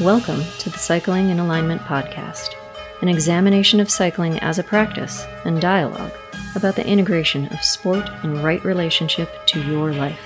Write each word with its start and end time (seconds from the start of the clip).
Welcome 0.00 0.44
to 0.60 0.70
the 0.70 0.78
Cycling 0.78 1.30
in 1.30 1.40
Alignment 1.40 1.82
podcast, 1.82 2.54
an 3.02 3.08
examination 3.08 3.80
of 3.80 3.90
cycling 3.90 4.38
as 4.38 4.60
a 4.60 4.62
practice 4.62 5.26
and 5.44 5.60
dialogue 5.60 6.12
about 6.54 6.76
the 6.76 6.86
integration 6.86 7.46
of 7.48 7.64
sport 7.64 8.08
and 8.22 8.44
right 8.44 8.64
relationship 8.64 9.28
to 9.46 9.60
your 9.60 9.92
life. 9.92 10.20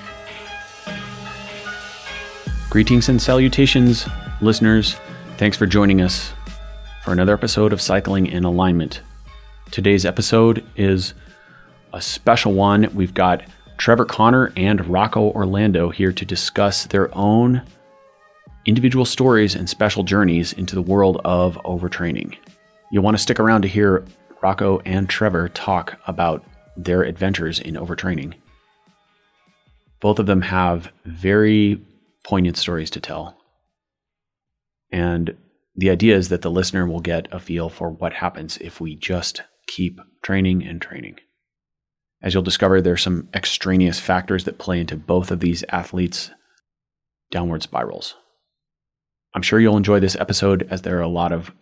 Greetings 2.68 3.08
and 3.08 3.22
salutations, 3.22 4.06
listeners. 4.42 4.96
Thanks 5.38 5.56
for 5.56 5.64
joining 5.64 6.02
us 6.02 6.34
for 7.02 7.12
another 7.12 7.32
episode 7.32 7.72
of 7.72 7.80
Cycling 7.80 8.26
in 8.26 8.44
Alignment. 8.44 9.00
Today's 9.70 10.04
episode 10.04 10.62
is 10.76 11.14
a 11.94 12.02
special 12.02 12.52
one. 12.52 12.94
We've 12.94 13.14
got 13.14 13.42
Trevor 13.78 14.04
Connor 14.04 14.52
and 14.54 14.86
Rocco 14.86 15.30
Orlando 15.30 15.88
here 15.88 16.12
to 16.12 16.26
discuss 16.26 16.84
their 16.84 17.08
own 17.16 17.62
individual 18.66 19.04
stories 19.04 19.54
and 19.54 19.68
special 19.68 20.04
journeys 20.04 20.52
into 20.52 20.74
the 20.74 20.82
world 20.82 21.20
of 21.24 21.56
overtraining. 21.64 22.36
You'll 22.90 23.02
want 23.02 23.16
to 23.16 23.22
stick 23.22 23.40
around 23.40 23.62
to 23.62 23.68
hear 23.68 24.04
Rocco 24.42 24.80
and 24.84 25.08
Trevor 25.08 25.48
talk 25.48 26.00
about 26.06 26.44
their 26.76 27.02
adventures 27.02 27.58
in 27.58 27.74
overtraining. 27.74 28.34
Both 30.00 30.18
of 30.18 30.26
them 30.26 30.42
have 30.42 30.92
very 31.04 31.80
poignant 32.24 32.56
stories 32.56 32.90
to 32.90 33.00
tell. 33.00 33.38
And 34.90 35.36
the 35.74 35.90
idea 35.90 36.16
is 36.16 36.28
that 36.28 36.42
the 36.42 36.50
listener 36.50 36.86
will 36.86 37.00
get 37.00 37.28
a 37.32 37.40
feel 37.40 37.68
for 37.68 37.90
what 37.90 38.12
happens 38.12 38.58
if 38.58 38.80
we 38.80 38.94
just 38.94 39.42
keep 39.66 40.00
training 40.22 40.64
and 40.64 40.82
training. 40.82 41.18
As 42.20 42.34
you'll 42.34 42.42
discover, 42.42 42.80
there 42.80 42.92
are 42.92 42.98
some 42.98 43.28
extraneous 43.34 43.98
factors 43.98 44.44
that 44.44 44.58
play 44.58 44.80
into 44.80 44.96
both 44.96 45.30
of 45.30 45.40
these 45.40 45.64
athletes' 45.70 46.30
downward 47.30 47.62
spirals. 47.62 48.14
I'm 49.34 49.42
sure 49.42 49.60
you'll 49.60 49.76
enjoy 49.76 50.00
this 50.00 50.16
episode 50.16 50.66
as 50.70 50.82
there 50.82 50.98
are 50.98 51.02
a 51.02 51.08
lot 51.08 51.32
of 51.32 51.52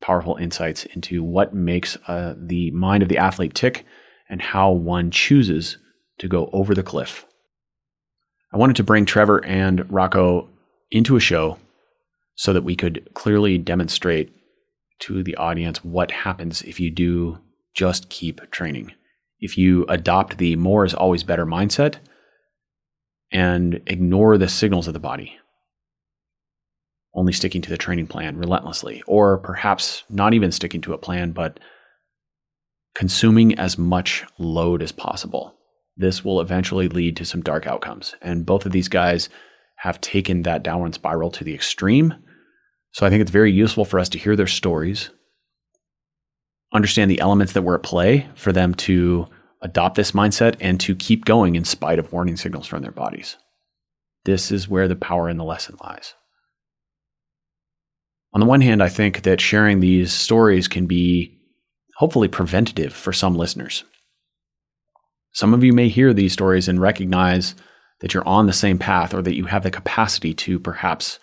powerful 0.00 0.36
insights 0.36 0.84
into 0.84 1.22
what 1.22 1.54
makes 1.54 1.96
uh, 2.06 2.34
the 2.36 2.70
mind 2.70 3.02
of 3.02 3.08
the 3.08 3.18
athlete 3.18 3.54
tick 3.54 3.84
and 4.28 4.40
how 4.40 4.70
one 4.70 5.10
chooses 5.10 5.78
to 6.18 6.28
go 6.28 6.48
over 6.52 6.74
the 6.74 6.82
cliff. 6.82 7.26
I 8.52 8.56
wanted 8.56 8.76
to 8.76 8.84
bring 8.84 9.04
Trevor 9.04 9.44
and 9.44 9.90
Rocco 9.90 10.48
into 10.90 11.16
a 11.16 11.20
show 11.20 11.58
so 12.36 12.52
that 12.52 12.64
we 12.64 12.76
could 12.76 13.08
clearly 13.14 13.58
demonstrate 13.58 14.32
to 15.00 15.22
the 15.22 15.36
audience 15.36 15.84
what 15.84 16.10
happens 16.10 16.62
if 16.62 16.78
you 16.78 16.90
do 16.90 17.38
just 17.74 18.08
keep 18.08 18.50
training. 18.50 18.92
If 19.40 19.58
you 19.58 19.84
adopt 19.88 20.38
the 20.38 20.56
more 20.56 20.84
is 20.84 20.94
always 20.94 21.22
better 21.22 21.44
mindset 21.44 21.96
and 23.30 23.82
ignore 23.86 24.38
the 24.38 24.48
signals 24.48 24.86
of 24.86 24.94
the 24.94 25.00
body, 25.00 25.38
only 27.16 27.32
sticking 27.32 27.62
to 27.62 27.70
the 27.70 27.76
training 27.76 28.06
plan 28.06 28.36
relentlessly, 28.36 29.02
or 29.08 29.38
perhaps 29.38 30.04
not 30.08 30.34
even 30.34 30.52
sticking 30.52 30.80
to 30.82 30.92
a 30.92 30.98
plan, 30.98 31.32
but 31.32 31.58
consuming 32.94 33.58
as 33.58 33.76
much 33.76 34.24
load 34.38 34.82
as 34.82 34.92
possible. 34.92 35.56
This 35.96 36.24
will 36.24 36.40
eventually 36.40 36.88
lead 36.88 37.16
to 37.16 37.24
some 37.24 37.40
dark 37.40 37.66
outcomes. 37.66 38.14
And 38.22 38.46
both 38.46 38.66
of 38.66 38.72
these 38.72 38.88
guys 38.88 39.28
have 39.78 40.00
taken 40.00 40.42
that 40.42 40.62
downward 40.62 40.94
spiral 40.94 41.30
to 41.32 41.42
the 41.42 41.54
extreme 41.54 42.14
so 42.96 43.04
I 43.04 43.10
think 43.10 43.20
it's 43.20 43.30
very 43.30 43.52
useful 43.52 43.84
for 43.84 44.00
us 44.00 44.08
to 44.08 44.18
hear 44.18 44.36
their 44.36 44.46
stories, 44.46 45.10
understand 46.72 47.10
the 47.10 47.20
elements 47.20 47.52
that 47.52 47.60
were 47.60 47.74
at 47.74 47.82
play 47.82 48.26
for 48.34 48.52
them 48.52 48.72
to 48.74 49.26
adopt 49.60 49.96
this 49.96 50.12
mindset 50.12 50.56
and 50.60 50.80
to 50.80 50.96
keep 50.96 51.26
going 51.26 51.56
in 51.56 51.64
spite 51.66 51.98
of 51.98 52.10
warning 52.10 52.38
signals 52.38 52.66
from 52.66 52.80
their 52.80 52.92
bodies. 52.92 53.36
This 54.24 54.50
is 54.50 54.66
where 54.66 54.88
the 54.88 54.96
power 54.96 55.28
in 55.28 55.36
the 55.36 55.44
lesson 55.44 55.76
lies. 55.84 56.14
On 58.36 58.40
the 58.40 58.44
one 58.44 58.60
hand, 58.60 58.82
I 58.82 58.90
think 58.90 59.22
that 59.22 59.40
sharing 59.40 59.80
these 59.80 60.12
stories 60.12 60.68
can 60.68 60.84
be 60.84 61.40
hopefully 61.96 62.28
preventative 62.28 62.92
for 62.92 63.10
some 63.10 63.34
listeners. 63.34 63.82
Some 65.32 65.54
of 65.54 65.64
you 65.64 65.72
may 65.72 65.88
hear 65.88 66.12
these 66.12 66.34
stories 66.34 66.68
and 66.68 66.78
recognize 66.78 67.54
that 68.02 68.12
you're 68.12 68.28
on 68.28 68.46
the 68.46 68.52
same 68.52 68.78
path 68.78 69.14
or 69.14 69.22
that 69.22 69.36
you 69.36 69.46
have 69.46 69.62
the 69.62 69.70
capacity 69.70 70.34
to 70.34 70.60
perhaps 70.60 71.18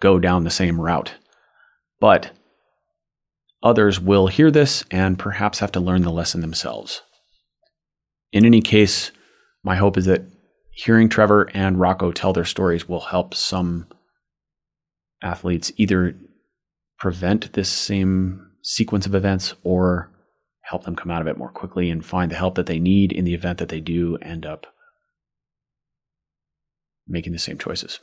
go 0.00 0.18
down 0.18 0.42
the 0.42 0.50
same 0.50 0.80
route. 0.80 1.12
But 2.00 2.32
others 3.62 4.00
will 4.00 4.26
hear 4.26 4.50
this 4.50 4.82
and 4.90 5.20
perhaps 5.20 5.60
have 5.60 5.70
to 5.70 5.80
learn 5.80 6.02
the 6.02 6.10
lesson 6.10 6.40
themselves. 6.40 7.02
In 8.32 8.44
any 8.44 8.60
case, 8.60 9.12
my 9.62 9.76
hope 9.76 9.96
is 9.96 10.06
that 10.06 10.24
hearing 10.72 11.08
Trevor 11.08 11.48
and 11.54 11.78
Rocco 11.78 12.10
tell 12.10 12.32
their 12.32 12.44
stories 12.44 12.88
will 12.88 13.02
help 13.02 13.34
some 13.34 13.86
athletes 15.22 15.70
either 15.76 16.16
prevent 17.00 17.54
this 17.54 17.70
same 17.70 18.46
sequence 18.62 19.06
of 19.06 19.14
events 19.14 19.54
or 19.64 20.12
help 20.60 20.84
them 20.84 20.94
come 20.94 21.10
out 21.10 21.22
of 21.22 21.26
it 21.26 21.38
more 21.38 21.50
quickly 21.50 21.90
and 21.90 22.04
find 22.04 22.30
the 22.30 22.36
help 22.36 22.54
that 22.54 22.66
they 22.66 22.78
need 22.78 23.10
in 23.10 23.24
the 23.24 23.34
event 23.34 23.58
that 23.58 23.70
they 23.70 23.80
do 23.80 24.16
end 24.18 24.46
up 24.46 24.66
making 27.08 27.32
the 27.32 27.38
same 27.38 27.58
choices. 27.58 27.98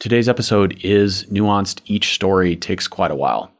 Today's 0.00 0.28
episode 0.28 0.80
is 0.82 1.24
nuanced. 1.26 1.80
Each 1.86 2.14
story 2.14 2.56
takes 2.56 2.88
quite 2.88 3.10
a 3.10 3.16
while, 3.16 3.52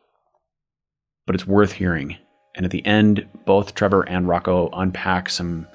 but 1.26 1.34
it's 1.34 1.47
worth 1.47 1.72
hearing. 1.72 2.16
And 2.56 2.64
at 2.64 2.72
the 2.72 2.84
end, 2.84 3.28
both 3.44 3.75
Trevor 3.75 4.03
and 4.03 4.26
Rocco 4.26 4.70
unpack 4.72 5.28
some 5.28 5.66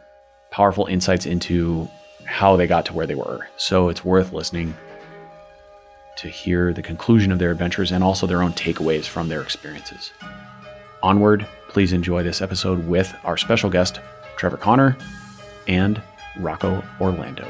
powerful 0.51 0.88
insights 0.88 1.25
into 1.25 1.89
how 2.25 2.57
they 2.57 2.68
got 2.68 2.85
to 2.88 2.94
where 2.94 3.07
they 3.07 3.16
were. 3.16 3.47
So 3.57 3.89
it's 3.89 4.03
worth 4.03 4.33
listening 4.33 4.75
to 6.17 6.27
hear 6.27 6.73
the 6.73 6.81
conclusion 6.81 7.31
of 7.31 7.39
their 7.39 7.51
adventures 7.51 7.91
and 7.91 8.03
also 8.03 8.27
their 8.27 8.41
own 8.41 8.53
takeaways 8.53 9.05
from 9.05 9.29
their 9.29 9.41
experiences. 9.41 10.11
Onward, 11.03 11.47
please 11.67 11.94
enjoy 11.94 12.23
this 12.23 12.41
episode 12.41 12.88
with 12.88 13.13
our 13.23 13.38
special 13.38 13.69
guest, 13.69 13.99
Trevor 14.35 14.57
Connor 14.57 14.97
and 15.67 16.01
Rocco 16.38 16.83
Orlando. 17.00 17.47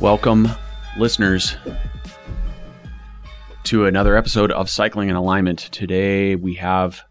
Welcome, 0.00 0.48
listeners, 0.98 1.56
to 3.64 3.86
another 3.86 4.16
episode 4.16 4.52
of 4.52 4.68
Cycling 4.68 5.08
in 5.08 5.16
Alignment. 5.16 5.58
Today 5.58 6.36
we 6.36 6.54
have 6.54 7.02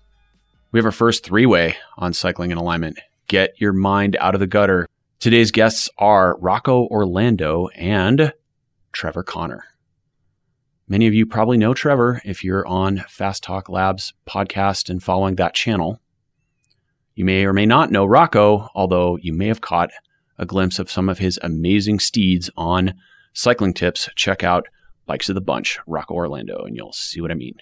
we 0.72 0.80
have 0.80 0.86
our 0.86 0.92
first 0.92 1.26
three-way 1.26 1.76
on 1.98 2.14
Cycling 2.14 2.52
in 2.52 2.58
Alignment. 2.58 3.00
Get 3.28 3.60
your 3.60 3.74
mind 3.74 4.16
out 4.20 4.36
of 4.36 4.40
the 4.40 4.48
gutter. 4.48 4.88
Today's 5.20 5.52
guests 5.52 5.90
are 5.98 6.38
Rocco 6.40 6.86
Orlando 6.88 7.68
and 7.70 8.34
Trevor 8.92 9.24
Connor. 9.24 9.64
Many 10.88 11.08
of 11.08 11.14
you 11.16 11.26
probably 11.26 11.58
know 11.58 11.74
Trevor 11.74 12.22
if 12.24 12.44
you're 12.44 12.68
on 12.68 13.04
Fast 13.08 13.42
Talk 13.42 13.70
Labs 13.70 14.14
podcast 14.28 14.90
and 14.90 15.02
following 15.02 15.36
that 15.36 15.56
channel. 15.56 16.00
You 17.16 17.26
may 17.26 17.46
or 17.46 17.54
may 17.54 17.66
not 17.66 17.92
know 17.92 18.06
Rocco, 18.06 18.70
although 18.76 19.18
you 19.20 19.34
may 19.34 19.48
have 19.48 19.62
caught 19.62 19.90
a 20.38 20.46
glimpse 20.46 20.78
of 20.80 20.92
some 20.92 21.10
of 21.10 21.18
his 21.18 21.40
amazing 21.42 22.00
steeds 22.00 22.52
on 22.56 22.94
cycling 23.34 23.74
tips, 23.74 24.10
check 24.16 24.44
out 24.44 24.68
Bikes 25.08 25.30
of 25.30 25.36
the 25.36 25.42
Bunch, 25.42 25.80
Rocco 25.88 26.14
Orlando, 26.14 26.66
and 26.66 26.76
you'll 26.76 26.94
see 26.94 27.22
what 27.22 27.32
I 27.32 27.36
mean. 27.36 27.56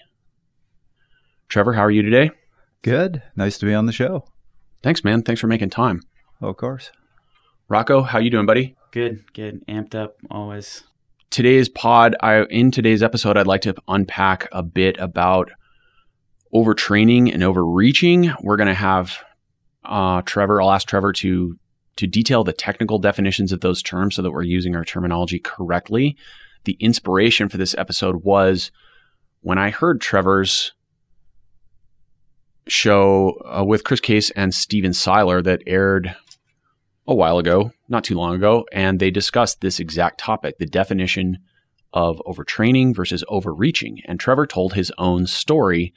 Trevor, 1.48 1.74
how 1.74 1.82
are 1.82 1.90
you 1.90 2.02
today? 2.02 2.30
Good. 2.82 3.22
Nice 3.36 3.58
to 3.58 3.66
be 3.66 3.74
on 3.74 3.86
the 3.86 3.92
show. 3.92 4.26
Thanks, 4.82 5.04
man. 5.04 5.22
Thanks 5.22 5.40
for 5.40 5.46
making 5.46 5.70
time. 5.70 6.00
Oh, 6.42 6.48
of 6.48 6.56
course. 6.56 6.90
Rocco, 7.68 8.02
how 8.02 8.18
you 8.18 8.30
doing, 8.30 8.46
buddy? 8.46 8.76
Good, 8.90 9.32
good. 9.32 9.66
Amped 9.66 9.94
up 9.94 10.16
always. 10.30 10.84
Today's 11.30 11.68
pod, 11.68 12.14
I 12.20 12.44
in 12.44 12.70
today's 12.70 13.02
episode, 13.02 13.36
I'd 13.36 13.46
like 13.46 13.62
to 13.62 13.74
unpack 13.88 14.48
a 14.52 14.62
bit 14.62 14.96
about 14.98 15.50
overtraining 16.54 17.32
and 17.32 17.42
overreaching. 17.42 18.32
We're 18.42 18.56
going 18.56 18.68
to 18.68 18.74
have 18.74 19.18
uh, 19.84 20.22
Trevor. 20.22 20.62
I'll 20.62 20.70
ask 20.70 20.86
Trevor 20.86 21.12
to 21.14 21.58
to 21.96 22.06
detail 22.06 22.44
the 22.44 22.52
technical 22.52 22.98
definitions 22.98 23.52
of 23.52 23.60
those 23.60 23.82
terms 23.82 24.16
so 24.16 24.22
that 24.22 24.30
we're 24.30 24.42
using 24.42 24.76
our 24.76 24.84
terminology 24.84 25.38
correctly. 25.38 26.16
The 26.64 26.76
inspiration 26.80 27.48
for 27.48 27.56
this 27.56 27.74
episode 27.78 28.24
was 28.24 28.70
when 29.40 29.58
I 29.58 29.70
heard 29.70 30.00
Trevor's 30.00 30.72
show 32.66 33.40
uh, 33.44 33.64
with 33.64 33.84
Chris 33.84 34.00
Case 34.00 34.30
and 34.30 34.54
Stephen 34.54 34.92
Seiler 34.92 35.42
that 35.42 35.62
aired 35.66 36.16
a 37.06 37.14
while 37.14 37.38
ago, 37.38 37.72
not 37.88 38.04
too 38.04 38.14
long 38.14 38.34
ago, 38.34 38.66
and 38.72 38.98
they 38.98 39.10
discussed 39.10 39.60
this 39.60 39.78
exact 39.78 40.18
topic 40.18 40.58
the 40.58 40.66
definition 40.66 41.38
of 41.92 42.20
overtraining 42.26 42.94
versus 42.94 43.22
overreaching. 43.28 44.00
And 44.06 44.18
Trevor 44.18 44.46
told 44.46 44.74
his 44.74 44.92
own 44.98 45.26
story 45.26 45.92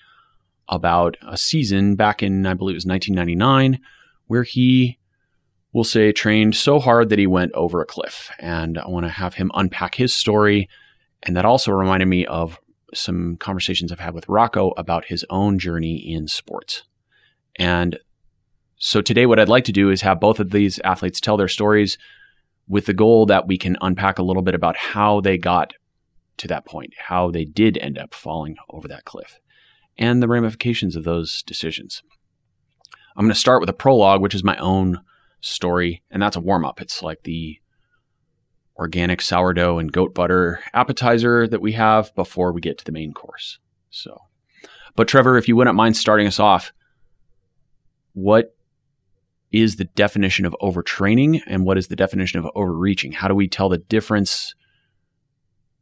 about 0.70 1.18
a 1.28 1.38
season 1.38 1.96
back 1.96 2.22
in, 2.22 2.46
I 2.46 2.54
believe 2.54 2.74
it 2.74 2.78
was 2.78 2.86
1999, 2.86 3.80
where 4.28 4.44
he 4.44 5.00
we'll 5.78 5.84
say, 5.84 6.12
trained 6.12 6.56
so 6.56 6.80
hard 6.80 7.10
that 7.10 7.20
he 7.20 7.28
went 7.28 7.52
over 7.54 7.82
a 7.82 7.86
cliff. 7.86 8.32
And 8.40 8.80
I 8.80 8.88
want 8.88 9.06
to 9.06 9.12
have 9.12 9.36
him 9.36 9.52
unpack 9.54 9.94
his 9.94 10.12
story. 10.12 10.70
And 11.22 11.38
that 11.38 11.46
also 11.46 11.72
reminded 11.72 12.08
me 12.08 12.26
of 12.26 12.60
some 12.96 13.38
conversations 13.38 13.92
I've 13.92 14.00
had 14.00 14.16
with 14.16 14.28
Rocco 14.28 14.72
about 14.72 15.06
his 15.06 15.24
own 15.30 15.60
journey 15.60 15.98
in 15.98 16.28
sports. 16.28 16.84
And 17.60 18.00
so 18.78 19.02
today, 19.02 19.26
what 19.26 19.40
I'd 19.40 19.50
like 19.50 19.66
to 19.66 19.72
do 19.72 19.90
is 19.90 20.02
have 20.02 20.20
both 20.20 20.40
of 20.40 20.52
these 20.52 20.80
athletes 20.80 21.20
tell 21.20 21.36
their 21.36 21.48
stories 21.48 21.98
with 22.68 22.86
the 22.86 22.94
goal 22.94 23.26
that 23.26 23.48
we 23.48 23.58
can 23.58 23.78
unpack 23.82 24.20
a 24.20 24.24
little 24.24 24.44
bit 24.44 24.54
about 24.54 24.78
how 24.78 25.20
they 25.20 25.38
got 25.38 25.74
to 26.38 26.48
that 26.48 26.66
point, 26.66 26.94
how 27.08 27.32
they 27.32 27.44
did 27.44 27.78
end 27.80 27.98
up 27.98 28.14
falling 28.14 28.56
over 28.70 28.88
that 28.88 29.06
cliff, 29.06 29.40
and 29.98 30.22
the 30.22 30.28
ramifications 30.28 30.96
of 30.96 31.04
those 31.04 31.42
decisions. 31.44 32.04
I'm 33.16 33.26
going 33.26 33.34
to 33.34 33.40
start 33.40 33.62
with 33.62 33.70
a 33.70 33.74
prologue, 33.74 34.22
which 34.22 34.36
is 34.36 34.44
my 34.44 34.58
own 34.58 35.00
story, 35.42 36.04
and 36.12 36.22
that's 36.22 36.36
a 36.36 36.42
warm 36.42 36.64
up. 36.64 36.80
It's 36.80 37.02
like 37.02 37.24
the 37.24 37.58
organic 38.78 39.24
sourdough 39.24 39.80
and 39.80 39.92
goat 39.92 40.14
butter 40.14 40.60
appetizer 40.72 41.48
that 41.48 41.62
we 41.62 41.72
have 41.72 42.14
before 42.14 42.52
we 42.52 42.62
get 42.62 42.78
to 42.78 42.86
the 42.86 42.92
main 42.92 43.12
course. 43.12 43.58
So, 43.90 44.22
but 44.96 45.08
Trevor, 45.08 45.36
if 45.36 45.48
you 45.48 45.56
wouldn't 45.56 45.76
mind 45.76 45.98
starting 45.98 46.28
us 46.28 46.40
off, 46.40 46.72
what 48.14 48.57
is 49.52 49.78
the 49.78 49.86
definition 49.86 50.46
of 50.46 50.56
overtraining 50.62 51.42
and 51.48 51.66
what 51.66 51.78
is 51.78 51.88
the 51.88 51.96
definition 51.96 52.40
of 52.40 52.50
overreaching? 52.56 53.14
How 53.14 53.28
do 53.28 53.36
we 53.36 53.48
tell 53.48 53.70
the 53.70 53.78
difference? 53.78 54.54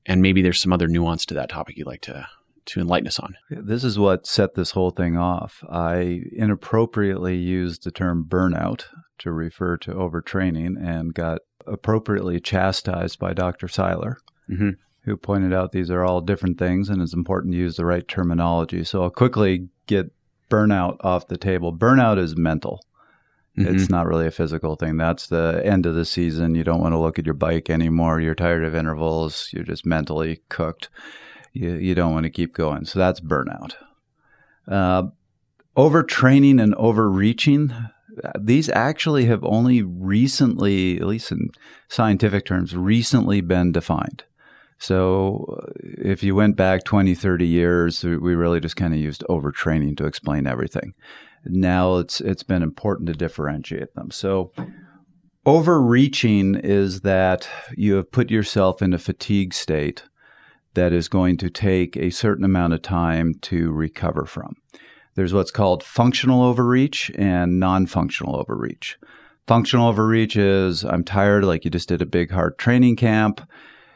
And 0.06 0.22
maybe 0.22 0.42
there's 0.42 0.62
some 0.62 0.74
other 0.74 0.88
nuance 0.88 1.26
to 1.28 1.34
that 1.34 1.50
topic 1.50 1.78
you'd 1.78 1.88
like 1.88 2.02
to 2.02 2.28
to 2.66 2.80
enlighten 2.80 3.08
us 3.08 3.20
on. 3.20 3.36
This 3.50 3.84
is 3.84 4.00
what 4.00 4.26
set 4.26 4.56
this 4.56 4.72
whole 4.72 4.90
thing 4.90 5.18
off. 5.18 5.64
I 5.70 6.22
inappropriately 6.32 7.36
used 7.36 7.84
the 7.84 7.92
term 7.92 8.26
burnout 8.28 8.86
to 9.20 9.32
refer 9.32 9.78
to 9.78 9.92
overtraining 9.92 10.76
and 10.82 11.14
got 11.14 11.42
appropriately 11.68 12.40
chastised 12.40 13.20
by 13.20 13.34
Dr. 13.34 13.68
Seiler, 13.68 14.18
mm-hmm. 14.50 14.72
who 15.04 15.18
pointed 15.18 15.54
out 15.54 15.72
these 15.72 15.92
are 15.92 16.04
all 16.04 16.22
different 16.22 16.58
things 16.58 16.90
and 16.90 17.02
it's 17.02 17.14
important 17.14 17.54
to 17.54 17.60
use 17.60 17.76
the 17.76 17.86
right 17.86 18.08
terminology. 18.08 18.84
So 18.84 19.04
I'll 19.04 19.10
quickly 19.10 19.70
get 19.88 20.12
burnout 20.50 20.98
off 21.02 21.28
the 21.28 21.38
table. 21.38 21.76
Burnout 21.76 22.18
is 22.18 22.36
mental. 22.36 22.84
Mm-hmm. 23.58 23.76
It's 23.76 23.90
not 23.90 24.06
really 24.06 24.28
a 24.28 24.32
physical 24.32 24.76
thing. 24.76 24.98
That's 24.98 25.28
the 25.28 25.62
end 25.64 25.86
of 25.86 25.96
the 25.96 26.06
season. 26.06 26.56
You 26.56 26.64
don't 26.64 26.82
want 26.82 26.94
to 26.94 27.00
look 27.00 27.18
at 27.18 27.26
your 27.26 27.36
bike 27.36 27.70
anymore. 27.70 28.20
You're 28.20 28.36
tired 28.36 28.64
of 28.64 28.76
intervals. 28.76 29.50
You're 29.54 29.64
just 29.64 29.86
mentally 29.86 30.42
cooked. 30.50 30.90
You, 31.54 31.74
you 31.76 31.96
don't 31.96 32.12
want 32.12 32.26
to 32.26 32.30
keep 32.30 32.54
going. 32.54 32.86
So 32.86 33.00
that's 33.00 33.22
burnout. 33.22 33.76
Uh, 34.68 35.04
overtraining 35.78 36.62
and 36.62 36.76
overreaching, 36.76 37.74
these 38.40 38.70
actually 38.70 39.26
have 39.26 39.44
only 39.44 39.82
recently, 39.82 41.00
at 41.00 41.08
least 41.08 41.32
in 41.32 41.50
scientific 41.88 42.46
terms, 42.46 42.76
recently 42.76 43.42
been 43.42 43.72
defined. 43.72 44.24
So 44.78 45.58
uh, 45.58 45.72
if 45.82 46.24
you 46.24 46.36
went 46.36 46.58
back 46.58 46.84
20, 46.84 47.16
30 47.16 47.48
years, 47.48 48.04
we 48.04 48.36
really 48.36 48.60
just 48.60 48.76
kind 48.76 48.94
of 48.94 49.00
used 49.00 49.24
overtraining 49.30 49.96
to 49.98 50.06
explain 50.06 50.48
everything. 50.48 50.94
Now 51.46 51.98
it's 51.98 52.22
it's 52.22 52.44
been 52.44 52.64
important 52.64 53.08
to 53.08 53.14
differentiate 53.14 53.94
them. 53.94 54.12
So 54.12 54.52
overreaching 55.46 56.56
is 56.56 57.02
that 57.02 57.48
you 57.76 57.96
have 57.96 58.12
put 58.12 58.32
yourself 58.32 58.82
in 58.82 58.94
a 58.94 59.00
fatigue 59.00 59.54
state 59.54 60.04
that 60.74 60.92
is 60.92 61.08
going 61.08 61.38
to 61.38 61.50
take 61.50 61.96
a 61.96 62.10
certain 62.10 62.44
amount 62.44 62.74
of 62.74 62.82
time 62.82 63.36
to 63.42 63.72
recover 63.72 64.26
from. 64.26 64.56
There's 65.16 65.34
what's 65.34 65.52
called 65.52 65.84
functional 65.84 66.44
overreach 66.44 67.10
and 67.16 67.60
non-functional 67.60 68.36
overreach. 68.36 68.98
Functional 69.48 69.88
overreach 69.88 70.36
is 70.36 70.84
I'm 70.84 71.04
tired, 71.04 71.46
like 71.46 71.64
you 71.64 71.72
just 71.72 71.88
did 71.88 72.02
a 72.02 72.06
big 72.06 72.32
hard 72.32 72.58
training 72.58 72.98
camp. 72.98 73.48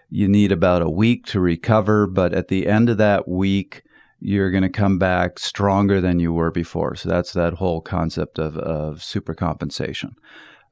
You 0.09 0.27
need 0.27 0.51
about 0.51 0.81
a 0.81 0.89
week 0.89 1.25
to 1.27 1.39
recover, 1.39 2.07
but 2.07 2.33
at 2.33 2.47
the 2.47 2.67
end 2.67 2.89
of 2.89 2.97
that 2.97 3.27
week, 3.27 3.83
you're 4.19 4.51
going 4.51 4.63
to 4.63 4.69
come 4.69 4.97
back 4.97 5.39
stronger 5.39 6.01
than 6.01 6.19
you 6.19 6.33
were 6.33 6.51
before. 6.51 6.95
So 6.95 7.09
that's 7.09 7.33
that 7.33 7.53
whole 7.53 7.81
concept 7.81 8.37
of, 8.39 8.57
of 8.57 8.99
supercompensation. 8.99 10.11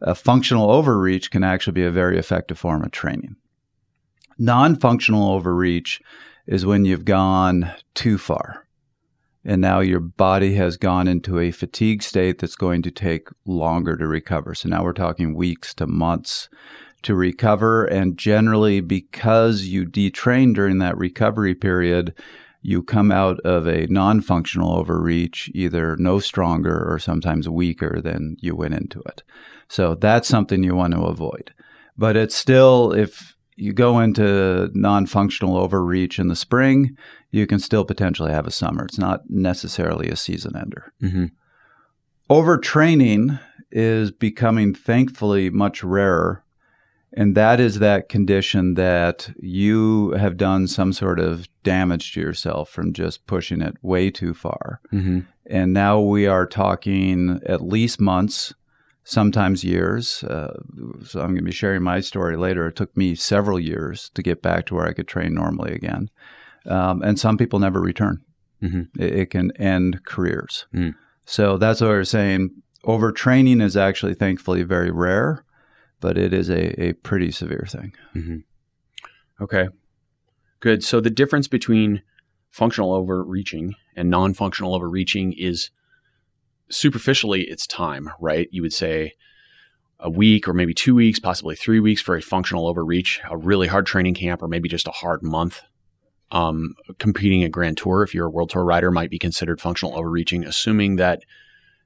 A 0.01 0.13
functional 0.13 0.69
overreach 0.69 1.31
can 1.31 1.43
actually 1.43 1.73
be 1.73 1.83
a 1.83 1.91
very 1.91 2.17
effective 2.17 2.59
form 2.59 2.83
of 2.83 2.91
training. 2.91 3.35
Non 4.37 4.75
functional 4.75 5.31
overreach 5.31 6.01
is 6.45 6.65
when 6.65 6.85
you've 6.85 7.05
gone 7.05 7.71
too 7.95 8.17
far. 8.17 8.67
And 9.43 9.61
now 9.61 9.79
your 9.79 10.01
body 10.01 10.55
has 10.55 10.75
gone 10.75 11.07
into 11.07 11.39
a 11.39 11.51
fatigue 11.51 12.03
state 12.03 12.39
that's 12.39 12.55
going 12.55 12.81
to 12.81 12.91
take 12.91 13.29
longer 13.45 13.95
to 13.95 14.05
recover. 14.05 14.53
So 14.53 14.67
now 14.67 14.83
we're 14.83 14.93
talking 14.93 15.35
weeks 15.35 15.73
to 15.75 15.87
months 15.87 16.49
to 17.03 17.15
recover. 17.15 17.85
And 17.85 18.17
generally, 18.17 18.81
because 18.81 19.63
you 19.63 19.85
detrain 19.85 20.53
during 20.53 20.79
that 20.79 20.97
recovery 20.97 21.55
period, 21.55 22.13
you 22.67 22.83
come 22.83 23.13
out 23.13 23.39
of 23.45 23.65
a 23.65 23.87
non 23.87 24.19
functional 24.19 24.73
overreach 24.73 25.49
either 25.55 25.95
no 25.95 26.19
stronger 26.19 26.85
or 26.91 26.99
sometimes 26.99 27.47
weaker 27.47 28.01
than 28.01 28.35
you 28.41 28.57
went 28.57 28.73
into 28.73 28.99
it. 29.03 29.23
So 29.69 29.95
that's 29.95 30.27
something 30.27 30.63
you 30.63 30.75
want 30.75 30.93
to 30.93 30.99
avoid. 31.03 31.53
But 31.97 32.17
it's 32.17 32.35
still, 32.35 32.91
if 32.91 33.37
you 33.55 33.71
go 33.71 34.01
into 34.01 34.69
non 34.73 35.05
functional 35.05 35.55
overreach 35.55 36.19
in 36.19 36.27
the 36.27 36.35
spring, 36.35 36.97
you 37.31 37.47
can 37.47 37.59
still 37.59 37.85
potentially 37.85 38.33
have 38.33 38.47
a 38.47 38.51
summer. 38.51 38.83
It's 38.83 38.99
not 38.99 39.21
necessarily 39.29 40.09
a 40.09 40.17
season 40.17 40.57
ender. 40.57 40.91
Mm-hmm. 41.01 41.25
Overtraining 42.29 43.39
is 43.71 44.11
becoming 44.11 44.73
thankfully 44.73 45.49
much 45.49 45.85
rarer 45.85 46.43
and 47.13 47.35
that 47.35 47.59
is 47.59 47.79
that 47.79 48.09
condition 48.09 48.73
that 48.73 49.29
you 49.39 50.11
have 50.11 50.37
done 50.37 50.67
some 50.67 50.91
sort 50.91 51.19
of 51.19 51.47
damage 51.63 52.13
to 52.13 52.21
yourself 52.21 52.69
from 52.69 52.93
just 52.93 53.25
pushing 53.27 53.61
it 53.61 53.75
way 53.81 54.11
too 54.11 54.33
far. 54.33 54.81
Mm-hmm. 54.91 55.21
And 55.45 55.73
now 55.73 56.01
we 56.01 56.27
are 56.27 56.45
talking 56.45 57.39
at 57.45 57.61
least 57.61 58.01
months, 58.01 58.53
sometimes 59.05 59.63
years. 59.63 60.23
Uh, 60.25 60.59
so 61.05 61.21
I'm 61.21 61.27
going 61.27 61.37
to 61.37 61.43
be 61.43 61.51
sharing 61.51 61.81
my 61.81 62.01
story 62.01 62.35
later. 62.35 62.67
It 62.67 62.75
took 62.75 62.95
me 62.97 63.15
several 63.15 63.59
years 63.59 64.11
to 64.15 64.21
get 64.21 64.41
back 64.41 64.65
to 64.65 64.75
where 64.75 64.85
I 64.85 64.93
could 64.93 65.07
train 65.07 65.33
normally 65.33 65.73
again. 65.73 66.09
Um, 66.65 67.01
and 67.01 67.17
some 67.17 67.37
people 67.37 67.59
never 67.59 67.79
return. 67.79 68.21
Mm-hmm. 68.61 69.01
It, 69.01 69.13
it, 69.13 69.29
can 69.29 69.51
end 69.55 70.03
careers. 70.03 70.65
Mm. 70.73 70.95
So 71.25 71.57
that's 71.57 71.79
what 71.79 71.91
I 71.91 71.97
was 71.99 72.09
saying. 72.09 72.49
Overtraining 72.83 73.61
is 73.61 73.77
actually, 73.77 74.15
thankfully, 74.15 74.63
very 74.63 74.91
rare 74.91 75.45
but 75.99 76.17
it 76.17 76.33
is 76.33 76.49
a, 76.49 76.81
a 76.81 76.93
pretty 76.93 77.31
severe 77.31 77.65
thing. 77.67 77.93
Mm-hmm. 78.15 78.37
Okay, 79.43 79.69
good. 80.59 80.83
So 80.83 80.99
the 80.99 81.09
difference 81.09 81.47
between 81.47 82.01
functional 82.49 82.93
overreaching 82.93 83.75
and 83.95 84.09
non 84.09 84.33
functional 84.33 84.73
overreaching 84.73 85.33
is 85.33 85.69
superficially 86.69 87.43
it's 87.43 87.67
time, 87.67 88.09
right? 88.19 88.47
You 88.51 88.61
would 88.61 88.73
say 88.73 89.13
a 89.99 90.09
week 90.09 90.47
or 90.47 90.53
maybe 90.53 90.73
two 90.73 90.95
weeks, 90.95 91.19
possibly 91.19 91.55
three 91.55 91.79
weeks 91.79 92.01
for 92.01 92.15
a 92.15 92.21
functional 92.21 92.67
overreach, 92.67 93.21
a 93.29 93.37
really 93.37 93.67
hard 93.67 93.85
training 93.85 94.13
camp, 94.13 94.41
or 94.41 94.47
maybe 94.47 94.69
just 94.69 94.87
a 94.87 94.91
hard 94.91 95.23
month. 95.23 95.61
Um, 96.29 96.75
competing 96.99 97.43
a 97.43 97.49
Grand 97.49 97.77
Tour, 97.77 98.03
if 98.03 98.13
you're 98.13 98.27
a 98.27 98.29
World 98.29 98.49
Tour 98.49 98.65
rider, 98.65 98.91
might 98.91 99.09
be 99.09 99.17
considered 99.17 99.61
functional 99.61 99.97
overreaching, 99.97 100.43
assuming 100.43 100.97
that 100.97 101.21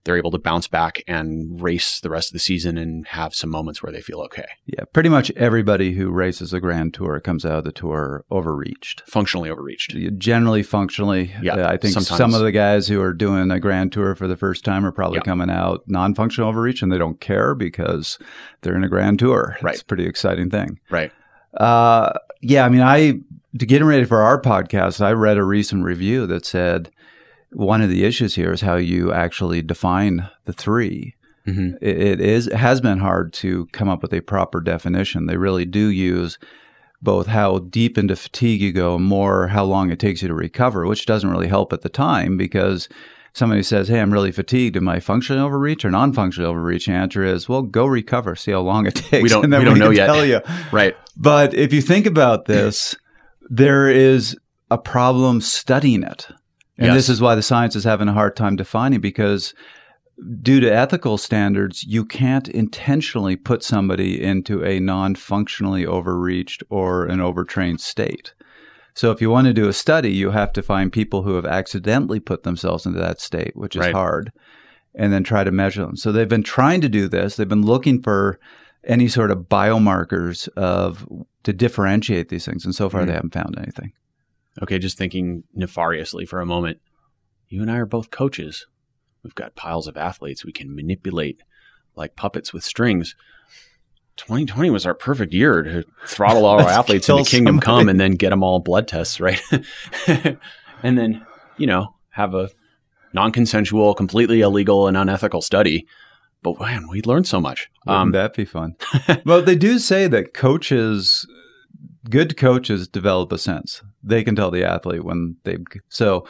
they're 0.03 0.17
able 0.17 0.31
to 0.31 0.39
bounce 0.39 0.67
back 0.67 1.03
and 1.07 1.61
race 1.61 1.99
the 1.99 2.09
rest 2.09 2.29
of 2.29 2.33
the 2.33 2.39
season 2.39 2.77
and 2.77 3.07
have 3.07 3.35
some 3.35 3.49
moments 3.49 3.83
where 3.83 3.91
they 3.91 4.01
feel 4.01 4.19
okay. 4.21 4.47
Yeah, 4.65 4.85
pretty 4.93 5.09
much 5.09 5.31
everybody 5.31 5.93
who 5.93 6.09
races 6.09 6.53
a 6.53 6.59
Grand 6.59 6.93
Tour 6.93 7.19
comes 7.19 7.45
out 7.45 7.59
of 7.59 7.63
the 7.63 7.71
tour 7.71 8.25
overreached, 8.31 9.03
functionally 9.07 9.49
overreached. 9.49 9.95
Generally, 10.17 10.63
functionally. 10.63 11.33
Yeah, 11.41 11.67
I 11.67 11.77
think 11.77 11.93
sometimes. 11.93 12.17
some 12.17 12.33
of 12.33 12.41
the 12.41 12.51
guys 12.51 12.87
who 12.87 13.01
are 13.01 13.13
doing 13.13 13.51
a 13.51 13.59
Grand 13.59 13.91
Tour 13.91 14.15
for 14.15 14.27
the 14.27 14.37
first 14.37 14.65
time 14.65 14.85
are 14.85 14.91
probably 14.91 15.17
yeah. 15.17 15.23
coming 15.23 15.49
out 15.49 15.83
non-functional 15.87 16.49
overreach, 16.49 16.81
and 16.81 16.91
they 16.91 16.97
don't 16.97 17.19
care 17.19 17.53
because 17.53 18.17
they're 18.61 18.75
in 18.75 18.83
a 18.83 18.89
Grand 18.89 19.19
Tour. 19.19 19.57
Right, 19.61 19.73
it's 19.73 19.83
a 19.83 19.85
pretty 19.85 20.05
exciting 20.05 20.49
thing. 20.49 20.79
Right. 20.89 21.11
Uh, 21.53 22.13
yeah, 22.41 22.65
I 22.65 22.69
mean, 22.69 22.81
I 22.81 23.19
to 23.59 23.65
getting 23.65 23.87
ready 23.87 24.05
for 24.05 24.21
our 24.21 24.41
podcast, 24.41 25.01
I 25.01 25.11
read 25.11 25.37
a 25.37 25.43
recent 25.43 25.83
review 25.83 26.25
that 26.27 26.45
said 26.45 26.91
one 27.53 27.81
of 27.81 27.89
the 27.89 28.03
issues 28.05 28.35
here 28.35 28.51
is 28.51 28.61
how 28.61 28.75
you 28.75 29.11
actually 29.11 29.61
define 29.61 30.29
the 30.45 30.53
3 30.53 31.15
mm-hmm. 31.47 31.75
it, 31.81 31.97
it 31.97 32.21
is 32.21 32.47
it 32.47 32.55
has 32.55 32.81
been 32.81 32.99
hard 32.99 33.33
to 33.33 33.67
come 33.73 33.89
up 33.89 34.01
with 34.01 34.13
a 34.13 34.21
proper 34.21 34.61
definition. 34.61 35.25
They 35.25 35.37
really 35.37 35.65
do 35.65 35.87
use 35.87 36.37
both 37.01 37.27
how 37.27 37.59
deep 37.59 37.97
into 37.97 38.15
fatigue 38.15 38.61
you 38.61 38.71
go, 38.71 38.99
more 38.99 39.47
how 39.47 39.65
long 39.65 39.91
it 39.91 39.99
takes 39.99 40.21
you 40.21 40.27
to 40.27 40.35
recover, 40.35 40.85
which 40.85 41.05
doesn't 41.05 41.29
really 41.29 41.47
help 41.47 41.73
at 41.73 41.81
the 41.81 41.89
time 41.89 42.37
because 42.37 42.87
somebody 43.33 43.63
says, 43.63 43.87
"Hey, 43.87 43.99
I'm 43.99 44.13
really 44.13 44.31
fatigued. 44.31 44.77
Am 44.77 44.87
I 44.87 44.99
functional 44.99 45.45
overreach 45.45 45.83
or 45.83 45.91
non-functional 45.91 46.51
overreach?" 46.51 46.85
The 46.85 46.91
answer 46.93 47.23
is, 47.23 47.49
"Well, 47.49 47.63
go 47.63 47.85
recover. 47.85 48.35
See 48.35 48.51
how 48.51 48.61
long 48.61 48.85
it 48.85 48.95
takes." 48.95 49.23
We 49.23 49.29
don't. 49.29 49.43
And 49.43 49.51
then 49.51 49.61
we 49.61 49.65
don't 49.65 49.79
know 49.79 49.89
yet. 49.89 50.07
Tell 50.07 50.25
you. 50.25 50.41
right. 50.71 50.95
But 51.17 51.53
if 51.53 51.73
you 51.73 51.81
think 51.81 52.05
about 52.05 52.45
this, 52.45 52.95
there 53.49 53.89
is 53.89 54.37
a 54.69 54.77
problem 54.77 55.41
studying 55.41 56.03
it. 56.03 56.27
And 56.81 56.87
yes. 56.87 56.95
this 56.95 57.09
is 57.09 57.21
why 57.21 57.35
the 57.35 57.43
science 57.43 57.75
is 57.75 57.83
having 57.83 58.07
a 58.07 58.13
hard 58.13 58.35
time 58.35 58.55
defining 58.55 59.01
because 59.01 59.53
due 60.41 60.59
to 60.59 60.67
ethical 60.67 61.19
standards, 61.19 61.83
you 61.83 62.03
can't 62.03 62.47
intentionally 62.47 63.35
put 63.35 63.63
somebody 63.63 64.19
into 64.19 64.65
a 64.65 64.79
non 64.79 65.13
functionally 65.13 65.85
overreached 65.85 66.63
or 66.71 67.05
an 67.05 67.21
overtrained 67.21 67.81
state. 67.81 68.33
So 68.95 69.11
if 69.11 69.21
you 69.21 69.29
want 69.29 69.45
to 69.45 69.53
do 69.53 69.67
a 69.67 69.73
study, 69.73 70.11
you 70.11 70.31
have 70.31 70.51
to 70.53 70.63
find 70.63 70.91
people 70.91 71.21
who 71.21 71.35
have 71.35 71.45
accidentally 71.45 72.19
put 72.19 72.41
themselves 72.41 72.87
into 72.87 72.99
that 72.99 73.21
state, 73.21 73.55
which 73.55 73.75
is 73.75 73.81
right. 73.81 73.93
hard, 73.93 74.31
and 74.95 75.13
then 75.13 75.23
try 75.23 75.43
to 75.43 75.51
measure 75.51 75.85
them. 75.85 75.95
So 75.95 76.11
they've 76.11 76.27
been 76.27 76.41
trying 76.41 76.81
to 76.81 76.89
do 76.89 77.07
this. 77.07 77.35
They've 77.35 77.47
been 77.47 77.65
looking 77.65 78.01
for 78.01 78.39
any 78.83 79.07
sort 79.07 79.29
of 79.29 79.49
biomarkers 79.49 80.49
of 80.57 81.07
to 81.43 81.53
differentiate 81.53 82.29
these 82.29 82.43
things, 82.43 82.65
and 82.65 82.73
so 82.73 82.89
far 82.89 83.03
Mhm. 83.03 83.07
they 83.07 83.13
haven't 83.13 83.33
found 83.33 83.55
anything. 83.59 83.93
Okay, 84.61 84.79
just 84.79 84.97
thinking 84.97 85.43
nefariously 85.53 86.25
for 86.25 86.41
a 86.41 86.45
moment. 86.45 86.79
You 87.47 87.61
and 87.61 87.71
I 87.71 87.77
are 87.77 87.85
both 87.85 88.11
coaches. 88.11 88.65
We've 89.23 89.35
got 89.35 89.55
piles 89.55 89.87
of 89.87 89.97
athletes 89.97 90.43
we 90.45 90.51
can 90.51 90.75
manipulate 90.75 91.41
like 91.95 92.15
puppets 92.15 92.53
with 92.53 92.63
strings. 92.63 93.15
2020 94.17 94.69
was 94.69 94.85
our 94.85 94.93
perfect 94.93 95.33
year 95.33 95.61
to 95.63 95.83
throttle 96.05 96.45
all 96.45 96.59
our 96.61 96.69
athletes 96.79 97.07
into 97.09 97.23
kingdom 97.23 97.55
somebody. 97.55 97.65
come 97.65 97.89
and 97.89 97.99
then 97.99 98.11
get 98.13 98.29
them 98.31 98.43
all 98.43 98.59
blood 98.59 98.87
tests, 98.87 99.19
right? 99.19 99.41
and 100.07 100.97
then, 100.97 101.25
you 101.57 101.67
know, 101.67 101.95
have 102.09 102.33
a 102.33 102.49
non-consensual, 103.13 103.93
completely 103.93 104.41
illegal 104.41 104.87
and 104.87 104.97
unethical 104.97 105.41
study. 105.41 105.85
But 106.43 106.59
man, 106.59 106.87
we 106.89 107.01
learned 107.03 107.27
so 107.27 107.39
much. 107.39 107.69
Wouldn't 107.85 108.01
Um, 108.01 108.11
that 108.11 108.33
be 108.33 108.45
fun? 108.45 108.75
well, 109.25 109.41
they 109.41 109.55
do 109.55 109.79
say 109.79 110.07
that 110.07 110.33
coaches, 110.33 111.25
good 112.09 112.37
coaches, 112.37 112.87
develop 112.87 113.31
a 113.31 113.37
sense. 113.37 113.81
They 114.03 114.23
can 114.23 114.35
tell 114.35 114.51
the 114.51 114.63
athlete 114.63 115.03
when 115.03 115.37
they. 115.43 115.57
So, 115.89 116.27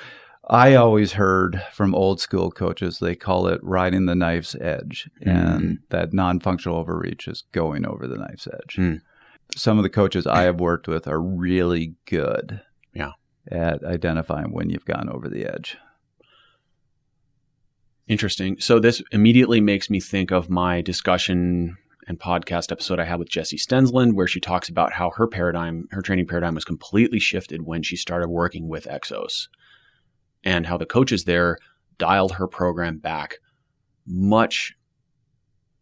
I 0.49 0.75
always 0.75 1.13
heard 1.13 1.61
from 1.71 1.93
old 1.95 2.19
school 2.19 2.51
coaches 2.51 2.99
they 2.99 3.15
call 3.15 3.47
it 3.47 3.63
riding 3.63 4.05
the 4.05 4.15
knife's 4.15 4.55
edge, 4.55 5.09
and 5.21 5.79
that 5.89 6.13
non-functional 6.13 6.77
overreach 6.77 7.27
is 7.27 7.43
going 7.51 7.85
over 7.85 8.07
the 8.07 8.17
knife's 8.17 8.47
edge. 8.47 8.75
Mm. 8.77 9.01
Some 9.55 9.77
of 9.77 9.83
the 9.83 9.89
coaches 9.89 10.25
I 10.25 10.43
have 10.43 10.59
worked 10.59 10.87
with 10.87 11.07
are 11.07 11.21
really 11.21 11.93
good, 12.05 12.61
Yeah. 12.93 13.11
at 13.49 13.83
identifying 13.83 14.51
when 14.51 14.69
you've 14.69 14.85
gone 14.85 15.09
over 15.09 15.29
the 15.29 15.45
edge. 15.45 15.77
Interesting. 18.07 18.59
So 18.59 18.79
this 18.79 19.01
immediately 19.11 19.61
makes 19.61 19.89
me 19.89 19.99
think 19.99 20.31
of 20.31 20.49
my 20.49 20.81
discussion 20.81 21.77
and 22.11 22.19
podcast 22.19 22.71
episode 22.73 22.99
I 22.99 23.05
had 23.05 23.19
with 23.19 23.29
Jessi 23.29 23.57
Stensland, 23.57 24.13
where 24.13 24.27
she 24.27 24.41
talks 24.41 24.67
about 24.67 24.91
how 24.91 25.11
her 25.11 25.27
paradigm, 25.27 25.87
her 25.91 26.01
training 26.01 26.27
paradigm 26.27 26.53
was 26.53 26.65
completely 26.65 27.19
shifted 27.19 27.61
when 27.63 27.81
she 27.83 27.95
started 27.95 28.27
working 28.27 28.67
with 28.67 28.85
Exos 28.85 29.47
and 30.43 30.67
how 30.67 30.77
the 30.77 30.85
coaches 30.85 31.23
there 31.23 31.57
dialed 31.97 32.33
her 32.33 32.47
program 32.47 32.97
back 32.97 33.37
much 34.05 34.75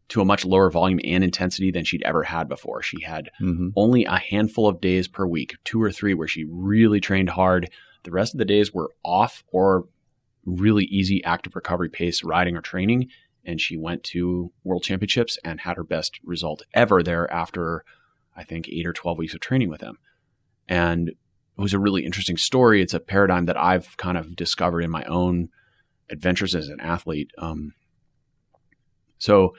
to 0.09 0.21
a 0.21 0.25
much 0.25 0.45
lower 0.45 0.69
volume 0.69 0.99
and 1.03 1.23
intensity 1.23 1.71
than 1.71 1.83
she'd 1.83 2.03
ever 2.03 2.23
had 2.23 2.47
before. 2.47 2.81
She 2.83 3.01
had 3.01 3.29
hmm 3.39 3.69
only 3.75 4.05
a 4.05 4.17
handful 4.17 4.67
of 4.67 4.81
days 4.81 5.07
per 5.07 5.25
week, 5.25 5.55
two 5.63 5.81
or 5.81 5.91
three, 5.91 6.13
where 6.13 6.27
she 6.27 6.45
really 6.47 6.99
trained 6.99 7.31
hard. 7.31 7.71
The 8.03 8.11
rest 8.11 8.35
of 8.35 8.37
the 8.37 8.45
days 8.45 8.71
were 8.71 8.91
off 9.03 9.43
or 9.51 9.85
really 10.45 10.85
easy 10.85 11.23
active 11.23 11.55
recovery 11.55 11.89
pace 11.89 12.23
riding 12.23 12.55
or 12.55 12.61
training. 12.61 13.09
And 13.49 13.59
she 13.59 13.77
went 13.77 14.03
to 14.05 14.51
world 14.63 14.83
championships 14.83 15.39
and 15.43 15.61
had 15.61 15.75
her 15.75 15.83
best 15.83 16.19
result 16.23 16.61
ever 16.71 17.01
there 17.01 17.31
after, 17.33 17.83
I 18.37 18.43
think, 18.43 18.69
eight 18.69 18.85
or 18.85 18.93
12 18.93 19.17
weeks 19.17 19.33
of 19.33 19.39
training 19.39 19.69
with 19.69 19.81
him. 19.81 19.97
And 20.67 21.09
it 21.09 21.15
was 21.57 21.73
a 21.73 21.79
really 21.79 22.05
interesting 22.05 22.37
story. 22.37 22.79
It's 22.79 22.93
a 22.93 22.99
paradigm 22.99 23.47
that 23.47 23.57
I've 23.57 23.97
kind 23.97 24.19
of 24.19 24.35
discovered 24.35 24.81
in 24.81 24.91
my 24.91 25.03
own 25.05 25.49
adventures 26.11 26.53
as 26.53 26.69
an 26.69 26.79
athlete. 26.79 27.31
Um, 27.39 27.73
so, 29.17 29.55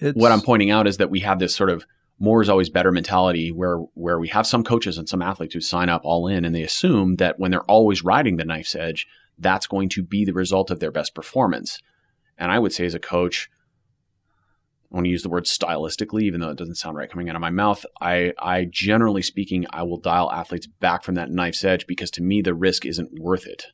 It's, 0.00 0.16
what 0.16 0.32
I'm 0.32 0.42
pointing 0.42 0.72
out 0.72 0.88
is 0.88 0.96
that 0.96 1.08
we 1.08 1.20
have 1.20 1.38
this 1.38 1.54
sort 1.54 1.70
of 1.70 1.86
more 2.18 2.42
is 2.42 2.48
always 2.48 2.68
better 2.68 2.90
mentality 2.90 3.52
where 3.52 3.78
where 3.94 4.18
we 4.18 4.28
have 4.28 4.46
some 4.46 4.64
coaches 4.64 4.98
and 4.98 5.08
some 5.08 5.22
athletes 5.22 5.54
who 5.54 5.60
sign 5.60 5.88
up 5.88 6.02
all 6.04 6.26
in 6.26 6.44
and 6.44 6.52
they 6.52 6.64
assume 6.64 7.16
that 7.16 7.38
when 7.38 7.52
they're 7.52 7.62
always 7.62 8.02
riding 8.02 8.36
the 8.36 8.44
knife's 8.44 8.74
edge, 8.74 9.06
that's 9.38 9.68
going 9.68 9.88
to 9.90 10.02
be 10.02 10.24
the 10.24 10.34
result 10.34 10.70
of 10.72 10.80
their 10.80 10.90
best 10.90 11.14
performance. 11.14 11.78
And 12.40 12.50
I 12.50 12.58
would 12.58 12.72
say 12.72 12.86
as 12.86 12.94
a 12.94 12.98
coach, 12.98 13.48
I 14.90 14.96
want 14.96 15.04
to 15.04 15.10
use 15.10 15.22
the 15.22 15.28
word 15.28 15.44
stylistically, 15.44 16.22
even 16.22 16.40
though 16.40 16.48
it 16.50 16.58
doesn't 16.58 16.74
sound 16.76 16.96
right 16.96 17.08
coming 17.08 17.28
out 17.28 17.36
of 17.36 17.40
my 17.40 17.50
mouth. 17.50 17.86
I, 18.00 18.32
I 18.40 18.64
generally 18.68 19.22
speaking, 19.22 19.66
I 19.70 19.84
will 19.84 19.98
dial 19.98 20.32
athletes 20.32 20.66
back 20.66 21.04
from 21.04 21.14
that 21.14 21.30
knife's 21.30 21.62
edge 21.64 21.86
because 21.86 22.10
to 22.12 22.22
me 22.22 22.42
the 22.42 22.54
risk 22.54 22.84
isn't 22.84 23.20
worth 23.20 23.46
it 23.46 23.66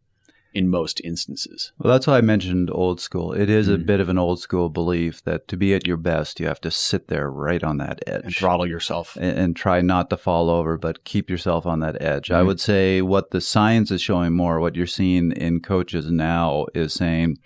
in 0.52 0.68
most 0.68 1.00
instances. 1.04 1.72
Well, 1.78 1.92
that's 1.92 2.06
why 2.06 2.16
I 2.18 2.22
mentioned 2.22 2.70
old 2.72 3.00
school. 3.00 3.32
It 3.32 3.48
is 3.50 3.68
a 3.68 3.76
Mhm. 3.76 3.86
bit 3.86 4.00
of 4.00 4.08
an 4.08 4.18
old 4.18 4.40
school 4.40 4.68
belief 4.70 5.22
that 5.24 5.48
to 5.48 5.56
be 5.56 5.74
at 5.74 5.86
your 5.86 5.98
best, 5.98 6.40
you 6.40 6.46
have 6.46 6.60
to 6.62 6.70
sit 6.70 7.08
there 7.08 7.30
right 7.30 7.62
on 7.62 7.76
that 7.78 8.02
edge 8.06 8.24
And 8.24 8.34
throttle 8.34 8.66
yourself. 8.66 9.16
and, 9.20 9.38
and 9.38 9.56
try 9.56 9.80
not 9.82 10.08
to 10.10 10.16
fall 10.16 10.48
over, 10.50 10.76
but 10.78 11.04
keep 11.04 11.28
yourself 11.30 11.66
on 11.66 11.80
that 11.80 12.00
edge. 12.02 12.30
I 12.30 12.40
Mhm. 12.42 12.46
would 12.46 12.60
say 12.60 13.00
what 13.02 13.30
the 13.32 13.40
science 13.42 13.90
is 13.90 14.00
showing 14.02 14.32
more, 14.34 14.58
what 14.60 14.76
you're 14.76 14.86
seeing 14.86 15.32
in 15.32 15.60
coaches 15.60 16.10
now 16.10 16.66
is 16.74 16.92
saying 16.94 17.36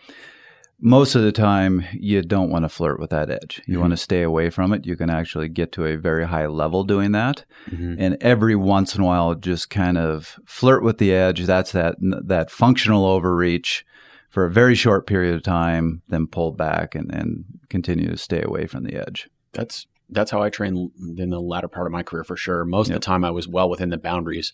most 0.80 1.14
of 1.14 1.22
the 1.22 1.32
time 1.32 1.84
you 1.92 2.22
don't 2.22 2.50
want 2.50 2.64
to 2.64 2.68
flirt 2.68 2.98
with 2.98 3.10
that 3.10 3.30
edge. 3.30 3.60
You 3.66 3.76
Mhm. 3.76 3.80
want 3.80 3.90
to 3.92 3.96
stay 3.96 4.22
away 4.22 4.50
from 4.50 4.72
it. 4.72 4.86
You 4.86 4.96
can 4.96 5.10
actually 5.10 5.48
get 5.48 5.72
to 5.72 5.84
a 5.84 5.96
very 5.96 6.26
high 6.26 6.46
level 6.46 6.84
doing 6.84 7.12
that. 7.12 7.44
Mhm. 7.70 7.96
And 7.98 8.16
every 8.20 8.56
once 8.56 8.94
in 8.94 9.02
a 9.02 9.04
while 9.06 9.34
just 9.34 9.68
kind 9.70 9.98
of 9.98 10.38
flirt 10.46 10.82
with 10.82 10.98
the 10.98 11.12
edge. 11.12 11.44
That's 11.46 11.72
that 11.72 11.96
that 12.00 12.50
functional 12.50 13.04
overreach 13.04 13.84
for 14.30 14.44
a 14.46 14.50
very 14.50 14.74
short 14.74 15.06
period 15.06 15.34
of 15.34 15.42
time, 15.42 16.02
then 16.08 16.26
pull 16.26 16.52
back 16.52 16.94
and, 16.94 17.12
and 17.12 17.44
continue 17.68 18.08
to 18.08 18.16
stay 18.16 18.42
away 18.42 18.66
from 18.66 18.84
the 18.84 18.94
edge. 18.96 19.28
that's 19.52 19.86
that's 20.12 20.30
how 20.32 20.42
I 20.42 20.48
trained 20.50 20.90
in 21.18 21.30
the 21.30 21.38
latter 21.40 21.68
part 21.68 21.86
of 21.86 21.92
my 21.92 22.02
career 22.02 22.24
for 22.24 22.36
sure. 22.36 22.64
Most 22.64 22.88
of 22.88 22.94
the 22.94 23.00
time 23.00 23.24
I 23.24 23.30
was 23.30 23.46
well 23.46 23.68
within 23.70 23.90
the 23.90 23.96
boundaries. 23.98 24.52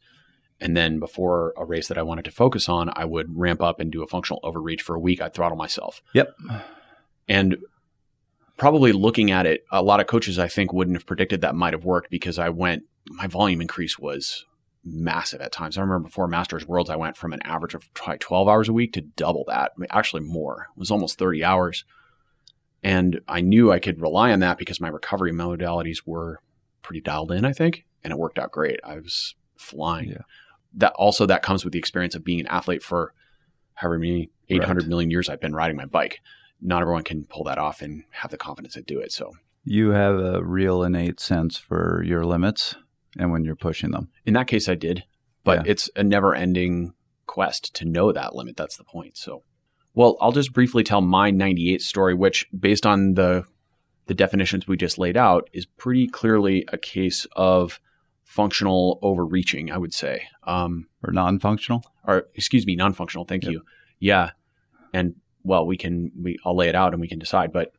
And 0.61 0.77
then 0.77 0.99
before 0.99 1.53
a 1.57 1.65
race 1.65 1.89
that 1.89 1.99
I 1.99 2.03
wanted 2.03 2.25
to 2.25 2.31
focus 2.31 2.69
on, 2.69 2.91
I 2.95 3.05
would 3.05 3.37
ramp 3.39 3.61
up 3.61 3.79
and 3.79 3.93
do 3.93 4.03
a 4.03 4.07
functional 4.07 4.41
overreach 4.43 4.83
for 4.83 4.95
a 4.95 5.01
week. 5.01 5.21
I'd 5.21 5.35
throttle 5.35 5.59
myself. 5.59 6.03
Yep. 6.15 6.35
And 7.29 7.59
probably 8.57 8.93
looking 8.93 9.31
at 9.31 9.45
it, 9.45 9.65
a 9.71 9.83
lot 9.83 10.01
of 10.01 10.07
coaches 10.07 10.39
I 10.39 10.49
think 10.49 10.73
wouldn't 10.73 10.97
have 10.97 11.07
predicted 11.07 11.43
that 11.43 11.55
might 11.55 11.75
have 11.75 11.85
worked 11.85 12.11
because 12.11 12.39
I 12.39 12.49
went, 12.49 12.85
my 13.07 13.27
volume 13.27 13.61
increase 13.61 13.99
was 13.99 14.47
massive 14.83 15.41
at 15.41 15.53
times. 15.53 15.77
I 15.77 15.83
remember 15.83 16.09
before 16.09 16.29
Masters 16.29 16.67
Worlds, 16.67 16.89
I 16.89 16.97
went 16.97 17.17
from 17.17 17.33
an 17.33 17.43
average 17.43 17.75
of 17.75 17.93
probably 17.93 18.19
12 18.19 18.49
hours 18.49 18.69
a 18.69 18.73
week 18.73 18.93
to 18.95 19.01
double 19.01 19.45
that, 19.49 19.73
I 19.77 19.81
mean, 19.81 19.89
actually 19.91 20.23
more. 20.23 20.69
It 20.75 20.79
was 20.79 20.91
almost 20.91 21.19
30 21.19 21.45
hours. 21.45 21.85
And 22.83 23.21
I 23.27 23.41
knew 23.41 23.73
I 23.73 23.81
could 23.81 24.01
rely 24.01 24.33
on 24.33 24.41
that 24.41 24.59
because 24.59 24.81
my 24.81 24.89
recovery 24.89 25.33
modalities 25.33 26.03
were 26.07 26.41
pretty 26.83 27.01
dialed 27.01 27.33
in, 27.33 27.45
I 27.45 27.53
think, 27.53 27.85
and 28.05 28.13
it 28.13 28.19
worked 28.19 28.39
out 28.39 28.53
great. 28.53 28.79
I 28.85 28.97
was 28.97 29.35
flying. 29.57 30.11
Yeah. 30.11 30.23
That 30.77 30.93
also 30.93 31.27
that 31.27 31.43
comes 31.43 31.65
with 31.65 31.73
the 31.73 31.79
experience 31.79 32.15
of 32.15 32.23
being 32.25 32.41
an 32.41 32.47
athlete 32.49 32.83
for 32.83 33.13
however 33.75 33.99
many 33.99 34.31
eight 34.49 34.63
hundred 34.65 34.83
Right. 34.85 34.89
million 34.91 35.11
years 35.11 35.29
I've 35.29 35.41
been 35.41 35.55
riding 35.55 35.77
my 35.77 35.87
bike. 35.87 36.21
Not 36.61 36.83
everyone 36.83 37.03
can 37.03 37.25
pull 37.25 37.45
that 37.45 37.59
off 37.59 37.83
and 37.83 38.05
have 38.11 38.31
the 38.31 38.37
confidence 38.39 38.75
to 38.75 38.83
do 38.83 39.01
it. 39.01 39.13
So 39.13 39.33
You 39.65 39.91
have 39.91 40.19
a 40.19 40.43
real 40.45 40.83
innate 40.83 41.19
sense 41.21 41.57
for 41.59 42.03
your 42.07 42.25
limits 42.25 42.77
and 43.19 43.33
when 43.33 43.45
you're 43.45 43.57
pushing 43.57 43.91
them. 43.91 44.09
in 44.25 44.35
that 44.35 44.47
case, 44.47 44.69
I 44.69 44.75
did, 44.75 45.05
but 45.45 45.65
Yeah. 45.67 45.71
it's 45.73 45.91
a 45.97 46.05
never-ending 46.05 46.93
quest 47.27 47.75
to 47.75 47.85
know 47.85 48.13
that 48.13 48.35
limit. 48.35 48.57
That's 48.57 48.77
the 48.77 48.85
point. 48.85 49.17
So, 49.17 49.43
well, 49.95 50.17
I'll 50.21 50.33
just 50.33 50.53
briefly 50.53 50.85
tell 50.85 51.01
my 51.01 51.31
'98 51.31 51.81
story, 51.83 52.15
which, 52.15 52.47
based 52.59 52.87
on 52.87 53.15
the 53.15 53.45
the 54.07 54.15
definitions 54.15 54.69
we 54.69 54.77
just 54.77 54.99
laid 54.99 55.17
out, 55.17 55.51
is 55.53 55.67
pretty 55.67 56.07
clearly 56.07 56.65
a 56.69 56.79
case 56.79 57.27
of 57.35 57.81
functional 58.27 58.99
overreaching. 59.01 59.71
I 59.71 59.79
would 59.79 59.95
say, 59.95 60.25
um, 60.43 60.89
Or 61.03 61.13
non 61.13 61.39
functional? 61.39 61.83
or 62.05 62.27
excuse 62.35 62.67
me, 62.67 62.77
non-functional. 62.77 63.25
Thank 63.25 63.45
Yep. 63.45 63.53
you. 63.53 63.63
Yeah, 63.99 64.31
and 64.93 65.15
well, 65.43 65.65
we 65.67 65.77
can 65.79 66.13
we 66.21 66.39
I'll 66.45 66.55
lay 66.57 66.69
it 66.69 66.75
out 66.75 66.93
and 66.93 67.01
we 67.01 67.09
can 67.09 67.19
decide. 67.19 67.53
But 67.53 67.73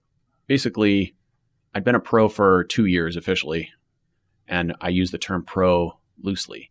basically, 0.48 1.16
I'd 1.76 1.84
been 1.84 1.96
a 1.96 2.00
pro 2.00 2.28
for 2.28 2.64
two 2.64 2.86
years 2.86 3.16
officially, 3.16 3.70
and 4.48 4.74
I 4.82 4.90
use 4.90 5.12
the 5.12 5.18
term 5.20 5.44
pro 5.44 6.00
loosely. 6.22 6.70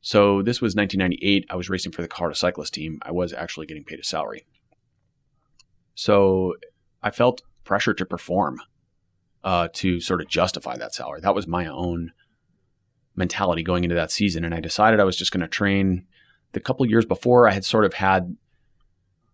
So 0.00 0.42
this 0.42 0.60
was 0.60 0.74
1998. 0.74 1.46
I 1.48 1.54
was 1.56 1.70
racing 1.70 1.92
for 1.92 2.02
the 2.02 2.08
Colorado 2.08 2.34
Cyclist 2.34 2.74
team. 2.74 2.98
I 3.02 3.12
was 3.12 3.32
actually 3.32 3.66
getting 3.66 3.84
paid 3.84 4.00
a 4.00 4.04
salary. 4.04 4.44
So 5.94 6.54
I 7.02 7.10
felt 7.10 7.42
pressure 7.64 7.94
to 7.94 8.04
perform, 8.04 8.58
uh, 9.44 9.68
to 9.74 10.00
sort 10.00 10.20
of 10.20 10.28
justify 10.28 10.76
that 10.76 10.94
salary. 10.94 11.20
That 11.20 11.34
was 11.34 11.46
my 11.46 11.66
own 11.66 12.12
mentality 13.16 13.62
going 13.62 13.84
into 13.84 13.96
that 13.96 14.10
season. 14.10 14.44
And 14.44 14.54
I 14.54 14.60
decided 14.60 15.00
I 15.00 15.04
was 15.04 15.16
just 15.16 15.32
going 15.32 15.42
to 15.42 15.48
train. 15.48 16.06
The 16.52 16.60
couple 16.60 16.86
years 16.86 17.04
before, 17.04 17.48
I 17.48 17.52
had 17.52 17.64
sort 17.64 17.84
of 17.84 17.94
had 17.94 18.36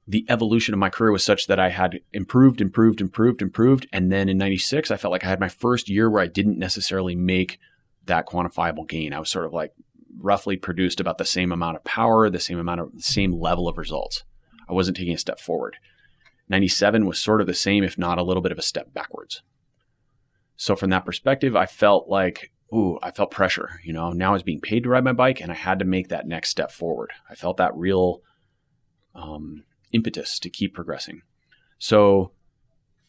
the 0.07 0.25
evolution 0.29 0.73
of 0.73 0.81
my 0.81 0.89
career 0.89 1.13
was 1.13 1.23
such 1.23 1.47
that 1.49 1.61
I 1.61 1.69
had 1.69 2.01
improved, 2.13 2.63
improved, 2.63 3.01
improved, 3.01 3.43
improved. 3.43 3.87
And 3.93 4.11
then 4.11 4.29
in 4.29 4.39
96, 4.39 4.91
I 4.91 4.97
felt 4.97 5.13
like 5.13 5.25
I 5.25 5.29
had 5.29 5.41
my 5.41 5.49
first 5.49 5.91
year 5.91 6.09
where 6.09 6.23
I 6.23 6.27
didn't 6.27 6.59
necessarily 6.59 7.15
make 7.15 7.59
that 8.07 8.27
quantifiable 8.27 8.89
gain. 8.89 9.13
I 9.13 9.19
was 9.19 9.29
sort 9.29 9.45
of 9.45 9.53
like 9.53 9.75
roughly 10.19 10.57
produced 10.57 10.99
about 10.99 11.19
the 11.19 11.27
same 11.27 11.53
amount 11.53 11.77
of 11.77 11.85
power, 11.85 12.31
the 12.31 12.41
same 12.41 12.59
amount 12.59 12.81
of 12.81 12.95
the 12.95 13.03
same 13.03 13.33
level 13.33 13.69
of 13.69 13.77
results. 13.77 14.25
I 14.69 14.73
wasn't 14.73 14.97
taking 14.97 15.15
a 15.15 15.19
step 15.19 15.41
forward. 15.41 15.77
97 16.49 17.05
was 17.05 17.19
sort 17.19 17.43
of 17.43 17.47
the 17.47 17.55
same, 17.55 17.85
if 17.85 17.99
not 17.99 18.19
a 18.19 18.23
little 18.23 18.43
bit 18.43 18.53
of 18.53 18.59
a 18.59 18.63
step 18.63 18.95
backwards. 18.95 19.43
So 20.59 20.75
from 20.75 20.91
that 20.91 21.07
perspective, 21.07 21.55
I 21.55 21.67
felt 21.67 22.09
like, 22.09 22.51
ooh, 22.75 22.99
I 23.01 23.13
felt 23.13 23.31
pressure. 23.31 23.81
You 23.85 23.93
know, 23.93 24.11
now 24.11 24.31
I 24.31 24.33
was 24.33 24.43
being 24.43 24.61
paid 24.61 24.83
to 24.83 24.91
ride 24.91 25.05
my 25.05 25.13
bike 25.13 25.41
and 25.41 25.53
I 25.53 25.55
had 25.55 25.79
to 25.79 25.85
make 25.85 26.09
that 26.09 26.27
next 26.27 26.51
step 26.51 26.73
forward. 26.73 27.13
I 27.31 27.37
felt 27.37 27.57
that 27.59 27.77
real 27.77 28.23
um, 29.15 29.63
impetus 29.93 30.41
to 30.41 30.51
keep 30.51 30.75
progressing. 30.75 31.23
So 31.79 32.33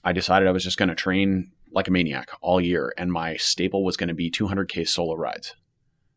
I 0.03 0.13
decided 0.13 0.47
I 0.47 0.51
was 0.51 0.63
just 0.63 0.77
going 0.77 0.89
to 0.89 0.95
train 0.95 1.51
like 1.71 1.87
a 1.87 1.91
maniac 1.91 2.29
all 2.41 2.61
year, 2.61 2.93
and 2.97 3.11
my 3.11 3.35
staple 3.35 3.83
was 3.83 3.97
going 3.97 4.07
to 4.07 4.13
be 4.13 4.31
200k 4.31 4.87
solo 4.87 5.15
rides. 5.15 5.55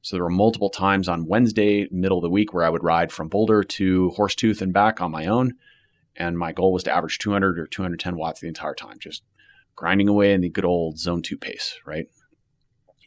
So 0.03 0.17
there 0.17 0.25
were 0.25 0.31
multiple 0.31 0.71
times 0.71 1.09
on 1.09 1.27
Wednesday, 1.27 1.89
middle 1.91 2.19
of 2.19 2.23
the 2.23 2.31
week, 2.31 2.53
where 2.53 2.65
I 2.65 2.71
would 2.71 2.85
ride 2.85 3.13
from 3.13 3.29
Boulder 3.29 3.63
to 3.63 4.13
Horsetooth 4.17 4.61
and 4.61 4.73
back 4.73 5.01
on 5.01 5.11
my 5.11 5.27
own. 5.27 5.55
And 6.17 6.39
my 6.39 6.53
goal 6.53 6.73
was 6.73 6.83
to 6.85 6.93
average 6.93 7.19
200 7.19 7.59
or 7.59 7.67
210 7.67 8.17
watts 8.17 8.41
the 8.41 8.49
entire 8.49 8.75
time, 8.75 8.99
just 8.99 9.23
grinding 9.77 10.09
away 10.09 10.33
in 10.33 10.41
the 10.41 10.49
good 10.49 10.65
old 10.65 10.99
zone 10.99 11.23
two 11.23 11.37
pace, 11.37 11.79
right? 11.85 12.07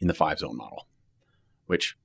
In 0.00 0.08
the 0.08 0.14
five 0.14 0.38
zone 0.38 0.56
model, 0.56 0.86
which 1.66 1.96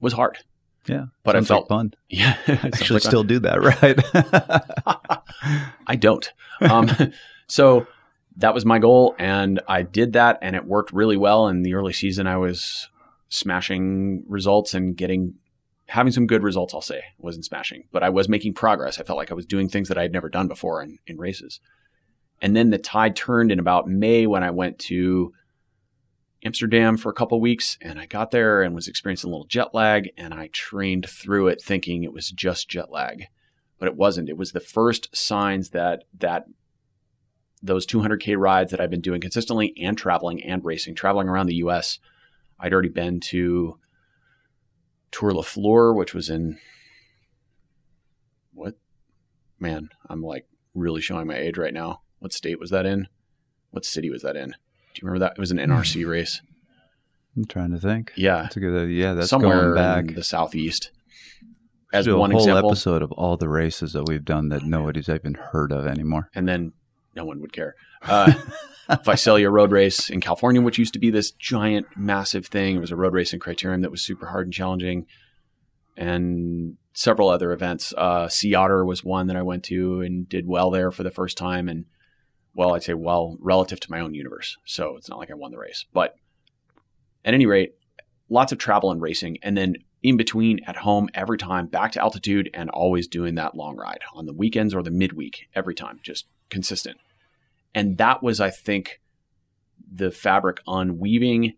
was 0.00 0.12
hard. 0.12 0.38
Yeah. 0.86 1.06
But 1.22 1.36
I 1.36 1.40
felt 1.40 1.62
like 1.70 1.78
fun. 1.78 1.94
Yeah. 2.08 2.36
Actually, 2.46 3.00
still 3.00 3.24
do 3.24 3.38
that, 3.40 3.62
right? 5.34 5.68
I 5.86 5.96
don't. 5.96 6.32
Um, 6.60 6.90
so 7.46 7.86
that 8.36 8.54
was 8.54 8.64
my 8.64 8.78
goal, 8.78 9.14
and 9.18 9.60
I 9.68 9.82
did 9.82 10.14
that, 10.14 10.38
and 10.42 10.56
it 10.56 10.64
worked 10.64 10.92
really 10.92 11.16
well. 11.16 11.48
In 11.48 11.62
the 11.62 11.74
early 11.74 11.92
season, 11.92 12.26
I 12.26 12.36
was 12.36 12.88
smashing 13.28 14.24
results 14.28 14.74
and 14.74 14.96
getting 14.96 15.34
having 15.86 16.12
some 16.12 16.26
good 16.26 16.42
results. 16.42 16.74
I'll 16.74 16.80
say 16.80 17.02
wasn't 17.18 17.44
smashing, 17.44 17.84
but 17.92 18.02
I 18.02 18.10
was 18.10 18.28
making 18.28 18.54
progress. 18.54 18.98
I 18.98 19.04
felt 19.04 19.16
like 19.16 19.30
I 19.30 19.34
was 19.34 19.46
doing 19.46 19.68
things 19.68 19.88
that 19.88 19.98
I 19.98 20.02
had 20.02 20.12
never 20.12 20.28
done 20.28 20.48
before 20.48 20.82
in, 20.82 20.98
in 21.06 21.18
races. 21.18 21.60
And 22.44 22.54
then 22.54 22.70
the 22.70 22.78
tide 22.78 23.16
turned 23.16 23.50
in 23.50 23.58
about 23.58 23.88
May 23.88 24.26
when 24.26 24.44
I 24.44 24.50
went 24.50 24.78
to 24.80 25.32
Amsterdam 26.44 26.96
for 26.96 27.08
a 27.10 27.14
couple 27.14 27.40
weeks, 27.40 27.78
and 27.80 27.98
I 27.98 28.06
got 28.06 28.30
there 28.30 28.62
and 28.62 28.74
was 28.74 28.86
experiencing 28.86 29.28
a 29.28 29.32
little 29.32 29.46
jet 29.46 29.74
lag, 29.74 30.10
and 30.16 30.32
I 30.32 30.50
trained 30.52 31.08
through 31.08 31.48
it 31.48 31.60
thinking 31.62 32.04
it 32.04 32.12
was 32.12 32.30
just 32.30 32.68
jet 32.68 32.90
lag 32.90 33.24
but 33.84 33.88
it 33.92 33.96
wasn't. 33.96 34.28
It 34.28 34.38
was 34.38 34.52
the 34.52 34.60
first 34.60 35.14
signs 35.14 35.70
that 35.70 36.04
that 36.18 36.46
those 37.62 37.86
200k 37.86 38.34
rides 38.36 38.70
that 38.70 38.80
I've 38.80 38.90
been 38.90 39.02
doing 39.02 39.20
consistently 39.20 39.74
and 39.78 39.96
traveling 39.96 40.42
and 40.42 40.64
racing, 40.64 40.94
traveling 40.94 41.28
around 41.28 41.46
the 41.46 41.56
U.S. 41.56 41.98
I'd 42.58 42.72
already 42.72 42.88
been 42.88 43.20
to 43.20 43.78
Tour 45.10 45.32
La 45.32 45.42
Fleur, 45.42 45.92
which 45.92 46.14
was 46.14 46.30
in 46.30 46.58
what? 48.54 48.76
Man, 49.58 49.90
I'm 50.08 50.22
like 50.22 50.46
really 50.74 51.02
showing 51.02 51.26
my 51.26 51.36
age 51.36 51.58
right 51.58 51.74
now. 51.74 52.03
What 52.24 52.32
state 52.32 52.58
was 52.58 52.70
that 52.70 52.86
in? 52.86 53.06
What 53.70 53.84
city 53.84 54.08
was 54.08 54.22
that 54.22 54.34
in? 54.34 54.48
Do 54.52 54.54
you 55.02 55.06
remember 55.06 55.26
that? 55.26 55.32
It 55.36 55.40
was 55.40 55.50
an 55.50 55.58
NRC 55.58 56.08
race. 56.08 56.40
I'm 57.36 57.44
trying 57.44 57.70
to 57.72 57.78
think. 57.78 58.12
Yeah, 58.16 58.44
That's 58.44 58.56
a 58.56 58.60
good. 58.60 58.90
Yeah, 58.90 59.12
that's 59.12 59.28
somewhere 59.28 59.74
back. 59.74 60.06
in 60.08 60.14
the 60.14 60.24
southeast. 60.24 60.90
As 61.92 62.06
do 62.06 62.16
one 62.16 62.30
a 62.30 62.32
whole 62.34 62.42
example, 62.42 62.70
episode 62.70 63.02
of 63.02 63.12
all 63.12 63.36
the 63.36 63.50
races 63.50 63.92
that 63.92 64.04
we've 64.08 64.24
done 64.24 64.48
that 64.48 64.62
nobody's 64.62 65.10
even 65.10 65.34
heard 65.34 65.70
of 65.70 65.86
anymore. 65.86 66.30
and 66.34 66.48
then 66.48 66.72
no 67.14 67.26
one 67.26 67.42
would 67.42 67.52
care. 67.52 67.74
Uh, 68.02 68.32
Visalia 69.04 69.50
Road 69.50 69.70
Race 69.70 70.08
in 70.08 70.22
California, 70.22 70.62
which 70.62 70.78
used 70.78 70.94
to 70.94 70.98
be 70.98 71.10
this 71.10 71.30
giant, 71.30 71.88
massive 71.94 72.46
thing. 72.46 72.76
It 72.76 72.80
was 72.80 72.90
a 72.90 72.96
road 72.96 73.12
race 73.12 73.34
in 73.34 73.38
Criterium 73.38 73.82
that 73.82 73.90
was 73.90 74.00
super 74.00 74.28
hard 74.28 74.46
and 74.46 74.54
challenging, 74.54 75.04
and 75.94 76.78
several 76.94 77.28
other 77.28 77.52
events. 77.52 77.92
Uh, 77.98 78.28
Sea 78.28 78.54
Otter 78.54 78.82
was 78.86 79.04
one 79.04 79.26
that 79.26 79.36
I 79.36 79.42
went 79.42 79.62
to 79.64 80.00
and 80.00 80.26
did 80.26 80.46
well 80.46 80.70
there 80.70 80.90
for 80.90 81.02
the 81.02 81.10
first 81.10 81.36
time, 81.36 81.68
and 81.68 81.84
well, 82.54 82.74
I'd 82.74 82.82
say 82.82 82.94
well 82.94 83.36
relative 83.40 83.80
to 83.80 83.90
my 83.90 84.00
own 84.00 84.14
universe. 84.14 84.56
So 84.64 84.96
it's 84.96 85.08
not 85.08 85.18
like 85.18 85.30
I 85.30 85.34
won 85.34 85.50
the 85.50 85.58
race, 85.58 85.84
but 85.92 86.16
at 87.24 87.34
any 87.34 87.46
rate, 87.46 87.74
lots 88.28 88.52
of 88.52 88.58
travel 88.58 88.90
and 88.90 89.00
racing, 89.00 89.38
and 89.42 89.56
then 89.56 89.76
in 90.02 90.16
between 90.16 90.60
at 90.66 90.76
home 90.76 91.08
every 91.14 91.38
time, 91.38 91.66
back 91.66 91.92
to 91.92 92.00
altitude, 92.00 92.50
and 92.52 92.70
always 92.70 93.08
doing 93.08 93.34
that 93.36 93.54
long 93.54 93.76
ride 93.76 94.00
on 94.14 94.26
the 94.26 94.34
weekends 94.34 94.74
or 94.74 94.82
the 94.82 94.90
midweek 94.90 95.48
every 95.54 95.74
time, 95.74 95.98
just 96.02 96.26
consistent. 96.50 96.98
And 97.74 97.96
that 97.98 98.22
was, 98.22 98.40
I 98.40 98.50
think, 98.50 99.00
the 99.90 100.10
fabric 100.10 100.60
unweaving 100.66 101.54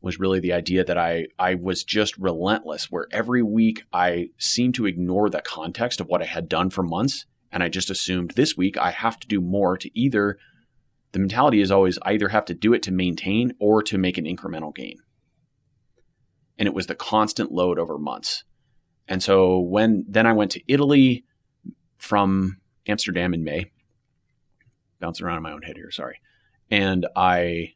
was 0.00 0.18
really 0.18 0.40
the 0.40 0.52
idea 0.52 0.84
that 0.84 0.96
I 0.96 1.26
I 1.38 1.54
was 1.54 1.82
just 1.84 2.16
relentless 2.16 2.90
where 2.90 3.06
every 3.10 3.42
week 3.42 3.82
I 3.92 4.30
seemed 4.38 4.74
to 4.76 4.86
ignore 4.86 5.28
the 5.28 5.42
context 5.42 6.00
of 6.00 6.06
what 6.06 6.22
I 6.22 6.26
had 6.26 6.48
done 6.48 6.70
for 6.70 6.82
months 6.82 7.26
and 7.50 7.62
I 7.62 7.68
just 7.68 7.90
assumed 7.90 8.32
this 8.32 8.56
week 8.56 8.76
I 8.76 8.90
have 8.90 9.18
to 9.20 9.28
do 9.28 9.40
more 9.40 9.76
to 9.76 9.98
either 9.98 10.38
the 11.12 11.18
mentality 11.18 11.60
is 11.60 11.70
always 11.70 11.98
either 12.04 12.28
have 12.28 12.44
to 12.46 12.54
do 12.54 12.74
it 12.74 12.82
to 12.84 12.92
maintain 12.92 13.52
or 13.58 13.82
to 13.84 13.96
make 13.96 14.18
an 14.18 14.24
incremental 14.24 14.74
gain. 14.74 14.98
And 16.58 16.66
it 16.66 16.74
was 16.74 16.86
the 16.86 16.94
constant 16.94 17.50
load 17.50 17.78
over 17.78 17.96
months. 17.98 18.44
And 19.06 19.22
so 19.22 19.58
when 19.58 20.04
then 20.06 20.26
I 20.26 20.32
went 20.32 20.50
to 20.52 20.62
Italy 20.68 21.24
from 21.96 22.58
Amsterdam 22.86 23.32
in 23.32 23.42
May 23.42 23.70
bouncing 25.00 25.26
around 25.26 25.38
in 25.38 25.42
my 25.42 25.52
own 25.52 25.62
head 25.62 25.76
here. 25.76 25.90
Sorry. 25.90 26.20
And 26.70 27.06
I 27.16 27.74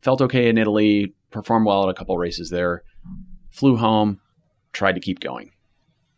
felt 0.00 0.22
okay 0.22 0.48
in 0.48 0.58
Italy, 0.58 1.14
performed 1.30 1.66
well 1.66 1.84
at 1.84 1.88
a 1.88 1.94
couple 1.94 2.16
races 2.16 2.50
there, 2.50 2.82
flew 3.50 3.76
home, 3.76 4.20
tried 4.72 4.94
to 4.94 5.00
keep 5.00 5.20
going. 5.20 5.50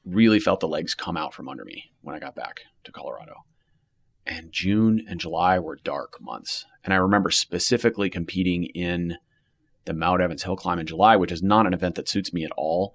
Really 0.09 0.41
felt 0.41 0.61
the 0.61 0.69
legs 0.69 0.95
come 0.95 1.17
out 1.17 1.35
from 1.35 1.49
under 1.49 1.65
me 1.65 1.91
when 2.01 2.17
I 2.17 2.19
got 2.19 2.35
back 2.35 2.61
to 2.85 2.93
Colorado. 2.93 3.35
And 4.27 4.53
June 4.53 5.05
and 5.09 5.21
July 5.21 5.59
were 5.59 5.77
dark 5.77 6.15
months. 6.21 6.65
And 6.85 6.95
I 6.95 6.97
remember 6.99 7.31
specifically 7.31 8.09
competing 8.09 8.65
in 8.75 9.17
the 9.85 9.93
Mount 9.93 10.21
Evans 10.23 10.43
Hill 10.45 10.57
Climb 10.57 10.79
in 10.79 10.87
July, 10.87 11.17
which 11.17 11.33
is 11.33 11.43
not 11.43 11.67
an 11.67 11.75
event 11.75 11.95
that 11.97 12.09
suits 12.09 12.33
me 12.33 12.45
at 12.45 12.51
all. 12.57 12.95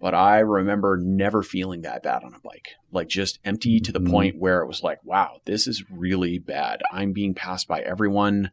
But 0.00 0.14
I 0.14 0.40
remember 0.40 0.98
never 1.00 1.42
feeling 1.42 1.82
that 1.82 2.02
bad 2.02 2.24
on 2.24 2.34
a 2.34 2.40
bike, 2.40 2.68
like 2.90 3.08
just 3.08 3.38
empty 3.44 3.78
to 3.80 3.92
the 3.92 4.00
Mhm. 4.00 4.10
point 4.10 4.36
where 4.38 4.60
it 4.60 4.66
was 4.66 4.82
like, 4.82 5.02
wow, 5.04 5.40
this 5.44 5.66
is 5.66 5.88
really 5.90 6.38
bad. 6.38 6.82
I'm 6.90 7.12
being 7.12 7.34
passed 7.34 7.68
by 7.68 7.80
everyone. 7.82 8.50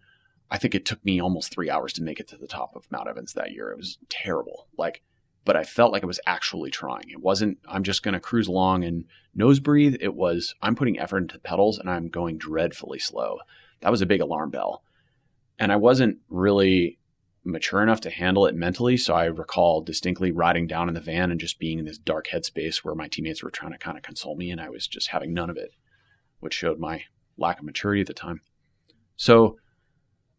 I 0.52 0.58
think 0.58 0.76
it 0.76 0.86
took 0.86 1.04
me 1.04 1.20
almost 1.20 1.52
three 1.52 1.70
hours 1.70 1.92
to 1.94 2.04
make 2.04 2.20
it 2.20 2.28
to 2.30 2.38
the 2.38 2.48
top 2.48 2.76
of 2.76 2.92
Mount 2.92 3.08
Evans 3.08 3.34
that 3.34 3.52
year. 3.52 3.72
It 3.72 3.78
was 3.78 3.98
terrible. 4.10 4.68
Like, 4.78 5.02
but 5.50 5.58
I 5.58 5.64
felt 5.64 5.92
like 5.92 6.04
I 6.04 6.06
was 6.06 6.20
actually 6.28 6.70
trying. 6.70 7.10
It 7.10 7.22
wasn't, 7.22 7.58
I'm 7.68 7.82
just 7.82 8.04
going 8.04 8.14
to 8.14 8.20
cruise 8.20 8.48
along 8.48 8.84
and 8.84 9.06
nose 9.34 9.60
breathe. 9.60 9.96
It 10.00 10.14
was, 10.14 10.54
I'm 10.62 10.76
putting 10.76 11.00
effort 11.00 11.24
into 11.24 11.34
the 11.34 11.40
pedals 11.40 11.80
and 11.80 11.90
I'm 11.90 12.08
going 12.08 12.38
dreadfully 12.38 13.00
slow. 13.00 13.40
That 13.82 13.90
was 13.90 14.04
a 14.04 14.06
big 14.06 14.22
alarm 14.22 14.52
bell. 14.52 14.84
And 15.58 15.72
I 15.72 15.76
wasn't 15.76 16.20
really 16.30 17.00
mature 17.44 17.82
enough 17.82 18.00
to 18.02 18.12
handle 18.12 18.46
it 18.46 18.54
mentally. 18.54 18.96
So 18.96 19.16
I 19.16 19.26
recall 19.26 19.82
distinctly 19.82 20.32
riding 20.32 20.68
down 20.68 20.88
in 20.88 20.94
the 20.94 21.02
van 21.02 21.32
and 21.32 21.40
just 21.40 21.58
being 21.58 21.80
in 21.80 21.86
this 21.86 21.98
dark 21.98 22.28
headspace 22.28 22.84
where 22.84 22.94
my 22.94 23.08
teammates 23.08 23.42
were 23.42 23.50
trying 23.50 23.72
to 23.72 23.80
kind 23.80 23.98
of 23.98 24.04
console 24.04 24.36
me 24.36 24.52
and 24.52 24.62
I 24.62 24.70
was 24.70 24.86
just 24.86 25.08
having 25.08 25.34
none 25.34 25.50
of 25.50 25.58
it, 25.58 25.72
which 26.42 26.54
showed 26.54 26.78
my 26.78 27.06
lack 27.40 27.58
of 27.58 27.66
maturity 27.66 28.02
at 28.02 28.08
the 28.08 28.14
time. 28.14 28.42
So, 29.16 29.58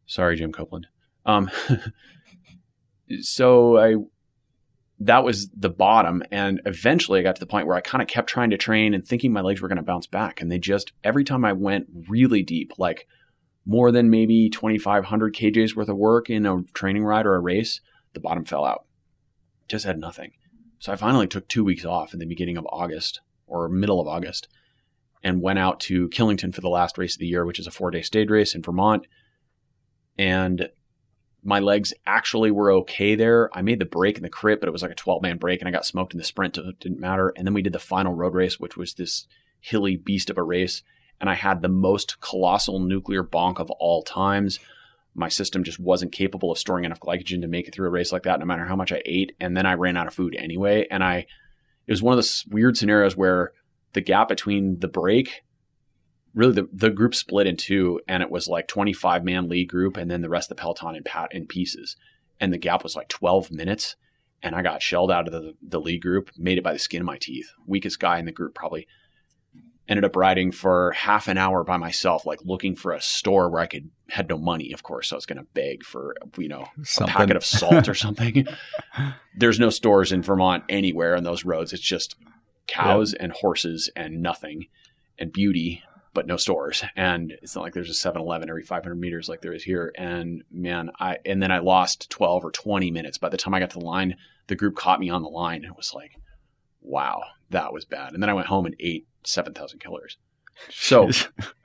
sorry, 0.07 0.37
Jim 0.37 0.53
Copeland. 0.53 0.87
Um, 1.27 1.51
so 3.23 3.77
I, 3.77 3.96
that 5.01 5.25
was 5.25 5.49
the 5.51 5.71
bottom. 5.71 6.23
And 6.31 6.61
eventually 6.67 7.21
I 7.21 7.23
got 7.23 7.37
to 7.37 7.41
the 7.41 7.47
point 7.47 7.67
where 7.67 7.77
I 7.77 7.81
kind 7.81 8.03
of 8.03 8.09
kept 8.09 8.29
trying 8.29 8.51
to 8.51 8.59
train 8.59 8.93
and 8.93 9.07
thinking 9.07 9.33
my 9.33 9.41
legs 9.41 9.61
were 9.61 9.69
going 9.69 9.77
to 9.77 9.83
bounce 9.83 10.07
back. 10.07 10.41
And 10.41 10.53
they 10.53 10.59
just, 10.59 10.93
every 11.03 11.25
time 11.25 11.45
I 11.45 11.55
went 11.55 11.87
really 12.09 12.43
deep, 12.43 12.73
like 12.79 13.07
more 13.65 13.91
than 13.91 14.11
maybe 14.11 14.51
2,500 14.51 15.35
kJs 15.35 15.75
worth 15.75 15.89
of 15.89 15.97
work 15.97 16.29
in 16.29 16.45
a 16.45 16.63
training 16.75 17.05
ride 17.05 17.27
or 17.27 17.35
a 17.35 17.41
race, 17.41 17.81
the 18.13 18.21
bottom 18.21 18.45
fell 18.45 18.65
out. 18.65 18.85
Just 19.69 19.87
had 19.87 19.99
nothing. 19.99 20.33
So 20.79 20.93
I 20.93 20.97
finally 20.97 21.27
took 21.27 21.49
two 21.49 21.65
weeks 21.65 21.85
off 21.85 22.13
in 22.13 22.21
the 22.21 22.27
beginning 22.27 22.59
of 22.59 22.67
August 22.71 23.21
or 23.47 23.69
middle 23.69 24.01
of 24.01 24.09
August 24.09 24.49
and 25.23 25.43
went 25.43 25.59
out 25.59 25.81
to 25.81 26.09
Killington 26.11 26.55
for 26.55 26.61
the 26.61 26.69
last 26.69 26.99
race 26.99 27.15
of 27.15 27.21
the 27.21 27.27
year, 27.27 27.45
which 27.45 27.59
is 27.59 27.67
a 27.67 27.71
four 27.71 27.91
day 27.91 28.03
stage 28.03 28.29
race 28.29 28.55
in 28.55 28.63
Vermont. 28.63 29.07
And 30.19 30.69
my 31.42 31.59
legs 31.61 31.94
actually 32.07 32.50
were 32.50 32.72
okay 32.72 33.14
there. 33.14 33.50
I 33.53 33.62
made 33.62 33.79
the 33.79 33.87
break 33.87 34.16
in 34.16 34.22
the 34.22 34.29
crit, 34.29 34.61
but 34.61 34.68
it 34.68 34.72
was 34.72 34.83
like 34.83 34.90
a 34.90 34.96
12 34.96 35.22
man 35.22 35.38
break 35.38 35.61
and 35.61 35.68
I 35.68 35.72
got 35.72 35.87
smoked 35.87 36.12
in 36.12 36.18
the 36.18 36.24
sprint. 36.24 36.57
So 36.57 36.68
it 36.68 36.81
didn't 36.81 37.00
matter. 37.00 37.33
And 37.37 37.46
then 37.46 37.55
we 37.55 37.62
did 37.62 37.72
the 37.72 37.79
final 37.79 38.14
road 38.14 38.35
race, 38.35 38.61
which 38.61 38.76
was 38.76 38.94
this 38.94 39.26
hilly 39.61 39.96
beast 39.96 40.31
of 40.31 40.38
a 40.38 40.42
race. 40.42 40.83
And 41.20 41.31
I 41.31 41.35
had 41.35 41.62
the 41.62 41.68
most 41.68 42.20
colossal 42.20 42.79
nuclear 42.79 43.24
bonk 43.24 43.59
of 43.59 43.70
all 43.72 44.03
times. 44.03 44.59
My 45.14 45.29
system 45.29 45.64
just 45.64 45.79
wasn't 45.79 46.12
capable 46.12 46.53
of 46.53 46.59
storing 46.59 46.85
enough 46.85 47.00
glycogen 47.00 47.40
to 47.42 47.48
make 47.48 47.68
it 47.68 47.74
through 47.74 47.88
a 47.88 47.90
race 47.90 48.12
like 48.12 48.22
that, 48.24 48.38
no 48.38 48.46
matter 48.46 48.64
how 48.64 48.76
much 48.76 48.92
I 48.92 49.03
ate. 49.05 49.35
And 49.40 49.57
then 49.57 49.66
I 49.66 49.74
ran 49.74 49.96
out 49.96 50.07
of 50.07 50.14
food 50.14 50.37
anyway. 50.38 50.87
And 50.90 51.03
I, 51.03 51.26
it 51.87 51.92
was 51.92 52.03
one 52.03 52.12
of 52.12 52.18
those 52.18 52.44
weird 52.50 52.76
scenarios 52.76 53.16
where 53.16 53.53
the 53.92 54.00
gap 54.00 54.29
between 54.29 54.79
the 54.81 54.88
break 54.88 55.42
really 56.35 56.53
the, 56.53 56.69
the 56.73 56.90
group 56.90 57.14
split 57.14 57.47
in 57.47 57.57
two 57.57 58.01
and 58.07 58.23
it 58.23 58.31
was 58.31 58.49
like 58.49 58.69
25 58.69 59.25
man 59.25 59.49
lead 59.49 59.69
group 59.69 59.97
and 59.97 60.11
then 60.11 60.23
the 60.23 60.29
rest 60.29 60.51
of 60.51 60.57
the 60.57 60.61
peloton 60.61 60.97
in 60.97 61.03
pat 61.03 61.33
in 61.33 61.47
pieces. 61.47 61.97
And 62.38 62.53
the 62.53 62.59
gap 62.59 62.83
was 62.83 62.97
like 62.97 63.09
12 63.09 63.51
minutes 63.51 63.97
and 64.43 64.55
i 64.55 64.62
got 64.62 64.83
shelled 64.83 65.11
out 65.11 65.27
of 65.27 65.33
the, 65.33 65.55
the 65.61 65.81
lead 65.81 66.03
group 66.03 66.31
made 66.37 66.59
it 66.59 66.64
by 66.64 66.73
the 66.73 66.79
skin 66.79 67.03
of 67.03 67.07
my 67.07 67.19
teeth. 67.19 67.51
Weakest 67.66 67.99
guy 68.01 68.19
in 68.19 68.27
the 68.27 68.33
group 68.33 68.55
probably. 68.55 68.87
Ended 69.88 70.05
up 70.05 70.14
riding 70.14 70.53
for 70.53 70.93
half 70.93 71.27
an 71.27 71.37
hour 71.37 71.64
by 71.64 71.77
myself 71.77 72.25
like 72.25 72.38
looking 72.45 72.77
for 72.77 72.93
a 72.93 73.01
store 73.01 73.51
where 73.51 73.61
i 73.61 73.66
could 73.66 73.90
had 74.09 74.29
no 74.29 74.38
money 74.38 74.73
of 74.73 74.85
course 74.85 75.09
so 75.09 75.16
i 75.16 75.19
was 75.19 75.27
going 75.27 75.38
to 75.38 75.47
beg 75.53 75.83
for 75.83 76.14
you 76.38 76.47
know 76.47 76.66
Something. 76.85 77.12
a 77.12 77.19
packet 77.19 77.37
of 77.37 77.45
salt 77.45 77.88
or 77.88 77.95
something. 77.95 78.47
There's 79.37 79.59
no 79.59 79.69
stores 79.69 80.12
in 80.12 80.23
vermont 80.23 80.62
anywhere 80.69 81.16
on 81.16 81.25
those 81.25 81.45
roads. 81.45 81.73
It's 81.73 81.83
just 81.83 82.14
cows 82.69 83.14
and 83.14 83.33
horses 83.33 83.90
and 83.97 84.23
nothing 84.23 84.66
and 85.19 85.33
beauty 85.33 85.83
but 86.12 86.27
no 86.27 86.37
stores. 86.37 86.83
And 86.96 87.33
it's 87.42 87.55
not 87.55 87.62
like 87.62 87.75
there's 87.75 87.90
a 87.90 87.94
7 87.94 88.20
Eleven 88.20 88.49
every 88.49 88.62
500 88.62 88.94
meters 88.96 89.29
like 89.29 89.42
there 89.42 89.53
is 89.53 89.62
here. 89.62 89.92
And 89.96 90.42
man, 90.51 90.90
I, 90.99 91.18
and 91.25 91.42
then 91.42 91.53
I 91.53 91.59
lost 91.59 92.11
12 92.11 92.44
or 92.44 92.51
20 92.51 92.90
minutes. 92.90 93.18
By 93.18 93.29
the 93.29 93.37
time 93.37 93.55
I 93.55 93.61
got 93.61 93.70
to 93.70 93.79
the 93.79 93.85
line, 93.85 94.16
the 94.49 94.57
group 94.57 94.77
caught 94.77 95.01
me 95.01 95.11
on 95.11 95.23
the 95.23 95.29
line. 95.29 95.62
And 95.62 95.73
it 95.73 95.77
was 95.77 95.94
like, 95.94 96.12
wow, 96.81 97.23
that 97.51 97.73
was 97.73 97.85
bad. 97.85 98.12
And 98.12 98.23
then 98.23 98.31
I 98.31 98.35
went 98.35 98.49
home 98.49 98.66
and 98.66 98.75
ate 98.81 99.07
7,000 99.25 99.79
killers. 99.79 100.18
So 100.70 101.11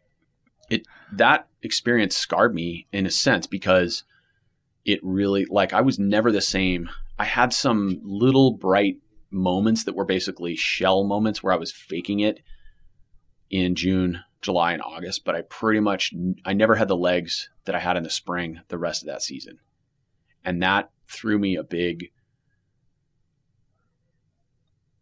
it, 0.70 0.86
that 1.12 1.48
experience 1.64 2.16
scarred 2.16 2.54
me 2.54 2.88
in 2.92 3.06
a 3.06 3.12
sense 3.12 3.48
because 3.48 4.04
it 4.86 5.00
really, 5.02 5.46
like, 5.46 5.74
I 5.74 5.82
was 5.82 5.98
never 5.98 6.32
the 6.32 6.42
same. 6.42 6.90
I 7.18 7.26
had 7.26 7.54
some 7.54 8.00
little 8.04 8.52
bright 8.52 8.98
moments 9.32 9.84
that 9.86 9.96
were 9.96 10.06
basically 10.06 10.56
shell 10.56 11.04
moments 11.04 11.42
where 11.42 11.54
I 11.54 11.58
was 11.58 11.72
faking 11.72 12.20
it 12.20 12.42
in 13.50 13.76
June, 13.76 14.22
July, 14.46 14.74
and 14.74 14.82
August, 14.82 15.26
but 15.26 15.36
I 15.36 15.42
pretty 15.42 15.80
much 15.80 16.14
I 16.46 16.54
never 16.54 16.76
had 16.76 16.88
the 16.88 16.96
legs 16.96 17.50
that 17.66 17.76
I 17.76 17.80
had 17.80 17.98
in 17.98 18.04
the 18.04 18.10
spring 18.10 18.62
the 18.68 18.78
rest 18.78 19.02
of 19.02 19.08
that 19.08 19.24
season. 19.24 19.58
And 20.44 20.62
that 20.62 20.92
threw 21.08 21.40
me 21.40 21.56
a 21.56 21.64
big 21.64 22.12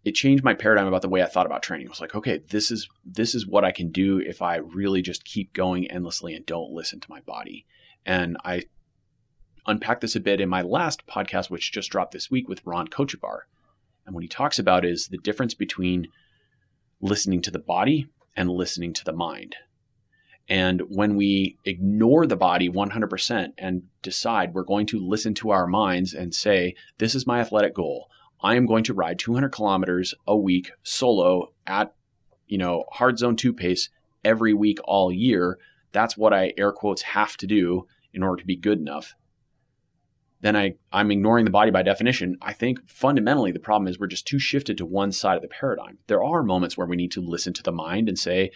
it 0.05 0.15
changed 0.15 0.43
my 0.43 0.53
paradigm 0.53 0.87
about 0.87 1.01
the 1.01 1.09
way 1.09 1.21
I 1.21 1.27
thought 1.27 1.45
about 1.45 1.63
training. 1.63 1.85
It 1.85 1.89
was 1.89 2.01
like, 2.01 2.15
okay, 2.15 2.39
this 2.49 2.71
is 2.71 2.89
this 3.05 3.35
is 3.35 3.47
what 3.47 3.63
I 3.63 3.71
can 3.71 3.89
do 3.91 4.19
if 4.19 4.41
I 4.41 4.57
really 4.57 5.01
just 5.01 5.25
keep 5.25 5.53
going 5.53 5.89
endlessly 5.89 6.33
and 6.33 6.45
don't 6.45 6.71
listen 6.71 6.99
to 7.01 7.09
my 7.09 7.21
body. 7.21 7.65
And 8.05 8.37
I 8.43 8.63
unpacked 9.65 10.01
this 10.01 10.15
a 10.15 10.19
bit 10.19 10.41
in 10.41 10.49
my 10.49 10.61
last 10.61 11.05
podcast, 11.07 11.49
which 11.49 11.71
just 11.71 11.89
dropped 11.89 12.11
this 12.11 12.31
week 12.31 12.49
with 12.49 12.65
Ron 12.65 12.87
Kochevar. 12.87 13.41
And 14.05 14.13
what 14.13 14.23
he 14.23 14.29
talks 14.29 14.59
about 14.59 14.83
is 14.83 15.07
the 15.07 15.17
difference 15.17 15.53
between 15.53 16.07
listening 17.01 17.41
to 17.41 17.51
the 17.51 17.59
body 17.59 18.07
and 18.35 18.49
listening 18.49 18.93
to 18.93 19.03
the 19.03 19.13
mind. 19.13 19.55
And 20.49 20.81
when 20.89 21.15
we 21.15 21.57
ignore 21.63 22.27
the 22.27 22.35
body 22.35 22.69
100% 22.69 23.53
and 23.57 23.83
decide 24.01 24.53
we're 24.53 24.63
going 24.63 24.85
to 24.87 24.99
listen 24.99 25.33
to 25.35 25.51
our 25.51 25.67
minds 25.67 26.13
and 26.13 26.35
say, 26.35 26.75
this 26.97 27.15
is 27.15 27.25
my 27.25 27.39
athletic 27.39 27.73
goal. 27.73 28.09
I 28.41 28.55
am 28.55 28.65
going 28.65 28.83
to 28.85 28.93
ride 28.93 29.19
200 29.19 29.49
kilometers 29.49 30.13
a 30.27 30.35
week 30.35 30.71
solo 30.83 31.53
at, 31.65 31.93
you 32.47 32.57
know, 32.57 32.83
hard 32.91 33.17
zone 33.17 33.37
two 33.37 33.53
pace 33.53 33.89
every 34.25 34.53
week 34.53 34.79
all 34.83 35.11
year. 35.11 35.57
That's 35.93 36.17
what 36.17 36.33
I 36.33 36.53
air 36.57 36.73
quotes 36.73 37.03
have 37.03 37.37
to 37.37 37.47
do 37.47 37.87
in 38.13 38.21
order 38.21 38.41
to 38.41 38.45
be 38.45 38.57
good 38.57 38.79
enough 38.79 39.15
then 40.43 40.57
I, 40.57 40.73
I'm 40.91 41.09
ignoring 41.09 41.45
the 41.45 41.51
body 41.51 41.71
by 41.71 41.83
definition. 41.83 42.37
I 42.41 42.51
think 42.51 42.89
fundamentally 42.89 43.53
the 43.53 43.59
problem 43.59 43.87
is 43.87 43.97
we're 43.97 44.07
just 44.07 44.27
too 44.27 44.39
shifted 44.39 44.77
to 44.77 44.85
one 44.85 45.13
side 45.13 45.37
of 45.37 45.41
the 45.41 45.47
paradigm. 45.47 45.99
There 46.07 46.21
are 46.21 46.43
moments 46.43 46.77
where 46.77 46.85
we 46.85 46.97
need 46.97 47.13
to 47.13 47.21
listen 47.21 47.53
to 47.53 47.63
the 47.63 47.71
mind 47.71 48.09
and 48.09 48.19
say, 48.19 48.51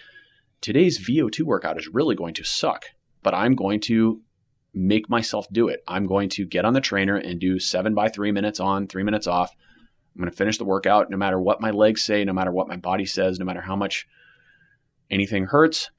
today's 0.60 1.00
VO2 1.00 1.44
workout 1.44 1.80
is 1.80 1.88
really 1.88 2.14
going 2.14 2.34
to 2.34 2.44
suck, 2.44 2.88
but 3.24 3.34
I'm 3.34 3.56
going 3.56 3.80
to 3.82 4.20
make 4.74 5.10
myself 5.10 5.48
do 5.50 5.70
it. 5.70 5.82
I'm 5.88 6.08
going 6.08 6.28
to 6.32 6.46
get 6.46 6.66
on 6.66 6.74
the 6.74 6.82
trainer 6.82 7.16
and 7.16 7.40
do 7.40 7.58
seven 7.58 7.96
by 7.96 8.10
three 8.10 8.34
minutes 8.34 8.60
on, 8.60 8.88
three 8.88 9.04
minutes 9.04 9.26
off. 9.26 9.56
I'm 10.14 10.20
going 10.20 10.30
to 10.30 10.36
finish 10.38 10.58
the 10.58 10.66
workout 10.66 11.10
no 11.10 11.16
matter 11.16 11.40
what 11.40 11.62
my 11.62 11.72
legs 11.72 12.04
say, 12.04 12.26
no 12.26 12.34
matter 12.34 12.52
what 12.52 12.68
my 12.68 12.76
body 12.76 13.06
says, 13.06 13.40
no 13.40 13.46
matter 13.46 13.62
how 13.62 13.78
much 13.78 14.08
anything 15.10 15.46
hurts 15.46 15.90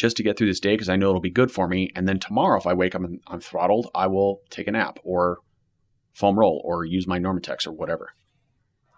just 0.00 0.16
to 0.16 0.22
get 0.22 0.38
through 0.38 0.46
this 0.46 0.60
day 0.60 0.72
because 0.72 0.88
I 0.88 0.96
know 0.96 1.10
it'll 1.10 1.20
be 1.20 1.28
good 1.28 1.52
for 1.52 1.68
me. 1.68 1.90
And 1.94 2.08
then 2.08 2.18
tomorrow, 2.18 2.58
if 2.58 2.66
I 2.66 2.72
wake 2.72 2.94
up 2.94 3.04
and 3.04 3.20
I'm 3.26 3.38
throttled, 3.38 3.90
I 3.94 4.06
will 4.06 4.40
take 4.48 4.66
a 4.66 4.70
nap 4.70 4.98
or 5.04 5.40
foam 6.14 6.38
roll 6.38 6.62
or 6.64 6.86
use 6.86 7.06
my 7.06 7.18
NormaTecs 7.18 7.66
or 7.66 7.72
whatever. 7.72 8.14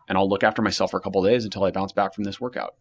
And 0.09 0.17
I'll 0.17 0.29
look 0.29 0.45
after 0.45 0.63
myself 0.63 0.93
for 0.93 0.99
a 0.99 1.01
couple 1.01 1.21
days 1.25 1.45
until 1.45 1.65
I 1.65 1.73
bounce 1.73 1.91
back 1.91 2.15
from 2.15 2.23
this 2.23 2.41
workout. 2.41 2.77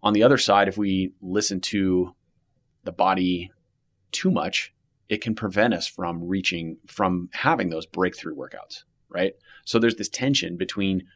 On 0.00 0.12
the 0.12 0.22
other 0.22 0.38
side, 0.38 0.68
if 0.68 0.78
we 0.78 1.14
listen 1.20 1.60
to 1.62 2.14
the 2.84 2.92
body 2.92 3.50
too 4.12 4.30
much, 4.30 4.72
it 5.08 5.20
can 5.20 5.34
prevent 5.34 5.74
us 5.74 5.88
from 5.88 6.28
reaching, 6.28 6.76
from 6.86 7.28
having 7.32 7.70
those 7.70 7.86
breakthrough 7.86 8.36
workouts, 8.36 8.84
right? 9.08 9.32
So 9.64 9.80
there's 9.80 9.96
this 9.96 10.08
tension 10.08 10.56
between 10.56 11.08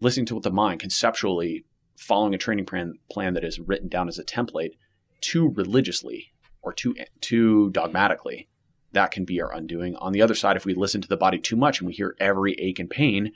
listening 0.00 0.26
to 0.26 0.34
what 0.34 0.42
the 0.42 0.50
mind 0.50 0.80
conceptually 0.80 1.66
following 2.02 2.34
a 2.34 2.38
training 2.38 2.66
plan, 2.66 2.94
plan 3.10 3.34
that 3.34 3.44
is 3.44 3.60
written 3.60 3.88
down 3.88 4.08
as 4.08 4.18
a 4.18 4.24
template 4.24 4.72
too 5.20 5.50
religiously 5.50 6.32
or 6.60 6.72
too 6.72 6.94
too 7.20 7.70
dogmatically, 7.70 8.48
that 8.92 9.10
can 9.10 9.24
be 9.24 9.40
our 9.40 9.52
undoing. 9.52 9.96
On 9.96 10.12
the 10.12 10.22
other 10.22 10.34
side, 10.34 10.56
if 10.56 10.64
we 10.64 10.74
listen 10.74 11.00
to 11.00 11.08
the 11.08 11.16
body 11.16 11.38
too 11.38 11.56
much 11.56 11.80
and 11.80 11.86
we 11.86 11.94
hear 11.94 12.16
every 12.20 12.54
ache 12.54 12.78
and 12.78 12.90
pain, 12.90 13.32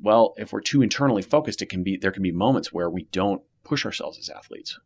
well, 0.00 0.34
if 0.36 0.52
we're 0.52 0.60
too 0.60 0.82
internally 0.82 1.22
focused, 1.22 1.62
it 1.62 1.68
can 1.68 1.82
be 1.82 1.96
there 1.96 2.12
can 2.12 2.22
be 2.22 2.32
moments 2.32 2.72
where 2.72 2.90
we 2.90 3.04
don't 3.12 3.42
push 3.62 3.86
ourselves 3.86 4.18
as 4.18 4.28
athletes. 4.28 4.78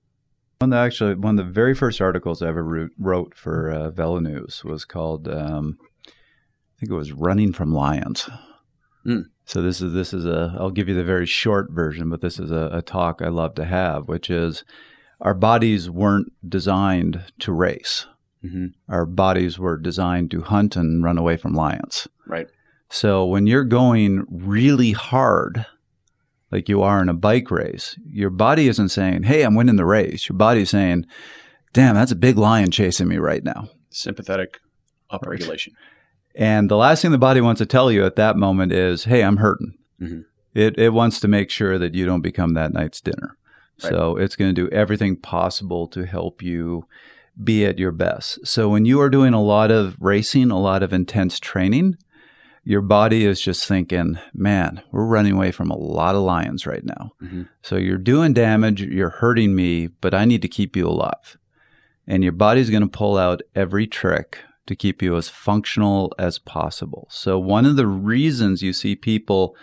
One 0.60 0.70
the, 0.70 0.76
actually 0.76 1.14
one 1.14 1.38
of 1.38 1.46
the 1.46 1.52
very 1.52 1.74
first 1.74 2.00
articles 2.00 2.42
I 2.42 2.48
ever 2.48 2.90
wrote 2.98 3.36
for 3.36 3.70
uh, 3.70 3.90
VeloNews 3.90 4.64
was 4.64 4.84
called 4.84 5.28
um, 5.28 5.78
I 6.06 6.80
think 6.80 6.92
it 6.92 6.96
was 6.96 7.12
"Running 7.12 7.52
from 7.52 7.72
Lions." 7.72 8.28
Mm. 9.08 9.24
So 9.46 9.62
this 9.62 9.80
is 9.80 9.94
this 9.94 10.12
is 10.12 10.26
a 10.26 10.54
I'll 10.58 10.70
give 10.70 10.88
you 10.88 10.94
the 10.94 11.04
very 11.04 11.24
short 11.24 11.70
version, 11.70 12.10
but 12.10 12.20
this 12.20 12.38
is 12.38 12.50
a, 12.50 12.68
a 12.72 12.82
talk 12.82 13.22
I 13.22 13.28
love 13.28 13.54
to 13.54 13.64
have, 13.64 14.06
which 14.06 14.28
is 14.28 14.64
our 15.20 15.34
bodies 15.34 15.88
weren't 15.88 16.32
designed 16.46 17.24
to 17.40 17.52
race. 17.52 18.06
Mm-hmm. 18.44 18.66
Our 18.92 19.06
bodies 19.06 19.58
were 19.58 19.78
designed 19.78 20.30
to 20.32 20.42
hunt 20.42 20.76
and 20.76 21.02
run 21.02 21.18
away 21.18 21.38
from 21.38 21.54
lions. 21.54 22.06
Right. 22.26 22.46
So 22.90 23.24
when 23.24 23.46
you're 23.46 23.64
going 23.64 24.26
really 24.28 24.92
hard, 24.92 25.66
like 26.52 26.68
you 26.68 26.82
are 26.82 27.02
in 27.02 27.08
a 27.08 27.14
bike 27.14 27.50
race, 27.50 27.98
your 28.06 28.30
body 28.30 28.68
isn't 28.68 28.90
saying, 28.90 29.24
"Hey, 29.24 29.42
I'm 29.42 29.54
winning 29.54 29.76
the 29.76 29.86
race." 29.86 30.28
Your 30.28 30.36
body's 30.36 30.70
saying, 30.70 31.06
"Damn, 31.72 31.94
that's 31.94 32.12
a 32.12 32.16
big 32.16 32.36
lion 32.36 32.70
chasing 32.70 33.08
me 33.08 33.16
right 33.16 33.42
now." 33.42 33.70
Sympathetic 33.90 34.60
upregulation. 35.10 35.68
Right. 35.68 35.97
And 36.38 36.70
the 36.70 36.76
last 36.76 37.02
thing 37.02 37.10
the 37.10 37.18
body 37.18 37.40
wants 37.40 37.58
to 37.58 37.66
tell 37.66 37.90
you 37.90 38.06
at 38.06 38.14
that 38.14 38.36
moment 38.36 38.72
is, 38.72 39.04
hey, 39.04 39.22
I'm 39.24 39.38
hurting. 39.38 39.74
Mm-hmm. 40.00 40.20
It, 40.54 40.78
it 40.78 40.90
wants 40.90 41.18
to 41.20 41.28
make 41.28 41.50
sure 41.50 41.78
that 41.78 41.94
you 41.94 42.06
don't 42.06 42.22
become 42.22 42.54
that 42.54 42.72
night's 42.72 43.00
dinner. 43.00 43.36
Right. 43.82 43.90
So 43.90 44.16
it's 44.16 44.36
going 44.36 44.54
to 44.54 44.62
do 44.62 44.70
everything 44.72 45.16
possible 45.16 45.88
to 45.88 46.06
help 46.06 46.40
you 46.40 46.86
be 47.42 47.66
at 47.66 47.78
your 47.78 47.90
best. 47.90 48.46
So 48.46 48.68
when 48.68 48.84
you 48.84 49.00
are 49.00 49.10
doing 49.10 49.34
a 49.34 49.42
lot 49.42 49.72
of 49.72 49.96
racing, 49.98 50.52
a 50.52 50.60
lot 50.60 50.84
of 50.84 50.92
intense 50.92 51.40
training, 51.40 51.96
your 52.62 52.82
body 52.82 53.24
is 53.24 53.40
just 53.40 53.66
thinking, 53.66 54.18
man, 54.32 54.80
we're 54.92 55.06
running 55.06 55.32
away 55.32 55.50
from 55.50 55.70
a 55.70 55.76
lot 55.76 56.14
of 56.14 56.22
lions 56.22 56.66
right 56.66 56.84
now. 56.84 57.12
Mm-hmm. 57.20 57.42
So 57.62 57.76
you're 57.76 57.98
doing 57.98 58.32
damage, 58.32 58.80
you're 58.80 59.10
hurting 59.10 59.56
me, 59.56 59.88
but 59.88 60.14
I 60.14 60.24
need 60.24 60.42
to 60.42 60.48
keep 60.48 60.76
you 60.76 60.86
alive. 60.86 61.36
And 62.06 62.22
your 62.22 62.32
body's 62.32 62.70
going 62.70 62.82
to 62.82 62.88
pull 62.88 63.18
out 63.18 63.42
every 63.56 63.88
trick 63.88 64.38
to 64.68 64.76
keep 64.76 65.02
you 65.02 65.16
as 65.16 65.28
functional 65.28 66.14
as 66.18 66.38
possible. 66.38 67.08
So, 67.10 67.38
one 67.38 67.66
of 67.66 67.76
the 67.76 67.86
reasons 67.86 68.62
you 68.62 68.72
see 68.72 68.94
people, 68.94 69.56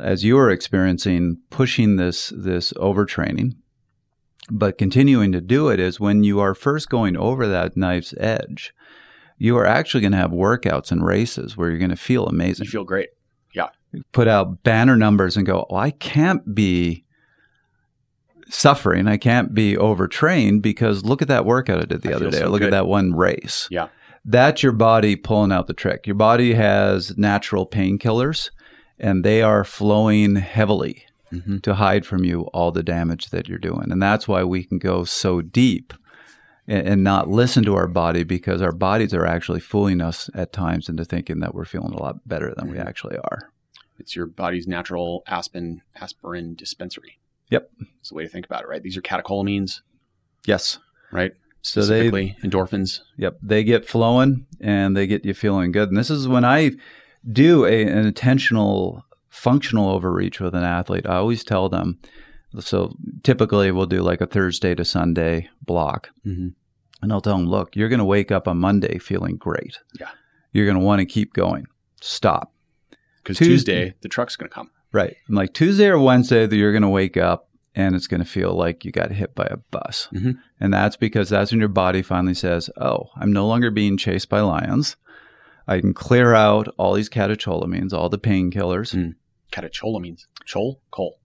as 0.00 0.24
you 0.24 0.38
are 0.38 0.50
experiencing, 0.50 1.38
pushing 1.50 1.96
this, 1.96 2.32
this 2.34 2.72
overtraining, 2.74 3.56
but 4.50 4.78
continuing 4.78 5.32
to 5.32 5.40
do 5.40 5.68
it 5.68 5.78
is 5.78 6.00
when 6.00 6.24
you 6.24 6.40
are 6.40 6.54
first 6.54 6.88
going 6.88 7.16
over 7.16 7.46
that 7.46 7.76
knife's 7.76 8.14
edge, 8.18 8.72
you 9.38 9.56
are 9.58 9.66
actually 9.66 10.00
going 10.00 10.12
to 10.12 10.18
have 10.18 10.30
workouts 10.30 10.90
and 10.90 11.04
races 11.04 11.56
where 11.56 11.68
you're 11.68 11.78
going 11.78 11.90
to 11.90 11.96
feel 11.96 12.26
amazing. 12.26 12.64
You 12.64 12.70
feel 12.70 12.84
great. 12.84 13.10
Yeah. 13.52 13.68
Put 14.12 14.28
out 14.28 14.62
banner 14.62 14.96
numbers 14.96 15.36
and 15.36 15.44
go, 15.44 15.66
oh, 15.68 15.76
I 15.76 15.90
can't 15.90 16.54
be 16.54 17.04
suffering. 18.48 19.08
I 19.08 19.16
can't 19.16 19.52
be 19.52 19.76
overtrained 19.76 20.62
because 20.62 21.04
look 21.04 21.20
at 21.20 21.28
that 21.28 21.44
workout 21.44 21.82
I 21.82 21.84
did 21.84 22.02
the 22.02 22.12
I 22.12 22.16
other 22.16 22.30
day. 22.30 22.38
So 22.38 22.48
look 22.48 22.60
good. 22.60 22.68
at 22.68 22.70
that 22.70 22.86
one 22.86 23.14
race. 23.14 23.66
Yeah 23.70 23.88
that's 24.26 24.62
your 24.62 24.72
body 24.72 25.14
pulling 25.16 25.52
out 25.52 25.68
the 25.68 25.72
trick. 25.72 26.06
Your 26.06 26.16
body 26.16 26.54
has 26.54 27.16
natural 27.16 27.66
painkillers 27.66 28.50
and 28.98 29.24
they 29.24 29.40
are 29.40 29.64
flowing 29.64 30.36
heavily 30.36 31.06
mm-hmm. 31.32 31.58
to 31.58 31.74
hide 31.74 32.04
from 32.04 32.24
you 32.24 32.42
all 32.52 32.72
the 32.72 32.82
damage 32.82 33.30
that 33.30 33.48
you're 33.48 33.58
doing. 33.58 33.92
And 33.92 34.02
that's 34.02 34.26
why 34.26 34.42
we 34.42 34.64
can 34.64 34.78
go 34.78 35.04
so 35.04 35.40
deep 35.40 35.94
and, 36.66 36.88
and 36.88 37.04
not 37.04 37.28
listen 37.28 37.62
to 37.64 37.76
our 37.76 37.86
body 37.86 38.24
because 38.24 38.60
our 38.60 38.72
bodies 38.72 39.14
are 39.14 39.26
actually 39.26 39.60
fooling 39.60 40.00
us 40.00 40.28
at 40.34 40.52
times 40.52 40.88
into 40.88 41.04
thinking 41.04 41.38
that 41.40 41.54
we're 41.54 41.64
feeling 41.64 41.92
a 41.92 42.02
lot 42.02 42.26
better 42.28 42.52
than 42.56 42.66
mm-hmm. 42.66 42.74
we 42.74 42.80
actually 42.80 43.16
are. 43.18 43.52
It's 43.98 44.16
your 44.16 44.26
body's 44.26 44.66
natural 44.66 45.22
aspirin 45.26 45.82
aspirin 45.94 46.54
dispensary. 46.54 47.18
Yep. 47.50 47.70
It's 48.00 48.08
the 48.08 48.16
way 48.16 48.24
to 48.24 48.28
think 48.28 48.44
about 48.44 48.62
it, 48.62 48.68
right? 48.68 48.82
These 48.82 48.96
are 48.96 49.02
catecholamines. 49.02 49.82
Yes. 50.46 50.80
Right? 51.12 51.32
So 51.66 51.82
they 51.82 52.10
endorphins. 52.44 53.00
Yep, 53.16 53.38
they 53.42 53.64
get 53.64 53.88
flowing 53.88 54.46
and 54.60 54.96
they 54.96 55.08
get 55.08 55.24
you 55.24 55.34
feeling 55.34 55.72
good. 55.72 55.88
And 55.88 55.96
this 55.98 56.10
is 56.10 56.28
when 56.28 56.44
I 56.44 56.70
do 57.30 57.64
a, 57.64 57.82
an 57.82 58.06
intentional 58.06 59.04
functional 59.28 59.90
overreach 59.90 60.38
with 60.38 60.54
an 60.54 60.62
athlete. 60.62 61.06
I 61.06 61.16
always 61.16 61.42
tell 61.42 61.68
them. 61.68 61.98
So 62.60 62.94
typically 63.24 63.72
we'll 63.72 63.86
do 63.86 64.00
like 64.02 64.20
a 64.20 64.26
Thursday 64.26 64.76
to 64.76 64.84
Sunday 64.84 65.48
block, 65.60 66.10
mm-hmm. 66.24 66.48
and 67.02 67.12
I'll 67.12 67.20
tell 67.20 67.36
them, 67.36 67.48
look, 67.48 67.74
you're 67.74 67.88
going 67.88 67.98
to 67.98 68.04
wake 68.04 68.30
up 68.30 68.46
on 68.46 68.58
Monday 68.58 68.98
feeling 68.98 69.36
great. 69.36 69.78
Yeah, 69.98 70.10
you're 70.52 70.66
going 70.66 70.78
to 70.78 70.84
want 70.84 71.00
to 71.00 71.04
keep 71.06 71.34
going. 71.34 71.66
Stop. 72.00 72.52
Because 73.18 73.38
Tuesday, 73.38 73.86
Tuesday 73.86 73.94
the 74.02 74.08
truck's 74.08 74.36
going 74.36 74.48
to 74.48 74.54
come. 74.54 74.70
Right. 74.92 75.16
I'm 75.28 75.34
like 75.34 75.52
Tuesday 75.52 75.88
or 75.88 75.98
Wednesday 75.98 76.46
that 76.46 76.56
you're 76.56 76.72
going 76.72 76.82
to 76.82 76.88
wake 76.88 77.16
up 77.16 77.45
and 77.76 77.94
it's 77.94 78.06
going 78.08 78.22
to 78.22 78.26
feel 78.28 78.52
like 78.54 78.84
you 78.84 78.90
got 78.90 79.12
hit 79.12 79.34
by 79.34 79.46
a 79.50 79.58
bus. 79.58 80.08
Mhm. 80.12 80.38
And 80.58 80.72
that's 80.74 80.96
because 80.96 81.28
that's 81.28 81.50
when 81.52 81.60
your 81.60 81.68
body 81.68 82.02
finally 82.02 82.34
says, 82.34 82.68
Oh, 82.80 83.10
I'm 83.16 83.32
no 83.32 83.46
longer 83.46 83.70
being 83.70 83.96
chased 83.96 84.28
by 84.28 84.40
lions. 84.40 84.96
I 85.68 85.80
can 85.80 85.94
clear 85.94 86.34
out 86.34 86.68
all 86.78 86.94
these 86.94 87.08
catecholamines, 87.10 87.92
all 87.92 88.08
the 88.08 88.18
painkillers. 88.18 88.94
Mm. 88.94 89.14
Catecholamines. 89.52 90.22
Chol? 90.48 90.76
Col. 90.90 91.18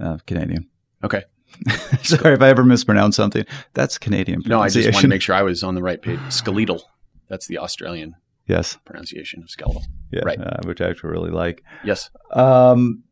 Uh, 0.00 0.18
Canadian. 0.26 0.68
Okay. 1.04 1.24
Sorry 2.02 2.34
if 2.34 2.42
I 2.42 2.48
ever 2.48 2.64
mispronounce 2.64 3.16
something. 3.16 3.44
That's 3.74 3.98
Canadian 3.98 4.42
No, 4.46 4.60
I 4.60 4.68
just 4.68 4.86
wanted 4.88 5.02
to 5.02 5.08
make 5.08 5.22
sure 5.22 5.34
I 5.34 5.42
was 5.42 5.62
on 5.62 5.74
the 5.74 5.82
right 5.82 6.00
page. 6.00 6.20
Skeletal. 6.30 6.82
That's 7.28 7.46
the 7.46 7.58
Australian 7.58 8.14
Yes. 8.46 8.78
pronunciation 8.86 9.42
of 9.42 9.50
skeletal. 9.50 9.82
Yeah. 10.10 10.22
Right. 10.24 10.40
Uh, 10.40 10.58
which 10.64 10.80
I 10.80 10.88
actually 10.88 11.10
really 11.10 11.30
like. 11.30 11.62
Yes. 11.84 12.08
Um, 12.32 13.02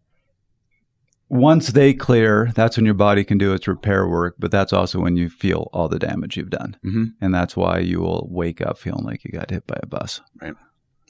once 1.29 1.69
they 1.69 1.93
clear, 1.93 2.51
that's 2.55 2.77
when 2.77 2.85
your 2.87 2.95
body 2.95 3.25
can 3.25 3.39
do 3.39 3.53
its 3.53 3.67
repair 3.67 4.07
work, 4.09 4.37
but 4.39 4.51
that's 4.51 4.73
also 4.73 5.01
when 5.01 5.17
you 5.17 5.29
feel 5.29 5.69
all 5.73 5.89
the 5.89 5.99
damage 5.99 6.37
you've 6.37 6.51
done. 6.51 6.77
Mm-hmm. 6.85 7.05
And 7.21 7.35
that's 7.35 7.57
why 7.57 7.79
you 7.81 8.01
will 8.01 8.29
wake 8.31 8.61
up 8.61 8.79
feeling 8.79 9.05
like 9.05 9.25
you 9.25 9.33
got 9.33 9.51
hit 9.51 9.67
by 9.67 9.79
a 9.83 9.87
bus. 9.87 10.21
Right. 10.41 10.55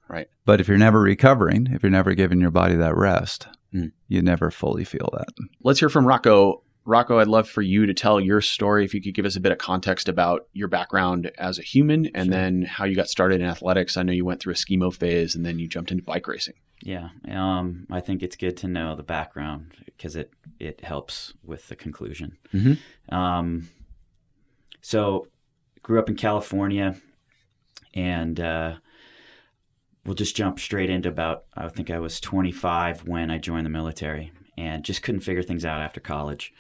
Right. 0.09 0.29
But 0.45 0.61
if 0.61 0.69
you're 0.69 0.79
never 0.79 1.01
recovering, 1.01 1.69
if 1.73 1.83
you're 1.83 1.91
never 1.91 2.15
giving 2.15 2.41
your 2.41 2.51
body 2.51 2.77
that 2.77 2.97
rest, 2.97 3.49
Mm. 3.75 3.91
you 4.09 4.23
never 4.23 4.51
fully 4.51 4.85
feel 4.85 5.11
that. 5.13 5.29
Let's 5.63 5.81
hear 5.81 5.89
from 5.89 6.07
Rocco. 6.07 6.63
Rocco, 6.85 7.19
I'd 7.19 7.27
love 7.27 7.49
for 7.49 7.63
you 7.63 7.85
to 7.87 7.93
tell 7.93 8.21
your 8.21 8.41
story. 8.41 8.85
If 8.85 8.95
you 8.95 9.03
could 9.03 9.13
give 9.15 9.25
us 9.27 9.35
a 9.35 9.41
bit 9.41 9.51
of 9.51 9.59
context 9.59 10.09
about 10.09 10.47
your 10.53 10.69
background 10.69 11.33
as 11.37 11.59
a 11.59 11.63
human 11.63 12.07
and 12.15 12.33
then 12.33 12.63
how 12.63 12.85
you 12.85 12.95
got 12.95 13.09
started 13.09 13.41
in 13.41 13.47
athletics. 13.49 13.97
I 13.97 14.05
know 14.05 14.13
you 14.13 14.25
went 14.25 14.41
through 14.41 14.53
a 14.53 14.57
schemo 14.57 14.95
phase 14.95 15.35
and 15.35 15.45
then 15.45 15.59
you 15.59 15.67
jumped 15.67 15.91
into 15.91 16.05
bike 16.05 16.29
racing. 16.29 16.55
Yeah, 16.83 17.09
um, 17.29 17.87
I 17.91 18.01
think 18.01 18.23
it's 18.23 18.37
good 18.37 18.57
to 18.59 18.69
know 18.69 18.95
the 18.95 19.03
background 19.03 19.73
because 19.87 20.15
it 20.15 20.33
it 20.61 20.83
helps 20.83 21.33
with 21.43 21.69
the 21.69 21.77
conclusion. 21.77 22.37
Mhm. 22.53 22.79
Um, 23.09 23.69
so, 24.83 25.27
grew 25.83 25.99
up 25.99 26.09
in 26.09 26.17
California, 26.17 26.97
and 27.95 28.39
uh, 28.39 28.77
we'll 30.05 30.15
just 30.15 30.37
jump 30.37 30.61
straight 30.61 30.91
into 30.91 31.09
about. 31.09 31.45
I 31.55 31.69
think 31.69 31.91
I 31.91 31.99
was 31.99 32.21
25 32.21 33.09
when 33.09 33.31
I 33.31 33.39
joined 33.39 33.67
the 33.67 33.71
military, 33.71 34.33
and 34.57 34.85
just 34.85 35.03
couldn't 35.03 35.23
figure 35.23 35.43
things 35.43 35.65
out 35.65 35.81
after 35.81 36.01
college. 36.01 36.53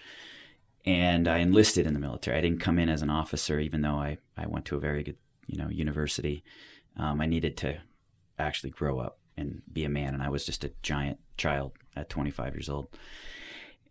And 0.85 1.26
I 1.29 1.38
enlisted 1.38 1.87
in 1.87 1.94
the 1.94 2.00
military. 2.00 2.38
I 2.38 2.40
didn't 2.40 2.61
come 2.61 2.79
in 2.79 2.88
as 2.88 3.02
an 3.02 3.11
officer, 3.11 3.59
even 3.59 3.83
though 3.83 3.96
I, 3.96 4.18
I 4.37 4.46
went 4.46 4.64
to 4.66 4.76
a 4.76 4.81
very 4.81 5.02
good 5.02 5.16
you 5.46 5.59
know 5.59 5.68
university. 5.68 6.42
Um, 6.96 7.20
I 7.20 7.26
needed 7.26 7.57
to 7.59 7.81
actually 8.38 8.70
grow 8.70 8.98
up 8.98 9.18
and 9.37 9.62
be 9.72 9.85
a 9.85 9.88
man. 9.88 10.14
And 10.14 10.22
I 10.22 10.29
was 10.29 10.44
just 10.44 10.64
a 10.64 10.72
giant 10.83 11.18
child 11.37 11.72
at 11.94 12.09
25 12.09 12.55
years 12.55 12.68
old. 12.68 12.88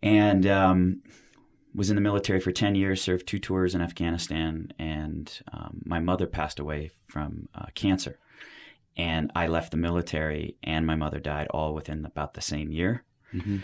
And 0.02 0.46
um, 0.46 1.02
was 1.74 1.90
in 1.90 1.96
the 1.96 2.02
military 2.02 2.40
for 2.40 2.52
10 2.52 2.74
years, 2.74 3.02
served 3.02 3.26
two 3.26 3.38
tours 3.38 3.74
in 3.74 3.80
Afghanistan. 3.80 4.72
And 4.78 5.40
um, 5.52 5.82
my 5.84 5.98
mother 5.98 6.26
passed 6.26 6.58
away 6.58 6.90
from 7.06 7.48
uh, 7.54 7.66
cancer. 7.74 8.18
And 8.96 9.30
I 9.36 9.46
left 9.46 9.72
the 9.72 9.76
military, 9.76 10.56
and 10.62 10.86
my 10.86 10.94
mother 10.94 11.20
died 11.20 11.48
all 11.48 11.74
within 11.74 12.06
about 12.06 12.32
the 12.32 12.40
same 12.40 12.72
year. 12.72 13.04
Mm-hmm. 13.34 13.58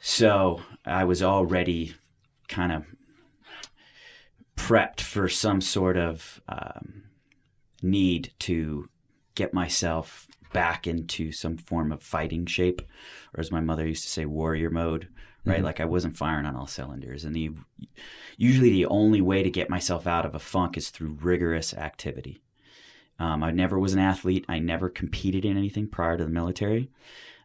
So 0.00 0.62
I 0.86 1.04
was 1.04 1.22
already 1.22 1.94
kind 2.48 2.72
of 2.72 2.86
prepped 4.56 5.02
for 5.02 5.28
some 5.28 5.60
sort 5.60 5.98
of 5.98 6.40
um, 6.48 7.02
need 7.82 8.32
to 8.40 8.88
get 9.34 9.52
myself 9.52 10.26
back 10.52 10.86
into 10.86 11.32
some 11.32 11.56
form 11.56 11.92
of 11.92 12.02
fighting 12.02 12.46
shape, 12.46 12.82
or 13.34 13.40
as 13.40 13.52
my 13.52 13.60
mother 13.60 13.86
used 13.86 14.04
to 14.04 14.10
say, 14.10 14.24
warrior 14.24 14.70
mode. 14.70 15.08
Right, 15.44 15.60
Mhm. 15.60 15.64
like 15.64 15.80
I 15.80 15.84
wasn't 15.86 16.16
firing 16.16 16.44
on 16.46 16.56
all 16.56 16.66
cylinders, 16.66 17.24
and 17.24 17.34
the 17.34 17.52
usually 18.36 18.70
the 18.70 18.86
only 18.86 19.20
way 19.20 19.42
to 19.42 19.50
get 19.50 19.70
myself 19.70 20.06
out 20.06 20.26
of 20.26 20.34
a 20.34 20.38
funk 20.38 20.76
is 20.76 20.90
through 20.90 21.16
rigorous 21.22 21.72
activity. 21.72 22.42
Um, 23.18 23.42
I 23.42 23.50
never 23.52 23.78
was 23.78 23.94
an 23.94 23.98
athlete. 24.00 24.44
I 24.48 24.58
never 24.58 24.88
competed 24.90 25.44
in 25.44 25.56
anything 25.56 25.86
prior 25.88 26.18
to 26.18 26.24
the 26.24 26.30
military. 26.30 26.90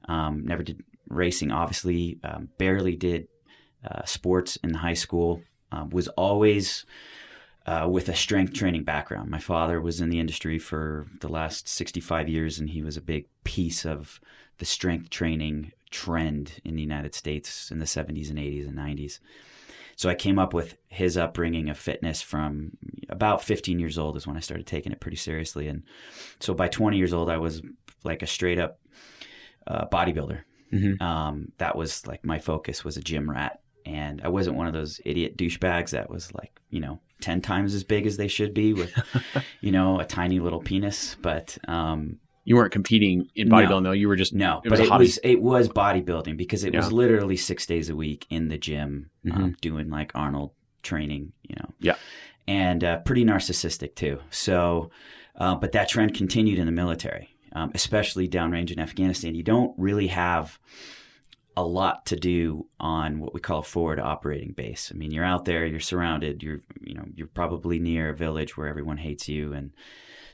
Um, 0.07 0.43
never 0.45 0.63
did 0.63 0.83
racing. 1.07 1.51
Obviously, 1.51 2.19
um, 2.23 2.49
barely 2.57 2.95
did 2.95 3.27
uh, 3.85 4.03
sports 4.05 4.57
in 4.57 4.73
high 4.73 4.93
school. 4.95 5.41
Um, 5.71 5.89
was 5.89 6.07
always 6.09 6.85
uh, 7.65 7.87
with 7.89 8.09
a 8.09 8.15
strength 8.15 8.53
training 8.53 8.83
background. 8.83 9.29
My 9.29 9.39
father 9.39 9.79
was 9.79 10.01
in 10.01 10.09
the 10.09 10.19
industry 10.19 10.59
for 10.59 11.07
the 11.21 11.29
last 11.29 11.67
65 11.67 12.27
years, 12.27 12.59
and 12.59 12.69
he 12.69 12.81
was 12.83 12.97
a 12.97 13.01
big 13.01 13.27
piece 13.43 13.85
of 13.85 14.19
the 14.57 14.65
strength 14.65 15.09
training 15.09 15.71
trend 15.89 16.59
in 16.65 16.75
the 16.75 16.81
United 16.81 17.15
States 17.15 17.71
in 17.71 17.79
the 17.79 17.85
70s 17.85 18.29
and 18.29 18.39
80s 18.39 18.67
and 18.67 18.77
90s. 18.77 19.19
So 19.95 20.09
I 20.09 20.15
came 20.15 20.39
up 20.39 20.53
with 20.53 20.75
his 20.87 21.17
upbringing 21.17 21.69
of 21.69 21.77
fitness 21.77 22.21
from 22.21 22.71
about 23.09 23.43
15 23.43 23.79
years 23.79 23.97
old 23.97 24.17
is 24.17 24.25
when 24.25 24.37
I 24.37 24.41
started 24.41 24.65
taking 24.65 24.91
it 24.91 24.99
pretty 24.99 25.17
seriously. 25.17 25.67
And 25.67 25.83
so 26.39 26.53
by 26.53 26.67
20 26.67 26.97
years 26.97 27.13
old, 27.13 27.29
I 27.29 27.37
was 27.37 27.61
like 28.03 28.23
a 28.23 28.27
straight 28.27 28.59
up 28.59 28.79
uh, 29.67 29.85
bodybuilder. 29.87 30.41
Mhm. 30.73 30.99
Um, 31.01 31.51
that 31.59 31.77
was 31.77 32.07
like 32.07 32.25
my 32.25 32.39
focus 32.39 32.83
was 32.83 32.97
a 32.97 33.01
gym 33.01 33.29
rat. 33.29 33.61
And 33.85 34.21
I 34.23 34.29
wasn't 34.29 34.55
one 34.55 34.65
of 34.67 34.73
those 34.73 34.99
idiot 35.05 35.37
douchebags 35.37 35.91
that 35.91 36.09
was 36.09 36.33
like, 36.33 36.59
you 36.69 36.79
know, 36.79 36.99
10 37.23 37.41
times 37.41 37.73
as 37.73 37.83
big 37.83 38.05
as 38.05 38.17
they 38.17 38.27
should 38.27 38.53
be 38.53 38.73
with, 38.73 38.93
you 39.61 39.71
know, 39.71 39.99
a 39.99 40.05
tiny 40.05 40.39
little 40.39 40.59
penis. 40.59 41.15
But 41.21 41.57
um, 41.67 42.19
You 42.45 42.55
weren't 42.57 42.73
competing 42.73 43.29
in 43.35 43.47
No. 43.47 43.55
bodybuilding 43.55 43.83
though. 43.83 43.91
You 43.93 44.07
were 44.09 44.15
just 44.17 44.33
no, 44.33 44.57
It 44.65 44.69
but 44.69 44.71
was 44.71 44.79
it 44.81 44.89
hobby. 44.89 45.05
was 45.05 45.17
it 45.23 45.41
was 45.41 45.69
bodybuilding 45.69 46.35
because 46.37 46.63
it 46.63 46.75
was 46.75 46.91
literally 46.91 47.37
six 47.37 47.65
days 47.65 47.89
a 47.89 47.95
week 47.95 48.25
in 48.29 48.49
the 48.49 48.57
gym, 48.57 49.09
um, 49.31 49.53
Mhm. 49.53 49.61
doing 49.61 49.89
like 49.89 50.11
Arnold 50.13 50.51
training, 50.83 51.31
you 51.49 51.55
know. 51.59 51.69
Yeah. 51.79 51.95
and 52.45 52.83
uh, 52.83 52.97
pretty 52.99 53.23
narcissistic 53.23 53.95
too. 53.95 54.19
So, 54.29 54.91
uh, 55.37 55.55
but 55.55 55.71
that 55.71 55.87
trend 55.87 56.13
continued 56.13 56.59
in 56.59 56.65
the 56.65 56.73
military, 56.73 57.29
um, 57.53 57.71
especially 57.73 58.27
downrange 58.27 58.69
in 58.69 58.79
Afghanistan. 58.79 59.33
You 59.33 59.43
don't 59.43 59.73
really 59.79 60.07
have 60.07 60.59
a 61.55 61.63
lot 61.63 62.05
to 62.07 62.15
do 62.15 62.67
on 62.79 63.19
what 63.19 63.33
we 63.33 63.39
call 63.39 63.59
a 63.59 63.63
forward 63.63 63.99
operating 63.99 64.53
base. 64.53 64.91
I 64.93 64.97
mean, 64.97 65.11
you're 65.11 65.23
out 65.25 65.45
there, 65.45 65.65
you're 65.65 65.79
surrounded, 65.79 66.41
you're 66.43 66.61
you 66.81 66.95
know 66.95 67.05
you're 67.15 67.27
probably 67.27 67.79
near 67.79 68.09
a 68.09 68.15
village 68.15 68.57
where 68.57 68.67
everyone 68.67 68.97
hates 68.97 69.29
you, 69.29 69.53
and 69.53 69.71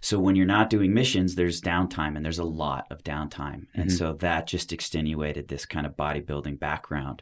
so 0.02 0.18
when 0.20 0.36
you're 0.38 0.46
not 0.46 0.70
doing 0.70 0.94
missions, 0.94 1.36
there's 1.36 1.60
downtime, 1.62 2.16
and 2.16 2.24
there's 2.24 2.40
a 2.40 2.44
lot 2.46 2.88
of 2.90 3.04
downtime, 3.04 3.68
and 3.74 3.90
Mhm. 3.90 3.98
so 3.98 4.14
that 4.14 4.48
just 4.48 4.72
extenuated 4.72 5.48
this 5.50 5.66
kind 5.66 5.86
of 5.86 5.98
bodybuilding 5.98 6.58
background. 6.60 7.22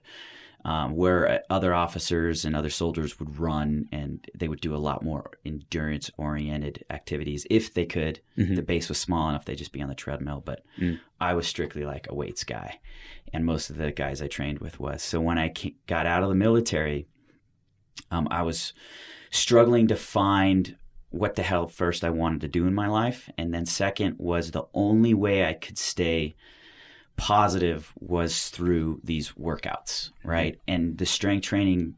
Um, 0.69 0.97
where 0.97 1.25
uh, 1.29 1.37
other 1.49 1.73
officers 1.73 2.43
and 2.43 2.53
other 2.53 2.69
soldiers 2.69 3.17
would 3.19 3.39
run 3.39 3.87
and 3.93 4.29
they 4.35 4.49
would 4.49 4.59
do 4.59 4.75
a 4.75 4.83
lot 4.89 5.01
more 5.01 5.31
endurance 5.45 6.11
oriented 6.17 6.83
activities 6.89 7.47
if 7.49 7.73
they 7.73 7.85
could. 7.85 8.19
Mhm. 8.37 8.57
The 8.57 8.61
base 8.63 8.89
was 8.89 8.97
small 8.97 9.29
enough, 9.29 9.45
they'd 9.45 9.57
just 9.57 9.71
be 9.71 9.81
on 9.81 9.87
the 9.87 9.95
treadmill. 9.95 10.41
But 10.45 10.65
Mm. 10.77 10.99
I 11.21 11.35
was 11.35 11.47
strictly 11.47 11.85
like 11.85 12.07
a 12.09 12.13
weights 12.15 12.43
guy. 12.43 12.79
And 13.31 13.45
most 13.45 13.69
of 13.69 13.77
the 13.77 13.93
guys 13.93 14.21
I 14.21 14.27
trained 14.27 14.59
with 14.59 14.77
was. 14.77 15.01
So 15.03 15.21
when 15.21 15.37
I 15.37 15.53
got 15.87 16.05
out 16.05 16.21
of 16.23 16.27
the 16.29 16.35
military, 16.35 17.07
um, 18.11 18.27
I 18.29 18.41
was 18.41 18.73
struggling 19.31 19.87
to 19.87 19.95
find 19.95 20.75
what 21.11 21.35
the 21.35 21.43
hell 21.43 21.69
first 21.69 22.03
I 22.03 22.09
wanted 22.09 22.41
to 22.41 22.47
do 22.49 22.67
in 22.67 22.73
my 22.73 22.87
life. 22.87 23.29
And 23.37 23.53
then 23.53 23.65
second 23.65 24.15
was 24.17 24.51
the 24.51 24.65
only 24.73 25.13
way 25.13 25.45
I 25.45 25.53
could 25.53 25.77
stay 25.77 26.35
positive 27.17 27.91
was 27.99 28.49
through 28.49 29.01
these 29.03 29.31
workouts, 29.33 30.11
right? 30.23 30.59
And 30.67 30.97
the 30.97 31.05
strength 31.05 31.43
training 31.45 31.95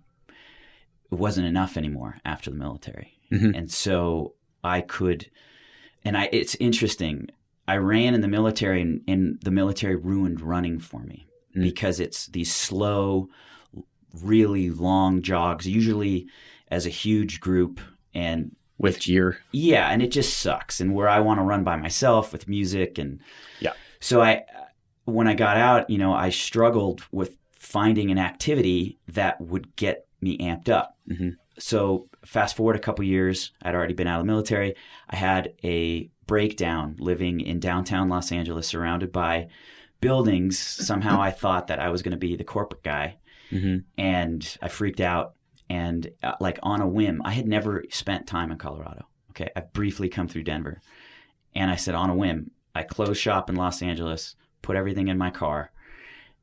wasn't 1.12 1.47
enough 1.47 1.77
anymore 1.77 2.17
after 2.25 2.49
the 2.49 2.55
military. 2.58 3.13
Mhm. 3.32 3.55
And 3.58 3.71
so 3.71 4.34
I 4.63 4.82
could 4.82 5.29
and 6.05 6.17
I 6.17 6.29
it's 6.32 6.55
interesting. 6.55 7.27
I 7.67 7.77
ran 7.77 8.13
in 8.15 8.21
the 8.21 8.27
military 8.27 8.82
and, 8.82 9.01
and 9.08 9.39
the 9.43 9.51
military 9.51 9.95
ruined 9.95 10.41
running 10.41 10.79
for 10.79 11.01
me 11.03 11.25
Mm. 11.55 11.63
because 11.63 11.99
it's 11.99 12.27
these 12.27 12.53
slow 12.53 13.27
really 14.21 14.69
long 14.69 15.21
jogs 15.23 15.67
usually 15.67 16.27
as 16.69 16.86
a 16.86 16.89
huge 16.89 17.39
group 17.39 17.79
and 18.13 18.55
with 18.77 18.99
gear. 19.01 19.39
yeah, 19.51 19.89
and 19.89 20.01
it 20.01 20.12
just 20.12 20.38
sucks. 20.38 20.79
And 20.79 20.93
where 20.93 21.10
I 21.10 21.19
want 21.19 21.39
to 21.39 21.43
run 21.43 21.63
by 21.63 21.75
myself 21.75 22.32
with 22.32 22.47
music 22.47 22.97
and 22.99 23.19
Yeah. 23.60 23.73
So 23.99 24.21
I, 24.21 24.43
when 25.10 25.28
I 25.28 25.34
got 25.34 25.58
out, 25.58 25.89
you 25.89 25.98
know, 25.98 26.13
I 26.13 26.30
struggled 26.30 27.04
with 27.12 27.38
finding 27.58 28.10
an 28.12 28.17
activity 28.17 28.98
that 29.08 29.39
would 29.41 29.76
get 29.76 30.06
me 30.22 30.38
amped 30.38 30.69
up. 30.69 30.98
Mhm. 31.10 31.36
So 31.58 32.08
fast 32.26 32.56
forward 32.56 32.76
a 32.76 32.80
couple 32.80 33.04
years, 33.06 33.52
I'd 33.62 33.76
already 33.76 33.93
been 33.93 34.08
out 34.08 34.19
of 34.19 34.26
the 34.26 34.32
military. 34.32 34.76
I 35.10 35.15
had 35.17 35.54
a 35.63 36.10
breakdown 36.26 36.95
living 37.00 37.41
in 37.41 37.60
downtown 37.60 38.08
Los 38.10 38.32
Angeles, 38.32 38.67
surrounded 38.67 39.12
by 39.12 39.48
buildings. 40.02 40.58
Somehow 40.58 41.22
I 41.22 41.32
thought 41.32 41.67
that 41.67 41.80
I 41.80 41.89
was 41.89 42.02
going 42.02 42.12
to 42.12 42.17
be 42.17 42.36
the 42.36 42.43
corporate 42.43 42.84
guy 42.84 43.17
Mm-hmm. 43.52 43.78
and 43.98 44.58
I 44.62 44.67
freaked 44.67 45.02
out. 45.02 45.34
And 45.72 46.10
uh, 46.22 46.34
like 46.39 46.60
on 46.63 46.82
a 46.82 46.88
whim, 46.88 47.22
I 47.26 47.32
had 47.32 47.48
never 47.48 47.84
spent 47.89 48.28
time 48.28 48.52
in 48.52 48.58
Colorado. 48.60 49.08
Okay, 49.32 49.50
I've 49.56 49.74
briefly 49.74 50.08
come 50.10 50.28
through 50.28 50.43
Denver, 50.43 50.82
and 51.56 51.69
I 51.72 51.76
said 51.76 51.95
on 51.95 52.10
a 52.10 52.15
whim, 52.15 52.52
I 52.76 52.84
closed 52.84 53.19
shop 53.22 53.50
in 53.50 53.56
Los 53.56 53.82
Angeles, 53.82 54.36
put 54.69 54.75
everything 54.77 55.08
in 55.08 55.17
my 55.17 55.32
car, 55.32 55.71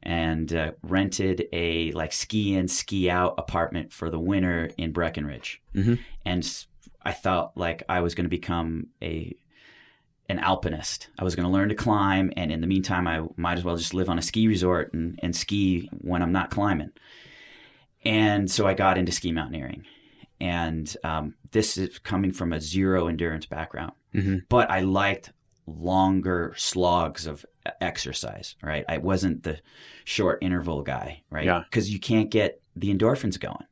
and 0.02 0.52
uh, 0.52 0.72
rented 0.82 1.46
a 1.52 1.92
like 1.92 2.12
ski 2.12 2.54
in, 2.56 2.66
ski 2.66 3.08
out 3.08 3.34
apartment 3.38 3.92
for 3.92 4.10
the 4.10 4.18
winter 4.18 4.68
in 4.76 4.90
Breckenridge. 4.90 5.62
Mhm. 5.76 6.00
And 6.24 6.42
I 7.02 7.12
felt 7.12 7.52
like 7.54 7.84
I 7.88 8.00
was 8.00 8.16
going 8.16 8.24
to 8.24 8.28
become 8.40 8.88
a 9.00 9.32
an 10.28 10.40
alpinist. 10.40 11.08
I 11.20 11.22
was 11.22 11.36
going 11.36 11.46
to 11.46 11.52
learn 11.52 11.68
to 11.68 11.76
climb, 11.76 12.32
and 12.36 12.50
in 12.50 12.60
the 12.60 12.66
meantime, 12.66 13.06
I 13.06 13.22
might 13.36 13.58
as 13.58 13.64
well 13.64 13.76
just 13.76 13.94
live 13.94 14.08
on 14.08 14.18
a 14.18 14.22
ski 14.22 14.48
resort 14.48 14.92
and, 14.92 15.20
and 15.22 15.36
ski 15.36 15.88
when 16.00 16.20
I'm 16.20 16.32
not 16.32 16.50
climbing. 16.50 16.90
And 18.04 18.50
so 18.50 18.66
I 18.66 18.74
got 18.74 18.98
into 18.98 19.12
ski 19.12 19.30
mountaineering. 19.30 19.84
And 20.40 20.94
um, 21.04 21.34
this 21.52 21.78
is 21.78 21.98
coming 22.00 22.32
from 22.32 22.52
a 22.52 22.60
zero 22.60 23.06
endurance 23.06 23.46
background, 23.46 23.92
Mhm. 24.14 24.42
but 24.48 24.68
I 24.68 24.80
liked 24.80 25.32
longer 25.66 26.54
slogs 26.56 27.26
of 27.26 27.44
exercise, 27.80 28.54
right? 28.62 28.84
I 28.88 28.98
wasn't 28.98 29.42
the 29.42 29.58
short 30.04 30.38
interval 30.42 30.82
guy, 30.82 31.22
right? 31.30 31.44
Yeah. 31.44 31.64
Because 31.68 31.90
you 31.90 31.98
can't 31.98 32.30
get 32.30 32.60
the 32.74 32.94
endorphins 32.94 33.38
going. 33.38 33.64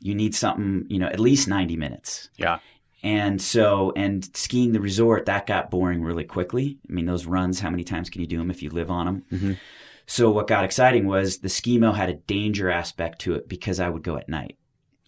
You 0.00 0.14
need 0.14 0.34
something, 0.34 0.86
you 0.88 0.98
know, 0.98 1.06
at 1.06 1.20
least 1.20 1.46
90 1.46 1.76
minutes. 1.76 2.28
Yeah. 2.36 2.58
And 3.04 3.40
so, 3.40 3.92
and 3.96 4.24
skiing 4.36 4.72
the 4.72 4.80
resort, 4.80 5.26
that 5.26 5.46
got 5.46 5.70
boring 5.70 6.02
really 6.02 6.24
quickly. 6.24 6.78
I 6.88 6.92
mean, 6.92 7.06
those 7.06 7.26
runs, 7.26 7.60
how 7.60 7.70
many 7.70 7.84
times 7.84 8.10
can 8.10 8.20
you 8.20 8.26
do 8.26 8.38
them 8.38 8.50
if 8.50 8.62
you 8.62 8.70
live 8.70 8.90
on 8.90 9.06
them? 9.06 9.24
Mhm. 9.32 9.58
So, 10.06 10.30
what 10.30 10.46
got 10.46 10.64
exciting 10.64 11.06
was 11.06 11.38
the 11.38 11.48
skimo 11.48 11.94
had 11.94 12.10
a 12.10 12.14
danger 12.14 12.70
aspect 12.70 13.20
to 13.20 13.34
it 13.34 13.48
because 13.48 13.80
I 13.80 13.88
would 13.88 14.02
go 14.02 14.16
at 14.16 14.28
night. 14.28 14.56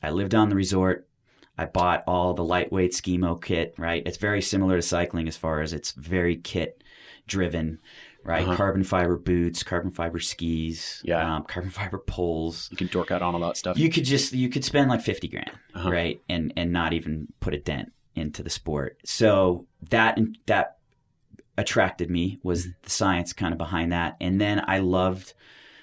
I 0.02 0.10
lived 0.10 0.34
on 0.34 0.48
the 0.48 0.56
resort. 0.56 1.08
I 1.56 1.66
bought 1.66 2.02
all 2.06 2.34
the 2.34 2.44
lightweight 2.44 2.92
skimo 2.92 3.40
kit, 3.42 3.74
right? 3.78 4.02
It's 4.06 4.16
very 4.16 4.42
similar 4.42 4.76
to 4.76 4.82
cycling 4.82 5.28
as 5.28 5.36
far 5.36 5.60
as 5.60 5.72
it's 5.72 5.92
very 5.92 6.36
kit 6.36 6.82
driven, 7.28 7.78
right? 8.24 8.42
Uh-huh. 8.42 8.56
Carbon 8.56 8.82
fiber 8.84 9.16
boots, 9.16 9.62
carbon 9.62 9.90
fiber 9.92 10.18
skis, 10.18 11.00
Yeah. 11.04 11.36
um, 11.36 11.44
carbon 11.44 11.70
fiber 11.70 11.98
poles. 11.98 12.68
You 12.70 12.76
can 12.76 12.88
dork 12.88 13.10
out 13.10 13.22
on 13.22 13.34
all 13.34 13.40
that 13.42 13.56
stuff. 13.56 13.78
You 13.78 13.88
could 13.88 14.04
just 14.04 14.32
you 14.32 14.48
could 14.48 14.64
spend 14.64 14.90
like 14.90 15.00
fifty 15.02 15.28
grand, 15.28 15.52
Uh-huh. 15.74 15.90
right, 15.90 16.20
and 16.28 16.52
and 16.56 16.72
not 16.72 16.92
even 16.92 17.28
put 17.40 17.54
a 17.54 17.58
dent 17.58 17.92
into 18.16 18.42
the 18.42 18.50
sport. 18.50 18.98
So 19.04 19.66
that 19.90 20.18
that 20.46 20.78
attracted 21.56 22.10
me 22.10 22.38
was 22.42 22.66
the 22.82 22.90
science 22.90 23.32
kind 23.32 23.52
of 23.52 23.58
behind 23.58 23.92
that, 23.92 24.16
and 24.20 24.40
then 24.40 24.60
I 24.66 24.78
loved 24.78 25.34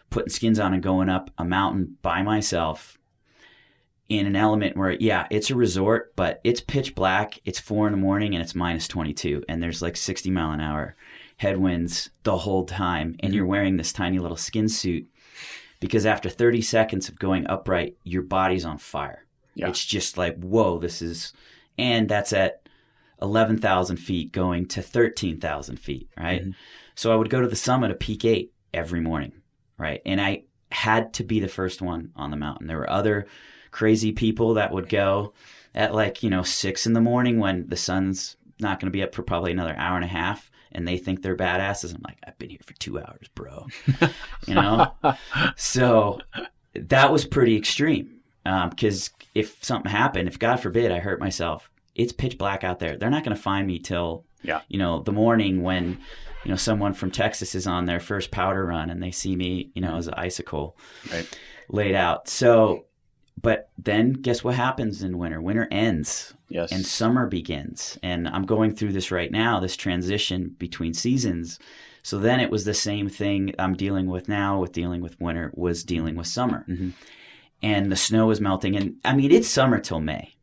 putting 0.09 0.29
skins 0.29 0.59
on 0.59 0.73
and 0.73 0.83
going 0.83 1.07
up 1.07 1.31
a 1.37 1.45
mountain 1.45 1.95
by 2.01 2.21
myself 2.21 2.97
in 4.11 4.27
an 4.27 4.35
element 4.35 4.75
where 4.75 4.91
yeah 4.99 5.25
it's 5.31 5.49
a 5.49 5.55
resort 5.55 6.13
but 6.17 6.41
it's 6.43 6.59
pitch 6.59 6.93
black 6.95 7.39
it's 7.45 7.61
four 7.61 7.87
in 7.87 7.93
the 7.93 7.97
morning 7.97 8.35
and 8.35 8.43
it's 8.43 8.53
minus 8.53 8.85
22 8.89 9.41
and 9.47 9.63
there's 9.63 9.81
like 9.81 9.95
60 9.95 10.29
mile 10.29 10.51
an 10.51 10.59
hour 10.59 10.97
headwinds 11.37 12.09
the 12.23 12.39
whole 12.39 12.65
time 12.65 13.15
and 13.21 13.33
you're 13.33 13.45
wearing 13.45 13.77
this 13.77 13.93
tiny 13.93 14.19
little 14.19 14.35
skin 14.35 14.67
suit 14.67 15.07
because 15.79 16.05
after 16.05 16.29
30 16.29 16.61
seconds 16.61 17.07
of 17.07 17.19
going 17.19 17.47
upright 17.47 17.95
your 18.03 18.21
body's 18.21 18.65
on 18.65 18.77
fire. 18.77 19.25
Yeah. 19.55 19.69
it's 19.69 19.85
just 19.85 20.17
like 20.17 20.37
whoa 20.37 20.77
this 20.77 21.01
is 21.01 21.31
and 21.77 22.09
that's 22.09 22.33
at 22.33 22.67
11,000 23.21 23.95
feet 23.95 24.33
going 24.33 24.65
to 24.67 24.81
13,000 24.81 25.77
feet 25.79 26.09
right? 26.17 26.43
Mhm. 26.43 26.55
so 26.95 27.13
i 27.13 27.15
would 27.15 27.29
go 27.29 27.39
to 27.39 27.47
the 27.47 27.55
summit 27.55 27.91
of 27.91 27.99
peak 27.99 28.25
8 28.25 28.51
every 28.73 28.99
morning 28.99 29.31
right? 29.77 30.01
And 30.05 30.19
i 30.19 30.43
had 30.73 31.13
to 31.13 31.23
be 31.23 31.39
the 31.39 31.47
first 31.47 31.81
one 31.81 32.11
on 32.15 32.31
the 32.31 32.37
mountain. 32.37 32.67
There 32.67 32.77
were 32.77 32.89
other 32.89 33.27
crazy 33.71 34.11
people 34.11 34.53
that 34.55 34.71
would 34.71 34.89
go 34.89 35.33
at 35.73 35.93
like 35.95 36.21
you 36.23 36.29
know 36.29 36.43
six 36.43 36.85
in 36.85 36.93
the 36.93 37.01
morning 37.01 37.39
when 37.39 37.67
the 37.69 37.77
sun's 37.77 38.35
not 38.59 38.79
going 38.79 38.87
to 38.91 38.95
be 38.95 39.01
up 39.03 39.15
for 39.15 39.23
probably 39.23 39.51
another 39.51 39.75
hour 39.77 39.95
and 39.95 40.05
a 40.05 40.07
half 40.09 40.51
and 40.73 40.87
they 40.87 40.97
think 40.97 41.21
they're 41.21 41.35
badasses. 41.35 41.93
I'm 41.95 42.01
like 42.05 42.17
i've 42.27 42.37
been 42.37 42.49
here 42.49 42.59
for 42.65 42.73
two 42.73 42.99
hours 42.99 43.27
bro. 43.35 43.67
You 44.47 44.55
know? 44.55 44.93
So 45.55 46.19
that 46.75 47.11
was 47.11 47.25
pretty 47.25 47.55
extreme 47.57 48.19
um, 48.45 48.69
because 48.69 49.09
if 49.35 49.63
something 49.63 49.91
happened 49.91 50.27
if 50.27 50.37
god 50.39 50.57
forbid 50.57 50.91
i 50.91 50.99
hurt 50.99 51.19
myself 51.19 51.69
it's 51.93 52.13
pitch 52.13 52.37
black 52.37 52.63
out 52.63 52.79
there. 52.79 52.95
They're 52.95 53.09
not 53.09 53.23
going 53.25 53.35
to 53.35 53.41
find 53.41 53.67
me 53.67 53.77
till 53.79 54.23
Yeah. 54.43 54.61
you 54.69 54.77
know 54.77 55.01
the 55.01 55.11
morning 55.11 55.61
when 55.61 55.99
you 56.43 56.49
know 56.51 56.55
someone 56.57 56.93
from 56.93 57.11
texas 57.11 57.53
is 57.55 57.67
on 57.67 57.85
their 57.85 57.99
first 57.99 58.31
powder 58.31 58.65
run 58.65 58.89
and 58.89 59.01
they 59.03 59.11
see 59.11 59.35
me 59.35 59.71
you 59.75 59.81
know 59.81 59.95
as 59.97 60.07
an 60.07 60.13
icicle 60.15 60.75
Right. 61.11 61.27
laid 61.69 61.95
out. 61.95 62.27
So 62.29 62.85
but 63.41 63.69
then 63.77 64.13
guess 64.13 64.43
what 64.43 64.55
happens 64.55 65.03
in 65.03 65.17
winter 65.17 65.41
winter 65.41 65.67
ends 65.71 66.33
Yes. 66.49 66.71
and 66.71 66.85
summer 66.85 67.27
begins 67.27 67.97
and 68.03 68.27
i'm 68.27 68.45
going 68.45 68.75
through 68.75 68.91
this 68.93 69.11
right 69.11 69.31
now 69.31 69.59
this 69.59 69.75
transition 69.77 70.55
between 70.59 70.93
seasons 70.93 71.59
so 72.03 72.17
then 72.17 72.39
it 72.39 72.49
was 72.51 72.65
the 72.65 72.73
same 72.73 73.07
thing 73.09 73.53
i'm 73.59 73.75
dealing 73.75 74.07
with 74.07 74.27
now 74.27 74.59
with 74.59 74.71
dealing 74.73 75.01
with 75.01 75.19
winter 75.19 75.51
was 75.55 75.83
dealing 75.83 76.15
with 76.15 76.27
summer 76.27 76.65
Mhm. 76.67 76.91
and 77.63 77.91
the 77.91 77.95
snow 77.95 78.29
is 78.31 78.41
melting 78.41 78.75
and 78.75 78.95
i 79.05 79.15
mean 79.15 79.31
it's 79.31 79.47
summer 79.47 79.79
till 79.79 80.01
may 80.01 80.33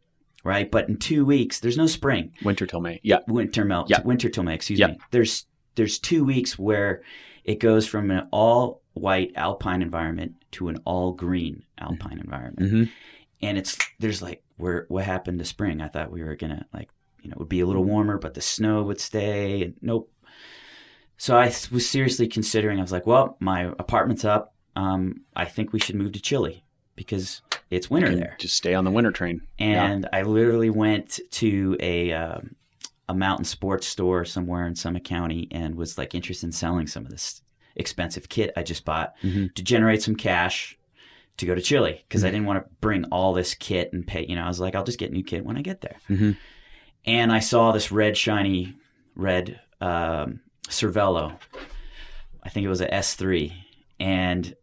right 0.44 0.70
but 0.70 0.88
in 0.88 0.96
two 0.96 1.24
weeks 1.26 1.60
there's 1.60 1.76
no 1.76 1.86
spring 1.86 2.32
Winter 2.42 2.66
till 2.66 2.80
May. 2.80 3.00
Yeah. 3.02 3.18
winter 3.26 3.64
melt 3.64 3.90
Yeah. 3.90 4.00
winter 4.02 4.28
till 4.28 4.44
may 4.44 4.54
excuse 4.54 4.78
Yeah. 4.78 4.88
me 4.88 4.98
there's 5.10 5.46
there's 5.74 5.98
two 5.98 6.24
weeks 6.24 6.58
where 6.58 7.02
it 7.44 7.60
goes 7.60 7.86
from 7.86 8.10
an 8.10 8.28
all 8.32 8.82
white 9.00 9.32
alpine 9.36 9.82
environment 9.82 10.34
to 10.52 10.68
an 10.68 10.78
all 10.84 11.12
green 11.12 11.64
alpine 11.78 12.18
environment. 12.18 12.70
Hmm 12.70 12.84
and 13.40 13.58
it's 13.58 13.76
there's 13.98 14.22
like 14.22 14.42
where 14.56 14.86
what 14.88 15.04
happened 15.04 15.38
to 15.38 15.44
spring? 15.44 15.80
I 15.80 15.88
thought 15.88 16.10
we 16.10 16.22
were 16.22 16.36
gonna 16.36 16.66
like 16.72 16.90
you 17.22 17.30
know 17.30 17.34
it 17.34 17.38
would 17.38 17.48
be 17.48 17.60
a 17.60 17.66
little 17.66 17.84
warmer 17.84 18.18
but 18.18 18.34
the 18.34 18.40
snow 18.40 18.82
would 18.82 19.00
stay 19.00 19.62
and 19.62 19.74
nope. 19.80 20.10
So 21.16 21.36
i 21.36 21.46
was 21.72 21.88
seriously 21.88 22.28
considering 22.28 22.78
i 22.78 22.82
was 22.82 22.92
like 22.92 23.06
well 23.06 23.36
my 23.40 23.72
apartment's 23.78 24.24
up. 24.24 24.54
Um, 24.76 25.22
i 25.34 25.44
think 25.44 25.72
we 25.72 25.80
should 25.80 25.96
move 25.96 26.12
to 26.12 26.20
chile 26.20 26.64
because 26.94 27.42
it's 27.70 27.90
winter 27.90 28.14
there. 28.14 28.36
Just 28.38 28.56
stay 28.56 28.74
on 28.74 28.84
the 28.84 28.90
winter 28.90 29.12
train. 29.12 29.42
and 29.58 30.08
I 30.12 30.22
literally 30.22 30.70
went 30.70 31.20
to 31.32 31.76
a 31.80 32.12
um, 32.12 32.54
a 33.08 33.14
mountain 33.14 33.44
sports 33.44 33.86
store 33.86 34.24
somewhere 34.24 34.66
in 34.66 34.74
Summit 34.74 35.04
County 35.04 35.48
and 35.50 35.74
was 35.74 35.98
like 35.98 36.14
interested 36.14 36.46
in 36.46 36.52
selling 36.52 36.86
some 36.86 37.04
of 37.04 37.10
this 37.10 37.42
expensive 37.78 38.28
kit 38.28 38.52
I 38.56 38.62
just 38.62 38.84
bought 38.84 39.14
Mhm. 39.22 39.54
to 39.54 39.62
generate 39.62 40.02
some 40.02 40.16
cash 40.16 40.76
to 41.38 41.46
go 41.46 41.54
to 41.54 41.60
Chile 41.60 42.04
because 42.08 42.20
Mm-hmm. 42.22 42.26
I 42.28 42.30
didn't 42.32 42.46
want 42.46 42.64
to 42.64 42.70
bring 42.80 43.04
all 43.06 43.32
this 43.32 43.54
kit 43.54 43.92
and 43.92 44.06
pay. 44.06 44.26
You 44.26 44.34
know, 44.36 44.42
I 44.44 44.48
was 44.48 44.58
like, 44.60 44.74
I'll 44.74 44.84
just 44.84 44.98
get 44.98 45.12
new 45.12 45.22
kit 45.22 45.44
when 45.44 45.56
I 45.56 45.62
get 45.62 45.80
there. 45.80 45.96
Mhm. 46.10 46.36
And 47.06 47.32
I 47.32 47.38
saw 47.38 47.72
this 47.72 47.92
red 47.92 48.16
shiny 48.16 48.74
red 49.14 49.60
um, 49.80 50.40
Cervelo. 50.68 51.38
I 52.42 52.48
think 52.48 52.64
it 52.64 52.68
was 52.68 52.80
a 52.80 52.88
S3, 52.92 53.52
and 54.00 54.54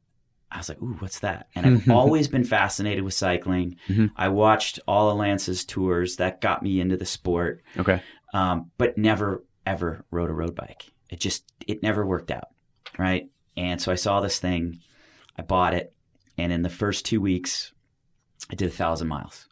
I 0.51 0.58
was 0.58 0.69
like, 0.69 0.82
"Ooh, 0.82 0.95
what's 0.99 1.19
that?" 1.19 1.47
And 1.56 1.65
I've 1.65 1.89
always 1.89 2.28
been 2.28 2.43
fascinated 2.43 3.04
with 3.04 3.13
cycling. 3.13 3.78
Mhm. 3.88 4.12
I 4.15 4.28
watched 4.30 4.80
all 4.88 5.10
of 5.10 5.17
Lance's 5.17 5.65
tours. 5.65 6.17
That 6.17 6.41
got 6.41 6.63
me 6.63 6.80
into 6.80 6.97
the 6.97 7.06
sport, 7.06 7.63
Okay. 7.78 8.01
um, 8.34 8.71
but 8.78 8.97
never 8.97 9.43
ever 9.65 10.06
rode 10.12 10.30
a 10.30 10.34
road 10.34 10.56
bike. 10.56 10.86
It 11.10 11.19
just 11.19 11.43
it 11.67 11.82
never 11.84 12.06
worked 12.06 12.32
out, 12.32 12.49
right? 12.97 13.29
And 13.58 13.81
so 13.81 13.91
I 13.91 13.95
saw 13.95 14.19
this 14.21 14.39
thing, 14.39 14.79
I 15.38 15.41
bought 15.41 15.73
it, 15.73 15.93
and 16.38 16.51
in 16.51 16.62
the 16.62 16.69
first 16.69 17.05
two 17.05 17.21
weeks, 17.21 17.71
I 18.51 18.55
did 18.55 18.67
a 18.67 18.71
thousand 18.71 19.08
miles. 19.08 19.47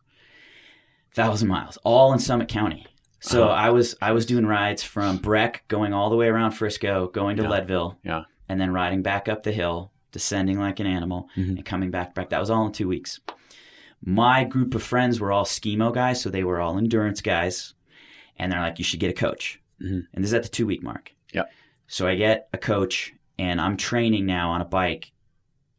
Thousand 1.14 1.48
miles, 1.48 1.78
all 1.84 2.12
in 2.14 2.20
Summit 2.20 2.48
County. 2.48 2.88
So 3.20 3.46
Uh-huh. 3.46 3.54
I 3.54 3.70
was 3.70 3.96
I 4.02 4.12
was 4.12 4.26
doing 4.26 4.46
rides 4.46 4.84
from 4.84 5.18
Breck, 5.18 5.64
going 5.68 5.94
all 5.94 6.10
the 6.10 6.16
way 6.16 6.28
around 6.28 6.52
Frisco, 6.52 7.08
going 7.08 7.38
to 7.38 7.44
Yeah. 7.44 7.50
Leadville, 7.50 8.00
Yeah. 8.04 8.24
and 8.50 8.60
then 8.60 8.74
riding 8.74 9.02
back 9.04 9.30
up 9.30 9.44
the 9.44 9.52
hill, 9.52 9.92
descending 10.12 10.60
like 10.60 10.80
an 10.80 10.88
animal, 10.88 11.30
Mhm. 11.38 11.50
and 11.58 11.66
coming 11.66 11.92
back 11.92 12.14
back. 12.16 12.30
That 12.30 12.40
was 12.40 12.50
all 12.50 12.66
in 12.66 12.72
two 12.74 12.88
weeks. 12.88 13.20
My 14.02 14.44
group 14.44 14.76
of 14.76 14.84
friends 14.84 15.20
were 15.20 15.32
all 15.32 15.46
skimo 15.46 15.94
guys, 15.94 16.20
so 16.22 16.30
they 16.30 16.44
were 16.44 16.60
all 16.60 16.78
endurance 16.78 17.22
guys, 17.22 17.74
and 18.38 18.52
they're 18.52 18.60
like, 18.60 18.78
"You 18.80 18.84
should 18.84 19.00
get 19.00 19.12
a 19.12 19.14
coach." 19.14 19.62
Mhm. 19.80 20.08
And 20.14 20.24
this 20.24 20.32
is 20.32 20.34
at 20.34 20.44
the 20.44 20.50
two 20.50 20.66
week 20.66 20.84
mark. 20.84 21.14
Yep. 21.34 21.50
So 21.88 22.08
I 22.08 22.16
get 22.16 22.50
a 22.52 22.58
coach, 22.58 23.14
and 23.40 23.60
I'm 23.62 23.78
training 23.78 24.26
now 24.26 24.52
on 24.52 24.62
a 24.62 24.66
bike 24.66 25.12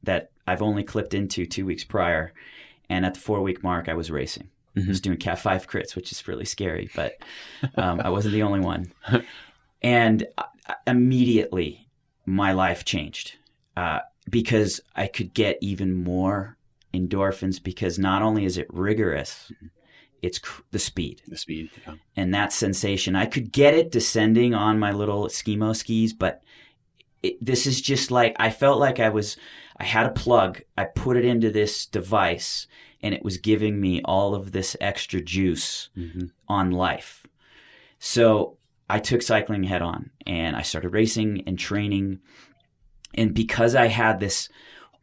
that 0.02 0.30
I've 0.46 0.62
only 0.62 0.82
clipped 0.84 1.14
into 1.14 1.46
two 1.46 1.64
weeks 1.66 1.84
prior, 1.84 2.32
and 2.90 3.07
at 3.07 3.14
the 3.14 3.20
four 3.20 3.40
week 3.42 3.62
mark, 3.62 3.88
I 3.88 3.94
was 3.94 4.11
racing. 4.11 4.48
I 4.76 4.80
Mhm. 4.80 4.88
was 4.88 5.00
doing 5.00 5.16
Cat 5.18 5.38
Five 5.38 5.68
crits, 5.68 5.94
which 5.96 6.11
is 6.12 6.26
really 6.28 6.44
scary, 6.44 6.90
but 6.96 7.14
um, 7.76 8.00
I 8.00 8.11
wasn't 8.11 8.32
the 8.34 8.42
only 8.42 8.61
one. 8.61 8.92
And 9.82 10.26
I- 10.38 10.44
I- 10.66 10.74
immediately, 10.86 11.88
my 12.24 12.52
life 12.52 12.84
changed 12.86 13.36
uh, 13.76 14.00
because 14.30 14.80
I 14.96 15.07
could 15.09 15.34
get 15.34 15.59
even 15.61 15.92
more 15.92 16.57
endorphins 16.94 17.62
because 17.62 17.98
not 17.98 18.22
only 18.22 18.44
is 18.46 18.57
it 18.57 18.66
rigorous, 18.72 19.52
it's 20.22 20.38
cr- 20.38 20.62
the 20.70 20.78
speed 20.78 21.20
The 21.28 21.36
speed. 21.36 21.70
Yeah. 21.86 21.94
and 22.16 22.32
that 22.32 22.52
sensation. 22.52 23.14
I 23.14 23.26
could 23.26 23.52
get 23.52 23.74
it 23.74 23.90
descending 23.92 24.55
on 24.55 24.78
my 24.78 24.90
little 24.92 25.26
skimo 25.26 25.76
skis, 25.76 26.12
but 26.14 26.42
it, 27.24 27.44
this 27.44 27.66
is 27.66 27.80
just 27.80 28.10
like 28.10 28.36
I 28.38 28.50
felt 28.50 28.78
like 28.80 29.00
I 29.00 29.08
was. 29.08 29.36
I 29.76 29.84
had 29.84 30.06
a 30.06 30.10
plug. 30.10 30.62
I 30.78 30.84
put 30.84 31.16
it 31.16 31.24
into 31.24 31.50
this 31.50 31.84
device, 31.86 32.68
and 33.02 33.12
it 33.14 33.24
was 33.24 33.38
giving 33.38 33.80
me 33.80 34.00
all 34.04 34.34
of 34.34 34.52
this 34.52 34.76
extra 34.80 35.20
juice 35.20 35.88
Mhm. 35.96 36.30
on 36.48 36.70
life. 36.70 37.26
So 37.98 38.56
I 38.88 38.98
took 39.00 39.22
cycling 39.22 39.64
head 39.64 39.82
on, 39.82 40.10
and 40.26 40.54
I 40.56 40.62
started 40.62 40.90
racing 40.90 41.42
and 41.46 41.58
training. 41.58 42.20
And 43.14 43.34
because 43.34 43.74
I 43.74 43.86
had 43.88 44.20
this 44.20 44.48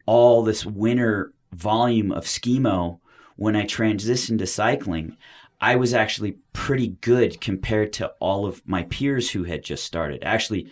all 0.06 0.42
this 0.42 0.64
winter 0.66 1.32
volume 1.52 2.10
of 2.12 2.24
skimo 2.24 2.98
when 3.36 3.54
I 3.56 3.64
transitioned 3.64 4.38
to 4.38 4.46
cycling, 4.46 5.16
I 5.60 5.76
was 5.76 5.94
actually 5.94 6.38
pretty 6.52 6.96
good 7.00 7.40
compared 7.40 7.92
to 7.94 8.08
all 8.20 8.46
of 8.46 8.66
my 8.66 8.82
peers 8.84 9.30
who 9.30 9.44
had 9.44 9.62
just 9.62 9.84
started. 9.84 10.22
Actually, 10.24 10.66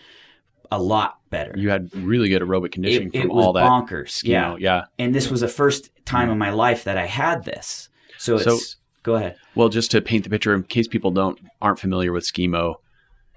a 0.71 0.81
lot 0.81 1.19
better. 1.29 1.53
You 1.55 1.69
had 1.69 1.93
really 1.95 2.29
good 2.29 2.41
aerobic 2.41 2.71
conditioning 2.71 3.09
it, 3.13 3.17
it 3.17 3.21
from 3.27 3.35
was 3.35 3.45
all 3.45 3.53
that. 3.53 3.63
bonkers. 3.65 4.23
Yeah. 4.23 4.41
know, 4.49 4.55
yeah. 4.57 4.85
And 4.97 5.13
this 5.13 5.29
was 5.29 5.41
the 5.41 5.47
first 5.47 5.89
time 6.05 6.29
mm. 6.29 6.33
in 6.33 6.37
my 6.37 6.51
life 6.51 6.83
that 6.85 6.97
I 6.97 7.05
had 7.05 7.43
this. 7.45 7.89
So 8.17 8.35
it's 8.35 8.43
So- 8.45 8.59
go 9.03 9.15
ahead. 9.15 9.35
Well, 9.55 9.69
just 9.69 9.91
to 9.91 10.01
paint 10.01 10.23
the 10.23 10.29
picture, 10.29 10.53
in 10.53 10.63
case 10.63 10.87
people 10.87 11.11
don't 11.11 11.39
aren't 11.61 11.79
familiar 11.79 12.11
with 12.13 12.23
skimo, 12.25 12.75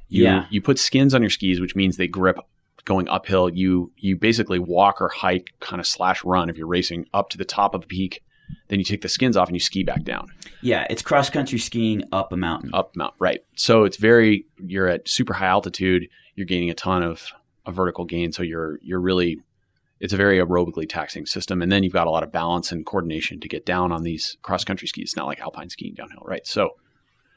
you 0.09 0.25
Yeah. 0.25 0.47
you 0.51 0.61
put 0.63 0.79
skins 0.79 1.15
on 1.15 1.23
your 1.23 1.31
skis, 1.31 1.61
which 1.61 1.75
means 1.75 1.97
they 1.97 2.07
grip 2.07 2.39
going 2.85 3.09
uphill. 3.09 3.49
You 3.49 3.91
you 3.97 4.17
basically 4.17 4.59
walk 4.59 5.01
or 5.01 5.09
hike, 5.09 5.49
kind 5.61 5.81
of 5.81 5.87
slash 5.87 6.23
run 6.25 6.49
if 6.51 6.57
you're 6.57 6.67
racing 6.67 7.07
up 7.15 7.31
to 7.31 7.39
the 7.39 7.45
top 7.45 7.75
of 7.75 7.85
a 7.85 7.87
peak. 7.87 8.23
Then 8.69 8.79
you 8.79 8.85
take 8.85 9.01
the 9.01 9.09
skins 9.09 9.37
off 9.39 9.49
and 9.49 9.57
you 9.57 9.61
ski 9.61 9.83
back 9.83 10.05
down, 10.05 10.29
Yeah, 10.61 10.87
it's 10.91 11.01
cross 11.01 11.31
country 11.31 11.59
skiing 11.59 12.05
up 12.13 12.31
a 12.31 12.37
mountain. 12.37 12.71
up 12.75 12.95
mount. 12.95 13.15
Right. 13.19 13.41
So 13.57 13.85
it's 13.85 13.97
very 13.97 14.45
you're 14.65 14.87
at 14.87 15.09
super 15.09 15.33
high 15.33 15.47
altitude. 15.47 16.09
You're 16.37 16.47
gaining 16.47 16.71
a 16.71 16.75
ton 16.75 17.03
of, 17.03 17.33
of 17.67 17.75
vertical 17.75 18.05
gain. 18.05 18.33
So 18.33 18.43
you're 18.43 18.79
you're 18.83 19.01
really 19.01 19.39
it's 20.01 20.13
a 20.13 20.17
very 20.17 20.39
aerobically 20.39 20.89
taxing 20.89 21.25
system. 21.25 21.63
And 21.63 21.71
then 21.71 21.83
you've 21.83 21.93
got 21.93 22.07
a 22.07 22.11
lot 22.11 22.23
of 22.25 22.33
balance 22.33 22.73
and 22.73 22.85
coordination 22.85 23.41
to 23.41 23.49
get 23.49 23.65
down 23.65 23.93
on 23.93 24.03
these 24.03 24.37
cross 24.43 24.65
country 24.65 24.89
skis. 24.89 25.05
It's 25.05 25.17
not 25.17 25.27
like 25.27 25.41
alpine 25.41 25.71
skiing 25.71 25.95
downhill, 25.95 26.23
right? 26.27 26.47
So 26.47 26.71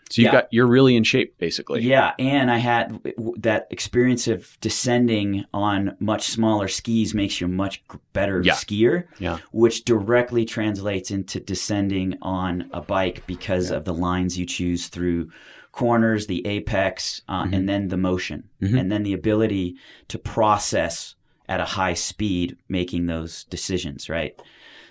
so 0.10 0.22
you've 0.22 0.28
Yeah. 0.28 0.42
got 0.42 0.48
you're 0.52 0.68
really 0.68 0.96
in 0.96 1.04
shape 1.04 1.38
basically. 1.38 1.82
Yeah, 1.84 2.14
and 2.18 2.50
I 2.50 2.58
had 2.58 3.00
that 3.38 3.68
experience 3.70 4.28
of 4.28 4.58
descending 4.62 5.44
on 5.54 5.96
much 6.00 6.28
smaller 6.30 6.68
skis 6.70 7.14
makes 7.14 7.40
you 7.40 7.48
a 7.48 7.50
much 7.50 7.84
better 8.14 8.42
Yeah. 8.44 8.54
skier, 8.54 9.04
Yeah. 9.20 9.38
which 9.52 9.84
directly 9.86 10.46
translates 10.46 11.12
into 11.12 11.40
descending 11.42 12.18
on 12.22 12.70
a 12.74 12.82
bike 12.82 13.24
because 13.28 13.70
of 13.70 13.84
the 13.86 13.94
lines 13.94 14.38
you 14.38 14.46
choose 14.46 14.88
through 14.88 15.30
corners, 15.78 16.26
the 16.28 16.46
apex, 16.48 17.22
uh, 17.30 17.44
Mm-hmm. 17.44 17.54
and 17.54 17.70
then 17.70 17.88
the 17.90 17.98
motion, 17.98 18.50
Mhm. 18.62 18.80
and 18.80 18.92
then 18.92 19.04
the 19.04 19.14
ability 19.14 19.76
to 20.08 20.18
process 20.18 21.16
at 21.48 21.60
a 21.62 21.66
high 21.66 21.94
speed 21.94 22.58
making 22.68 23.06
those 23.06 23.44
decisions, 23.46 24.10
right? 24.10 24.34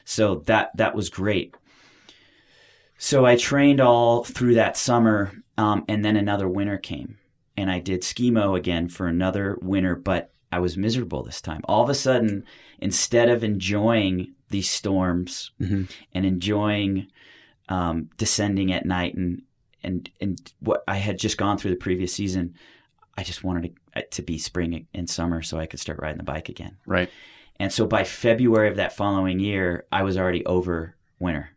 So 0.04 0.36
that 0.46 0.70
that 0.76 0.94
was 0.94 1.10
great. 1.10 1.54
So 2.98 3.26
I 3.26 3.36
trained 3.36 3.80
all 3.80 4.24
through 4.24 4.54
that 4.54 4.76
summer, 4.76 5.32
um, 5.58 5.84
and 5.88 6.04
then 6.04 6.16
another 6.16 6.48
winter 6.48 6.78
came, 6.78 7.18
and 7.56 7.70
I 7.70 7.78
did 7.80 8.00
skimo 8.02 8.56
again 8.56 8.88
for 8.88 9.06
another 9.06 9.58
winter, 9.60 9.94
but 9.96 10.32
I 10.50 10.60
was 10.60 10.76
miserable 10.78 11.22
this 11.22 11.40
time. 11.42 11.60
All 11.64 11.82
of 11.82 11.90
a 11.90 11.94
sudden, 11.94 12.44
instead 12.78 13.28
of 13.28 13.42
enjoying 13.44 14.32
these 14.48 14.70
storms 14.70 15.50
Mhm. 15.60 15.90
and 16.14 16.24
enjoying 16.24 17.08
um, 17.68 18.08
descending 18.16 18.70
at 18.72 18.86
night 18.86 19.14
and 19.16 19.42
and 19.86 20.10
and 20.20 20.52
what 20.60 20.84
I 20.86 20.96
had 20.96 21.18
just 21.18 21.38
gone 21.38 21.56
through 21.56 21.70
the 21.70 21.76
previous 21.76 22.12
season, 22.12 22.54
I 23.16 23.22
just 23.22 23.42
wanted 23.42 23.74
to, 23.94 24.02
to 24.02 24.22
be 24.22 24.36
spring 24.36 24.86
and 24.92 25.08
summer 25.08 25.40
so 25.40 25.58
I 25.58 25.66
could 25.66 25.80
start 25.80 26.00
riding 26.00 26.18
the 26.18 26.24
bike 26.24 26.50
again. 26.50 26.76
Right. 26.86 27.08
And 27.58 27.72
so 27.72 27.86
by 27.86 28.04
February 28.04 28.68
of 28.68 28.76
that 28.76 28.94
following 28.94 29.38
year, 29.38 29.86
I 29.90 30.02
was 30.02 30.18
already 30.18 30.44
over 30.44 30.94
winter. 31.18 31.50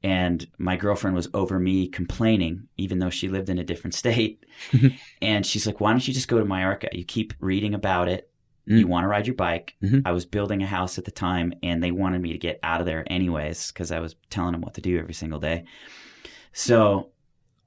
And 0.00 0.46
my 0.58 0.76
girlfriend 0.76 1.16
was 1.16 1.28
over 1.34 1.58
me 1.58 1.88
complaining, 1.88 2.68
even 2.76 3.00
though 3.00 3.10
she 3.10 3.28
lived 3.28 3.48
in 3.48 3.58
a 3.58 3.64
different 3.64 3.94
state. 3.94 4.44
and 5.22 5.44
she's 5.44 5.66
like, 5.66 5.80
why 5.80 5.90
don't 5.90 6.06
you 6.06 6.14
just 6.14 6.28
go 6.28 6.38
to 6.38 6.44
Mallorca? 6.44 6.88
You 6.92 7.04
keep 7.04 7.34
reading 7.40 7.74
about 7.74 8.08
it. 8.08 8.30
Mm. 8.68 8.78
You 8.78 8.86
want 8.86 9.02
to 9.02 9.08
ride 9.08 9.26
your 9.26 9.34
bike. 9.34 9.74
Mhm. 9.82 10.02
I 10.04 10.12
was 10.12 10.24
building 10.24 10.62
a 10.62 10.66
house 10.66 10.98
at 10.98 11.04
the 11.04 11.10
time, 11.10 11.52
and 11.64 11.82
they 11.82 11.90
wanted 11.90 12.22
me 12.22 12.32
to 12.32 12.38
get 12.38 12.60
out 12.62 12.80
of 12.80 12.86
there 12.86 13.02
anyways 13.08 13.72
because 13.72 13.90
I 13.90 13.98
was 13.98 14.14
telling 14.30 14.52
them 14.52 14.60
what 14.60 14.74
to 14.74 14.80
do 14.80 14.98
every 15.00 15.14
single 15.14 15.40
day. 15.40 15.64
So 16.52 17.10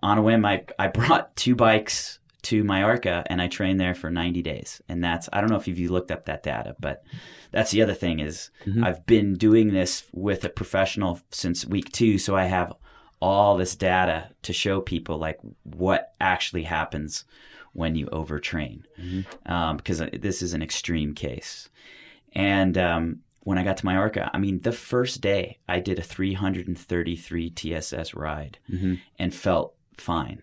on 0.04 0.18
a 0.18 0.22
whim, 0.22 0.46
I, 0.46 0.66
I 0.80 0.88
brought 0.88 1.36
two 1.36 1.56
bikes 1.56 2.20
to 2.44 2.64
Mallorca 2.64 3.24
and 3.28 3.40
I 3.42 3.48
trained 3.48 3.80
there 3.80 3.94
for 3.94 4.10
90 4.10 4.42
days. 4.42 4.82
And 4.90 5.04
that's, 5.04 5.30
I 5.32 5.42
don't 5.42 5.50
know 5.52 5.58
if 5.58 5.68
you've 5.68 5.92
looked 5.92 6.10
up 6.10 6.26
that 6.26 6.42
data, 6.42 6.76
but 6.80 7.04
that's 7.52 7.70
the 7.72 7.84
other 7.84 7.94
thing 7.94 8.20
is 8.20 8.50
Mhm. 8.66 8.84
I've 8.84 9.06
been 9.06 9.36
doing 9.36 9.74
this 9.74 10.06
with 10.12 10.44
a 10.44 10.50
professional 10.50 11.20
since 11.30 11.66
week 11.68 11.92
two. 11.92 12.18
So 12.18 12.36
I 12.36 12.46
have 12.46 12.74
all 13.22 13.58
this 13.58 13.76
data 13.76 14.30
to 14.42 14.54
show 14.54 14.82
people 14.82 15.20
like 15.20 15.38
what 15.64 16.14
actually 16.20 16.64
happens 16.64 17.26
when 17.74 17.94
you 17.96 18.08
overtrain. 18.08 18.84
Um, 19.46 19.78
because 19.78 20.00
this 20.12 20.42
is 20.42 20.56
an 20.56 20.64
extreme 20.64 21.14
case. 21.14 21.70
And, 22.34 22.76
um, 22.78 23.20
when 23.44 23.58
I 23.58 23.64
got 23.64 23.78
to 23.78 23.86
Mallorca, 23.86 24.30
I 24.34 24.38
mean, 24.40 24.62
the 24.62 24.72
first 24.72 25.22
day 25.22 25.58
I 25.70 25.80
did 25.80 26.00
a 26.00 26.04
333 26.04 27.50
TSS 27.52 28.14
ride 28.14 28.58
Mhm. 28.72 29.00
and 29.20 29.34
felt 29.34 29.74
fine. 29.96 30.42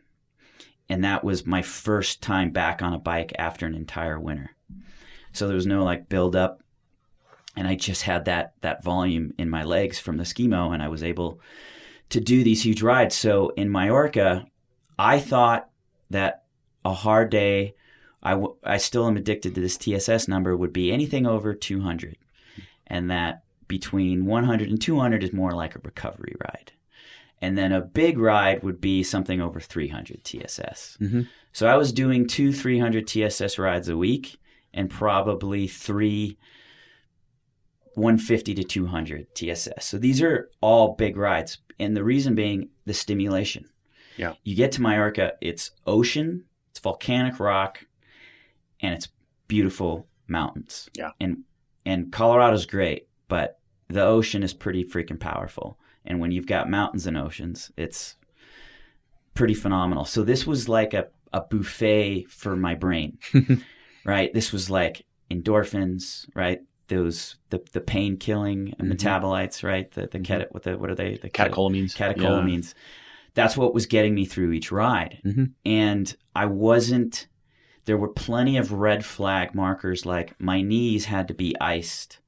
And 0.89 1.05
that 1.05 1.23
was 1.23 1.47
my 1.47 1.63
first 1.63 2.23
time 2.23 2.51
back 2.51 2.83
on 2.83 2.95
a 2.95 2.99
bike 2.99 3.33
after 3.39 3.67
an 3.67 3.75
entire 3.75 4.19
winter. 4.19 4.51
So 5.33 5.47
there 5.47 5.57
was 5.57 5.67
no 5.67 5.85
like 5.85 6.09
build 6.09 6.35
up. 6.35 6.63
And 7.57 7.67
I 7.67 7.75
just 7.75 8.03
had 8.03 8.25
that 8.27 8.55
that 8.61 8.85
volume 8.85 9.33
in 9.39 9.51
my 9.51 9.65
legs 9.65 9.99
from 9.99 10.17
the 10.17 10.25
skimo 10.25 10.73
and 10.73 10.83
I 10.83 10.89
was 10.89 11.03
able 11.03 11.41
to 12.11 12.21
do 12.21 12.43
these 12.43 12.65
huge 12.65 12.83
rides. 12.83 13.15
So 13.15 13.51
in 13.51 13.71
Mallorca, 13.71 14.47
I 14.99 15.19
thought 15.19 15.69
that 16.11 16.45
a 16.85 16.93
hard 16.93 17.31
day, 17.31 17.75
I, 18.23 18.31
w- 18.33 18.57
I 18.65 18.79
still 18.79 19.07
am 19.07 19.17
addicted 19.17 19.55
to 19.55 19.61
this 19.61 19.77
TSS 19.77 20.27
number, 20.27 20.57
would 20.57 20.73
be 20.73 20.93
anything 20.93 21.27
over 21.27 21.55
200. 21.55 22.17
And 22.87 23.11
that 23.11 23.43
between 23.67 24.25
100 24.25 24.71
and 24.71 24.81
200 24.81 25.23
is 25.23 25.33
more 25.33 25.53
like 25.53 25.77
a 25.77 25.81
recovery 25.81 26.35
ride. 26.41 26.73
And 27.41 27.57
then 27.57 27.73
a 27.73 27.81
big 27.81 28.19
ride 28.19 28.63
would 28.63 28.81
be 28.81 29.03
something 29.03 29.41
over 29.41 29.61
300 29.61 30.25
TSS. 30.25 30.97
Mhm. 31.01 31.29
So 31.53 31.67
I 31.69 31.77
was 31.77 31.93
doing 31.93 32.27
two 32.27 32.53
300 32.53 33.07
TSS 33.07 33.59
rides 33.59 33.89
a 33.89 33.97
week 33.97 34.39
and 34.75 34.91
probably 34.91 35.67
three 35.69 36.37
150 37.95 38.55
to 38.55 38.63
200 38.65 39.35
TSS. 39.35 39.85
So 39.87 39.99
these 39.99 40.23
are 40.23 40.51
all 40.61 40.95
big 40.95 41.17
rides. 41.17 41.59
And 41.81 41.97
the 41.97 42.05
reason 42.05 42.35
being 42.35 42.71
the 42.85 42.95
stimulation. 42.95 43.69
Yeah. 44.17 44.35
You 44.45 44.55
get 44.57 44.73
to 44.73 44.83
Mallorca, 44.83 45.33
it's 45.41 45.71
ocean, 45.87 46.45
it's 46.71 46.81
volcanic 46.81 47.39
rock, 47.41 47.87
and 48.81 48.95
it's 48.95 49.09
beautiful 49.47 50.07
mountains. 50.27 50.89
Yeah. 50.95 51.11
And 51.21 51.45
and 51.87 52.13
Colorado's 52.13 52.67
great, 52.67 53.09
but 53.29 53.59
the 53.89 54.05
ocean 54.05 54.43
is 54.43 54.53
pretty 54.53 54.85
freaking 54.85 55.19
powerful. 55.19 55.79
And 56.09 56.19
when 56.19 56.33
you've 56.33 56.47
got 56.47 56.69
mountains 56.69 57.07
and 57.07 57.17
oceans, 57.17 57.71
it's 57.77 58.17
pretty 59.35 59.55
phenomenal. 59.55 60.05
So 60.05 60.25
this 60.25 60.47
was 60.47 60.69
like 60.69 60.95
a, 60.95 61.09
a 61.33 61.41
buffet 61.43 62.25
for 62.31 62.57
my 62.57 62.75
brain. 62.75 63.19
right? 64.05 64.33
This 64.35 64.53
was 64.53 64.69
like 64.71 65.05
endorphins, 65.31 66.27
right? 66.35 66.61
Those 66.89 67.37
the 67.51 67.61
the 67.73 67.83
pain 67.83 68.17
killing 68.17 68.75
Mhm. 68.81 68.93
metabolites, 68.95 69.63
right? 69.63 69.91
The 69.91 70.07
the 70.07 70.19
Mhm. 70.19 70.25
cat 70.25 70.49
what 70.51 70.63
the 70.63 70.79
what 70.79 70.91
are 70.91 70.95
they? 70.95 71.19
The 71.19 71.29
cat- 71.29 71.51
Catecholamines. 71.53 71.95
catecholamines. 71.95 72.75
That's 73.35 73.57
what 73.57 73.75
was 73.75 73.87
getting 73.87 74.15
me 74.15 74.25
through 74.25 74.53
each 74.53 74.73
ride. 74.73 75.21
Mhm. 75.25 75.53
And 75.67 76.17
I 76.35 76.47
wasn't, 76.47 77.29
there 77.85 77.99
were 77.99 78.09
plenty 78.09 78.57
of 78.57 78.73
red 78.73 79.05
flag 79.05 79.55
markers 79.55 80.07
like 80.07 80.35
my 80.41 80.63
knees 80.63 81.05
had 81.05 81.29
to 81.29 81.35
be 81.35 81.55
iced 81.61 82.19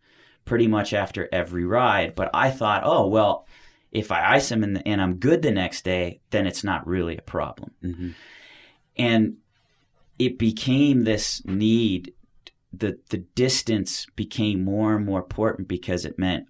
pretty 0.45 0.67
much 0.69 0.93
after 0.93 1.29
every 1.33 1.65
ride. 1.65 2.15
But 2.15 2.31
I 2.35 2.51
thought, 2.51 2.83
oh, 2.85 3.07
well, 3.09 3.47
if 3.93 4.13
I 4.13 4.35
ice 4.35 4.49
them 4.49 4.63
and, 4.63 4.83
and 4.87 5.01
I'm 5.01 5.17
good 5.17 5.43
the 5.43 5.51
next 5.51 5.85
day, 5.85 6.21
then 6.31 6.47
it's 6.47 6.65
not 6.65 6.87
really 6.87 7.17
a 7.17 7.23
problem. 7.23 7.73
Mhm. 7.83 8.15
And 8.97 9.37
it 10.19 10.39
became 10.39 11.05
this 11.05 11.45
need. 11.45 12.13
The, 12.73 12.99
the 13.09 13.19
distance 13.19 14.07
became 14.15 14.65
more 14.65 14.95
and 14.95 15.05
more 15.05 15.19
important 15.19 15.67
because 15.67 16.05
it 16.05 16.19
meant 16.19 16.47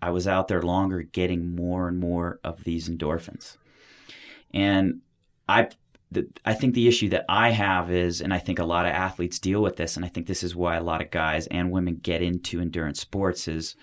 I 0.00 0.10
was 0.10 0.28
out 0.28 0.48
there 0.48 0.62
longer 0.62 1.02
getting 1.02 1.56
more 1.56 1.88
and 1.88 1.98
more 1.98 2.38
of 2.44 2.62
these 2.62 2.88
endorphins. 2.88 3.56
And 4.52 5.00
I 5.48 5.68
the, 6.12 6.28
I 6.44 6.54
think 6.54 6.74
the 6.74 6.86
issue 6.86 7.08
that 7.08 7.24
I 7.28 7.50
have 7.50 7.90
is, 7.90 8.20
and 8.20 8.32
I 8.32 8.38
think 8.38 8.58
a 8.58 8.64
lot 8.64 8.86
of 8.86 8.92
athletes 8.92 9.38
deal 9.40 9.60
with 9.62 9.76
this, 9.76 9.96
and 9.96 10.04
I 10.04 10.08
think 10.08 10.26
this 10.26 10.44
is 10.44 10.54
why 10.54 10.76
a 10.76 10.82
lot 10.82 11.02
of 11.02 11.10
guys 11.10 11.46
and 11.48 11.72
women 11.72 11.96
get 11.96 12.22
into 12.22 12.60
endurance 12.60 13.00
sports 13.00 13.48
is 13.48 13.74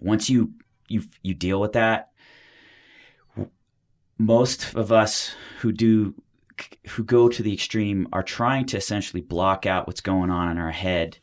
once 0.00 0.28
you 0.28 0.54
you 0.88 1.02
you 1.22 1.34
deal 1.34 1.60
with 1.60 1.72
that, 1.74 2.10
most 4.18 4.74
of 4.74 4.90
us 4.92 5.34
who 5.60 5.72
do 5.72 6.14
who 6.88 7.04
go 7.04 7.28
to 7.28 7.42
the 7.42 7.52
extreme 7.54 8.08
are 8.12 8.22
trying 8.22 8.66
to 8.66 8.76
essentially 8.76 9.20
block 9.20 9.64
out 9.64 9.86
what's 9.86 10.00
going 10.00 10.28
on 10.28 10.50
in 10.50 10.58
our 10.58 10.72
head, 10.72 11.18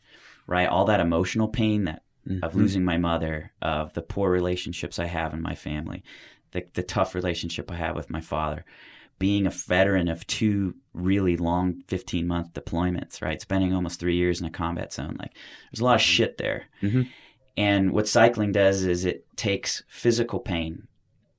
right? 0.46 0.66
All 0.68 0.86
that 0.86 1.00
emotional 1.00 1.48
pain 1.48 1.84
that 1.84 2.02
of 2.42 2.52
Mhm. 2.52 2.56
losing 2.56 2.84
my 2.84 2.96
mother, 2.96 3.52
of 3.62 3.92
the 3.92 4.02
poor 4.02 4.30
relationships 4.30 4.98
I 4.98 5.04
have 5.06 5.32
in 5.34 5.40
my 5.42 5.54
family, 5.54 6.02
the, 6.52 6.64
the 6.72 6.82
tough 6.82 7.14
relationship 7.14 7.70
I 7.70 7.76
have 7.76 7.94
with 7.96 8.10
my 8.10 8.20
father. 8.20 8.64
being 9.18 9.46
a 9.46 9.50
veteran 9.50 10.08
of 10.08 10.26
two 10.26 10.74
really 10.92 11.38
long 11.38 11.80
15 11.88 12.26
month 12.26 12.52
deployments, 12.52 13.22
right? 13.22 13.40
Spending 13.40 13.72
almost 13.72 13.98
three 13.98 14.14
years 14.16 14.42
in 14.42 14.46
a 14.46 14.50
combat 14.50 14.92
zone. 14.92 15.16
Like 15.18 15.32
there's 15.72 15.80
a 15.80 15.84
lot 15.84 15.94
of 15.94 16.02
shit 16.02 16.36
there. 16.36 16.64
Mhm. 16.82 17.08
And 17.56 17.92
what 17.92 18.06
cycling 18.08 18.52
does 18.52 18.84
is 18.84 19.04
it 19.04 19.24
takes 19.36 19.82
physical 19.88 20.40
pain, 20.40 20.86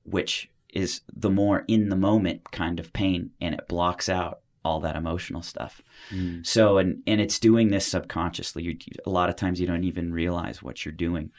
which 0.04 0.50
is 0.74 1.00
the 1.14 1.30
more 1.30 1.64
in 1.68 1.88
the 1.88 1.96
moment 1.96 2.50
kind 2.50 2.80
of 2.80 2.92
pain, 2.92 3.30
and 3.40 3.54
it 3.54 3.68
blocks 3.68 4.08
out 4.08 4.40
all 4.64 4.80
that 4.80 4.96
emotional 4.96 5.40
stuff. 5.42 5.80
Mm. 6.10 6.44
So, 6.44 6.78
and, 6.78 7.02
and 7.06 7.20
it's 7.20 7.38
doing 7.38 7.68
this 7.68 7.86
subconsciously. 7.86 8.64
You, 8.64 8.76
a 9.06 9.10
lot 9.10 9.28
of 9.30 9.36
times 9.36 9.60
you 9.60 9.66
don't 9.66 9.84
even 9.84 10.12
realize 10.12 10.62
what 10.62 10.84
you're 10.84 10.92
doing. 10.92 11.30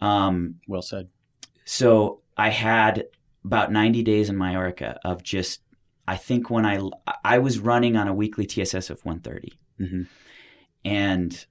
Um, 0.00 0.56
Well 0.68 0.82
said. 0.82 1.08
so 1.64 2.20
I 2.36 2.50
had 2.50 3.06
about 3.44 3.72
90 3.72 4.02
days 4.02 4.28
in 4.28 4.36
Mallorca 4.38 4.98
of 5.04 5.22
just, 5.22 5.60
I 6.06 6.16
think 6.16 6.50
when 6.50 6.66
I, 6.66 6.80
I 7.24 7.38
was 7.38 7.58
running 7.58 7.96
on 7.96 8.08
a 8.08 8.14
weekly 8.14 8.46
TSS 8.46 8.90
of 8.90 9.04
130 9.04 9.52
Mhm. 9.80 10.06
and 10.84 11.46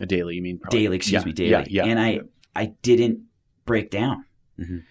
A 0.00 0.06
daily, 0.06 0.36
you 0.36 0.42
mean? 0.42 0.58
Probably. 0.58 0.80
daily, 0.80 0.96
excuse 0.96 1.22
Yeah, 1.22 1.26
me, 1.26 1.32
daily. 1.32 1.50
Yeah, 1.50 1.64
yeah. 1.68 1.84
And 1.84 1.98
I, 2.00 2.20
I 2.54 2.66
didn't 2.82 3.20
break 3.64 3.90
down. 3.90 4.24
Mhm. 4.58 4.84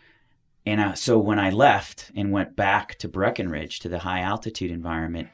And 0.66 0.82
I, 0.82 0.93
so 0.93 1.18
when 1.18 1.39
I 1.39 1.50
left 1.50 2.12
and 2.16 2.32
went 2.32 2.56
back 2.56 2.97
to 3.00 3.08
Breckenridge 3.08 3.80
to 3.80 3.89
the 3.89 4.00
high 4.00 4.20
altitude 4.22 4.72
environment, 4.72 5.30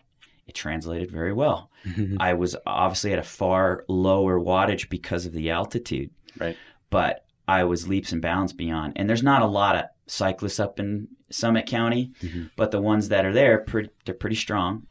it 0.48 0.54
translated 0.56 1.12
very 1.12 1.34
well. 1.34 1.72
Mhm. 1.86 2.18
I 2.20 2.34
was 2.36 2.56
obviously 2.66 3.12
at 3.14 3.20
a 3.20 3.24
far 3.24 3.84
lower 3.88 4.40
wattage 4.40 4.90
because 4.90 5.26
of 5.26 5.34
the 5.34 5.50
altitude, 5.50 6.12
Right. 6.38 6.56
but 6.90 7.26
I 7.48 7.64
was 7.64 7.88
leaps 7.88 8.12
and 8.12 8.22
bounds 8.22 8.54
beyond. 8.54 8.94
And 8.96 9.10
there's 9.10 9.24
not 9.24 9.42
a 9.42 9.48
lot 9.48 9.76
of 9.76 9.86
cyclists 10.08 10.60
up 10.60 10.80
in 10.80 11.08
Summit 11.32 11.66
County, 11.66 12.12
Mhm. 12.22 12.52
but 12.56 12.72
the 12.72 12.80
ones 12.82 13.10
that 13.10 13.26
are 13.26 13.34
there, 13.34 13.58
pretty, 13.60 13.90
they're 14.06 14.16
pretty 14.16 14.36
strong. 14.36 14.86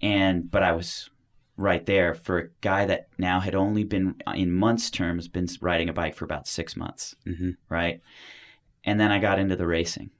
And 0.00 0.50
but 0.50 0.62
I 0.62 0.72
was 0.72 1.10
right 1.58 1.84
there 1.86 2.14
for 2.14 2.38
a 2.38 2.48
guy 2.60 2.86
that 2.86 3.08
now 3.18 3.40
had 3.40 3.54
only 3.54 3.82
been 3.84 4.14
in 4.34 4.50
months 4.50 4.88
terms 4.90 5.28
been 5.28 5.48
riding 5.60 5.88
a 5.88 5.92
bike 5.92 6.14
for 6.14 6.24
about 6.24 6.46
six 6.46 6.76
months, 6.76 7.14
Mhm. 7.26 7.56
right? 7.68 8.00
And 8.84 8.98
then 8.98 9.10
I 9.10 9.18
got 9.18 9.38
into 9.40 9.56
the 9.56 9.66
racing, 9.66 10.10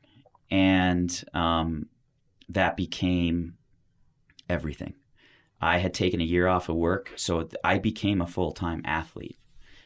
and 0.51 1.25
um, 1.33 1.87
that 2.49 2.77
became 2.77 3.57
everything. 4.49 4.95
I 5.61 5.79
had 5.79 5.95
taken 5.95 6.21
a 6.21 6.25
year 6.25 6.49
off 6.49 6.69
of 6.69 6.77
work, 6.77 7.13
so 7.17 7.49
I 7.65 7.79
became 7.79 8.21
a 8.21 8.27
full 8.27 8.53
time 8.53 8.83
athlete, 8.85 9.39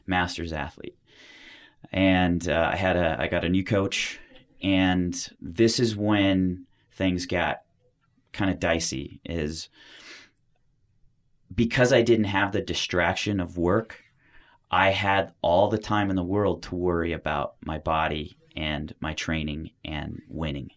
master's 0.07 0.53
athlete, 0.55 0.97
and 1.93 2.49
uh, 2.49 2.71
I 2.73 2.77
had 2.77 2.97
a 2.97 3.17
I 3.21 3.29
got 3.29 3.45
a 3.45 3.49
new 3.51 3.63
coach, 3.65 4.19
and 4.63 5.15
this 5.41 5.79
is 5.79 5.95
when 5.97 6.65
things 6.93 7.27
got 7.27 7.63
kind 8.33 8.51
of 8.51 8.59
dicey. 8.59 9.21
Is 9.25 9.69
because 11.55 11.93
I 11.93 12.03
didn't 12.03 12.25
have 12.27 12.53
the 12.53 12.61
distraction 12.61 13.41
of 13.41 13.59
work, 13.59 14.03
I 14.71 14.91
had 14.91 15.33
all 15.43 15.69
the 15.69 15.79
time 15.79 16.11
in 16.11 16.17
the 16.17 16.23
world 16.23 16.63
to 16.65 16.75
worry 16.77 17.13
about 17.13 17.55
my 17.65 17.79
body 17.79 18.37
and 18.57 18.95
my 19.01 19.15
training 19.15 19.71
and 19.85 20.23
winning. 20.29 20.71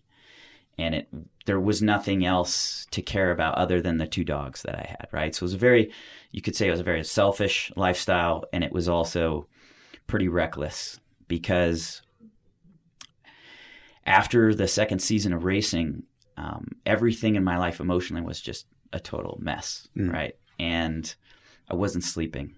And 0.77 0.95
it 0.95 1.07
there 1.45 1.59
was 1.59 1.81
nothing 1.81 2.25
else 2.25 2.87
to 2.91 3.01
care 3.01 3.31
about 3.31 3.55
other 3.55 3.79
than 3.79 3.97
the 3.97 4.07
two 4.07 4.23
dogs 4.23 4.63
that 4.63 4.75
I 4.75 4.87
had, 4.89 5.07
right? 5.11 5.33
So 5.33 5.43
it 5.43 5.45
was 5.45 5.53
a 5.53 5.57
very 5.57 5.91
you 6.31 6.41
could 6.41 6.55
say 6.55 6.67
it 6.67 6.71
was 6.71 6.79
a 6.79 6.83
very 6.83 7.03
selfish 7.03 7.71
lifestyle 7.75 8.43
and 8.51 8.63
it 8.63 8.73
was 8.73 8.89
also 8.89 9.47
pretty 10.07 10.27
reckless 10.27 10.99
because 11.27 12.01
after 14.05 14.53
the 14.53 14.67
second 14.67 14.99
season 14.99 15.33
of 15.33 15.45
racing, 15.45 16.03
um, 16.37 16.67
everything 16.85 17.35
in 17.35 17.43
my 17.43 17.57
life 17.57 17.79
emotionally 17.79 18.21
was 18.21 18.41
just 18.41 18.67
a 18.93 18.99
total 18.99 19.37
mess, 19.41 19.87
Mm. 19.95 20.11
right? 20.13 20.35
And 20.59 21.13
I 21.69 21.75
wasn't 21.75 22.03
sleeping. 22.03 22.55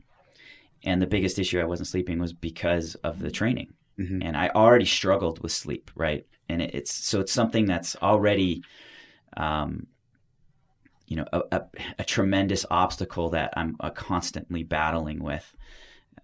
And 0.84 1.02
the 1.02 1.08
biggest 1.08 1.40
issue 1.40 1.60
I 1.60 1.66
wasn't 1.66 1.88
sleeping 1.88 2.20
was 2.20 2.34
because 2.34 2.96
of 2.96 3.20
the 3.20 3.32
training. 3.32 3.74
Mhm. 4.00 4.24
And 4.24 4.38
I 4.38 4.50
already 4.50 4.86
struggled 4.86 5.42
with 5.42 5.52
sleep, 5.52 5.90
right? 5.96 6.26
And 6.50 6.62
it, 6.62 6.76
it's 6.76 6.92
so 6.92 7.20
it's 7.20 7.32
something 7.32 7.66
that's 7.66 7.96
already, 7.96 8.64
um, 9.36 9.88
you 11.08 11.18
know, 11.18 11.26
a, 11.34 11.42
a, 11.52 11.62
a 12.00 12.04
tremendous 12.04 12.66
obstacle 12.70 13.30
that 13.32 13.54
I'm 13.58 13.76
uh, 13.80 13.90
constantly 13.90 14.64
battling 14.64 15.24
with. 15.24 15.52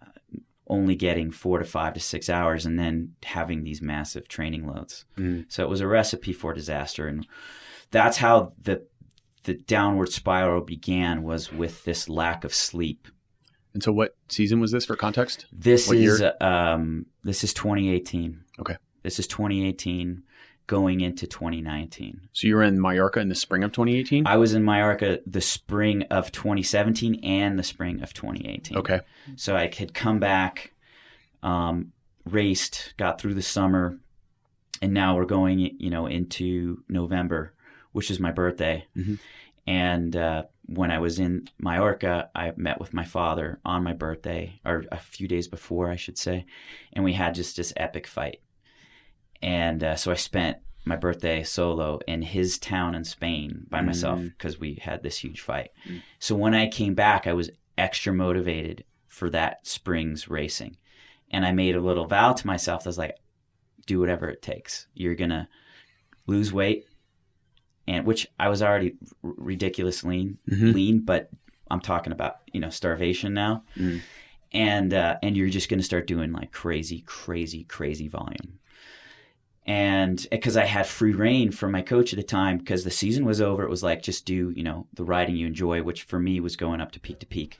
Uh, 0.02 0.40
only 0.68 0.96
getting 0.96 1.32
four 1.32 1.60
to 1.60 1.66
five 1.66 1.94
to 1.94 2.00
six 2.00 2.30
hours, 2.30 2.66
and 2.66 2.80
then 2.80 3.16
having 3.24 3.64
these 3.64 3.82
massive 3.82 4.28
training 4.28 4.66
loads. 4.68 5.06
Mm. 5.18 5.46
So 5.50 5.64
it 5.64 5.70
was 5.70 5.82
a 5.82 5.88
recipe 5.88 6.32
for 6.32 6.54
disaster, 6.54 7.08
and 7.08 7.28
that's 7.92 8.18
how 8.18 8.54
the 8.62 8.86
the 9.44 9.56
downward 9.56 10.12
spiral 10.12 10.62
began. 10.62 11.24
Was 11.24 11.52
with 11.52 11.84
this 11.86 12.10
lack 12.10 12.44
of 12.44 12.54
sleep. 12.54 13.08
And 13.74 13.82
so, 13.82 13.92
what 13.92 14.16
season 14.30 14.60
was 14.60 14.72
this 14.72 14.86
for 14.86 14.96
context? 14.96 15.46
This 15.52 15.88
What 15.88 15.98
is 15.98 16.24
um 16.42 17.08
this 17.24 17.44
is 17.44 17.54
2018. 17.54 18.44
Okay. 18.60 18.78
This 19.02 19.20
is 19.20 19.28
2018 19.28 20.24
going 20.68 21.02
into 21.02 21.28
2019. 21.28 22.30
So 22.32 22.48
you 22.48 22.56
were 22.56 22.64
in 22.64 22.80
Mallorca 22.80 23.20
in 23.20 23.30
the 23.30 23.36
spring 23.36 23.64
of 23.64 23.72
2018. 23.72 24.26
I 24.26 24.38
was 24.38 24.54
in 24.54 24.64
Mallorca 24.64 25.20
the 25.28 25.42
spring 25.42 26.04
of 26.04 26.32
2017 26.32 27.20
and 27.24 27.60
the 27.60 27.64
spring 27.64 28.02
of 28.02 28.14
2018. 28.14 28.78
okay. 28.78 29.02
So 29.36 29.56
I 29.56 29.70
had 29.74 29.94
come 29.94 30.20
back, 30.20 30.74
um, 31.42 31.92
raced, 32.26 32.94
got 32.98 33.20
through 33.20 33.34
the 33.34 33.42
summer, 33.42 33.98
and 34.82 34.94
now 34.94 35.16
we're 35.16 35.26
going, 35.26 35.60
you 35.60 35.90
know, 35.90 36.06
into 36.08 36.84
November, 36.88 37.53
which 37.94 38.12
is 38.12 38.20
my 38.20 38.32
birthday. 38.32 38.86
Mhm. 38.96 39.18
And 39.66 40.16
uh, 40.16 40.44
when 40.66 40.92
I 40.92 41.00
was 41.00 41.20
in 41.20 41.48
Mallorca, 41.58 42.30
I 42.36 42.52
met 42.58 42.80
with 42.82 42.94
my 42.94 43.06
father 43.06 43.60
on 43.64 43.82
my 43.84 43.94
birthday, 43.94 44.60
or 44.66 44.84
a 44.92 44.98
few 45.00 45.28
days 45.28 45.48
before, 45.48 45.90
I 45.90 45.96
should 45.96 46.18
say, 46.18 46.46
and 46.92 47.06
we 47.06 47.14
had 47.14 47.34
just 47.34 47.56
this 47.56 47.72
epic 47.78 48.06
fight. 48.06 48.42
And 49.42 49.84
uh, 49.84 49.96
so 49.96 50.12
I 50.12 50.16
spent 50.16 50.58
my 50.86 50.96
birthday 50.98 51.44
solo 51.44 52.00
in 52.08 52.22
his 52.22 52.58
town 52.58 52.94
in 52.96 53.04
Spain 53.06 53.66
by 53.70 53.82
myself 53.82 54.20
Mm. 54.20 54.30
because 54.38 54.60
we 54.60 54.76
had 54.82 55.02
this 55.02 55.18
huge 55.18 55.40
fight. 55.40 55.70
Mm. 55.88 56.02
So 56.20 56.36
when 56.36 56.54
I 56.54 56.68
came 56.68 56.94
back, 56.94 57.26
I 57.26 57.34
was 57.34 57.50
extra 57.78 58.14
motivated 58.14 58.84
for 59.08 59.30
that 59.30 59.66
spring's 59.66 60.28
racing. 60.30 60.76
And 61.32 61.46
I 61.46 61.52
made 61.54 61.76
a 61.76 61.82
little 61.82 62.06
vow 62.06 62.34
to 62.34 62.48
myself. 62.48 62.86
I 62.86 62.90
was 62.90 62.98
like, 62.98 63.16
do 63.86 64.00
whatever 64.00 64.28
it 64.30 64.42
takes. 64.42 64.88
You're 64.94 65.16
going 65.16 65.30
to 65.30 65.48
lose 66.28 66.52
weight. 66.54 66.86
And 67.88 68.06
which 68.06 68.28
I 68.40 68.50
was 68.50 68.62
already 68.62 68.96
r- 69.24 69.34
ridiculous 69.36 70.04
lean, 70.04 70.38
Mhm. 70.50 70.74
lean, 70.74 71.00
but 71.00 71.30
I'm 71.70 71.82
talking 71.82 72.14
about, 72.14 72.38
you 72.52 72.60
know, 72.60 72.70
starvation 72.70 73.34
now. 73.34 73.64
Mm. 73.78 74.02
And, 74.54 74.94
uh, 74.94 75.18
and 75.22 75.36
you're 75.36 75.50
just 75.50 75.68
going 75.70 75.80
to 75.80 75.86
start 75.86 76.08
doing 76.08 76.32
like 76.32 76.52
crazy, 76.52 77.02
crazy, 77.06 77.64
crazy 77.64 78.08
volume. 78.08 78.60
And 79.66 80.26
because 80.30 80.58
I 80.58 80.66
had 80.66 80.86
free 80.86 81.14
reign 81.14 81.52
from 81.52 81.72
my 81.72 81.82
coach 81.82 82.14
at 82.14 82.18
the 82.18 82.24
time, 82.24 82.58
because 82.58 82.84
the 82.84 82.92
season 82.92 83.26
was 83.26 83.40
over, 83.42 83.64
it 83.64 83.70
was 83.70 83.82
like, 83.84 84.02
just 84.02 84.26
do, 84.26 84.52
you 84.56 84.64
know, 84.64 84.88
the 84.94 85.06
riding 85.06 85.38
you 85.38 85.48
enjoy, 85.48 85.82
which 85.82 86.04
for 86.04 86.20
me 86.20 86.40
was 86.40 86.56
going 86.56 86.82
up 86.82 86.92
to 86.92 87.00
peak 87.00 87.20
to 87.20 87.26
peak. 87.26 87.60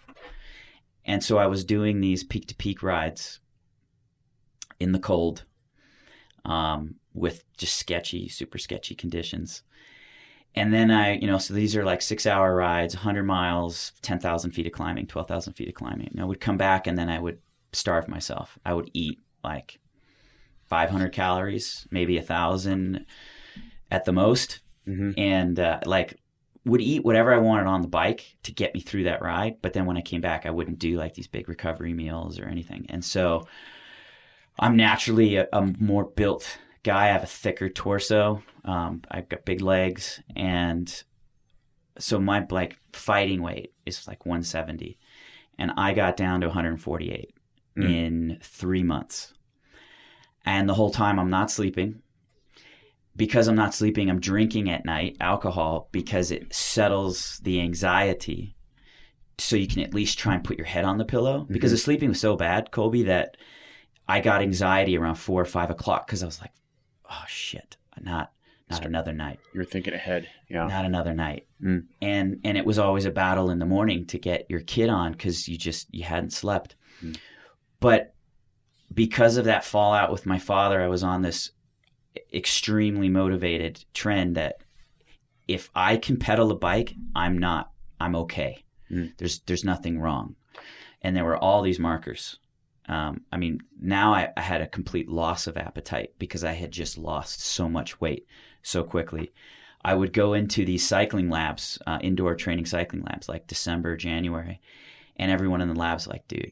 And 1.06 1.24
so 1.24 1.38
I 1.38 1.48
was 1.48 1.64
doing 1.64 2.02
these 2.02 2.24
peak 2.24 2.48
to 2.48 2.56
peak 2.56 2.84
rides 2.84 3.40
in 4.80 4.92
the 4.92 5.00
cold 5.00 5.46
um, 6.46 6.96
with 7.14 7.46
just 7.58 7.76
sketchy, 7.78 8.28
super 8.28 8.58
sketchy 8.58 8.96
conditions. 8.96 9.64
And 10.56 10.74
then 10.74 10.92
I, 10.92 11.14
you 11.14 11.28
know, 11.28 11.40
so 11.40 11.54
these 11.54 11.76
are 11.76 11.84
like 11.84 12.02
six 12.02 12.26
hour 12.26 12.56
rides, 12.56 12.96
100 12.96 13.24
miles, 13.24 13.92
10,000 14.02 14.52
feet 14.52 14.68
of 14.68 14.74
climbing, 14.74 15.08
12,000 15.08 15.54
feet 15.54 15.68
of 15.70 15.74
climbing. 15.74 16.10
And 16.12 16.22
I 16.22 16.26
would 16.26 16.40
come 16.40 16.58
back 16.58 16.86
and 16.86 16.98
then 16.98 17.10
I 17.10 17.20
would 17.20 17.40
starve 17.72 18.08
myself. 18.08 18.58
I 18.66 18.74
would 18.74 18.92
eat 18.94 19.20
like 19.44 19.80
500 20.66 21.12
calories, 21.12 21.88
maybe 21.90 22.18
a 22.18 22.22
thousand 22.22 23.06
at 23.90 24.06
the 24.06 24.14
most. 24.14 24.60
Mhm. 24.88 25.14
And 25.18 25.60
uh, 25.60 25.80
like 25.86 26.20
would 26.66 26.82
eat 26.82 27.04
whatever 27.04 27.34
I 27.34 27.40
wanted 27.40 27.68
on 27.68 27.82
the 27.82 27.88
bike 27.88 28.38
to 28.44 28.54
get 28.54 28.74
me 28.74 28.80
through 28.80 29.04
that 29.04 29.22
ride. 29.22 29.58
But 29.62 29.74
then 29.74 29.86
when 29.86 29.98
I 29.98 30.02
came 30.02 30.22
back, 30.22 30.46
I 30.46 30.52
wouldn't 30.52 30.80
do 30.80 30.98
like 30.98 31.14
these 31.14 31.28
big 31.28 31.50
recovery 31.50 31.94
meals 31.94 32.40
or 32.40 32.46
anything. 32.46 32.86
And 32.90 33.04
so 33.04 33.48
I'm 34.60 34.78
naturally 34.78 35.36
a, 35.38 35.48
a 35.52 35.74
more 35.80 36.06
built 36.06 36.60
guy. 36.84 37.06
I 37.06 37.12
have 37.14 37.24
a 37.24 37.28
thicker 37.28 37.70
torso. 37.70 38.44
Um, 38.66 39.02
I've 39.10 39.30
got 39.30 39.46
big 39.46 39.62
legs, 39.62 40.22
and 40.36 41.04
so 41.98 42.20
my 42.20 42.46
like 42.50 42.78
fighting 42.94 43.42
weight 43.42 43.74
is 43.86 44.08
like 44.08 44.26
170, 44.26 44.98
and 45.58 45.72
I 45.78 45.94
got 45.94 46.18
down 46.18 46.42
to 46.42 46.48
148 46.48 47.34
Mm. 47.76 47.90
in 47.92 48.38
three 48.44 48.84
months. 48.84 49.34
And 50.46 50.70
the 50.70 50.76
whole 50.76 50.92
time 50.92 51.20
I'm 51.20 51.32
not 51.32 51.50
sleeping. 51.50 52.02
Because 53.16 53.48
I'm 53.48 53.56
not 53.56 53.74
sleeping, 53.74 54.10
I'm 54.10 54.20
drinking 54.20 54.70
at 54.70 54.86
night 54.86 55.18
alcohol 55.20 55.88
because 55.92 56.30
it 56.32 56.54
settles 56.54 57.40
the 57.44 57.60
anxiety 57.62 58.56
so 59.40 59.56
you 59.56 59.68
can 59.68 59.82
at 59.84 59.94
least 59.94 60.18
try 60.20 60.34
and 60.36 60.44
put 60.44 60.58
your 60.58 60.66
head 60.68 60.84
on 60.86 60.98
the 61.00 61.06
pillow. 61.06 61.48
Because 61.50 61.72
the 61.72 61.78
sleeping 61.78 62.10
was 62.10 62.20
so 62.20 62.36
bad, 62.36 62.72
Colby, 62.72 63.04
that 63.04 63.38
I 64.08 64.20
got 64.20 64.42
anxiety 64.42 64.98
around 64.98 65.16
four 65.16 65.42
or 65.42 65.46
five 65.46 65.70
o'clock 65.72 66.06
because 66.06 66.22
I 66.22 66.26
was 66.28 66.42
like, 66.42 66.52
oh 67.14 67.24
shit, 67.28 67.78
not 68.02 68.32
not 68.70 68.86
another 68.86 69.14
night 69.14 69.40
You're 69.54 69.66
thinking 69.66 69.94
ahead. 69.94 70.28
Yeah. 70.50 70.66
not 70.68 70.86
another 70.86 71.14
night 71.14 71.46
Mm. 71.62 71.86
and 72.02 72.40
and 72.44 72.58
it 72.58 72.66
was 72.66 72.80
always 72.80 73.06
a 73.06 73.12
battle 73.12 73.50
in 73.52 73.60
the 73.60 73.66
morning 73.68 74.06
to 74.08 74.18
get 74.18 74.48
your 74.50 74.62
kid 74.62 74.90
on 74.90 75.12
because 75.12 75.48
you 75.48 75.58
just 75.58 75.94
you 75.94 76.04
hadn't 76.04 76.34
slept 76.34 76.76
Mm. 77.04 77.18
but 77.80 78.16
because 78.94 79.38
of 79.38 79.46
that 79.46 79.64
fallout 79.66 80.12
with 80.12 80.26
my 80.26 80.40
father 80.40 80.82
i 80.82 80.88
was 80.88 81.04
on 81.04 81.22
this 81.22 81.52
extremely 82.34 83.10
motivated 83.10 83.84
trend 83.94 84.36
that 84.36 84.58
if 85.48 85.70
i 85.76 85.98
can 85.98 86.18
pedal 86.18 86.52
a 86.52 86.56
bike 86.56 86.94
i'm 87.16 87.38
not 87.38 87.72
i'm 88.00 88.16
okay 88.16 88.60
Mm. 88.92 89.14
there's 89.18 89.40
there's 89.42 89.64
nothing 89.64 90.00
wrong 90.00 90.36
and 91.02 91.16
there 91.16 91.24
were 91.26 91.38
all 91.38 91.62
these 91.62 91.80
markers 91.80 92.38
um, 92.90 93.22
I 93.32 93.38
mean, 93.38 93.62
now 93.80 94.14
I, 94.14 94.30
I 94.36 94.42
had 94.42 94.62
a 94.62 94.68
complete 94.68 95.10
loss 95.10 95.48
of 95.48 95.58
appetite 95.58 96.12
because 96.20 96.44
I 96.44 96.52
had 96.54 96.72
just 96.72 96.98
lost 96.98 97.42
so 97.42 97.70
much 97.70 98.00
weight 98.02 98.28
so 98.62 98.84
quickly. 98.84 99.32
I 99.86 99.96
would 99.96 100.14
go 100.14 100.34
into 100.34 100.66
these 100.66 100.88
cycling 100.88 101.30
labs, 101.30 101.78
uh, 101.88 102.00
indoor 102.02 102.36
training 102.36 102.66
cycling 102.66 103.04
labs, 103.04 103.28
like 103.30 103.48
December, 103.48 103.98
January, 103.98 104.62
and 105.18 105.32
everyone 105.32 105.62
in 105.62 105.68
the 105.70 105.80
lab's 105.80 106.08
like, 106.08 106.28
"Dude, 106.28 106.52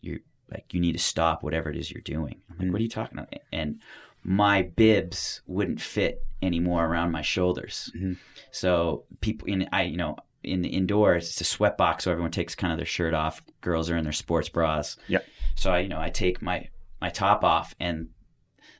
you 0.00 0.20
like 0.50 0.72
you 0.72 0.80
need 0.80 0.92
to 0.92 0.98
stop 0.98 1.42
whatever 1.42 1.70
it 1.70 1.76
is 1.76 1.90
you're 1.90 2.02
doing." 2.02 2.42
I'm 2.50 2.58
like. 2.58 2.72
"What 2.72 2.80
are 2.80 2.82
you 2.82 2.88
talking 2.88 3.18
about?" 3.18 3.32
And 3.52 3.80
my 4.24 4.62
bibs 4.62 5.42
wouldn't 5.46 5.80
fit 5.80 6.24
anymore 6.42 6.84
around 6.86 7.12
my 7.12 7.22
shoulders, 7.22 7.90
Mhm. 7.96 8.16
so 8.50 9.04
people 9.20 9.46
in 9.48 9.68
I 9.72 9.82
you 9.82 9.96
know 9.96 10.16
in 10.46 10.62
the 10.62 10.68
indoors 10.68 11.28
it's 11.30 11.40
a 11.40 11.44
sweat 11.44 11.76
box, 11.76 12.04
so 12.04 12.12
everyone 12.12 12.30
takes 12.30 12.54
kind 12.54 12.72
of 12.72 12.78
their 12.78 12.86
shirt 12.86 13.14
off. 13.14 13.42
Girls 13.60 13.90
are 13.90 13.96
in 13.96 14.04
their 14.04 14.12
sports 14.12 14.48
bras. 14.48 14.96
Yeah. 15.08 15.18
So 15.54 15.72
I 15.72 15.80
you 15.80 15.88
know 15.88 16.00
I 16.00 16.10
take 16.10 16.40
my 16.42 16.68
my 17.00 17.08
top 17.10 17.44
off 17.44 17.74
and 17.80 18.08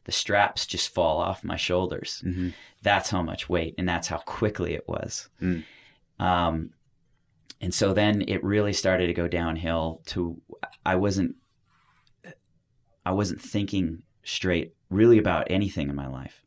the 0.05 0.13
straps 0.13 0.67
just 0.67 0.95
fall 0.95 1.19
off 1.19 1.43
my 1.45 1.57
shoulders 1.57 2.21
hmm 2.25 2.51
that's 2.83 3.11
how 3.11 3.21
much 3.23 3.49
weight 3.49 3.75
and 3.79 3.89
that's 3.89 4.07
how 4.07 4.19
quickly 4.19 4.73
it 4.75 4.85
was 4.87 5.29
Mm. 5.43 5.65
um, 6.21 6.71
and 7.61 7.75
so 7.75 7.93
then 7.93 8.23
it 8.29 8.45
really 8.45 8.73
started 8.73 9.09
to 9.09 9.13
go 9.13 9.27
downhill 9.27 10.03
to 10.07 10.41
i 10.85 10.95
wasn't 10.95 11.35
i 13.05 13.11
wasn't 13.11 13.41
thinking 13.41 14.03
straight 14.23 14.75
really 14.91 15.19
about 15.19 15.47
anything 15.51 15.89
in 15.89 15.97
my 15.97 16.07
life 16.07 16.43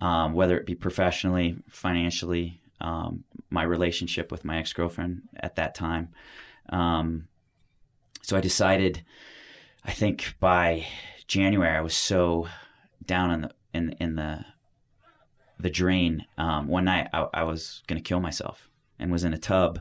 um, 0.00 0.32
whether 0.32 0.58
it 0.58 0.66
be 0.66 0.74
professionally 0.74 1.56
financially 1.70 2.60
um, 2.80 3.24
my 3.50 3.62
relationship 3.62 4.30
with 4.30 4.44
my 4.44 4.58
ex-girlfriend 4.58 5.22
at 5.36 5.56
that 5.56 5.74
time 5.74 6.08
um, 6.70 7.28
so 8.22 8.36
i 8.36 8.40
decided 8.40 9.04
i 9.84 9.92
think 9.92 10.34
by 10.40 10.86
january 11.26 11.76
i 11.76 11.80
was 11.80 11.94
so 11.94 12.46
down 13.06 13.30
in 13.30 13.40
the 13.42 13.50
in, 13.72 13.96
in 14.00 14.14
the 14.16 14.44
the 15.58 15.70
drain. 15.70 16.26
Um, 16.36 16.68
one 16.68 16.84
night 16.84 17.08
I, 17.12 17.26
I 17.32 17.44
was 17.44 17.82
going 17.86 18.00
to 18.00 18.06
kill 18.06 18.20
myself 18.20 18.68
and 18.98 19.10
was 19.10 19.24
in 19.24 19.34
a 19.34 19.38
tub 19.38 19.80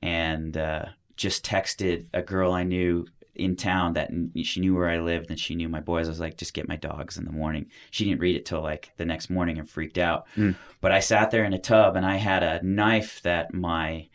and 0.00 0.56
uh, 0.56 0.86
just 1.16 1.44
texted 1.44 2.06
a 2.12 2.22
girl 2.22 2.52
I 2.52 2.62
knew 2.62 3.06
in 3.34 3.56
town 3.56 3.94
that 3.94 4.10
she 4.42 4.60
knew 4.60 4.74
where 4.74 4.88
I 4.88 4.98
lived 5.00 5.30
and 5.30 5.40
she 5.40 5.54
knew 5.54 5.68
my 5.68 5.80
boys. 5.80 6.06
I 6.06 6.10
was 6.10 6.20
like, 6.20 6.36
just 6.36 6.52
get 6.54 6.68
my 6.68 6.76
dogs 6.76 7.16
in 7.16 7.24
the 7.24 7.32
morning. 7.32 7.66
She 7.90 8.04
didn't 8.04 8.20
read 8.20 8.36
it 8.36 8.44
till 8.44 8.60
like 8.60 8.92
the 8.98 9.06
next 9.06 9.30
morning 9.30 9.58
and 9.58 9.68
freaked 9.68 9.98
out. 9.98 10.26
Mm. 10.36 10.54
But 10.80 10.92
I 10.92 11.00
sat 11.00 11.30
there 11.30 11.44
in 11.44 11.54
a 11.54 11.58
tub 11.58 11.96
and 11.96 12.04
I 12.04 12.16
had 12.16 12.42
a 12.42 12.62
knife 12.62 13.22
that 13.22 13.54
my 13.54 14.08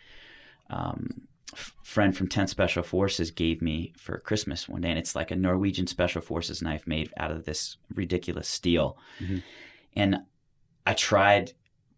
um, 0.70 1.22
f- 1.54 1.74
friend 1.82 2.16
from 2.16 2.28
10th 2.28 2.50
Special 2.50 2.84
Forces 2.84 3.32
gave 3.32 3.62
me 3.62 3.94
for 3.98 4.20
Christmas 4.20 4.70
one 4.70 4.82
day. 4.82 4.90
And 4.90 5.00
it's 5.00 5.16
like 5.16 5.32
a 5.32 5.36
Norwegian 5.36 5.88
Special 5.88 6.22
Forces 6.22 6.62
knife 6.62 6.86
made 6.86 7.12
out 7.18 7.32
of 7.32 7.46
this 7.46 7.78
ridiculous 7.96 8.48
steel. 8.48 8.98
Mhm. 9.20 9.42
And 9.96 10.18
I 10.86 10.94
tried 10.94 11.54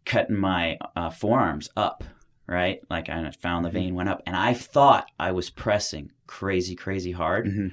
cutting 0.06 0.38
my 0.38 0.78
uh, 0.96 1.10
forearms 1.10 1.70
up, 1.76 2.04
right? 2.48 2.80
Like 2.90 3.10
I 3.10 3.30
found 3.32 3.66
the 3.66 3.70
vein 3.70 3.94
went 3.94 4.10
up, 4.10 4.24
and 4.26 4.36
I 4.36 4.54
thought 4.54 5.12
I 5.20 5.32
was 5.32 5.50
pressing 5.50 6.12
crazy, 6.38 6.76
crazy 6.76 7.12
hard, 7.12 7.48
hmm 7.48 7.68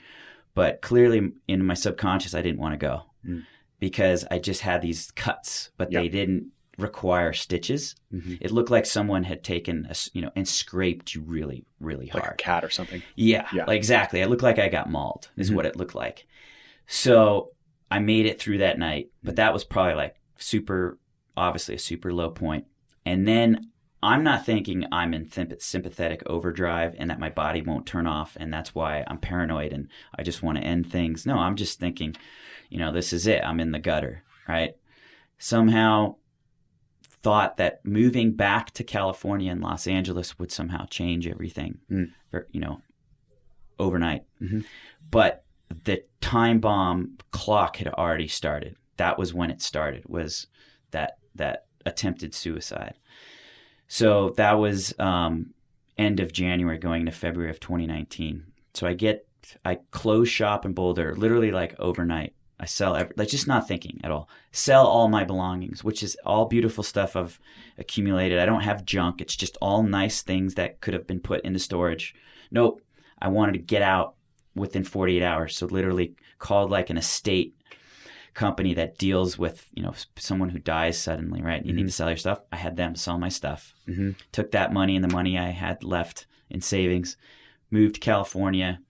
but 0.55 0.81
clearly 0.81 1.33
in 1.47 1.63
my 1.67 1.75
subconscious 1.75 2.35
I 2.35 2.41
didn't 2.41 2.61
want 2.65 2.73
to 2.73 2.79
go 2.91 3.03
Mm. 3.29 3.43
because 3.79 4.25
I 4.31 4.39
just 4.39 4.63
had 4.63 4.81
these 4.81 5.11
cuts, 5.11 5.71
but 5.77 5.93
Yeah. 5.93 6.01
they 6.01 6.09
didn't 6.09 6.45
require 6.79 7.33
stitches. 7.35 7.95
hmm 8.11 8.37
It 8.41 8.51
looked 8.53 8.71
like 8.71 8.87
someone 8.87 9.25
had 9.25 9.43
taken, 9.45 9.87
a 9.91 9.95
you 10.15 10.23
know, 10.23 10.31
and 10.35 10.49
scraped 10.49 11.15
you 11.15 11.21
really, 11.21 11.65
really 11.81 12.07
hard. 12.07 12.25
Like 12.25 12.33
a 12.33 12.37
cat 12.51 12.65
or 12.65 12.71
something. 12.71 13.03
Yeah, 13.17 13.47
Yeah. 13.53 13.65
like 13.67 13.77
exactly. 13.77 14.21
It 14.23 14.29
looked 14.31 14.43
like 14.49 14.59
I 14.59 14.69
got 14.69 14.89
mauled, 14.91 15.29
is 15.37 15.51
Mhm. 15.51 15.55
what 15.57 15.67
it 15.67 15.77
looked 15.77 15.95
like. 15.95 16.27
So 16.87 17.53
I 17.91 17.99
made 17.99 18.27
it 18.27 18.41
through 18.41 18.59
that 18.59 18.79
night, 18.79 19.11
but 19.23 19.37
that 19.37 19.53
was 19.53 19.65
probably 19.65 19.95
like 19.95 20.17
super, 20.39 20.99
obviously 21.37 21.75
a 21.75 21.79
super 21.91 22.13
low 22.13 22.31
point. 22.31 22.65
And 23.05 23.27
then 23.29 23.71
I'm 24.07 24.23
not 24.23 24.47
thinking 24.47 24.87
I'm 24.93 25.13
in 25.13 25.29
sympathetic 25.59 26.23
overdrive 26.27 26.95
and 26.99 27.11
that 27.11 27.19
my 27.21 27.31
body 27.31 27.61
won't 27.63 27.87
turn 27.87 28.07
off, 28.07 28.37
and 28.39 28.53
that's 28.53 28.75
why 28.75 29.05
I'm 29.07 29.19
paranoid 29.19 29.73
and 29.73 29.89
I 30.17 30.23
just 30.23 30.43
want 30.43 30.59
to 30.59 30.65
end 30.65 30.91
things. 30.91 31.27
No, 31.27 31.39
I'm 31.39 31.57
just 31.57 31.79
thinking, 31.81 32.15
you 32.71 32.79
know, 32.79 32.93
this 32.93 33.13
is 33.13 33.27
it. 33.27 33.43
I'm 33.45 33.61
in 33.61 33.73
the 33.73 33.79
gutter, 33.79 34.23
right? 34.49 34.75
Somehow 35.39 36.17
thought 37.23 37.57
that 37.57 37.85
moving 37.85 38.33
back 38.33 38.71
to 38.73 38.85
California 38.85 39.51
and 39.51 39.61
Los 39.61 39.87
Angeles 39.87 40.39
would 40.39 40.53
somehow 40.53 40.87
change 40.87 41.27
everything, 41.27 41.79
Mm. 41.91 42.13
for, 42.31 42.47
you 42.53 42.61
know, 42.61 42.81
overnight. 43.79 44.23
Mhm. 44.41 44.65
But 45.11 45.45
the 45.85 46.05
time 46.21 46.61
bomb 46.61 47.19
clock 47.33 47.77
had 47.79 47.89
already 47.89 48.29
started. 48.29 48.77
That 48.97 49.19
was 49.19 49.35
when 49.35 49.51
it 49.51 49.61
started. 49.61 50.05
Was 50.07 50.47
that 50.93 51.19
that 51.35 51.67
attempted 51.85 52.35
suicide? 52.35 52.95
So 53.89 54.30
that 54.37 54.55
was 54.55 54.95
um, 54.99 55.55
end 55.97 56.20
of 56.20 56.32
January, 56.32 56.78
going 56.78 57.01
into 57.01 57.12
February 57.12 57.51
of 57.51 57.61
2019. 57.61 58.45
So 58.74 58.87
I 58.87 58.95
get 58.95 59.26
I 59.64 59.78
close 59.91 60.28
shop 60.28 60.64
in 60.64 60.72
Boulder, 60.72 61.14
literally 61.14 61.53
like 61.53 61.78
overnight. 61.78 62.34
I 62.59 62.64
sell 62.64 62.97
every, 62.97 63.14
like 63.16 63.28
just 63.28 63.47
not 63.47 63.68
thinking 63.68 64.01
at 64.03 64.11
all. 64.11 64.28
Sell 64.51 64.87
all 64.87 65.09
my 65.09 65.24
belongings, 65.24 65.84
which 65.84 66.03
is 66.03 66.16
all 66.24 66.47
beautiful 66.47 66.82
stuff 66.82 67.14
I've 67.14 67.39
accumulated. 67.76 68.39
I 68.39 68.47
don't 68.47 68.62
have 68.62 68.84
junk. 68.84 69.20
It's 69.20 69.37
just 69.37 69.59
all 69.61 69.82
nice 69.82 70.22
things 70.22 70.55
that 70.55 70.80
could 70.80 70.95
have 70.95 71.07
been 71.07 71.20
put 71.20 71.45
into 71.45 71.59
storage. 71.59 72.14
Nope. 72.51 72.80
I 73.20 73.28
wanted 73.28 73.53
to 73.53 73.59
get 73.59 73.82
out 73.82 74.14
within 74.55 74.84
48 74.84 75.22
hours. 75.22 75.57
So 75.57 75.66
literally 75.66 76.14
called 76.39 76.70
like 76.70 76.89
an 76.89 76.97
estate 76.97 77.55
company 78.37 78.74
that 78.74 78.99
deals 78.99 79.39
with, 79.39 79.66
you 79.74 79.82
know, 79.82 79.95
someone 80.16 80.51
who 80.51 80.59
dies 80.59 80.99
suddenly, 80.99 81.41
right? 81.43 81.64
You 81.64 81.72
need 81.72 81.87
Mhm. 81.87 81.89
to 81.89 81.93
sell 81.93 82.11
your 82.11 82.18
stuff. 82.18 82.41
I 82.53 82.57
had 82.57 82.76
them 82.76 82.95
sell 82.95 83.18
my 83.18 83.30
stuff. 83.30 83.74
hmm 83.87 84.11
Took 84.30 84.51
that 84.51 84.72
money 84.72 84.95
and 84.95 85.03
the 85.05 85.12
money 85.12 85.39
I 85.39 85.51
had 85.51 85.82
left 85.82 86.26
in 86.51 86.61
savings, 86.61 87.16
moved 87.70 87.95
to 87.95 88.01
California 88.01 88.80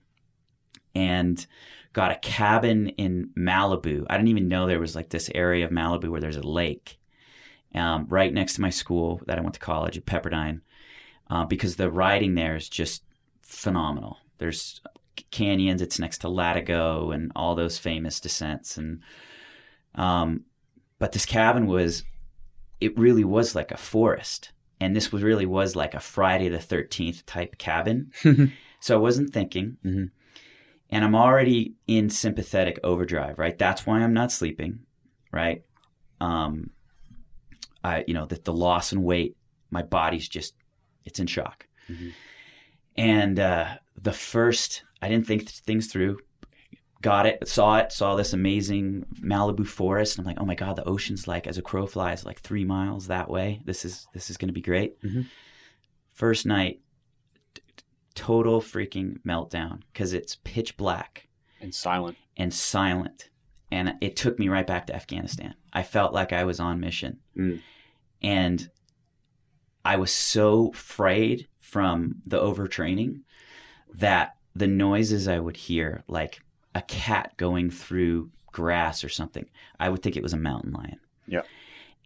and 0.94 1.46
got 1.92 2.10
a 2.10 2.16
cabin 2.16 2.88
in 2.90 3.30
Malibu. 3.36 4.04
I 4.10 4.16
didn't 4.16 4.28
even 4.28 4.48
know 4.48 4.66
there 4.66 4.80
was 4.80 4.96
like 4.96 5.10
this 5.10 5.30
area 5.34 5.64
of 5.64 5.70
Malibu 5.70 6.10
where 6.10 6.20
there's 6.20 6.36
a 6.36 6.42
lake 6.42 6.98
um, 7.74 8.06
right 8.08 8.32
next 8.32 8.54
to 8.54 8.60
my 8.60 8.70
school 8.70 9.20
that 9.26 9.38
I 9.38 9.42
went 9.42 9.54
to 9.54 9.60
college 9.60 9.96
at 9.96 10.06
Pepperdine 10.06 10.60
uh, 11.30 11.44
because 11.44 11.76
the 11.76 11.90
riding 11.90 12.34
there 12.34 12.56
is 12.56 12.68
just 12.68 13.04
phenomenal. 13.42 14.18
There's 14.38 14.80
canyons. 15.30 15.82
It's 15.82 15.98
next 15.98 16.18
to 16.22 16.28
Latigo 16.28 17.14
and 17.14 17.30
all 17.36 17.54
those 17.54 17.78
famous 17.78 18.18
descents. 18.20 18.76
And 18.76 19.00
um, 19.96 20.44
but 20.98 21.12
this 21.12 21.26
cabin 21.26 21.66
was, 21.66 22.04
it 22.80 22.96
really 22.98 23.24
was 23.24 23.54
like 23.54 23.70
a 23.70 23.76
forest, 23.76 24.52
and 24.80 24.94
this 24.94 25.10
was 25.12 25.22
really 25.22 25.46
was 25.46 25.74
like 25.76 25.94
a 25.94 26.00
Friday 26.00 26.48
the 26.48 26.58
Thirteenth 26.60 27.24
type 27.26 27.58
cabin. 27.58 28.12
so 28.80 28.94
I 28.96 29.00
wasn't 29.00 29.32
thinking, 29.32 29.76
Mhm. 29.84 30.10
and 30.90 31.04
I'm 31.04 31.14
already 31.14 31.74
in 31.86 32.10
sympathetic 32.10 32.78
overdrive. 32.84 33.38
Right, 33.38 33.56
that's 33.58 33.86
why 33.86 34.00
I'm 34.00 34.14
not 34.14 34.32
sleeping. 34.32 34.80
Right, 35.32 35.62
um, 36.20 36.70
I 37.84 38.04
you 38.06 38.14
know 38.14 38.26
the 38.26 38.36
the 38.36 38.52
loss 38.52 38.92
in 38.92 39.02
weight, 39.02 39.36
my 39.70 39.82
body's 39.82 40.28
just 40.28 40.54
it's 41.04 41.18
in 41.20 41.26
shock. 41.26 41.66
Mhm. 41.90 42.12
And 42.96 43.38
uh, 43.38 43.74
the 44.00 44.12
first, 44.12 44.82
I 45.02 45.08
didn't 45.08 45.26
think 45.26 45.42
th- 45.42 45.58
things 45.60 45.86
through. 45.88 46.18
Got 47.06 47.26
it, 47.26 47.46
saw 47.48 47.76
it, 47.78 47.92
saw 47.92 48.16
this 48.16 48.32
amazing 48.32 49.06
Malibu 49.22 49.64
forest, 49.66 50.18
and 50.18 50.26
I'm 50.26 50.30
like, 50.30 50.40
oh 50.40 50.44
my 50.44 50.56
god, 50.56 50.74
the 50.76 50.84
ocean's 50.88 51.28
like 51.28 51.46
as 51.46 51.56
a 51.56 51.62
crow 51.62 51.86
flies, 51.86 52.24
like 52.26 52.40
three 52.40 52.64
miles 52.64 53.06
that 53.06 53.30
way. 53.30 53.60
This 53.64 53.84
is 53.84 54.08
this 54.12 54.28
is 54.30 54.36
going 54.36 54.48
to 54.48 54.52
be 54.52 54.60
great. 54.60 55.00
Mhm. 55.02 55.26
First 56.12 56.46
night, 56.46 56.80
t- 57.54 57.62
total 58.14 58.60
freaking 58.60 59.20
meltdown 59.22 59.82
because 59.92 60.12
it's 60.12 60.38
pitch 60.42 60.76
black 60.76 61.28
And 61.60 61.72
silent. 61.72 62.16
and 62.36 62.52
silent, 62.52 63.30
and 63.70 63.94
it 64.00 64.16
took 64.16 64.38
me 64.40 64.48
right 64.48 64.66
back 64.66 64.86
to 64.88 64.94
Afghanistan. 64.96 65.54
I 65.72 65.84
felt 65.84 66.12
like 66.12 66.32
I 66.32 66.42
was 66.44 66.58
on 66.58 66.80
mission, 66.80 67.20
Mm. 67.36 67.60
and 68.22 68.68
I 69.84 69.96
was 69.96 70.10
so 70.10 70.70
afraid 70.74 71.46
from 71.60 72.16
the 72.26 72.40
overtraining 72.40 73.20
that 73.94 74.34
the 74.56 74.66
noises 74.66 75.28
I 75.28 75.38
would 75.38 75.56
hear, 75.58 76.02
like 76.08 76.40
a 76.76 76.82
cat 76.82 77.32
going 77.36 77.70
through 77.70 78.30
grass 78.52 79.02
or 79.02 79.08
something, 79.08 79.46
I 79.80 79.88
would 79.88 80.02
think 80.02 80.16
it 80.16 80.22
was 80.22 80.32
a 80.32 80.38
mountain 80.38 80.72
lion. 80.72 81.00
Yeah. 81.26 81.42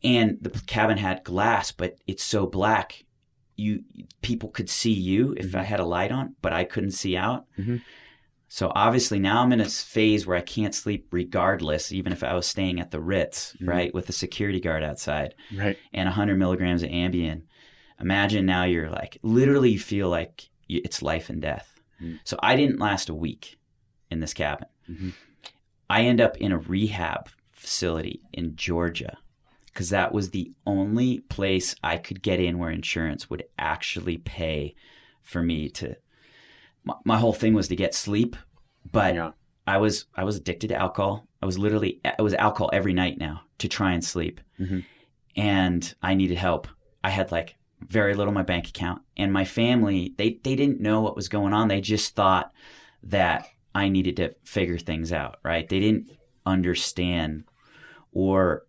and 0.02 0.38
the 0.40 0.48
cabin 0.66 0.96
had 0.96 1.22
glass, 1.24 1.72
but 1.72 1.98
it's 2.06 2.22
so 2.24 2.46
black, 2.46 3.04
you 3.56 3.84
people 4.22 4.48
could 4.48 4.70
see 4.70 4.92
you 4.94 5.34
if 5.36 5.54
I 5.54 5.62
had 5.62 5.78
a 5.80 5.84
light 5.84 6.10
on, 6.10 6.36
but 6.40 6.54
I 6.54 6.64
couldn't 6.64 6.92
see 6.92 7.18
out. 7.18 7.44
Mhm. 7.58 7.82
So 8.48 8.72
obviously 8.74 9.18
now 9.18 9.42
I'm 9.42 9.52
in 9.52 9.60
a 9.60 9.66
phase 9.68 10.26
where 10.26 10.38
I 10.38 10.40
can't 10.40 10.74
sleep 10.74 11.08
regardless, 11.12 11.92
even 11.92 12.12
if 12.14 12.24
I 12.24 12.32
was 12.34 12.46
staying 12.46 12.80
at 12.80 12.90
the 12.92 12.98
Ritz, 13.00 13.54
Mhm. 13.60 13.68
right, 13.68 13.92
with 13.94 14.08
a 14.08 14.12
security 14.12 14.58
guard 14.58 14.82
outside 14.82 15.34
Right. 15.54 15.76
and 15.92 16.08
100 16.08 16.38
milligrams 16.38 16.82
of 16.82 16.88
Ambien. 16.88 17.42
Imagine 18.00 18.46
now 18.46 18.64
you're 18.64 18.88
like, 18.88 19.18
literally, 19.22 19.72
you 19.72 19.78
feel 19.78 20.08
like 20.08 20.48
it's 20.66 21.02
life 21.02 21.28
and 21.28 21.42
death. 21.42 21.78
Mm. 22.00 22.20
So 22.24 22.38
I 22.42 22.56
didn't 22.56 22.80
last 22.80 23.10
a 23.10 23.14
week 23.14 23.58
in 24.10 24.20
this 24.20 24.34
cabin. 24.34 24.68
Mhm. 24.88 25.12
I 25.88 26.02
end 26.02 26.20
up 26.20 26.36
in 26.36 26.52
a 26.52 26.58
rehab 26.58 27.28
facility 27.52 28.20
in 28.32 28.56
Georgia 28.56 29.18
because 29.66 29.90
that 29.90 30.12
was 30.12 30.30
the 30.30 30.52
only 30.66 31.20
place 31.20 31.74
I 31.82 31.96
could 31.98 32.22
get 32.22 32.40
in 32.40 32.58
where 32.58 32.70
insurance 32.70 33.28
would 33.30 33.44
actually 33.58 34.18
pay 34.18 34.74
for 35.22 35.42
me 35.42 35.68
to. 35.70 35.96
My, 36.84 36.94
my 37.04 37.18
whole 37.18 37.32
thing 37.32 37.54
was 37.54 37.68
to 37.68 37.76
get 37.76 37.94
sleep, 37.94 38.36
but 38.90 39.14
Yeah. 39.14 39.30
I 39.66 39.76
was 39.78 40.06
I 40.14 40.24
was 40.24 40.36
addicted 40.36 40.68
to 40.68 40.76
alcohol. 40.76 41.26
I 41.42 41.46
was 41.46 41.58
literally 41.58 42.00
it 42.04 42.20
was 42.22 42.34
alcohol 42.34 42.70
every 42.72 42.92
night 42.92 43.18
now 43.18 43.42
to 43.58 43.68
try 43.68 43.92
and 43.92 44.04
sleep, 44.04 44.40
Mhm. 44.58 44.84
and 45.36 45.94
I 46.02 46.14
needed 46.14 46.38
help. 46.38 46.66
I 47.04 47.10
had 47.10 47.30
like 47.30 47.56
very 47.80 48.14
little 48.14 48.30
in 48.30 48.34
my 48.34 48.42
bank 48.42 48.68
account, 48.68 49.02
and 49.16 49.32
my 49.32 49.44
family 49.44 50.14
they 50.16 50.40
they 50.42 50.56
didn't 50.56 50.80
know 50.80 51.00
what 51.02 51.16
was 51.16 51.28
going 51.28 51.52
on. 51.52 51.68
They 51.68 51.80
just 51.80 52.14
thought 52.16 52.52
that 53.04 53.46
I 53.74 53.88
needed 53.88 54.16
to 54.16 54.34
figure 54.44 54.78
things 54.78 55.12
out. 55.12 55.38
Right? 55.42 55.68
They 55.68 55.80
didn't 55.80 56.10
understand 56.46 57.44
or 58.12 58.66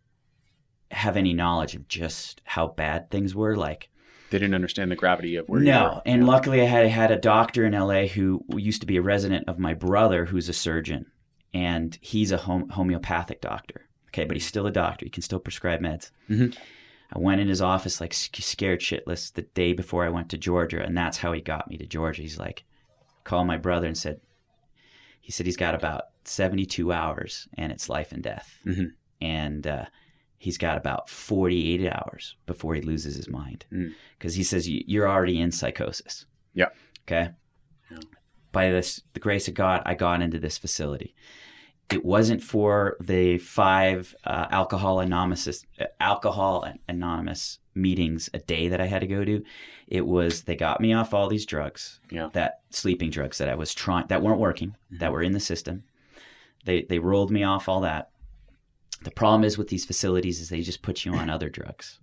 have 0.91 1.15
any 1.17 1.33
knowledge 1.33 1.75
of 1.75 1.87
just 1.87 2.41
how 2.43 2.67
bad 2.67 3.09
things 3.09 3.33
were. 3.33 3.55
Like 3.55 3.89
They 4.29 4.39
didn't 4.39 4.55
understand 4.55 4.91
the 4.91 4.95
gravity 4.95 5.35
of 5.37 5.47
where 5.47 5.61
you 5.61 5.67
no, 5.67 6.01
and 6.05 6.27
luckily 6.27 6.61
I 6.61 6.65
had 6.65 6.87
had 6.87 7.11
a 7.11 7.17
doctor 7.17 7.65
in 7.65 7.73
LA 7.73 8.07
who 8.07 8.43
used 8.55 8.81
to 8.81 8.87
be 8.87 8.97
a 8.97 9.01
resident 9.01 9.47
of 9.47 9.57
my 9.59 9.73
brother, 9.73 10.25
who's 10.25 10.49
a 10.49 10.53
surgeon, 10.53 11.05
and 11.53 11.97
he's 12.01 12.31
a 12.31 12.37
hom- 12.37 12.69
homeopathic 12.69 13.41
doctor. 13.41 13.87
Okay, 14.09 14.25
but 14.25 14.35
he's 14.35 14.45
still 14.45 14.67
a 14.67 14.71
doctor. 14.71 15.05
He 15.05 15.09
can 15.09 15.23
still 15.23 15.39
prescribe 15.39 15.79
meds. 15.81 16.11
Mhm. 16.29 16.55
I 17.13 17.19
went 17.19 17.41
in 17.41 17.47
his 17.47 17.61
office 17.61 17.99
like 18.01 18.13
scared 18.13 18.79
shitless 18.81 19.33
the 19.33 19.41
day 19.43 19.71
before 19.73 20.05
I 20.05 20.09
went 20.09 20.29
to 20.29 20.37
Georgia, 20.37 20.81
and 20.83 20.97
that's 20.97 21.17
how 21.17 21.31
he 21.33 21.39
got 21.41 21.69
me 21.69 21.77
to 21.77 21.85
Georgia. 21.85 22.21
He's 22.21 22.37
like, 22.39 22.63
called 23.23 23.47
my 23.47 23.57
brother 23.57 23.87
and 23.87 23.97
said, 23.97 24.19
he 25.21 25.31
said 25.31 25.45
he's 25.45 25.57
got 25.57 25.75
about 25.75 26.03
seventy-two 26.25 26.91
hours, 26.91 27.47
and 27.57 27.71
it's 27.71 27.87
life 27.89 28.11
and 28.11 28.21
death, 28.21 28.59
Mhm. 28.65 28.91
and 29.21 29.65
uh, 29.65 29.85
he's 30.37 30.57
got 30.57 30.77
about 30.77 31.09
forty-eight 31.09 31.87
hours 31.91 32.35
before 32.45 32.75
he 32.75 32.81
loses 32.81 33.15
his 33.15 33.29
mind 33.29 33.65
Mm. 33.71 33.93
because 34.17 34.35
he 34.35 34.43
says 34.43 34.67
"You- 34.67 34.83
you're 34.85 35.07
already 35.09 35.39
in 35.39 35.51
psychosis. 35.51 36.25
Yeah. 36.53 36.69
Okay. 37.07 37.31
Yeah. 37.89 37.99
By 38.51 38.69
this, 38.69 39.01
the 39.13 39.19
grace 39.21 39.47
of 39.47 39.53
God, 39.53 39.81
I 39.85 39.93
got 39.95 40.21
into 40.21 40.37
this 40.39 40.57
facility. 40.57 41.15
It 41.89 42.03
wasn't 42.05 42.41
for 42.43 42.97
the 43.01 43.37
five 43.37 44.13
uh, 44.23 44.47
alcohol 44.49 44.99
anonymous 44.99 45.65
uh, 45.79 45.85
alcohol 45.99 46.65
anonymous 46.87 47.59
meetings 47.73 48.29
a 48.33 48.39
day 48.39 48.67
that 48.67 48.81
I 48.81 48.85
had 48.85 49.01
to 49.01 49.07
go 49.07 49.23
to. 49.23 49.43
It 49.87 50.05
was 50.05 50.43
they 50.43 50.55
got 50.55 50.81
me 50.81 50.93
off 50.93 51.13
all 51.13 51.27
these 51.27 51.45
drugs, 51.45 51.99
Yeah. 52.09 52.29
that 52.33 52.61
sleeping 52.69 53.09
drugs 53.09 53.37
that 53.37 53.49
I 53.49 53.55
was 53.55 53.73
trying 53.73 54.07
that 54.07 54.21
weren't 54.21 54.39
working, 54.39 54.75
that 54.91 55.05
mm-hmm. 55.05 55.13
were 55.13 55.23
in 55.23 55.33
the 55.33 55.39
system. 55.39 55.83
They 56.65 56.83
they 56.83 56.99
rolled 56.99 57.31
me 57.31 57.43
off 57.43 57.69
all 57.69 57.81
that. 57.81 58.09
The 59.03 59.11
problem 59.11 59.43
is 59.43 59.57
with 59.57 59.69
these 59.69 59.85
facilities 59.85 60.39
is 60.39 60.49
they 60.49 60.61
just 60.61 60.83
put 60.83 61.05
you 61.05 61.13
on 61.15 61.29
other 61.29 61.49
drugs. 61.49 61.99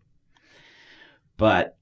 But 1.36 1.76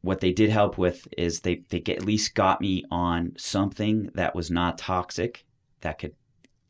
what 0.00 0.20
they 0.20 0.32
did 0.32 0.50
help 0.50 0.78
with 0.78 1.06
is 1.18 1.40
they 1.40 1.62
they 1.68 1.80
get, 1.80 1.98
at 1.98 2.04
least 2.04 2.34
got 2.34 2.60
me 2.60 2.84
on 2.90 3.34
something 3.36 4.10
that 4.14 4.34
was 4.34 4.50
not 4.50 4.78
toxic 4.78 5.44
that 5.80 5.98
could 5.98 6.14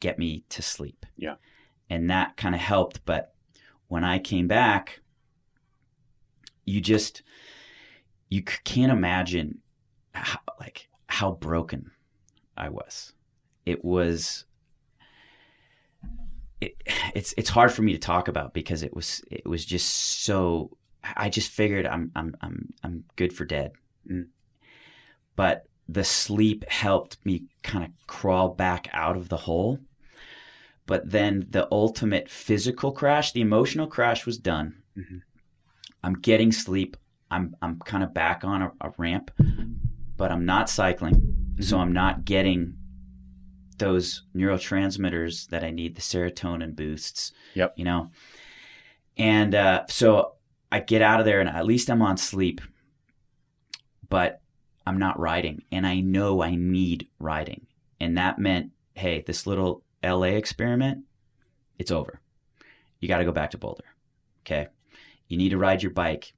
get 0.01 0.19
me 0.19 0.45
to 0.49 0.63
sleep. 0.63 1.07
Yeah. 1.17 1.37
And 1.89 2.11
that 2.11 2.37
kind 2.37 2.55
of 2.55 2.61
helped, 2.61 3.05
but 3.05 3.33
when 3.89 4.03
I 4.03 4.19
came 4.19 4.49
back 4.49 5.01
you 6.67 6.81
just 6.81 7.23
you 8.29 8.43
can't 8.43 8.93
imagine 8.93 9.59
how, 10.13 10.41
like 10.61 10.89
how 11.09 11.33
broken 11.33 11.93
I 12.57 12.69
was. 12.69 13.13
It 13.65 13.85
was 13.85 14.45
it, 16.61 16.77
it's 17.15 17.35
it's 17.37 17.51
hard 17.51 17.73
for 17.73 17.83
me 17.83 17.93
to 17.93 17.99
talk 17.99 18.29
about 18.29 18.53
because 18.53 18.83
it 18.83 18.95
was 18.95 19.23
it 19.31 19.47
was 19.47 19.65
just 19.65 19.89
so 20.25 20.77
I 21.17 21.29
just 21.29 21.51
figured 21.51 21.87
I'm 21.87 22.11
I'm 22.15 22.37
I'm 22.41 22.75
I'm 22.83 23.05
good 23.17 23.33
for 23.33 23.45
dead. 23.45 23.73
Mm. 24.11 24.27
But 25.37 25.67
the 25.89 26.05
sleep 26.05 26.69
helped 26.69 27.25
me 27.25 27.45
kind 27.63 27.85
of 27.85 27.91
crawl 28.07 28.49
back 28.49 28.89
out 28.93 29.17
of 29.17 29.29
the 29.29 29.37
hole. 29.37 29.79
But 30.87 31.11
then 31.11 31.47
the 31.51 31.69
ultimate 31.71 32.29
physical 32.29 32.93
crash, 32.93 33.33
the 33.33 33.41
emotional 33.41 33.87
crash 33.87 34.25
was 34.25 34.39
done. 34.39 34.83
Mhm. 34.97 35.23
I'm 36.07 36.15
getting 36.15 36.53
sleep. 36.53 36.97
I'm 37.33 37.57
I'm 37.61 37.81
kind 37.81 38.05
of 38.05 38.15
back 38.15 38.45
on 38.45 38.63
a, 38.63 38.73
a 38.81 38.93
ramp, 38.97 39.33
but 40.17 40.31
I'm 40.31 40.45
not 40.47 40.71
cycling, 40.71 41.57
so 41.61 41.77
Mhm. 41.77 41.81
I'm 41.81 41.93
not 41.93 42.25
getting 42.25 42.75
those 43.79 44.23
neurotransmitters 44.35 45.49
that 45.49 45.65
I 45.65 45.71
need, 45.71 45.97
the 45.97 46.01
serotonin 46.01 46.77
boosts. 46.77 47.33
Yep. 47.55 47.75
You 47.77 47.85
know, 47.85 48.11
and 49.17 49.53
uh, 49.57 49.85
so 49.89 50.35
I 50.71 50.79
get 50.79 51.03
out 51.03 51.19
of 51.19 51.27
there, 51.27 51.41
and 51.41 51.49
at 51.49 51.67
least 51.67 51.91
I'm 51.91 52.03
on 52.03 52.17
sleep, 52.17 52.61
but 54.09 54.41
I'm 54.87 54.99
not 54.99 55.19
riding, 55.19 55.65
and 55.73 55.85
I 55.87 55.99
know 56.01 56.41
I 56.41 56.55
need 56.55 57.09
riding, 57.19 57.67
and 57.99 58.17
that 58.17 58.39
meant, 58.39 58.71
hey, 58.95 59.23
this 59.27 59.45
little 59.45 59.83
LA 60.05 60.37
experiment, 60.39 61.05
it's 61.81 61.91
over. 61.91 62.21
You 63.01 63.09
got 63.09 63.19
to 63.19 63.25
go 63.25 63.33
back 63.33 63.51
to 63.51 63.59
Boulder. 63.59 63.85
Okay. 64.43 64.69
You 65.29 65.37
need 65.37 65.51
to 65.51 65.59
ride 65.59 65.83
your 65.83 65.93
bike 65.93 66.33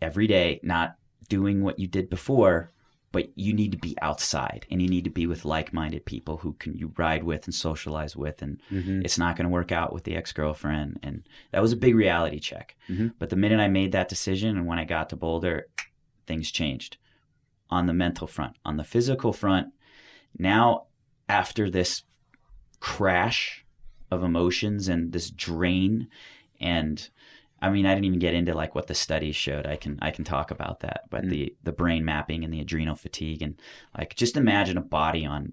every 0.00 0.26
day, 0.26 0.60
not 0.62 0.96
doing 1.28 1.62
what 1.62 1.78
you 1.78 1.86
did 1.86 2.10
before, 2.10 2.70
but 3.12 3.30
you 3.36 3.52
need 3.52 3.72
to 3.72 3.78
be 3.78 3.94
outside 4.00 4.66
and 4.70 4.80
you 4.80 4.88
need 4.88 5.04
to 5.04 5.10
be 5.10 5.26
with 5.26 5.44
like-minded 5.44 6.06
people 6.06 6.38
who 6.38 6.54
can 6.54 6.74
you 6.74 6.92
ride 6.96 7.22
with 7.24 7.44
and 7.46 7.54
socialize 7.54 8.16
with 8.16 8.40
and 8.40 8.58
Mhm. 8.70 9.04
it's 9.04 9.18
not 9.18 9.36
going 9.36 9.44
to 9.44 9.52
work 9.52 9.70
out 9.70 9.92
with 9.92 10.04
the 10.04 10.16
ex-girlfriend 10.16 10.98
and 11.02 11.22
that 11.50 11.60
was 11.60 11.72
a 11.72 11.76
big 11.76 11.94
reality 11.94 12.38
check. 12.38 12.74
Mhm. 12.88 13.12
But 13.18 13.28
the 13.28 13.36
minute 13.36 13.60
I 13.60 13.68
made 13.68 13.92
that 13.92 14.08
decision 14.08 14.56
and 14.56 14.66
when 14.66 14.78
I 14.78 14.84
got 14.86 15.10
to 15.10 15.16
Boulder, 15.16 15.66
things 16.26 16.50
changed 16.50 16.96
on 17.68 17.86
the 17.86 17.92
mental 17.92 18.26
front. 18.26 18.56
On 18.64 18.78
the 18.78 18.84
physical 18.84 19.32
front, 19.34 19.74
now 20.38 20.86
after 21.28 21.68
this 21.68 22.04
crash 22.80 23.64
of 24.10 24.22
emotions 24.22 24.88
and 24.88 25.12
this 25.12 25.30
drain 25.30 26.08
and 26.60 27.10
I 27.62 27.70
mean 27.70 27.86
I 27.86 27.94
didn't 27.94 28.04
even 28.06 28.18
get 28.18 28.34
into 28.34 28.52
like 28.54 28.74
what 28.74 28.88
the 28.88 28.94
studies 28.94 29.36
showed. 29.36 29.66
I 29.66 29.76
can 29.76 29.98
I 30.02 30.10
can 30.10 30.24
talk 30.24 30.50
about 30.50 30.80
that. 30.80 31.02
But 31.08 31.24
Mm. 31.24 31.30
the 31.30 31.56
the 31.62 31.72
brain 31.72 32.04
mapping 32.04 32.44
and 32.44 32.52
the 32.52 32.60
adrenal 32.60 32.96
fatigue 32.96 33.40
and 33.40 33.54
like 33.96 34.14
just 34.16 34.36
imagine 34.36 34.76
a 34.76 34.82
body 34.82 35.24
on 35.24 35.52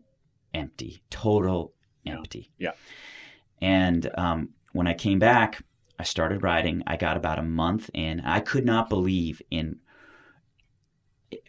empty, 0.54 1.02
total 1.10 1.74
Yeah. 2.04 2.18
empty. 2.18 2.52
Yeah. 2.58 2.72
And 3.62 4.10
um, 4.18 4.50
when 4.74 4.88
I 4.88 4.94
came 4.94 5.20
back, 5.20 5.62
I 6.00 6.04
started 6.04 6.44
riding. 6.44 6.82
I 6.88 6.96
got 6.98 7.18
about 7.18 7.40
a 7.40 7.44
month 7.44 7.90
in. 7.94 8.22
I 8.22 8.40
could 8.40 8.66
not 8.66 8.90
believe 8.90 9.42
in 9.52 9.80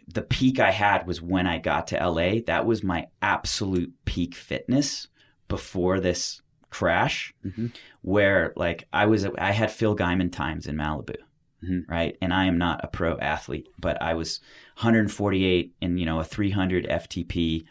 the 0.06 0.22
peak 0.22 0.58
I 0.58 0.72
had 0.72 1.06
was 1.06 1.22
when 1.22 1.46
I 1.46 1.58
got 1.58 1.86
to 1.88 1.96
LA. 1.96 2.40
That 2.46 2.66
was 2.66 2.82
my 2.82 3.06
absolute 3.22 3.92
peak 4.04 4.34
fitness 4.34 5.08
before 5.48 6.00
this 6.00 6.42
crash, 6.70 7.34
Mhm. 7.44 7.72
where 8.02 8.52
like 8.56 8.86
I 8.92 9.06
was, 9.06 9.26
I 9.38 9.50
had 9.52 9.70
Phil 9.70 9.96
Gaimon 9.96 10.30
times 10.32 10.66
in 10.66 10.76
Malibu, 10.76 11.16
Mhm. 11.64 11.82
right? 11.88 12.16
And 12.22 12.32
I 12.32 12.46
am 12.46 12.56
not 12.58 12.80
a 12.84 12.88
pro 12.88 13.18
athlete, 13.18 13.68
but 13.78 14.00
I 14.00 14.14
was 14.14 14.40
148 14.76 15.74
in 15.80 15.98
you 15.98 16.06
know 16.06 16.20
a 16.20 16.24
300 16.24 16.86
FTP. 16.88 17.64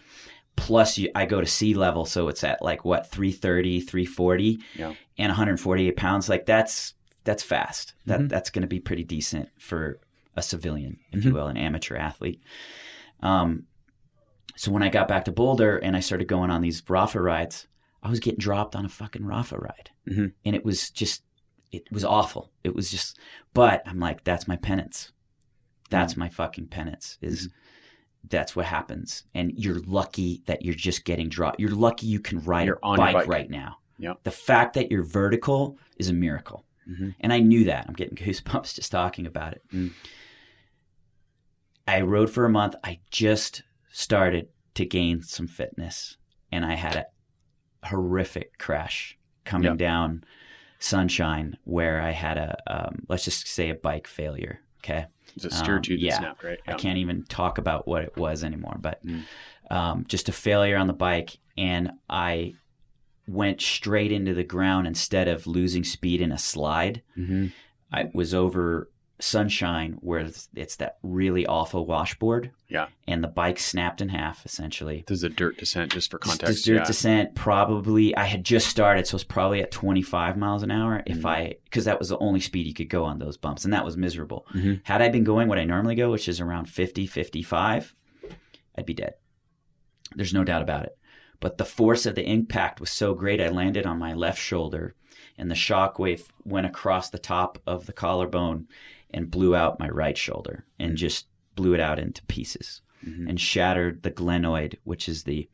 Plus, 0.56 0.98
you, 0.98 1.10
I 1.16 1.26
go 1.26 1.40
to 1.40 1.48
sea 1.48 1.74
level, 1.74 2.06
so 2.06 2.28
it's 2.28 2.44
at 2.44 2.62
like 2.62 2.84
what 2.84 3.10
330, 3.10 3.80
340, 3.80 4.60
Yeah. 4.76 4.94
and 5.18 5.30
148 5.32 5.96
pounds. 5.96 6.28
Like 6.30 6.46
that's 6.46 6.94
that's 7.24 7.44
fast. 7.44 7.94
That 8.06 8.20
Mhm. 8.22 8.30
that's 8.30 8.50
going 8.50 8.62
to 8.64 8.68
be 8.68 8.80
pretty 8.80 9.04
decent 9.04 9.50
for 9.58 10.00
a 10.36 10.42
civilian, 10.42 11.00
if 11.12 11.24
you 11.26 11.32
Mhm. 11.32 11.34
will, 11.36 11.48
an 11.48 11.58
amateur 11.58 11.96
athlete. 11.96 12.42
Um, 13.22 13.68
so 14.56 14.72
when 14.72 14.84
I 14.84 14.90
got 14.90 15.08
back 15.08 15.26
to 15.26 15.32
Boulder 15.32 15.78
and 15.78 15.96
I 15.96 16.00
started 16.02 16.28
going 16.28 16.50
on 16.50 16.62
these 16.62 16.82
Rapha 16.82 17.22
rides, 17.24 17.68
I 18.02 18.10
was 18.10 18.20
getting 18.20 18.40
dropped 18.40 18.76
on 18.76 18.86
a 18.86 18.90
fucking 18.90 19.24
Rapha 19.24 19.60
ride, 19.62 19.92
Mhm. 20.08 20.34
and 20.46 20.56
it 20.56 20.64
was 20.66 20.90
just 20.90 21.24
it 21.72 21.84
was 21.92 22.04
awful. 22.04 22.52
It 22.64 22.74
was 22.74 22.90
just, 22.90 23.20
but 23.54 23.84
I'm 23.86 24.00
like, 24.00 24.24
that's 24.24 24.48
my 24.48 24.56
penance. 24.56 25.12
That's 25.92 26.18
my 26.18 26.28
fucking 26.28 26.68
penance. 26.70 27.20
Is 27.22 27.50
that's 28.28 28.56
what 28.56 28.66
happens, 28.66 29.24
and 29.36 29.52
you're 29.56 29.80
lucky 29.82 30.42
that 30.48 30.64
you're 30.64 30.74
just 30.74 31.06
getting 31.06 31.30
dropped. 31.30 31.60
You're 31.60 31.70
lucky 31.76 32.08
you 32.08 32.20
can 32.20 32.40
ride 32.40 32.70
on 32.82 32.98
your 32.98 33.06
bike, 33.06 33.14
bike. 33.14 33.28
right 33.28 33.50
now. 33.52 33.78
Yeah. 34.00 34.14
The 34.24 34.32
fact 34.32 34.74
that 34.76 34.90
you're 34.92 35.04
vertical 35.04 35.78
is 35.98 36.10
a 36.10 36.14
miracle. 36.14 36.66
Mhm. 36.90 37.14
And 37.20 37.32
I 37.32 37.40
knew 37.40 37.66
that. 37.66 37.86
I'm 37.88 37.94
getting 37.94 38.16
goosebumps 38.18 38.74
just 38.76 38.92
talking 38.92 39.28
about 39.28 39.54
it. 39.54 39.62
Mm. 39.72 39.92
I 41.88 42.02
rode 42.02 42.30
for 42.32 42.46
a 42.46 42.50
month. 42.50 42.76
I 42.84 43.00
just 43.12 43.64
started 43.92 44.50
to 44.76 44.86
gain 44.86 45.22
some 45.22 45.48
fitness 45.48 46.18
and 46.52 46.66
I 46.66 46.76
had 46.76 46.96
a 46.96 47.06
horrific 47.84 48.58
crash 48.58 49.18
coming 49.46 49.70
Yep. 49.72 49.78
down 49.78 50.24
Sunshine 50.80 51.58
where 51.66 52.02
I 52.02 52.12
had 52.12 52.38
a, 52.38 52.58
um, 52.68 53.06
let's 53.10 53.26
just 53.26 53.48
say 53.48 53.70
a 53.70 53.76
bike 53.76 54.08
failure. 54.08 54.62
Okay. 54.84 55.08
It's 55.36 55.46
a 55.46 55.52
steer 55.52 55.76
Um, 55.76 55.82
that 55.82 56.00
yeah. 56.00 56.18
snapped, 56.18 56.44
right? 56.44 56.60
I 56.68 56.74
can't 56.74 56.98
even 56.98 57.24
talk 57.26 57.58
about 57.58 57.88
what 57.88 58.04
it 58.04 58.16
was 58.16 58.44
anymore, 58.44 58.78
but 58.80 59.06
Mm. 59.06 59.26
um, 59.70 60.06
just 60.08 60.30
a 60.30 60.32
failure 60.32 60.78
on 60.78 60.88
the 60.88 60.94
bike. 60.94 61.38
And 61.58 61.92
I 62.10 62.56
went 63.28 63.62
straight 63.62 64.12
into 64.12 64.34
the 64.34 64.44
ground 64.44 64.88
instead 64.88 65.28
of 65.28 65.46
losing 65.46 65.84
speed 65.84 66.22
in 66.22 66.32
a 66.32 66.38
slide. 66.38 67.02
hmm 67.16 67.48
I 67.92 68.10
was 68.14 68.34
over 68.34 68.90
Sunshine 69.22 69.98
where 70.02 70.20
it's, 70.20 70.48
it's 70.56 70.78
that 70.78 70.98
really 71.04 71.46
awful 71.46 71.86
washboard. 71.86 72.52
Yeah. 72.70 72.88
And 73.08 73.24
the 73.24 73.28
bike 73.28 73.60
snapped 73.60 74.00
in 74.02 74.10
half 74.10 74.46
essentially. 74.46 75.04
This 75.08 75.18
is 75.20 75.24
a 75.24 75.30
dirt 75.30 75.58
descent, 75.58 75.92
just 75.92 76.12
for 76.12 76.18
context. 76.20 76.46
This 76.48 76.62
dirt 76.64 76.76
yeah. 76.76 76.84
descent 76.86 77.36
probably 77.36 78.16
I 78.16 78.26
had 78.26 78.44
just 78.44 78.68
started, 78.68 79.08
so 79.08 79.16
it's 79.16 79.24
probably 79.24 79.62
at 79.62 79.72
25 79.72 80.38
miles 80.38 80.64
an 80.64 80.72
hour. 80.72 81.04
If 81.06 81.18
Mhm. 81.20 81.26
I 81.30 81.56
because 81.66 81.86
that 81.86 82.00
was 82.00 82.10
the 82.10 82.18
only 82.20 82.40
speed 82.40 82.66
you 82.68 82.74
could 82.74 82.90
go 82.90 83.04
on 83.04 83.20
those 83.20 83.38
bumps, 83.38 83.66
and 83.66 83.74
that 83.74 83.86
was 83.86 83.98
miserable. 83.98 84.46
Mhm. 84.54 84.82
Had 84.84 85.02
I 85.02 85.10
been 85.10 85.24
going 85.24 85.48
what 85.48 85.60
I 85.60 85.66
normally 85.66 85.96
go, 85.96 86.12
which 86.12 86.28
is 86.30 86.40
around 86.40 86.66
50, 86.70 87.06
55, 87.06 87.94
I'd 88.78 88.86
be 88.86 88.94
dead. 88.94 89.16
There's 90.16 90.34
no 90.34 90.44
doubt 90.44 90.62
about 90.62 90.84
it. 90.86 90.98
But 91.42 91.58
the 91.58 91.66
force 91.66 92.06
of 92.06 92.16
the 92.16 92.30
impact 92.30 92.80
was 92.80 92.90
so 92.90 93.14
great, 93.14 93.40
I 93.42 93.50
landed 93.50 93.86
on 93.86 93.98
my 94.00 94.14
left 94.14 94.40
shoulder, 94.42 94.96
and 95.38 95.50
the 95.50 95.56
shock 95.56 95.98
wave 96.00 96.32
went 96.44 96.68
across 96.68 97.10
the 97.10 97.18
top 97.20 97.58
of 97.66 97.86
the 97.86 97.94
collarbone 97.94 98.68
and 99.12 99.32
blew 99.32 99.56
out 99.56 99.80
my 99.80 99.90
right 99.90 100.18
shoulder 100.18 100.66
and 100.80 100.96
just 100.98 101.28
blew 101.56 101.74
it 101.74 101.80
out 101.80 102.00
into 102.00 102.24
pieces 102.26 102.82
Mhm. 103.06 103.30
and 103.30 103.40
shattered 103.40 104.04
the 104.04 104.12
glenoid, 104.12 104.76
which 104.84 105.08
is 105.10 105.24
the 105.24 105.50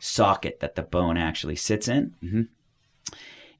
socket 0.00 0.60
that 0.60 0.74
the 0.74 0.82
bone 0.82 1.16
actually 1.16 1.56
sits 1.56 1.88
in. 1.88 2.14
Mhm. 2.22 2.48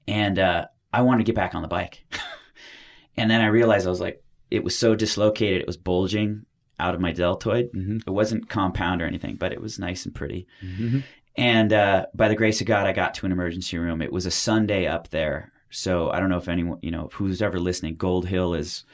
And 0.09 0.39
uh, 0.39 0.67
I 0.93 1.03
wanted 1.03 1.19
to 1.19 1.25
get 1.25 1.37
back 1.37 1.55
on 1.55 1.63
the 1.63 1.69
bike. 1.69 2.05
and 3.17 3.31
then 3.31 3.41
I 3.41 3.47
realized 3.47 3.87
I 3.87 3.91
was 3.91 4.01
like, 4.01 4.23
it 4.51 4.65
was 4.65 4.77
so 4.77 4.95
dislocated, 4.95 5.61
it 5.61 5.67
was 5.67 5.77
bulging 5.77 6.47
out 6.79 6.95
of 6.95 7.01
my 7.01 7.13
deltoid. 7.13 7.71
Mhm. 7.75 8.03
It 8.07 8.11
wasn't 8.11 8.49
compound 8.49 9.03
or 9.03 9.07
anything, 9.07 9.37
but 9.37 9.53
it 9.53 9.61
was 9.61 9.79
nice 9.79 10.05
and 10.07 10.15
pretty. 10.15 10.47
Mhm. 10.65 11.05
And 11.37 11.73
uh, 11.73 12.07
by 12.15 12.29
the 12.29 12.35
grace 12.35 12.61
of 12.61 12.67
God, 12.67 12.87
I 12.87 12.93
got 12.93 13.15
to 13.15 13.27
an 13.27 13.33
emergency 13.33 13.79
room. 13.79 14.03
It 14.03 14.13
was 14.13 14.27
a 14.27 14.31
Sunday 14.31 14.87
up 14.87 15.09
there. 15.11 15.53
So 15.71 16.11
I 16.11 16.19
don't 16.19 16.29
know 16.31 16.39
if 16.39 16.49
anyone, 16.49 16.79
you 16.83 16.91
know, 16.91 17.09
who's 17.13 17.41
ever 17.41 17.61
listening, 17.61 17.95
Gold 17.97 18.27
Hill 18.27 18.55
is 18.55 18.85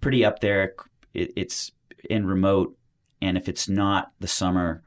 pretty 0.00 0.24
up 0.24 0.40
there. 0.40 0.74
It, 1.14 1.32
it's 1.36 1.72
in 2.08 2.26
remote. 2.26 2.76
And 3.22 3.36
if 3.36 3.48
it's 3.48 3.68
not 3.68 4.12
the 4.20 4.28
summer, 4.28 4.82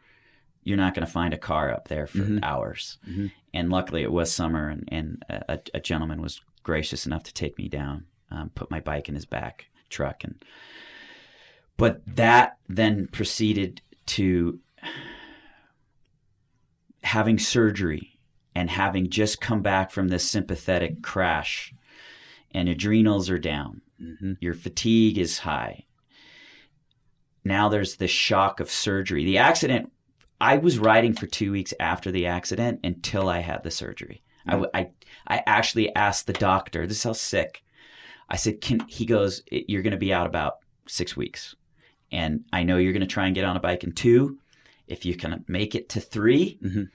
you're 0.63 0.77
not 0.77 0.93
going 0.93 1.05
to 1.05 1.11
find 1.11 1.33
a 1.33 1.37
car 1.37 1.71
up 1.71 1.87
there 1.87 2.05
for 2.07 2.19
Mhm. 2.19 2.39
hours. 2.43 2.97
Mhm. 3.09 3.31
And 3.53 3.69
luckily 3.69 4.03
it 4.03 4.11
was 4.11 4.31
summer 4.31 4.69
and, 4.69 4.87
and 4.91 5.23
a, 5.29 5.59
a 5.73 5.79
gentleman 5.79 6.21
was 6.21 6.41
gracious 6.63 7.05
enough 7.07 7.23
to 7.23 7.33
take 7.33 7.57
me 7.57 7.67
down, 7.67 8.05
um, 8.29 8.49
put 8.53 8.69
my 8.69 8.79
bike 8.79 9.09
in 9.09 9.15
his 9.15 9.25
back 9.25 9.65
truck. 9.89 10.23
And, 10.23 10.43
but 11.77 12.01
that 12.15 12.57
then 12.67 13.07
proceeded 13.07 13.81
to 14.07 14.59
having 17.03 17.39
surgery 17.39 18.19
and 18.53 18.69
having 18.69 19.09
just 19.09 19.41
come 19.41 19.61
back 19.61 19.89
from 19.91 20.09
this 20.09 20.29
sympathetic 20.29 21.01
crash 21.01 21.73
and 22.51 22.67
adrenals 22.67 23.29
are 23.29 23.39
down 23.39 23.81
Mhm. 24.01 24.37
your 24.39 24.53
fatigue 24.53 25.17
is 25.17 25.39
high. 25.39 25.85
Now 27.43 27.69
there's 27.69 27.95
the 27.95 28.07
shock 28.07 28.59
of 28.59 28.69
surgery. 28.71 29.23
The 29.23 29.37
accident 29.37 29.91
i 30.41 30.55
was 30.57 30.79
riding 30.79 31.13
for 31.13 31.27
two 31.27 31.51
weeks 31.51 31.73
after 31.81 32.11
the 32.11 32.25
accident 32.25 32.79
until 32.85 33.27
i 33.27 33.39
had 33.39 33.61
the 33.63 33.71
surgery. 33.71 34.21
I 34.47 34.87
I 35.27 35.43
actually 35.45 35.93
asked 35.95 36.27
the 36.27 36.33
doctor 36.33 36.87
this 36.87 36.97
is 36.97 37.03
how 37.03 37.13
sick. 37.13 37.61
I 38.29 38.35
said 38.37 38.61
can 38.61 38.79
he 38.87 39.05
goes 39.05 39.41
you're 39.51 39.81
going 39.81 39.91
to 39.91 39.97
be 39.97 40.13
out 40.13 40.27
about 40.27 40.55
six 40.87 41.15
weeks. 41.17 41.55
And 42.11 42.45
i 42.53 42.63
know 42.63 42.77
you're 42.77 42.93
going 42.93 43.01
to 43.01 43.07
try 43.15 43.25
and 43.25 43.35
get 43.35 43.45
on 43.45 43.57
a 43.57 43.59
bike 43.61 43.83
in 43.83 43.91
two. 43.91 44.39
If 44.87 45.05
you 45.05 45.15
can 45.15 45.43
make 45.47 45.75
it 45.75 45.89
to 45.89 45.99
3 46.01 46.57
Mhm. 46.63 46.89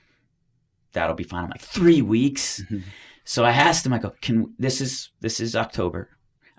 that'll 0.93 1.15
be 1.15 1.23
fine. 1.25 1.45
I'm 1.45 1.51
like 1.51 1.61
three 1.61 2.03
weeks? 2.03 2.63
Mhm. 2.71 2.83
so 3.25 3.45
i 3.45 3.51
asked 3.53 3.85
him 3.87 3.93
i 3.93 3.99
go 3.99 4.13
can 4.21 4.55
this 4.59 4.81
is 4.81 5.11
this 5.21 5.39
is 5.41 5.55
october 5.57 6.11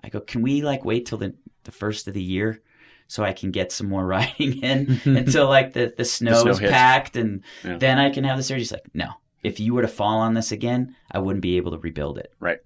i 0.06 0.08
go 0.08 0.20
can 0.20 0.40
we 0.40 0.62
like 0.62 0.84
wait 0.84 1.04
till 1.04 1.18
the, 1.18 1.34
the 1.64 1.72
first 1.72 2.06
of 2.08 2.14
the 2.14 2.22
year 2.22 2.62
so 3.08 3.22
i 3.24 3.32
can 3.32 3.50
get 3.50 3.70
some 3.72 3.88
more 3.88 4.06
riding 4.16 4.62
in 4.62 5.00
until 5.04 5.48
like 5.48 5.72
the, 5.74 5.92
the 5.96 6.04
snow, 6.16 6.40
snow 6.42 6.52
is 6.52 6.58
hits. 6.58 6.72
packed 6.72 7.16
and 7.16 7.42
Yeah. 7.64 7.76
then 7.78 7.98
i 7.98 8.08
can 8.10 8.24
have 8.24 8.36
the 8.38 8.42
surgery 8.42 8.60
he's 8.60 8.72
like 8.72 8.88
no 8.94 9.08
if 9.42 9.60
you 9.60 9.74
were 9.74 9.82
to 9.82 9.88
fall 9.88 10.18
on 10.20 10.32
this 10.34 10.52
again 10.52 10.94
i 11.10 11.18
wouldn't 11.18 11.42
be 11.42 11.56
able 11.58 11.72
to 11.72 11.78
rebuild 11.78 12.16
it 12.18 12.32
Right. 12.40 12.60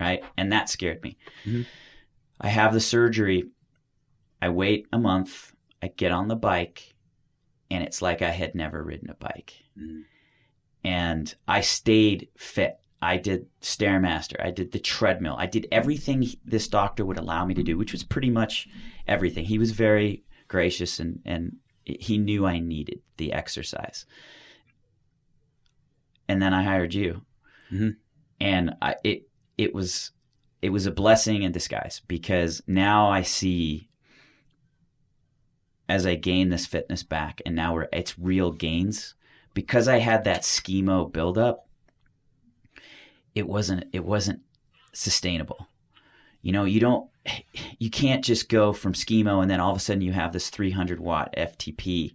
right 0.00 0.24
and 0.36 0.50
that 0.52 0.68
scared 0.70 1.02
me 1.02 1.16
Mhm. 1.46 1.66
i 2.40 2.48
have 2.48 2.72
the 2.72 2.80
surgery 2.80 3.44
i 4.42 4.48
wait 4.48 4.86
a 4.92 4.98
month 4.98 5.52
i 5.82 5.88
get 5.88 6.12
on 6.12 6.28
the 6.28 6.36
bike 6.36 6.94
and 7.70 7.84
it's 7.84 8.00
like 8.02 8.22
i 8.22 8.30
had 8.30 8.54
never 8.54 8.82
ridden 8.82 9.10
a 9.10 9.14
bike 9.14 9.54
Mhm. 9.78 10.02
and 10.84 11.34
I 11.48 11.60
stayed 11.62 12.28
fit. 12.36 12.78
I 13.00 13.18
did 13.18 13.46
Stairmaster. 13.60 14.42
I 14.44 14.50
did 14.50 14.72
the 14.72 14.78
treadmill. 14.78 15.36
I 15.38 15.46
did 15.46 15.68
everything 15.70 16.26
this 16.44 16.66
doctor 16.68 17.04
would 17.04 17.18
allow 17.18 17.44
me 17.44 17.54
to 17.54 17.62
do, 17.62 17.76
which 17.76 17.92
was 17.92 18.02
pretty 18.02 18.30
much 18.30 18.68
everything. 19.06 19.44
He 19.44 19.58
was 19.58 19.72
very 19.72 20.24
gracious 20.48 20.98
and, 20.98 21.20
and 21.24 21.56
he 21.84 22.18
knew 22.18 22.46
I 22.46 22.58
needed 22.58 23.00
the 23.16 23.32
exercise. 23.32 24.06
And 26.28 26.40
then 26.40 26.54
I 26.54 26.62
hired 26.62 26.94
you. 26.94 27.22
Mhm. 27.70 27.96
And 28.40 28.74
I, 28.82 28.96
it, 29.04 29.28
it 29.56 29.74
was, 29.74 30.12
it 30.62 30.70
was 30.70 30.86
a 30.86 30.90
blessing 30.90 31.42
in 31.42 31.52
disguise 31.52 32.02
because 32.08 32.62
now 32.66 33.08
I 33.08 33.22
see 33.22 33.88
as 35.88 36.06
I 36.06 36.16
gain 36.16 36.48
this 36.48 36.66
fitness 36.66 37.02
back 37.02 37.40
and 37.46 37.54
now 37.54 37.74
we're, 37.74 37.88
it's 37.92 38.18
real 38.18 38.50
gains 38.50 39.14
because 39.54 39.86
I 39.86 39.98
had 39.98 40.24
that 40.24 40.42
skimo 40.42 41.10
buildup, 41.10 41.65
it 43.36 43.46
wasn't 43.46 43.84
it 43.92 44.04
wasn't 44.04 44.40
sustainable. 44.92 45.68
You 46.42 46.52
know, 46.52 46.64
you 46.64 46.80
don't 46.80 47.08
you 47.78 47.90
can't 47.90 48.24
just 48.24 48.48
go 48.48 48.72
from 48.72 48.94
skimo 48.94 49.40
and 49.40 49.50
then 49.50 49.60
all 49.60 49.70
of 49.70 49.76
a 49.76 49.80
sudden 49.80 50.02
you 50.02 50.12
have 50.12 50.32
this 50.32 50.48
300 50.48 50.98
watt 50.98 51.32
FTP 51.36 52.14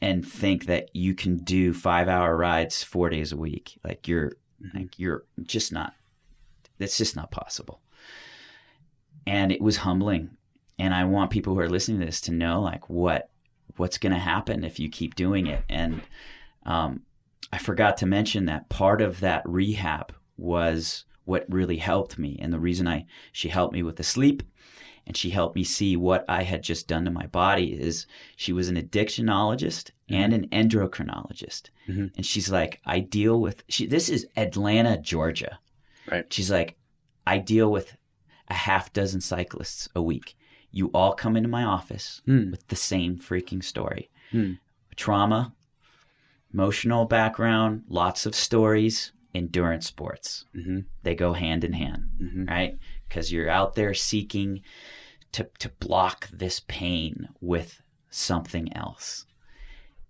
and 0.00 0.26
think 0.26 0.66
that 0.66 0.88
you 0.94 1.14
can 1.14 1.36
do 1.36 1.72
5 1.72 2.08
hour 2.08 2.36
rides 2.36 2.82
4 2.82 3.10
days 3.10 3.32
a 3.32 3.36
week. 3.36 3.78
Like 3.84 4.08
you're 4.08 4.32
like 4.74 4.98
you're 4.98 5.24
just 5.42 5.72
not 5.72 5.94
it's 6.78 6.98
just 6.98 7.14
not 7.14 7.30
possible. 7.30 7.80
And 9.26 9.52
it 9.52 9.60
was 9.60 9.78
humbling. 9.78 10.36
And 10.78 10.92
I 10.92 11.04
want 11.04 11.30
people 11.30 11.54
who 11.54 11.60
are 11.60 11.68
listening 11.68 12.00
to 12.00 12.06
this 12.06 12.20
to 12.22 12.32
know 12.32 12.60
like 12.62 12.88
what 12.88 13.28
what's 13.76 13.98
going 13.98 14.12
to 14.12 14.18
happen 14.18 14.64
if 14.64 14.80
you 14.80 14.88
keep 14.88 15.14
doing 15.14 15.46
it. 15.46 15.64
And 15.68 16.00
um, 16.64 17.02
I 17.52 17.58
forgot 17.58 17.96
to 17.98 18.06
mention 18.06 18.46
that 18.46 18.68
part 18.68 19.00
of 19.00 19.20
that 19.20 19.42
rehab 19.46 20.12
was 20.36 21.04
what 21.24 21.46
really 21.48 21.76
helped 21.78 22.18
me, 22.18 22.36
and 22.40 22.52
the 22.52 22.58
reason 22.60 22.86
I 22.88 23.06
she 23.32 23.48
helped 23.48 23.72
me 23.72 23.82
with 23.82 23.96
the 23.96 24.02
sleep, 24.04 24.42
and 25.06 25.16
she 25.16 25.30
helped 25.30 25.54
me 25.56 25.64
see 25.64 25.96
what 25.96 26.24
I 26.28 26.42
had 26.42 26.62
just 26.62 26.88
done 26.88 27.04
to 27.04 27.10
my 27.10 27.26
body 27.26 27.72
is 27.72 28.06
she 28.36 28.52
was 28.52 28.68
an 28.68 28.76
addictionologist 28.76 29.90
and 30.08 30.32
an 30.32 30.48
endocrinologist, 30.48 31.70
Mhm. 31.88 32.12
and 32.16 32.26
she's 32.26 32.50
like, 32.50 32.80
I 32.84 33.00
deal 33.00 33.40
with 33.40 33.64
she. 33.68 33.86
This 33.86 34.08
is 34.08 34.26
Atlanta, 34.36 34.98
Georgia. 35.00 35.58
Right. 36.10 36.30
She's 36.32 36.50
like, 36.50 36.76
I 37.26 37.38
deal 37.38 37.70
with 37.70 37.96
a 38.48 38.54
half 38.54 38.92
dozen 38.92 39.20
cyclists 39.22 39.88
a 39.94 40.02
week. 40.02 40.36
You 40.70 40.88
all 40.92 41.14
come 41.14 41.36
into 41.36 41.48
my 41.48 41.62
office 41.64 42.20
Hmm. 42.26 42.50
with 42.50 42.66
the 42.68 42.76
same 42.76 43.16
freaking 43.16 43.62
story. 43.64 44.10
Hmm. 44.30 44.54
Trauma, 44.96 45.54
emotional 46.54 47.04
background, 47.04 47.82
lots 47.88 48.24
of 48.26 48.34
stories, 48.34 49.12
endurance 49.34 49.86
sports. 49.86 50.44
Mhm. 50.54 50.84
They 51.02 51.14
go 51.16 51.32
hand 51.32 51.64
in 51.64 51.72
hand, 51.72 52.08
Mhm. 52.22 52.48
right? 52.48 52.78
Because 53.08 53.32
you're 53.32 53.50
out 53.50 53.74
there 53.74 53.92
seeking 53.92 54.62
to, 55.32 55.48
to 55.58 55.68
block 55.80 56.28
this 56.32 56.60
pain 56.68 57.28
with 57.40 57.82
something 58.08 58.72
else. 58.76 59.26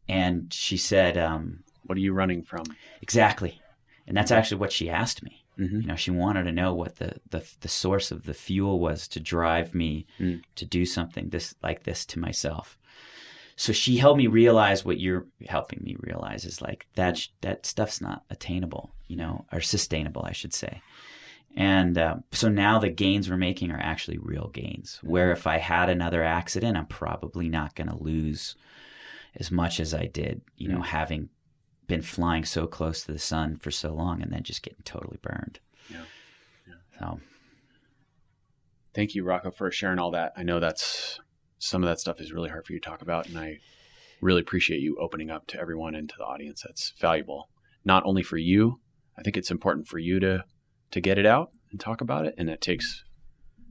And 0.07 0.53
she 0.53 0.76
said, 0.76 1.16
um, 1.16 1.64
What 1.86 1.97
are 1.97 2.03
you 2.03 2.12
running 2.12 2.42
from? 2.42 2.64
exactly. 3.01 3.61
And 4.07 4.14
that's 4.16 4.30
actually 4.30 4.59
what 4.59 4.72
she 4.72 4.90
asked 4.90 5.22
me. 5.22 5.45
Mhm. 5.59 5.80
You 5.82 5.86
know, 5.86 5.97
she 5.97 6.11
wanted 6.11 6.45
to 6.45 6.53
know 6.53 6.74
what 6.74 6.97
the, 6.97 7.16
the, 7.30 7.47
the 7.61 7.68
source 7.68 8.11
of 8.11 8.24
the 8.24 8.34
fuel 8.34 8.78
was 8.80 9.09
to 9.09 9.20
drive 9.20 9.74
me 9.74 10.07
Mm. 10.20 10.42
to 10.57 10.66
do 10.66 10.84
something 10.84 11.30
this 11.30 11.55
like 11.62 11.84
this 11.84 12.05
to 12.07 12.18
myself. 12.18 12.76
So 13.57 13.72
she 13.72 13.98
helped 13.98 14.18
me 14.18 14.26
realize 14.26 14.84
what 14.84 14.98
you're 14.98 15.26
helping 15.48 15.80
me 15.82 15.96
realize 16.00 16.44
is 16.44 16.61
like 16.61 16.86
that 16.96 17.16
sh- 17.18 17.28
that 17.42 17.66
stuff's 17.66 18.00
not 18.00 18.24
attainable, 18.30 18.94
you 19.07 19.16
know, 19.16 19.44
or 19.52 19.61
sustainable, 19.61 20.24
I 20.24 20.32
should 20.32 20.52
say. 20.52 20.82
And 21.57 21.96
uh, 21.96 22.16
so 22.32 22.48
now 22.48 22.80
the 22.80 22.88
gains 22.90 23.30
we're 23.30 23.36
making 23.36 23.70
are 23.70 23.78
actually 23.80 24.18
real 24.18 24.48
gains. 24.48 24.98
Where 25.05 25.30
if 25.30 25.46
I 25.46 25.59
had 25.59 25.88
another 25.88 26.24
accident, 26.24 26.76
I'm 26.76 26.86
probably 26.86 27.48
not 27.48 27.76
going 27.76 27.88
to 27.90 28.02
lose 28.02 28.57
as 29.36 29.52
much 29.52 29.78
as 29.78 29.94
I 29.94 30.07
did, 30.07 30.40
you 30.57 30.68
know, 30.68 30.78
Mm. 30.80 30.86
having 30.86 31.28
been 31.86 32.02
flying 32.02 32.44
so 32.44 32.66
close 32.66 33.05
to 33.05 33.12
the 33.12 33.18
sun 33.20 33.57
for 33.57 33.70
so 33.70 33.94
long 33.94 34.20
and 34.22 34.32
then 34.32 34.42
just 34.42 34.62
getting 34.62 34.82
totally 34.84 35.18
burned. 35.22 35.61
Yeah. 35.90 36.05
So 36.98 37.20
Thank 38.94 39.14
you, 39.14 39.24
Rocco, 39.24 39.50
for 39.50 39.70
sharing 39.70 39.98
all 39.98 40.12
that. 40.12 40.32
I 40.36 40.44
know 40.44 40.61
that's 40.61 41.18
some 41.64 41.82
of 41.82 41.88
that 41.88 41.98
stuff 42.00 42.20
is 42.20 42.32
really 42.32 42.50
hard 42.50 42.66
for 42.66 42.72
you 42.74 42.80
to 42.80 42.88
talk 42.88 43.00
about, 43.02 43.26
and 43.26 43.38
I 43.38 43.58
really 44.20 44.42
appreciate 44.42 44.80
you 44.80 44.96
opening 45.00 45.30
up 45.30 45.46
to 45.48 45.58
everyone 45.60 45.94
and 45.94 46.08
to 46.08 46.14
the 46.18 46.24
audience. 46.24 46.62
That's 46.64 46.92
valuable, 47.00 47.48
not 47.84 48.04
only 48.04 48.22
for 48.22 48.36
you. 48.36 48.80
I 49.18 49.22
think 49.22 49.36
it's 49.36 49.50
important 49.50 49.86
for 49.86 49.98
you 49.98 50.20
to 50.20 50.44
to 50.90 51.00
get 51.00 51.18
it 51.18 51.26
out 51.26 51.50
and 51.70 51.80
talk 51.80 52.00
about 52.00 52.26
it, 52.26 52.34
and 52.36 52.50
it 52.50 52.60
takes 52.60 53.02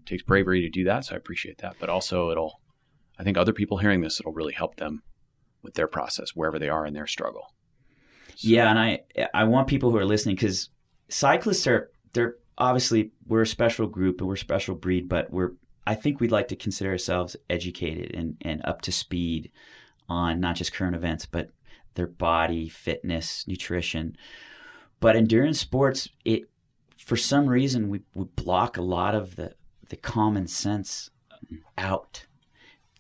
takes 0.05 0.23
bravery 0.23 0.61
to 0.61 0.69
do 0.69 0.83
that. 0.85 1.05
So 1.05 1.13
I 1.13 1.17
appreciate 1.17 1.59
that, 1.59 1.75
but 1.79 1.89
also 1.89 2.29
it'll. 2.31 2.59
I 3.19 3.23
think 3.23 3.37
other 3.37 3.53
people 3.53 3.77
hearing 3.77 4.01
this, 4.01 4.19
it'll 4.19 4.33
really 4.33 4.53
help 4.53 4.77
them 4.77 5.03
with 5.61 5.75
their 5.75 5.87
process 5.87 6.29
wherever 6.33 6.57
they 6.57 6.69
are 6.69 6.85
in 6.87 6.95
their 6.95 7.05
struggle. 7.07 7.53
So- 8.35 8.47
Yeah, 8.47 8.69
and 8.71 8.79
I 8.79 8.99
I 9.33 9.43
want 9.43 9.67
people 9.67 9.91
who 9.91 9.97
are 9.97 10.05
listening 10.05 10.35
because 10.35 10.69
cyclists 11.09 11.67
are 11.67 11.91
they're 12.13 12.35
obviously 12.57 13.11
we're 13.27 13.43
a 13.43 13.47
special 13.47 13.85
group 13.87 14.19
and 14.19 14.27
we're 14.27 14.33
a 14.33 14.37
special 14.49 14.73
breed, 14.75 15.07
but 15.07 15.31
we're 15.31 15.51
I 15.85 15.95
think 15.95 16.19
we'd 16.19 16.31
like 16.31 16.47
to 16.49 16.55
consider 16.55 16.91
ourselves 16.91 17.35
educated 17.49 18.15
and, 18.15 18.37
and 18.41 18.61
up 18.65 18.81
to 18.81 18.91
speed 18.91 19.51
on 20.09 20.39
not 20.39 20.55
just 20.55 20.73
current 20.73 20.95
events, 20.95 21.25
but 21.25 21.49
their 21.95 22.07
body, 22.07 22.69
fitness, 22.69 23.45
nutrition. 23.47 24.15
But 24.99 25.15
endurance 25.15 25.59
sports, 25.59 26.09
it 26.25 26.43
for 26.97 27.17
some 27.17 27.47
reason 27.47 27.89
we, 27.89 28.01
we 28.15 28.23
block 28.23 28.77
a 28.77 28.81
lot 28.81 29.13
of 29.15 29.35
the, 29.35 29.53
the 29.89 29.97
common 29.97 30.47
sense 30.47 31.09
out. 31.77 32.25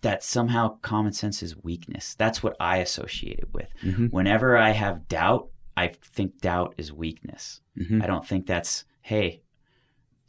That 0.01 0.21
somehow 0.21 0.79
common 0.81 1.13
sense 1.13 1.41
is 1.41 1.55
weakness. 1.63 2.13
That's 2.15 2.43
what 2.43 2.57
I 2.59 2.79
associate 2.79 3.39
it 3.39 3.53
with 3.53 3.69
Mhm. 3.81 4.11
whenever 4.11 4.57
I 4.57 4.71
have 4.71 5.07
doubt, 5.07 5.47
I 5.77 5.87
think 5.87 6.41
doubt 6.41 6.75
is 6.77 6.91
weakness. 6.91 7.61
Mhm. 7.79 8.03
I 8.03 8.07
don't 8.07 8.27
think 8.27 8.45
that's 8.45 8.83
hey, 9.01 9.41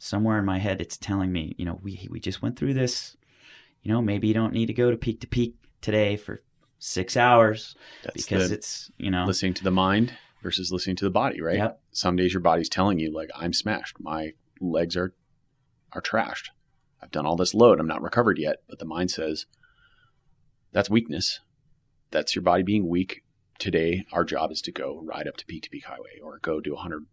somewhere 0.05 0.37
in 0.37 0.45
my 0.45 0.59
head 0.59 0.81
it's 0.81 0.97
telling 0.97 1.31
me, 1.31 1.55
you 1.57 1.65
know, 1.65 1.79
we 1.81 2.07
we 2.11 2.19
just 2.19 2.41
went 2.41 2.57
through 2.57 2.75
this. 2.75 3.17
You 3.81 3.91
know, 3.91 4.01
maybe 4.01 4.27
you 4.27 4.33
don't 4.33 4.53
need 4.53 4.67
to 4.67 4.73
go 4.73 4.89
to 4.89 4.97
peak 4.97 5.21
to 5.21 5.27
peak 5.27 5.55
today 5.81 6.15
for 6.15 6.43
six 6.79 7.15
hours 7.17 7.75
That's 8.03 8.15
because 8.15 8.51
it's 8.51 8.91
you 8.97 9.09
know 9.09 9.25
listening 9.25 9.53
to 9.55 9.63
the 9.63 9.71
mind 9.71 10.13
versus 10.43 10.71
listening 10.71 10.95
to 10.97 11.05
the 11.05 11.11
body, 11.11 11.41
right? 11.41 11.57
Yep. 11.57 11.81
Some 11.91 12.15
days 12.15 12.33
your 12.33 12.41
body's 12.41 12.69
telling 12.69 12.99
you 12.99 13.11
like 13.11 13.29
I'm 13.35 13.53
smashed. 13.53 13.99
My 13.99 14.33
legs 14.61 14.95
are 14.95 15.13
are 15.93 16.01
trashed. 16.01 16.49
I've 17.01 17.11
done 17.11 17.25
all 17.25 17.35
this 17.35 17.53
load. 17.53 17.79
I'm 17.79 17.87
not 17.87 18.01
recovered 18.01 18.37
yet, 18.37 18.57
but 18.69 18.79
the 18.79 18.85
mind 18.85 19.11
says 19.11 19.45
that's 20.71 20.89
weakness. 20.89 21.39
That's 22.11 22.35
your 22.35 22.43
body 22.43 22.63
being 22.63 22.87
weak. 22.87 23.23
Today 23.57 24.05
our 24.11 24.23
job 24.23 24.51
is 24.51 24.61
to 24.63 24.71
go 24.71 25.01
ride 25.03 25.27
up 25.27 25.37
to 25.37 25.45
peak 25.45 25.63
to 25.63 25.69
peak 25.69 25.85
highway 25.85 26.19
or 26.21 26.39
go 26.39 26.59
do 26.59 26.73
100 26.73 27.05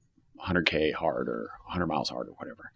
100k 0.47 0.95
hard 0.95 1.29
or 1.29 1.51
100 1.67 1.87
miles 1.87 2.11
hard 2.11 2.29
or 2.29 2.33
whatever. 2.33 2.73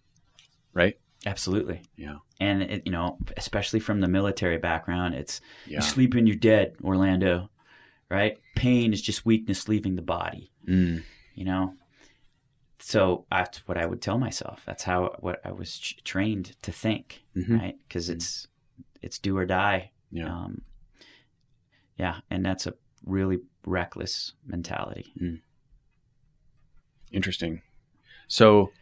Right? 0.76 0.98
absolutely. 1.24 1.80
Yeah. 1.96 2.18
And 2.38 2.62
it, 2.62 2.82
you 2.86 2.92
know, 2.92 3.18
especially 3.36 3.80
from 3.80 4.00
the 4.00 4.06
military 4.08 4.58
background, 4.58 5.14
it's 5.14 5.40
Yeah. 5.66 5.78
you 5.78 5.82
sleep 5.82 6.14
and 6.14 6.28
you're 6.28 6.36
dead, 6.36 6.76
Orlando. 6.84 7.50
Right? 8.08 8.38
Pain 8.54 8.92
is 8.92 9.02
just 9.02 9.26
weakness 9.26 9.66
leaving 9.68 9.96
the 9.96 10.02
body. 10.02 10.52
Mm. 10.68 11.02
you 11.34 11.44
know 11.44 11.74
so 12.78 13.24
that's 13.30 13.58
what 13.68 13.78
i 13.78 13.86
would 13.86 14.02
tell 14.02 14.18
myself 14.18 14.62
that's 14.66 14.82
how 14.82 15.14
what 15.20 15.40
i 15.44 15.50
was 15.52 15.78
ch- 15.78 15.96
trained 16.04 16.56
to 16.62 16.72
think 16.72 17.22
Mhm. 17.36 17.58
right 17.60 17.76
because 17.86 18.10
it's 18.10 18.48
it's 19.00 19.18
do 19.18 19.36
or 19.38 19.46
die 19.46 19.92
Yeah. 20.10 20.26
um 20.34 20.62
yeah 21.96 22.16
and 22.30 22.44
that's 22.44 22.66
a 22.66 22.74
really 23.04 23.38
reckless 23.64 24.32
mentality 24.44 25.12
Interesting. 27.12 27.62
So, 28.28 28.72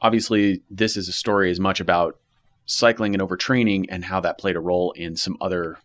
obviously, 0.00 0.62
this 0.70 0.96
is 0.96 1.08
a 1.08 1.12
story 1.12 1.50
as 1.50 1.60
much 1.60 1.80
about 1.80 2.18
cycling 2.66 3.14
and 3.14 3.22
overtraining 3.22 3.86
and 3.88 4.06
how 4.06 4.20
that 4.20 4.38
played 4.38 4.56
a 4.56 4.60
role 4.60 4.92
in 4.92 5.16
some 5.16 5.36
other, 5.40 5.78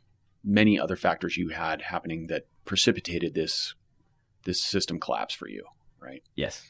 many 0.43 0.79
other 0.79 0.95
factors 0.95 1.37
you 1.37 1.49
had 1.49 1.81
happening 1.81 2.27
that 2.27 2.45
precipitated 2.65 3.33
this 3.33 3.73
this 4.45 4.61
system 4.63 4.99
collapse 4.99 5.33
for 5.33 5.49
you, 5.49 5.65
right? 5.99 6.23
yes 6.35 6.65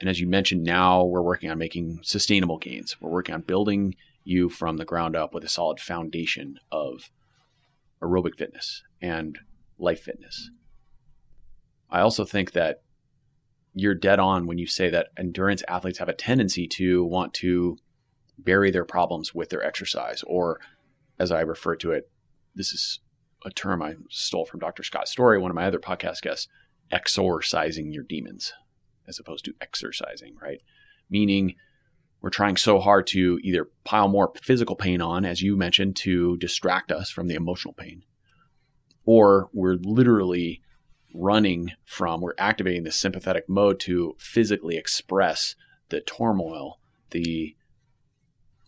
And 0.00 0.08
as 0.08 0.18
you 0.20 0.26
mentioned, 0.26 0.64
now 0.64 1.04
we're 1.04 1.22
working 1.22 1.50
on 1.50 1.58
making 1.58 2.00
sustainable 2.02 2.58
gains. 2.58 2.96
We're 3.00 3.10
working 3.10 3.34
on 3.36 3.42
building 3.42 3.94
you 4.24 4.48
from 4.48 4.76
the 4.76 4.84
ground 4.84 5.14
up 5.14 5.32
with 5.32 5.44
a 5.44 5.48
solid 5.48 5.78
foundation 5.78 6.58
of 6.72 7.10
aerobic 8.02 8.36
fitness 8.36 8.82
and 9.00 9.38
life 9.78 10.00
fitness. 10.00 10.50
I 11.90 12.00
also 12.00 12.24
think 12.24 12.52
that 12.52 12.82
you're 13.74 13.94
dead 13.94 14.18
on 14.18 14.46
when 14.46 14.58
you 14.58 14.66
say 14.66 14.90
that 14.90 15.08
endurance 15.16 15.62
athletes 15.66 15.98
have 15.98 16.08
a 16.08 16.14
tendency 16.14 16.66
to 16.66 17.04
want 17.04 17.34
to 17.34 17.78
bury 18.38 18.70
their 18.70 18.84
problems 18.84 19.34
with 19.34 19.50
their 19.50 19.64
exercise, 19.64 20.22
or 20.26 20.60
as 21.18 21.30
I 21.30 21.40
refer 21.40 21.76
to 21.76 21.92
it, 21.92 22.10
this 22.54 22.72
is 22.72 23.00
a 23.44 23.50
term 23.50 23.82
I 23.82 23.94
stole 24.10 24.44
from 24.44 24.60
Dr. 24.60 24.82
Scott 24.82 25.08
Story, 25.08 25.38
one 25.38 25.50
of 25.50 25.54
my 25.54 25.66
other 25.66 25.78
podcast 25.78 26.22
guests, 26.22 26.48
exorcising 26.90 27.92
your 27.92 28.04
demons 28.04 28.52
as 29.08 29.18
opposed 29.18 29.44
to 29.46 29.54
exercising, 29.60 30.36
right? 30.40 30.62
Meaning 31.10 31.54
we're 32.20 32.30
trying 32.30 32.56
so 32.56 32.78
hard 32.78 33.06
to 33.08 33.40
either 33.42 33.68
pile 33.84 34.08
more 34.08 34.32
physical 34.40 34.76
pain 34.76 35.00
on, 35.00 35.24
as 35.24 35.42
you 35.42 35.56
mentioned, 35.56 35.96
to 35.96 36.36
distract 36.36 36.92
us 36.92 37.10
from 37.10 37.26
the 37.26 37.34
emotional 37.34 37.74
pain, 37.74 38.04
or 39.04 39.48
we're 39.52 39.76
literally 39.82 40.62
running 41.12 41.72
from, 41.84 42.20
we're 42.20 42.34
activating 42.38 42.84
the 42.84 42.92
sympathetic 42.92 43.48
mode 43.48 43.80
to 43.80 44.16
physically 44.18 44.76
express 44.76 45.54
the 45.88 46.00
turmoil, 46.00 46.78
the 47.10 47.56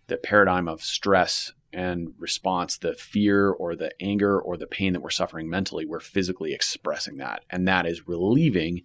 the 0.06 0.16
paradigm 0.18 0.68
of 0.68 0.82
stress 0.82 1.52
and 1.72 2.12
response, 2.18 2.76
the 2.76 2.94
fear 2.94 3.50
or 3.50 3.74
the 3.74 3.90
anger 4.00 4.38
or 4.38 4.56
the 4.56 4.66
pain 4.66 4.92
that 4.92 5.00
we're 5.00 5.10
suffering 5.10 5.48
mentally, 5.48 5.86
we're 5.86 5.98
physically 5.98 6.52
expressing 6.52 7.16
that. 7.16 7.42
And 7.50 7.66
that 7.66 7.86
is 7.86 8.06
relieving 8.06 8.82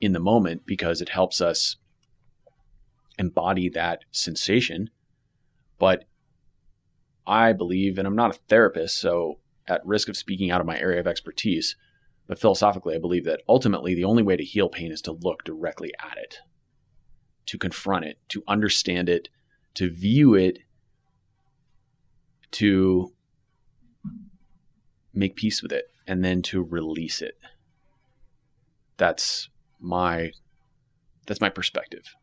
in 0.00 0.12
the 0.12 0.20
moment 0.20 0.64
because 0.64 1.00
it 1.00 1.10
helps 1.10 1.40
us 1.40 1.76
embody 3.18 3.68
that 3.70 4.04
sensation. 4.10 4.90
But 5.78 6.04
I 7.26 7.52
believe, 7.52 7.98
and 7.98 8.06
I'm 8.06 8.16
not 8.16 8.34
a 8.34 8.38
therapist, 8.48 8.98
so 8.98 9.38
at 9.68 9.84
risk 9.84 10.08
of 10.08 10.16
speaking 10.16 10.50
out 10.50 10.60
of 10.60 10.66
my 10.66 10.78
area 10.78 11.00
of 11.00 11.06
expertise, 11.06 11.76
but 12.26 12.38
philosophically, 12.38 12.94
I 12.94 12.98
believe 12.98 13.24
that 13.24 13.42
ultimately 13.48 13.94
the 13.94 14.04
only 14.04 14.22
way 14.22 14.36
to 14.36 14.44
heal 14.44 14.68
pain 14.68 14.92
is 14.92 15.02
to 15.02 15.12
look 15.12 15.44
directly 15.44 15.92
at 16.00 16.16
it, 16.18 16.38
to 17.46 17.58
confront 17.58 18.04
it, 18.04 18.18
to 18.28 18.42
understand 18.46 19.08
it, 19.08 19.28
to 19.74 19.90
view 19.90 20.34
it, 20.34 20.60
to 22.52 23.12
make 25.12 25.36
peace 25.36 25.62
with 25.62 25.72
it, 25.72 25.86
and 26.06 26.24
then 26.24 26.42
to 26.42 26.62
release 26.62 27.20
it. 27.22 27.38
That's 28.96 29.48
my 29.80 30.32
that's 31.26 31.40
my 31.40 31.48
perspective. 31.48 32.14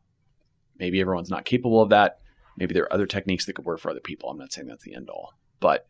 Maybe 0.78 1.02
everyone's 1.02 1.30
not 1.30 1.46
capable 1.46 1.82
of 1.82 1.90
that. 1.90 2.20
Maybe 2.58 2.74
there 2.74 2.84
are 2.84 2.94
other 2.94 3.06
techniques 3.06 3.46
that 3.46 3.54
could 3.54 3.66
work 3.66 3.80
for 3.80 3.90
other 3.90 4.00
people. 4.00 4.30
I'm 4.30 4.38
not 4.38 4.52
saying 4.52 4.68
that's 4.68 4.84
the 4.84 4.96
end 4.96 5.10
all, 5.10 5.34
but 5.60 5.88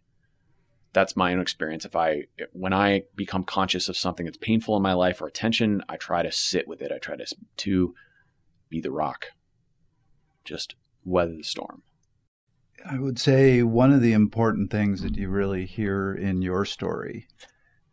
that's 0.93 1.15
my 1.15 1.33
own 1.33 1.39
experience. 1.39 1.85
If 1.85 1.95
I 1.95 2.23
when 2.51 2.73
I 2.73 3.03
become 3.15 3.43
conscious 3.43 3.89
of 3.89 3.97
something 3.97 4.25
that's 4.25 4.37
painful 4.37 4.75
in 4.75 4.83
my 4.83 4.93
life 4.93 5.21
or 5.21 5.27
attention, 5.27 5.81
I 5.87 5.97
try 5.97 6.23
to 6.23 6.31
sit 6.31 6.67
with 6.67 6.81
it. 6.81 6.91
I 6.91 6.97
try 6.97 7.15
to 7.15 7.25
to 7.57 7.93
be 8.69 8.81
the 8.81 8.91
rock. 8.91 9.27
Just 10.43 10.75
weather 11.03 11.35
the 11.35 11.43
storm. 11.43 11.83
I 12.85 12.97
would 12.97 13.19
say 13.19 13.61
one 13.61 13.91
of 13.91 14.01
the 14.01 14.13
important 14.13 14.71
things 14.71 15.01
that 15.01 15.17
you 15.17 15.29
really 15.29 15.65
hear 15.65 16.13
in 16.13 16.41
your 16.41 16.63
story, 16.63 17.27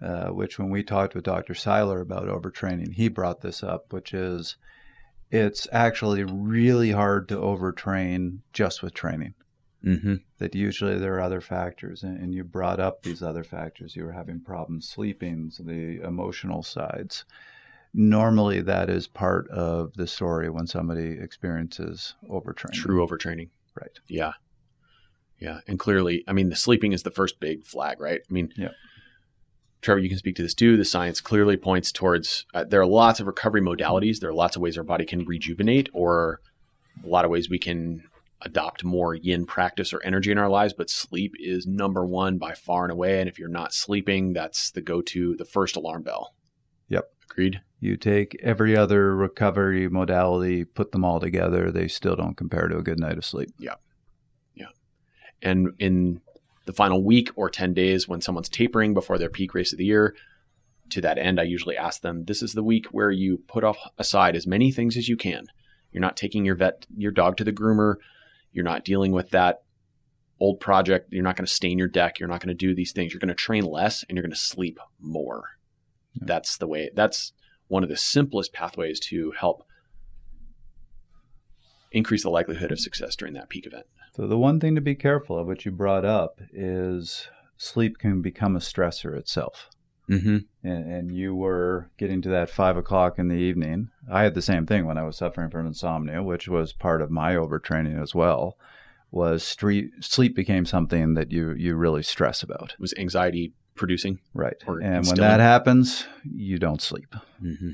uh, 0.01 0.29
which 0.29 0.59
when 0.59 0.71
we 0.71 0.85
talked 0.85 1.15
with 1.15 1.25
Dr. 1.25 1.55
Seiler 1.55 2.01
about 2.01 2.29
overtraining, 2.29 2.93
he 2.95 3.09
brought 3.09 3.41
this 3.41 3.65
up, 3.65 3.93
which 3.93 4.15
is 4.15 4.57
it's 5.31 5.67
actually 5.73 6.23
really 6.23 6.93
hard 6.93 7.29
to 7.29 7.37
overtrain 7.37 8.39
just 8.53 8.83
with 8.83 8.95
training. 8.95 9.35
Mm-hmm. 9.87 10.15
That 10.39 10.55
usually 10.55 10.99
there 10.99 11.15
are 11.15 11.21
other 11.21 11.41
factors, 11.41 12.03
and, 12.03 12.19
and 12.19 12.35
you 12.35 12.43
brought 12.43 12.81
up 12.81 13.03
these 13.03 13.23
other 13.23 13.45
factors. 13.45 13.95
You 13.95 14.05
were 14.05 14.13
having 14.13 14.41
problems 14.41 14.89
sleeping, 14.89 15.51
so 15.51 15.63
the 15.63 16.01
emotional 16.03 16.63
sides. 16.63 17.25
Normally, 17.95 18.61
that 18.63 18.91
is 18.91 19.07
part 19.07 19.49
of 19.49 19.95
the 19.95 20.07
story 20.07 20.51
when 20.51 20.67
somebody 20.67 21.19
experiences 21.21 22.15
overtraining. 22.29 22.73
True 22.73 23.07
overtraining. 23.07 23.51
Right. 23.81 23.99
Yeah. 24.09 24.33
Yeah. 25.39 25.61
And 25.67 25.79
clearly, 25.79 26.25
I 26.27 26.33
mean, 26.33 26.49
the 26.49 26.57
sleeping 26.57 26.93
is 26.93 27.05
the 27.05 27.11
first 27.11 27.39
big 27.41 27.65
flag, 27.65 28.01
right? 28.01 28.21
I 28.29 28.33
mean, 28.33 28.53
Yeah. 28.57 28.71
Trevor, 29.83 30.01
you 30.01 30.09
can 30.09 30.19
speak 30.19 30.35
to 30.37 30.43
this 30.43 30.55
too. 30.55 30.77
The 30.77 30.85
science 30.85 31.21
clearly 31.21 31.57
points 31.57 31.93
towards 31.93 32.45
uh, 32.55 32.65
there 32.65 32.81
are 32.81 32.87
lots 32.87 33.21
of 33.21 33.27
recovery 33.27 33.61
modalities. 33.61 34.19
There 34.19 34.31
are 34.31 34.35
lots 34.35 34.57
of 34.57 34.63
ways 34.63 34.77
our 34.77 34.83
body 34.83 35.05
can 35.05 35.25
rejuvenate 35.25 35.89
or 35.93 36.41
a 37.05 37.07
lot 37.07 37.25
of 37.25 37.31
ways 37.31 37.49
we 37.49 37.59
can 37.59 38.03
adopt 38.43 38.85
more 38.85 39.15
yin 39.15 39.47
practice 39.47 39.93
or 39.93 40.03
energy 40.03 40.31
in 40.31 40.39
our 40.39 40.49
lives, 40.49 40.75
but 40.75 40.91
sleep 40.91 41.35
is 41.39 41.67
number 41.67 42.05
one 42.05 42.39
by 42.39 42.53
far 42.53 42.85
and 42.85 42.93
away. 42.93 43.21
And 43.21 43.29
if 43.29 43.39
you're 43.39 43.49
not 43.49 43.73
sleeping, 43.73 44.33
that's 44.33 44.71
the 44.71 44.83
go 44.83 45.01
to, 45.03 45.35
the 45.37 45.45
first 45.45 45.77
alarm 45.77 46.03
bell. 46.03 46.35
Yep. 46.89 47.11
Agreed. 47.31 47.61
You 47.81 47.97
take 47.97 48.39
every 48.43 48.77
other 48.77 49.15
recovery 49.15 49.89
modality, 49.89 50.65
put 50.65 50.93
them 50.93 51.05
all 51.05 51.21
together, 51.21 51.71
they 51.71 51.89
still 51.89 52.17
don't 52.17 52.37
compare 52.37 52.69
to 52.69 52.79
a 52.79 52.83
good 52.83 52.99
night 52.99 53.19
of 53.19 53.25
sleep. 53.25 53.51
Yeah. 53.59 53.75
Yeah. 54.55 54.69
And 55.43 55.71
in 55.79 56.21
the 56.67 56.73
final 56.73 57.03
week 57.03 57.31
or 57.37 57.49
10 57.49 57.75
days 57.75 58.09
when 58.09 58.21
someone's 58.21 58.49
tapering 58.49 58.95
before 58.95 59.19
their 59.19 59.31
peak 59.31 59.55
race 59.55 59.73
of 59.73 59.79
the 59.79 59.85
year, 59.85 60.15
to 60.91 61.01
that 61.01 61.19
end, 61.19 61.41
I 61.41 61.45
usually 61.45 61.77
ask 61.77 62.01
them, 62.03 62.25
this 62.25 62.43
is 62.43 62.53
the 62.53 62.63
week 62.63 62.87
where 62.93 63.11
you 63.11 63.39
put 63.49 63.65
off 63.65 63.79
aside 63.99 64.37
as 64.37 64.47
many 64.47 64.71
things 64.71 64.97
as 64.97 65.09
you 65.09 65.17
can. 65.17 65.47
You're 65.91 66.01
not 66.01 66.17
taking 66.17 66.45
your 66.45 66.55
vet, 66.55 66.87
your 66.95 67.13
dog 67.13 67.37
to 67.39 67.45
the 67.45 67.53
groomer. 67.53 67.97
You're 68.57 68.65
not 68.65 68.87
dealing 68.87 69.13
with 69.13 69.31
that 69.31 69.65
old 70.41 70.61
project. 70.61 71.13
You're 71.13 71.23
not 71.23 71.37
going 71.37 71.45
to 71.45 71.53
stain 71.53 71.77
your 71.77 71.89
deck. 71.89 72.19
You're 72.19 72.29
not 72.29 72.41
going 72.41 72.49
to 72.49 72.55
do 72.55 72.75
these 72.75 72.91
things. 72.91 73.13
You're 73.13 73.21
going 73.21 73.29
to 73.29 73.35
train 73.35 73.65
less 73.65 74.03
and 74.03 74.17
you're 74.17 74.23
going 74.23 74.33
to 74.33 74.39
sleep 74.39 74.81
more. 74.99 75.59
Yeah. 76.15 76.25
That's 76.27 76.57
the 76.57 76.67
way, 76.67 76.89
that's 76.95 77.35
one 77.69 77.83
of 77.83 77.91
the 77.91 77.99
simplest 77.99 78.55
pathways 78.55 78.99
to 79.01 79.35
help 79.39 79.67
increase 81.93 82.23
the 82.23 82.31
likelihood 82.31 82.73
of 82.73 82.81
success 82.81 83.15
during 83.15 83.35
that 83.35 83.51
peak 83.51 83.67
event. 83.67 83.85
So, 84.15 84.27
the 84.27 84.39
one 84.39 84.59
thing 84.59 84.75
to 84.75 84.81
be 84.81 84.95
careful 84.95 85.39
of, 85.39 85.47
which 85.47 85.67
you 85.67 85.71
brought 85.71 86.07
up, 86.07 86.41
is 86.51 87.29
sleep 87.59 87.99
can 87.99 88.23
become 88.23 88.57
a 88.57 88.61
stressor 88.61 89.15
itself. 89.15 89.69
Mm-hmm. 90.09 90.37
and, 90.63 90.93
and 90.93 91.11
you 91.11 91.35
were 91.35 91.91
getting 91.99 92.23
to 92.23 92.29
that 92.29 92.49
five 92.49 92.77
o'clock 92.77 93.19
in 93.19 93.29
the 93.29 93.35
evening. 93.35 93.91
I 94.11 94.23
had 94.23 94.35
the 94.35 94.43
same 94.43 94.65
thing 94.65 94.87
when 94.87 94.99
I 94.99 95.03
was 95.03 95.17
suffering 95.17 95.51
from 95.51 95.67
insomnia, 95.67 96.23
which 96.23 96.49
was 96.49 96.73
part 96.73 97.03
of 97.03 97.11
my 97.11 97.35
overtraining 97.35 98.01
as 98.01 98.15
well. 98.15 98.57
Was 99.11 99.43
street, 99.43 99.91
sleep 100.01 100.37
became 100.37 100.67
something 100.67 101.15
that 101.15 101.33
you 101.33 101.53
you 101.53 101.75
really 101.77 102.03
stress 102.03 102.43
about, 102.43 102.75
Was 102.79 102.95
anxiety 102.99 103.55
producing? 103.75 104.19
right? 104.35 104.57
And 104.67 105.07
when 105.07 105.17
that 105.17 105.41
happens, 105.41 106.07
you 106.25 106.59
don't 106.59 106.83
sleep. 106.83 107.15
Mm-hmm. 107.43 107.71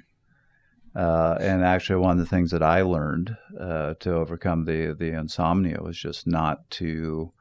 Uh, 0.95 1.37
and 1.41 1.65
actually, 1.65 1.97
one 1.97 2.13
of 2.13 2.19
the 2.19 2.29
things 2.29 2.51
that 2.51 2.63
I 2.63 2.83
learned 2.83 3.37
uh, 3.59 3.95
to 4.01 4.15
overcome 4.15 4.67
the 4.67 4.95
the 4.99 5.13
insomnia 5.19 5.81
was 5.83 5.99
just 5.99 6.27
not 6.27 6.69
to 6.73 7.33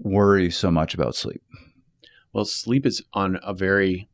worry 0.00 0.50
so 0.50 0.70
much 0.70 0.94
about 0.94 1.16
sleep. 1.16 1.42
Well, 2.32 2.44
sleep 2.44 2.86
is 2.86 3.02
on 3.12 3.38
a 3.42 3.52
very 3.52 4.08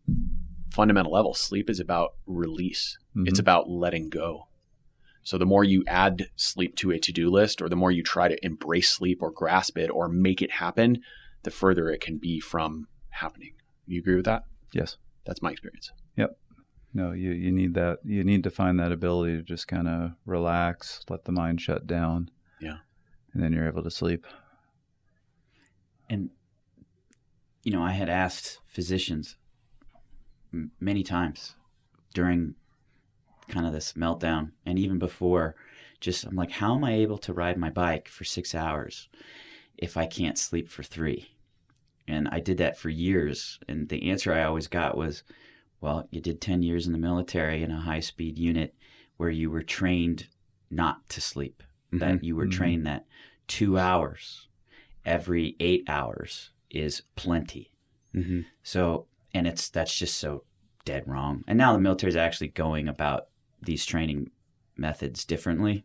fundamental 0.71 1.12
level. 1.12 1.35
Sleep 1.35 1.71
is 1.71 1.81
about 1.81 2.14
release. 2.27 2.99
It's 3.25 3.39
Mhm. 3.39 3.43
about 3.43 3.69
letting 3.71 4.09
go. 4.11 4.49
So 5.23 5.39
the 5.39 5.47
more 5.47 5.64
you 5.64 5.85
add 5.87 6.31
sleep 6.37 6.75
to 6.77 6.91
a 6.91 6.99
to-do 6.99 7.31
list 7.31 7.61
or 7.61 7.69
the 7.69 7.77
more 7.77 7.91
you 7.93 8.03
try 8.03 8.29
to 8.29 8.45
embrace 8.45 8.91
sleep 8.91 9.23
or 9.23 9.31
grasp 9.31 9.77
it 9.77 9.89
or 9.91 10.09
make 10.09 10.41
it 10.43 10.53
happen, 10.53 11.03
the 11.43 11.51
further 11.51 11.91
it 11.91 12.01
can 12.01 12.19
be 12.19 12.41
from 12.41 12.89
happening. 13.11 13.53
You 13.87 14.01
agree 14.01 14.16
with 14.16 14.25
that? 14.27 14.45
yes. 14.73 14.97
That's 15.25 15.43
my 15.43 15.51
experience. 15.51 15.93
Yep. 16.16 16.39
No, 16.95 17.12
you, 17.12 17.33
you 17.33 17.53
need 17.53 17.75
that. 17.75 17.99
You 18.03 18.25
need 18.25 18.43
to 18.45 18.51
find 18.51 18.81
that 18.81 18.93
ability 18.93 19.37
to 19.37 19.43
just 19.43 19.69
kind 19.69 19.87
of 19.87 20.12
relax, 20.25 21.03
let 21.11 21.25
the 21.27 21.33
mind 21.33 21.61
shut 21.61 21.87
down. 21.87 22.31
Yeah. 22.61 22.79
And 23.35 23.43
then 23.43 23.53
you're 23.53 23.69
able 23.69 23.83
to 23.83 23.91
sleep. 23.91 24.27
And, 26.09 26.31
you 27.69 27.75
know, 27.77 27.83
I 27.83 27.91
had 27.91 28.09
asked 28.09 28.61
physicians 28.66 29.37
m- 30.55 30.71
many 30.81 31.03
times 31.03 31.55
during 32.14 32.55
kind 33.47 33.66
of 33.66 33.75
this 33.75 33.93
meltdown 33.93 34.53
and 34.64 34.79
even 34.79 34.99
before, 34.99 35.55
just 36.01 36.25
I'm 36.25 36.35
like, 36.35 36.51
how 36.51 36.75
am 36.77 36.83
I 36.83 36.95
able 36.95 37.19
to 37.19 37.35
ride 37.35 37.59
my 37.59 37.69
bike 37.69 38.09
for 38.09 38.25
six 38.25 38.55
hours 38.55 39.11
if 39.77 39.99
I 39.99 40.07
can't 40.07 40.39
sleep 40.39 40.66
for 40.66 40.83
three? 40.83 41.29
And 42.07 42.27
I 42.29 42.41
did 42.41 42.57
that 42.57 42.79
for 42.79 42.89
years. 42.89 43.59
And 43.69 43.91
the 43.91 44.09
answer 44.11 44.33
I 44.33 44.45
always 44.45 44.66
got 44.66 44.97
was, 44.97 45.23
well, 45.83 46.09
you 46.11 46.23
did 46.23 46.41
10 46.41 46.62
years 46.62 46.87
in 46.87 46.95
the 46.95 46.99
military 46.99 47.62
in 47.62 47.71
a 47.71 47.83
high 47.83 48.01
speed 48.01 48.39
unit 48.39 48.75
where 49.19 49.29
you 49.29 49.51
were 49.51 49.62
trained 49.62 50.29
not 50.71 51.07
to 51.11 51.21
sleep, 51.21 51.62
that 51.93 52.25
you 52.25 52.35
were 52.35 52.47
Mhm. 52.47 52.53
trained 52.53 52.87
that 52.87 53.05
two 53.47 53.79
hours 53.79 54.49
every 55.05 55.55
eight 55.61 55.85
hours 55.87 56.49
is 56.71 57.03
plenty. 57.16 57.73
Mm-hmm. 58.14 58.41
So, 58.62 59.07
and 59.35 59.47
it's 59.47 59.69
that's 59.69 59.97
just 59.97 60.19
so 60.19 60.45
dead 60.85 61.05
wrong. 61.07 61.45
And 61.47 61.59
now 61.59 61.73
the 61.73 61.79
military 61.81 62.11
is 62.11 62.16
actually 62.16 62.49
going 62.49 62.89
about 62.89 63.29
these 63.62 63.85
training 63.85 64.31
methods 64.77 65.25
differently 65.25 65.85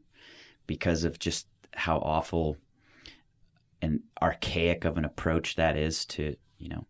because 0.68 1.04
of 1.04 1.20
just 1.20 1.48
how 1.74 1.98
awful 2.00 2.58
and 3.82 4.02
archaic 4.22 4.86
of 4.86 4.98
an 4.98 5.06
approach 5.06 5.56
that 5.56 5.76
is 5.76 6.06
to, 6.06 6.36
you 6.58 6.70
know, 6.70 6.86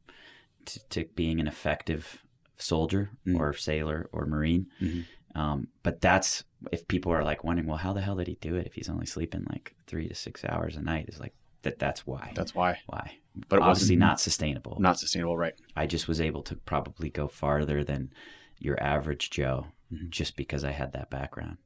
to, 0.66 0.80
to 0.90 1.06
being 1.16 1.40
an 1.40 1.48
effective 1.48 2.22
soldier 2.58 3.10
Mm. 3.26 3.40
or 3.40 3.54
sailor 3.54 4.10
or 4.12 4.26
marine. 4.26 4.68
Mhm. 4.80 5.06
Um, 5.36 5.68
but 5.82 6.00
that's 6.02 6.44
if 6.72 6.88
people 6.88 7.12
are 7.12 7.24
like 7.24 7.44
wondering, 7.44 7.68
well, 7.68 7.78
how 7.78 7.94
the 7.94 8.02
hell 8.02 8.16
did 8.18 8.28
he 8.28 8.38
do 8.40 8.56
it 8.56 8.68
if 8.68 8.74
he's 8.76 8.90
only 8.90 9.08
sleeping 9.08 9.46
like 9.50 9.76
three 9.88 10.08
to 10.08 10.14
six 10.14 10.46
hours 10.46 10.76
a 10.76 10.82
night? 10.82 11.10
Is 11.10 11.20
like 11.20 11.34
that. 11.64 11.80
That's 11.80 12.06
why. 12.06 12.32
That's 12.36 12.54
why. 12.54 12.78
why. 12.86 13.18
But 13.50 13.58
it 13.58 13.62
obviously 13.64 13.96
wasn't 13.96 14.00
not 14.00 14.20
sustainable. 14.20 14.78
not 14.80 15.00
sustainable, 15.00 15.36
right? 15.38 15.54
I 15.76 15.88
just 15.88 16.08
was 16.08 16.22
able 16.22 16.44
to 16.44 16.56
probably 16.56 17.10
go 17.10 17.28
farther 17.28 17.84
than 17.84 18.12
your 18.60 18.82
average 18.82 19.30
Joe 19.32 19.68
Mhm. 19.92 20.10
just 20.10 20.36
because 20.38 20.64
I 20.64 20.72
had 20.72 20.94
that 20.94 21.10
background. 21.10 21.58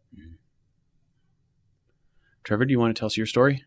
Trevor, 2.43 2.65
do 2.65 2.71
you 2.71 2.79
want 2.79 2.95
to 2.95 2.99
tell 2.99 3.07
us 3.07 3.17
your 3.17 3.25
story? 3.25 3.65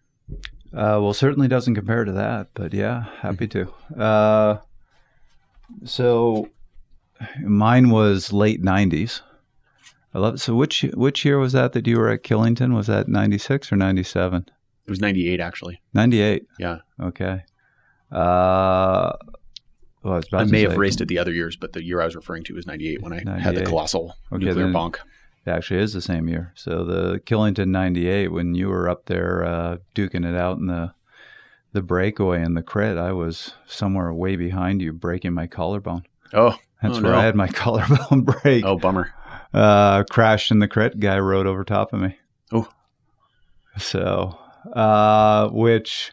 Uh, 0.72 0.96
well, 1.03 1.12
certainly 1.12 1.48
doesn't 1.48 1.74
compare 1.74 2.05
to 2.05 2.12
that, 2.12 2.48
but 2.55 2.72
yeah, 2.72 3.05
happy 3.20 3.46
to. 3.48 3.70
Uh, 3.96 4.59
so 5.84 6.48
mine 7.42 7.90
was 7.90 8.32
late 8.32 8.62
'90s. 8.62 9.20
I 10.14 10.18
love. 10.18 10.34
it. 10.34 10.38
So 10.38 10.55
which 10.55 10.82
which 10.94 11.24
year 11.24 11.38
was 11.38 11.53
that 11.53 11.72
that 11.72 11.86
you 11.86 11.98
were 11.98 12.09
at 12.09 12.22
Killington? 12.22 12.74
Was 12.74 12.86
that 12.86 13.09
'96 13.09 13.70
or 13.72 13.76
'97? 13.76 14.46
It 14.86 14.90
was 14.90 15.01
98, 15.01 15.40
actually. 15.40 15.82
'98. 15.92 16.46
Yeah. 16.59 16.78
Okay. 17.01 17.44
Uh, 18.11 19.12
well, 20.02 20.20
I, 20.32 20.36
I 20.38 20.44
may 20.44 20.62
have 20.62 20.76
raced 20.78 21.00
it 21.00 21.08
the 21.08 21.18
other 21.18 21.32
years, 21.32 21.56
but 21.56 21.72
the 21.74 21.84
year 21.84 22.00
I 22.00 22.06
was 22.06 22.16
referring 22.16 22.44
to 22.44 22.54
was 22.54 22.66
98 22.66 23.02
when 23.02 23.12
I 23.28 23.38
had 23.38 23.54
the 23.54 23.64
colossal 23.64 24.14
Okay, 24.32 24.45
nuclear 24.46 24.66
bonk. 24.68 24.96
It 25.46 25.50
actually 25.50 25.80
is 25.80 25.92
the 25.92 26.00
same 26.03 26.28
year. 26.28 26.53
So 26.54 26.84
the 26.84 27.20
Killington 27.20 27.68
'98, 27.68 28.28
when 28.28 28.54
you 28.54 28.68
were 28.68 28.88
up 28.88 29.07
there 29.07 29.45
uh, 29.45 29.76
duking 29.95 30.28
it 30.28 30.34
out 30.37 30.58
in 30.58 30.66
the 30.66 30.92
the 31.72 31.80
breakaway 31.82 32.42
and 32.42 32.57
the 32.57 32.62
crit, 32.62 32.99
I 32.99 33.12
was 33.12 33.54
somewhere 33.66 34.12
way 34.12 34.37
behind 34.37 34.82
you, 34.82 34.92
breaking 34.92 35.32
my 35.34 35.46
collarbone. 35.46 36.03
Oh, 36.34 36.57
That's 36.82 36.99
Oh, 36.99 37.03
where 37.03 37.12
no. 37.12 37.18
I 37.18 37.22
had 37.24 37.37
my 37.37 37.49
collarbone 37.53 38.22
break. 38.22 38.64
oh, 38.66 38.76
bummer. 38.76 39.12
Uh, 39.54 40.03
crashed 40.11 40.50
in 40.50 40.58
the 40.58 40.68
crit. 40.68 40.99
Guy 41.00 41.18
rode 41.18 41.46
over 41.46 41.64
top 41.64 41.92
of 41.92 42.00
me. 42.00 42.16
Oh. 42.53 42.68
So, 43.78 44.37
uh, 44.74 45.49
which 45.50 46.12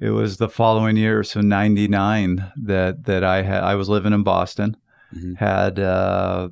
it 0.00 0.10
was 0.10 0.36
the 0.36 0.48
following 0.48 0.96
year, 0.96 1.22
so 1.24 1.40
'99, 1.40 2.52
that 2.64 3.04
that 3.04 3.24
I 3.24 3.42
had. 3.42 3.62
I 3.62 3.74
was 3.74 3.88
living 3.88 4.12
in 4.12 4.22
Boston, 4.22 4.76
Mhm. 5.14 5.36
had 5.38 5.78
uh, 5.78 6.48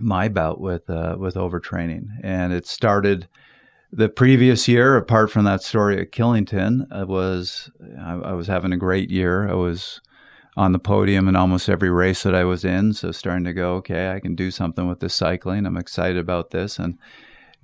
my 0.00 0.28
bout 0.28 0.60
with 0.60 0.88
uh, 0.90 1.16
with 1.18 1.34
overtraining, 1.34 2.08
and 2.22 2.52
it 2.52 2.66
started 2.66 3.28
the 3.92 4.08
previous 4.08 4.68
year. 4.68 4.96
Apart 4.96 5.30
from 5.30 5.44
that 5.44 5.62
story 5.62 6.00
at 6.00 6.12
Killington, 6.12 6.86
I 6.90 7.04
was 7.04 7.70
I, 7.98 8.12
I 8.14 8.32
was 8.32 8.46
having 8.48 8.72
a 8.72 8.76
great 8.76 9.10
year. 9.10 9.48
I 9.48 9.54
was 9.54 10.00
on 10.58 10.72
the 10.72 10.78
podium 10.78 11.28
in 11.28 11.36
almost 11.36 11.68
every 11.68 11.90
race 11.90 12.22
that 12.22 12.34
I 12.34 12.44
was 12.44 12.64
in. 12.64 12.94
So 12.94 13.12
starting 13.12 13.44
to 13.44 13.52
go, 13.52 13.74
okay, 13.74 14.10
I 14.12 14.20
can 14.20 14.34
do 14.34 14.50
something 14.50 14.88
with 14.88 15.00
this 15.00 15.14
cycling. 15.14 15.66
I'm 15.66 15.76
excited 15.76 16.16
about 16.18 16.50
this, 16.50 16.78
and 16.78 16.98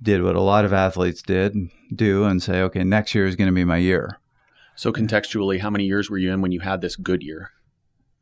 did 0.01 0.21
what 0.23 0.35
a 0.35 0.41
lot 0.41 0.65
of 0.65 0.73
athletes 0.73 1.21
did 1.21 1.55
do 1.95 2.25
and 2.25 2.41
say, 2.43 2.61
okay, 2.61 2.83
next 2.83 3.13
year 3.15 3.25
is 3.25 3.35
going 3.35 3.47
to 3.47 3.53
be 3.53 3.63
my 3.63 3.77
year. 3.77 4.19
So 4.75 4.91
contextually, 4.91 5.59
how 5.59 5.69
many 5.69 5.85
years 5.85 6.09
were 6.09 6.17
you 6.17 6.31
in 6.31 6.41
when 6.41 6.51
you 6.51 6.59
had 6.61 6.81
this 6.81 6.95
good 6.95 7.21
year? 7.23 7.51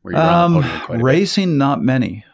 Where 0.02 0.12
you 0.14 0.18
were 0.18 0.24
on 0.24 0.52
the 0.54 0.92
Um, 0.94 1.00
racing, 1.02 1.56
not 1.58 1.82
many. 1.82 2.24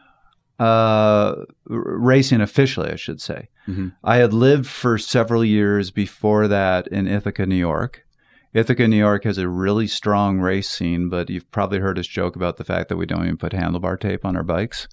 Uh, 0.58 1.44
racing 1.66 2.40
officially, 2.40 2.90
I 2.90 2.96
should 2.96 3.20
say. 3.20 3.48
Mhm. 3.68 3.92
I 4.02 4.16
had 4.16 4.32
lived 4.32 4.66
for 4.66 4.98
several 4.98 5.44
years 5.44 5.90
before 5.92 6.48
that 6.48 6.88
in 6.88 7.06
Ithaca, 7.06 7.46
New 7.46 7.54
York. 7.56 8.02
Ithaca, 8.54 8.88
New 8.88 8.96
York 8.96 9.22
has 9.24 9.38
a 9.38 9.48
really 9.48 9.86
strong 9.86 10.40
race 10.40 10.68
scene, 10.68 11.08
but 11.08 11.30
you've 11.30 11.48
probably 11.52 11.78
heard 11.78 11.98
us 11.98 12.06
joke 12.08 12.34
about 12.34 12.56
the 12.56 12.64
fact 12.64 12.88
that 12.88 12.96
we 12.96 13.06
don't 13.06 13.22
even 13.24 13.36
put 13.36 13.52
handlebar 13.52 14.00
tape 14.00 14.24
on 14.24 14.36
our 14.36 14.42
bikes. 14.42 14.88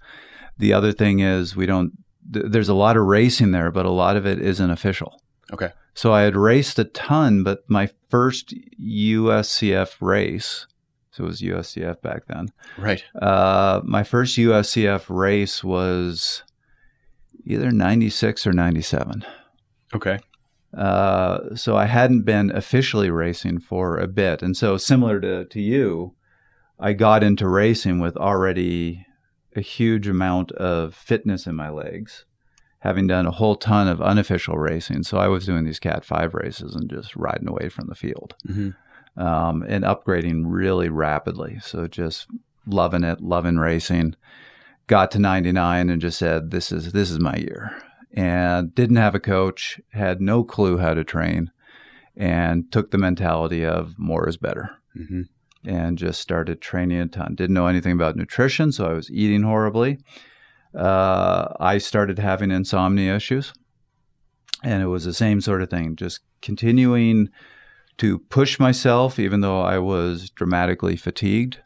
The 0.57 0.71
other 0.73 0.91
thing 0.91 1.19
is 1.19 1.55
we 1.55 1.65
don't. 1.65 1.93
Th- 2.31 2.45
there's 2.47 2.69
a 2.69 2.73
lot 2.75 2.97
of 2.97 3.05
racing 3.05 3.51
there, 3.51 3.71
but 3.71 3.85
a 3.85 3.91
lot 3.91 4.17
of 4.17 4.25
it 4.25 4.39
isn't 4.39 4.69
official. 4.69 5.19
Okay. 5.51 5.71
So 5.95 6.13
I 6.13 6.21
had 6.21 6.35
raced 6.35 6.77
a 6.77 6.83
ton, 6.83 7.43
but 7.43 7.63
my 7.69 7.89
first 8.09 8.53
USCF 8.79 9.95
race, 10.01 10.67
so 11.11 11.23
it 11.23 11.27
was 11.27 11.41
USCF 11.41 12.01
back 12.01 12.27
then. 12.27 12.49
Right. 12.77 13.03
Uh, 13.19 13.81
my 13.83 14.03
first 14.03 14.37
USCF 14.37 15.05
race 15.07 15.63
was 15.63 16.43
either 17.45 17.71
96 17.71 18.45
or 18.45 18.51
97. 18.51 19.25
Okay. 19.95 20.19
Uh, 20.75 21.55
so 21.55 21.77
I 21.77 21.85
hadn't 21.85 22.23
been 22.23 22.51
officially 22.51 23.09
racing 23.09 23.59
for 23.59 23.97
a 23.97 24.07
bit. 24.07 24.41
And 24.41 24.57
so, 24.57 24.75
similar 24.75 25.21
to, 25.21 25.45
to 25.45 25.61
you, 25.61 26.13
I 26.77 26.91
got 26.91 27.23
into 27.23 27.47
racing 27.47 27.99
with 27.99 28.17
already 28.17 29.05
a 29.55 29.61
huge 29.61 30.09
amount 30.09 30.51
of 30.51 30.93
fitness 30.93 31.47
in 31.47 31.55
my 31.55 31.69
legs, 31.69 32.25
having 32.85 33.07
done 33.07 33.25
a 33.25 33.31
whole 33.31 33.55
ton 33.55 33.87
of 33.87 33.99
unofficial 34.01 34.57
racing. 34.57 35.01
So 35.03 35.17
I 35.17 35.27
was 35.27 35.45
doing 35.45 35.65
these 35.65 35.79
Cat 35.79 36.05
5 36.05 36.33
races 36.35 36.75
and 36.75 36.89
just 36.89 37.15
riding 37.15 37.47
away 37.49 37.67
from 37.69 37.87
the 37.87 37.95
field 37.95 38.35
Mm-hmm. 38.47 39.21
um, 39.21 39.63
and 39.67 39.83
upgrading 39.83 40.43
really 40.45 40.89
rapidly. 40.89 41.57
So 41.61 41.87
just 41.87 42.27
loving 42.67 43.03
it, 43.03 43.21
loving 43.21 43.57
racing. 43.57 44.15
Got 44.87 45.09
to 45.11 45.19
99 45.19 45.89
and 45.89 45.99
just 46.01 46.19
said, 46.19 46.51
"This 46.51 46.71
is 46.71 46.91
this 46.91 47.09
is 47.09 47.19
my 47.19 47.35
year." 47.37 47.71
And 48.13 48.73
didn't 48.75 48.95
have 48.97 49.15
a 49.15 49.19
coach, 49.19 49.81
had 49.91 50.21
no 50.21 50.43
clue 50.43 50.77
how 50.77 50.93
to 50.93 51.03
train, 51.03 51.51
and 52.15 52.71
took 52.71 52.91
the 52.91 52.97
mentality 52.99 53.65
of 53.65 53.95
more 53.97 54.29
is 54.29 54.37
better, 54.37 54.69
Mm-hmm. 54.95 55.21
and 55.67 55.97
just 55.97 56.21
started 56.21 56.61
training 56.61 56.99
a 57.01 57.07
ton. 57.07 57.33
Didn't 57.35 57.55
know 57.55 57.67
anything 57.67 57.93
about 57.93 58.15
nutrition, 58.15 58.71
so 58.71 58.85
I 58.85 58.93
was 58.93 59.09
eating 59.11 59.41
horribly. 59.43 59.97
Uh, 60.77 61.53
I 61.59 61.77
started 61.77 62.19
having 62.19 62.51
insomnia 62.51 63.15
issues, 63.15 63.53
and 64.63 64.83
it 64.83 64.87
was 64.87 65.05
the 65.05 65.13
same 65.13 65.41
sort 65.41 65.61
of 65.61 65.69
thing. 65.69 65.95
Just 65.95 66.19
continuing 66.41 67.29
to 67.97 68.19
push 68.19 68.59
myself, 68.59 69.19
even 69.19 69.41
though 69.41 69.61
I 69.61 69.79
was 69.79 70.29
dramatically 70.29 70.97
fatigued. 70.97 71.59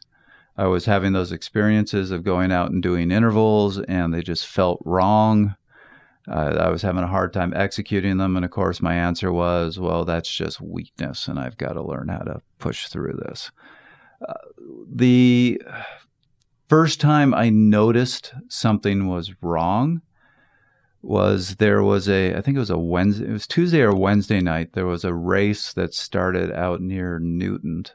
I 0.56 0.66
was 0.66 0.84
having 0.84 1.12
those 1.12 1.32
experiences 1.32 2.10
of 2.10 2.22
going 2.22 2.52
out 2.52 2.70
and 2.70 2.82
doing 2.82 3.10
intervals, 3.10 3.78
and 3.78 4.12
they 4.12 4.22
just 4.22 4.46
felt 4.46 4.80
wrong. 4.84 5.56
Uh, 6.28 6.58
I 6.60 6.68
was 6.68 6.82
having 6.82 7.02
a 7.02 7.08
hard 7.08 7.32
time 7.32 7.52
executing 7.56 8.18
them. 8.18 8.36
And 8.36 8.44
of 8.44 8.50
course, 8.50 8.82
my 8.82 8.94
answer 8.94 9.32
was, 9.32 9.78
well, 9.78 10.04
that's 10.04 10.30
just 10.30 10.60
weakness, 10.60 11.26
and 11.28 11.38
I've 11.38 11.56
got 11.56 11.72
to 11.72 11.82
learn 11.82 12.08
how 12.08 12.18
to 12.18 12.42
push 12.58 12.88
through 12.88 13.14
this. 13.24 13.50
Uh, 14.26 14.34
the 14.92 15.60
first 16.70 17.00
time 17.00 17.34
I 17.34 17.50
noticed 17.50 18.32
something 18.48 19.08
was 19.08 19.34
wrong 19.42 20.02
was 21.02 21.56
there 21.56 21.82
was 21.82 22.08
a 22.08 22.36
I 22.36 22.40
think 22.40 22.56
it 22.56 22.60
was 22.60 22.70
a 22.70 22.78
Wednesday 22.78 23.26
it 23.26 23.32
was 23.32 23.48
Tuesday 23.48 23.80
or 23.80 23.92
Wednesday 23.92 24.40
night 24.40 24.74
there 24.74 24.86
was 24.86 25.04
a 25.04 25.12
race 25.12 25.72
that 25.72 25.94
started 25.94 26.52
out 26.52 26.80
near 26.80 27.18
Newton. 27.18 27.86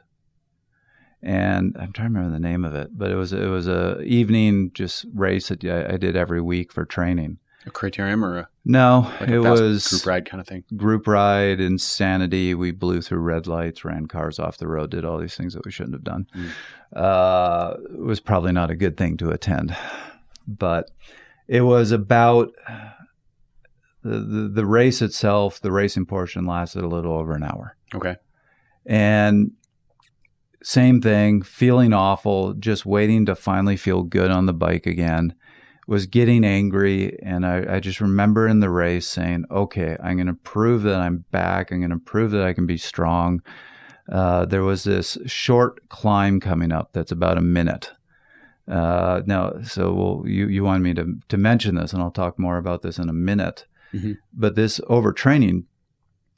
And 1.22 1.74
I'm 1.80 1.92
trying 1.94 2.12
to 2.12 2.18
remember 2.18 2.30
the 2.30 2.48
name 2.48 2.66
of 2.66 2.74
it 2.74 2.90
but 2.92 3.10
it 3.10 3.14
was 3.14 3.32
it 3.32 3.48
was 3.48 3.66
a 3.66 4.02
evening 4.02 4.72
just 4.74 5.06
race 5.14 5.48
that 5.48 5.64
I, 5.64 5.94
I 5.94 5.96
did 5.96 6.14
every 6.14 6.42
week 6.42 6.70
for 6.70 6.84
training 6.84 7.38
A 7.66 7.70
criterium 7.70 8.22
or 8.22 8.38
a, 8.38 8.48
no 8.64 9.10
like 9.20 9.28
it 9.28 9.38
a 9.38 9.42
fast 9.42 9.60
was 9.60 9.88
group 9.88 10.06
ride 10.06 10.24
kind 10.30 10.40
of 10.40 10.46
thing. 10.46 10.62
group 10.76 11.06
ride 11.08 11.60
insanity 11.60 12.54
we 12.54 12.70
blew 12.70 13.02
through 13.02 13.18
red 13.18 13.46
lights 13.48 13.84
ran 13.84 14.06
cars 14.06 14.38
off 14.38 14.58
the 14.58 14.68
road 14.68 14.90
did 14.92 15.04
all 15.04 15.18
these 15.18 15.34
things 15.34 15.52
that 15.54 15.64
we 15.64 15.70
shouldn't 15.72 15.94
have 15.94 16.04
done 16.04 16.26
Mm. 16.34 16.48
uh, 16.94 17.74
it 17.92 17.98
was 17.98 18.20
probably 18.20 18.52
not 18.52 18.70
a 18.70 18.76
good 18.76 18.96
thing 18.96 19.16
to 19.16 19.30
attend 19.30 19.74
but 20.46 20.90
it 21.48 21.62
was 21.62 21.90
about 21.90 22.52
the, 24.02 24.18
the, 24.18 24.48
the 24.54 24.66
race 24.66 25.02
itself 25.02 25.60
the 25.60 25.72
racing 25.72 26.06
portion 26.06 26.46
lasted 26.46 26.84
a 26.84 26.88
little 26.88 27.14
over 27.14 27.34
an 27.34 27.42
hour 27.42 27.76
Okay. 27.94 28.16
and 28.84 29.50
same 30.62 31.00
thing, 31.00 31.42
feeling 31.42 31.92
awful, 31.92 32.52
just 32.54 32.84
waiting 32.84 33.24
to 33.26 33.36
finally 33.36 33.76
feel 33.76 34.02
good 34.02 34.32
on 34.32 34.46
the 34.46 34.52
bike 34.52 34.84
again. 34.84 35.32
Was 35.88 36.06
getting 36.06 36.44
angry, 36.44 37.16
and 37.22 37.46
I, 37.46 37.76
I 37.76 37.80
just 37.80 38.00
remember 38.00 38.48
in 38.48 38.58
the 38.58 38.70
race 38.70 39.06
saying, 39.06 39.44
"Okay, 39.50 39.96
I'm 40.02 40.16
going 40.16 40.26
to 40.26 40.34
prove 40.34 40.82
that 40.82 40.98
I'm 41.00 41.24
back. 41.30 41.70
I'm 41.70 41.78
going 41.78 41.90
to 41.90 41.98
prove 41.98 42.32
that 42.32 42.42
I 42.42 42.52
can 42.52 42.66
be 42.66 42.76
strong." 42.76 43.40
Uh, 44.10 44.44
there 44.46 44.62
was 44.62 44.82
this 44.82 45.16
short 45.26 45.88
climb 45.88 46.40
coming 46.40 46.72
up 46.72 46.92
that's 46.92 47.12
about 47.12 47.38
a 47.38 47.42
minute. 47.42 47.92
Uh, 48.68 49.22
now, 49.26 49.52
so 49.62 49.92
well, 49.92 50.22
you 50.26 50.48
you 50.48 50.64
wanted 50.64 50.82
me 50.82 50.94
to 50.94 51.18
to 51.28 51.36
mention 51.36 51.76
this, 51.76 51.92
and 51.92 52.02
I'll 52.02 52.10
talk 52.10 52.36
more 52.36 52.58
about 52.58 52.82
this 52.82 52.98
in 52.98 53.08
a 53.08 53.12
minute. 53.12 53.64
Mhm. 53.94 54.18
But 54.32 54.56
this 54.56 54.80
overtraining 54.90 55.64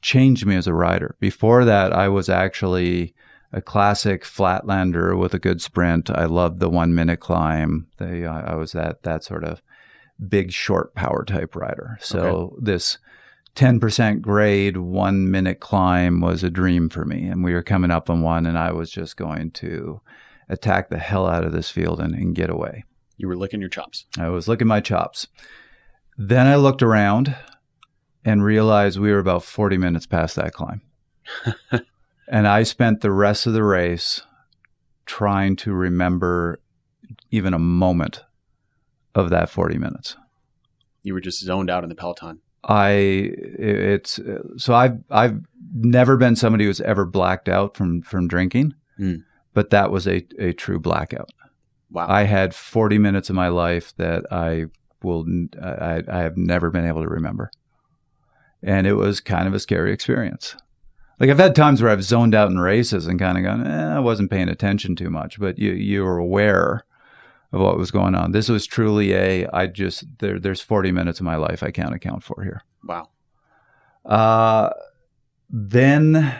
changed 0.01 0.45
me 0.45 0.55
as 0.55 0.67
a 0.67 0.73
rider. 0.75 1.15
Before 1.19 1.65
that, 1.65 1.91
I 1.91 2.07
was 2.07 2.29
actually 2.29 3.15
a 3.51 3.61
classic 3.61 4.23
flatlander 4.23 5.17
with 5.17 5.33
a 5.33 5.39
good 5.39 5.61
sprint. 5.61 6.09
I 6.09 6.25
loved 6.25 6.59
the 6.59 6.69
one 6.69 6.93
minute 6.93 7.19
climb. 7.19 7.87
They, 7.97 8.25
I 8.25 8.51
I 8.51 8.55
was 8.55 8.73
that 8.73 9.03
that 9.03 9.23
sort 9.23 9.43
of 9.43 9.61
big 10.27 10.51
short 10.51 10.93
power 10.95 11.23
type 11.25 11.55
rider. 11.55 11.97
So 12.01 12.57
this 12.61 12.97
10% 13.55 14.21
grade 14.21 14.77
one 14.77 15.31
minute 15.31 15.59
climb 15.59 16.21
was 16.21 16.43
a 16.43 16.49
dream 16.49 16.89
for 16.89 17.05
me. 17.05 17.27
And 17.27 17.43
we 17.43 17.53
were 17.53 17.63
coming 17.63 17.91
up 17.91 18.09
on 18.09 18.21
one 18.21 18.45
and 18.45 18.57
I 18.57 18.71
was 18.71 18.91
just 18.91 19.17
going 19.17 19.51
to 19.51 20.01
attack 20.49 20.89
the 20.89 20.97
hell 20.97 21.27
out 21.27 21.43
of 21.43 21.51
this 21.51 21.69
field 21.69 21.99
and, 21.99 22.13
and 22.13 22.35
get 22.35 22.49
away. 22.49 22.83
You 23.17 23.27
were 23.27 23.37
licking 23.37 23.59
your 23.59 23.69
chops. 23.69 24.05
I 24.17 24.29
was 24.29 24.47
licking 24.47 24.67
my 24.67 24.79
chops. 24.79 25.27
Then 26.17 26.47
I 26.47 26.55
looked 26.55 26.81
around 26.81 27.35
and 28.25 28.43
realized 28.43 28.99
we 28.99 29.11
were 29.11 29.19
about 29.19 29.43
40 29.43 29.77
minutes 29.77 30.05
past 30.05 30.35
that 30.35 30.53
climb. 30.53 30.81
and 32.29 32.47
I 32.47 32.63
spent 32.63 33.01
the 33.01 33.11
rest 33.11 33.47
of 33.47 33.53
the 33.53 33.63
race 33.63 34.21
trying 35.05 35.55
to 35.57 35.73
remember 35.73 36.59
even 37.31 37.53
a 37.53 37.59
moment 37.59 38.23
of 39.15 39.29
that 39.31 39.49
40 39.49 39.77
minutes. 39.77 40.15
You 41.03 41.13
were 41.13 41.21
just 41.21 41.43
zoned 41.43 41.69
out 41.69 41.83
in 41.83 41.89
the 41.89 41.95
peloton. 41.95 42.39
I 42.63 42.89
it's 43.57 44.19
so 44.57 44.73
I've 44.73 44.99
I've 45.09 45.39
never 45.73 46.17
been 46.17 46.35
somebody 46.35 46.65
who's 46.65 46.81
ever 46.81 47.05
blacked 47.05 47.47
out 47.49 47.75
from 47.75 48.01
from 48.01 48.27
drinking, 48.27 48.75
Mm. 48.99 49.23
but 49.53 49.69
that 49.69 49.91
was 49.91 50.07
a 50.07 50.25
a 50.37 50.51
true 50.53 50.77
blackout. 50.79 51.29
Wow. 51.89 52.05
I 52.09 52.23
had 52.23 52.53
40 52.53 52.97
minutes 52.99 53.29
of 53.29 53.35
my 53.35 53.47
life 53.47 53.93
that 53.95 54.25
I 54.31 54.65
will 55.01 55.25
I, 55.61 56.03
I 56.07 56.17
have 56.19 56.35
never 56.37 56.69
been 56.69 56.85
able 56.85 57.01
to 57.01 57.07
remember, 57.09 57.49
and 58.61 58.85
it 58.85 58.93
was 58.95 59.21
kind 59.21 59.47
of 59.47 59.53
a 59.53 59.59
scary 59.59 59.93
experience. 59.93 60.55
Like 61.19 61.29
I've 61.29 61.39
had 61.39 61.55
times 61.55 61.81
where 61.81 61.91
I've 61.91 62.03
zoned 62.03 62.33
out 62.33 62.49
in 62.49 62.59
races 62.59 63.05
and 63.05 63.19
kind 63.19 63.37
of 63.37 63.43
gone, 63.43 63.67
eh, 63.67 63.95
I 63.95 63.99
wasn't 63.99 64.31
paying 64.31 64.49
attention 64.49 64.95
too 64.95 65.09
much, 65.09 65.39
but 65.39 65.59
you 65.59 65.71
you 65.71 66.03
were 66.03 66.17
aware 66.17 66.85
of 67.51 67.61
what 67.61 67.77
was 67.77 67.91
going 67.91 68.15
on. 68.15 68.31
This 68.31 68.47
was 68.47 68.65
truly 68.65 69.13
a 69.13 69.47
I 69.47 69.67
just 69.67 70.05
there 70.19 70.39
there's 70.39 70.61
40 70.61 70.91
minutes 70.91 71.19
of 71.19 71.25
my 71.25 71.35
life 71.35 71.61
I 71.61 71.71
can't 71.71 71.93
account 71.93 72.23
for 72.23 72.43
here. 72.43 72.61
wow. 72.83 73.09
Uh, 74.05 74.69
then 75.49 76.39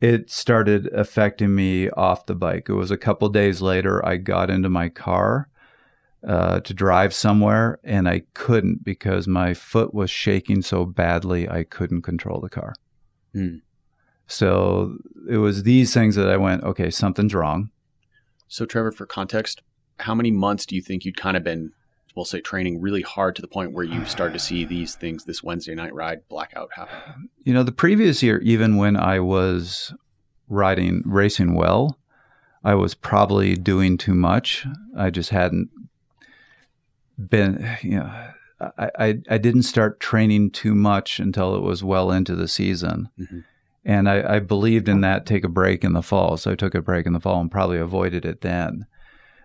it 0.00 0.30
started 0.30 0.86
affecting 0.88 1.54
me 1.54 1.88
off 1.90 2.26
the 2.26 2.34
bike. 2.34 2.68
It 2.68 2.74
was 2.74 2.90
a 2.90 2.96
couple 2.96 3.28
days 3.30 3.60
later. 3.60 4.04
I 4.06 4.16
got 4.16 4.50
into 4.50 4.68
my 4.68 4.88
car 4.88 5.48
uh, 6.26 6.60
to 6.60 6.74
drive 6.74 7.14
somewhere, 7.14 7.80
and 7.82 8.08
I 8.08 8.22
couldn't 8.34 8.84
because 8.84 9.26
my 9.26 9.54
foot 9.54 9.94
was 9.94 10.10
shaking 10.10 10.62
so 10.62 10.84
badly 10.84 11.48
I 11.48 11.64
couldn't 11.64 12.02
control 12.02 12.40
the 12.40 12.48
car. 12.50 12.74
Hmm. 13.32 13.56
So 14.28 14.98
it 15.28 15.38
was 15.38 15.62
these 15.64 15.92
things 15.92 16.14
that 16.14 16.28
I 16.28 16.36
went, 16.36 16.62
okay, 16.62 16.90
something's 16.90 17.34
wrong. 17.34 17.70
So, 18.46 18.64
Trevor, 18.64 18.92
for 18.92 19.06
context, 19.06 19.62
how 20.00 20.14
many 20.14 20.30
months 20.30 20.64
do 20.66 20.76
you 20.76 20.82
think 20.82 21.04
you'd 21.04 21.16
kind 21.16 21.36
of 21.36 21.42
been, 21.42 21.72
we'll 22.14 22.24
say, 22.24 22.40
training 22.40 22.80
really 22.80 23.02
hard 23.02 23.34
to 23.36 23.42
the 23.42 23.48
point 23.48 23.72
where 23.72 23.84
you 23.84 24.04
started 24.04 24.34
to 24.34 24.38
see 24.38 24.64
these 24.64 24.94
things, 24.94 25.24
this 25.24 25.42
Wednesday 25.42 25.74
night 25.74 25.94
ride 25.94 26.28
blackout 26.28 26.70
happen? 26.74 27.30
You 27.42 27.54
know, 27.54 27.62
the 27.62 27.72
previous 27.72 28.22
year, 28.22 28.38
even 28.40 28.76
when 28.76 28.96
I 28.96 29.18
was 29.18 29.94
riding, 30.48 31.02
racing 31.04 31.54
well, 31.54 31.98
I 32.62 32.74
was 32.74 32.94
probably 32.94 33.54
doing 33.54 33.96
too 33.96 34.14
much. 34.14 34.66
I 34.96 35.10
just 35.10 35.30
hadn't 35.30 35.70
been, 37.18 37.76
you 37.82 38.00
know, 38.00 38.12
I, 38.60 38.90
I, 38.98 39.18
I 39.30 39.38
didn't 39.38 39.62
start 39.62 40.00
training 40.00 40.50
too 40.50 40.74
much 40.74 41.18
until 41.18 41.54
it 41.54 41.62
was 41.62 41.82
well 41.82 42.10
into 42.10 42.34
the 42.34 42.48
season. 42.48 43.08
Mhm. 43.18 43.44
And 43.84 44.08
I, 44.08 44.36
I 44.36 44.38
believed 44.40 44.88
in 44.88 45.00
that 45.02 45.24
take 45.24 45.44
a 45.44 45.48
break 45.48 45.84
in 45.84 45.92
the 45.92 46.02
fall. 46.02 46.36
So 46.36 46.52
I 46.52 46.56
took 46.56 46.74
a 46.74 46.82
break 46.82 47.06
in 47.06 47.12
the 47.12 47.20
fall 47.20 47.40
and 47.40 47.50
probably 47.50 47.78
avoided 47.78 48.24
it 48.24 48.40
then. 48.42 48.86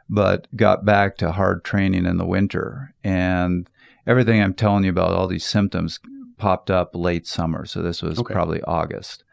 But 0.10 0.48
got 0.56 0.84
back 0.86 1.18
to 1.18 1.32
hard 1.32 1.64
training 1.64 2.06
in 2.06 2.18
the 2.18 2.26
winter. 2.26 2.94
And 3.04 3.70
everything 4.06 4.42
I'm 4.42 4.54
telling 4.54 4.84
you 4.84 4.90
about, 4.90 5.14
all 5.14 5.28
these 5.28 5.46
symptoms, 5.46 6.00
popped 6.38 6.70
up 6.70 6.92
late 6.94 7.26
summer. 7.26 7.66
So 7.66 7.82
this 7.82 8.02
was 8.02 8.20
Okay. 8.20 8.34
probably 8.34 8.62
August. 8.64 9.24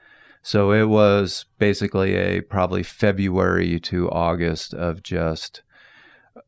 So 0.43 0.73
it 0.73 0.85
was 0.85 1.45
basically 1.59 2.15
a 2.15 2.41
probably 2.41 2.83
February 2.83 3.81
to 3.81 4.11
August 4.11 4.73
of 4.73 5.03
just 5.03 5.63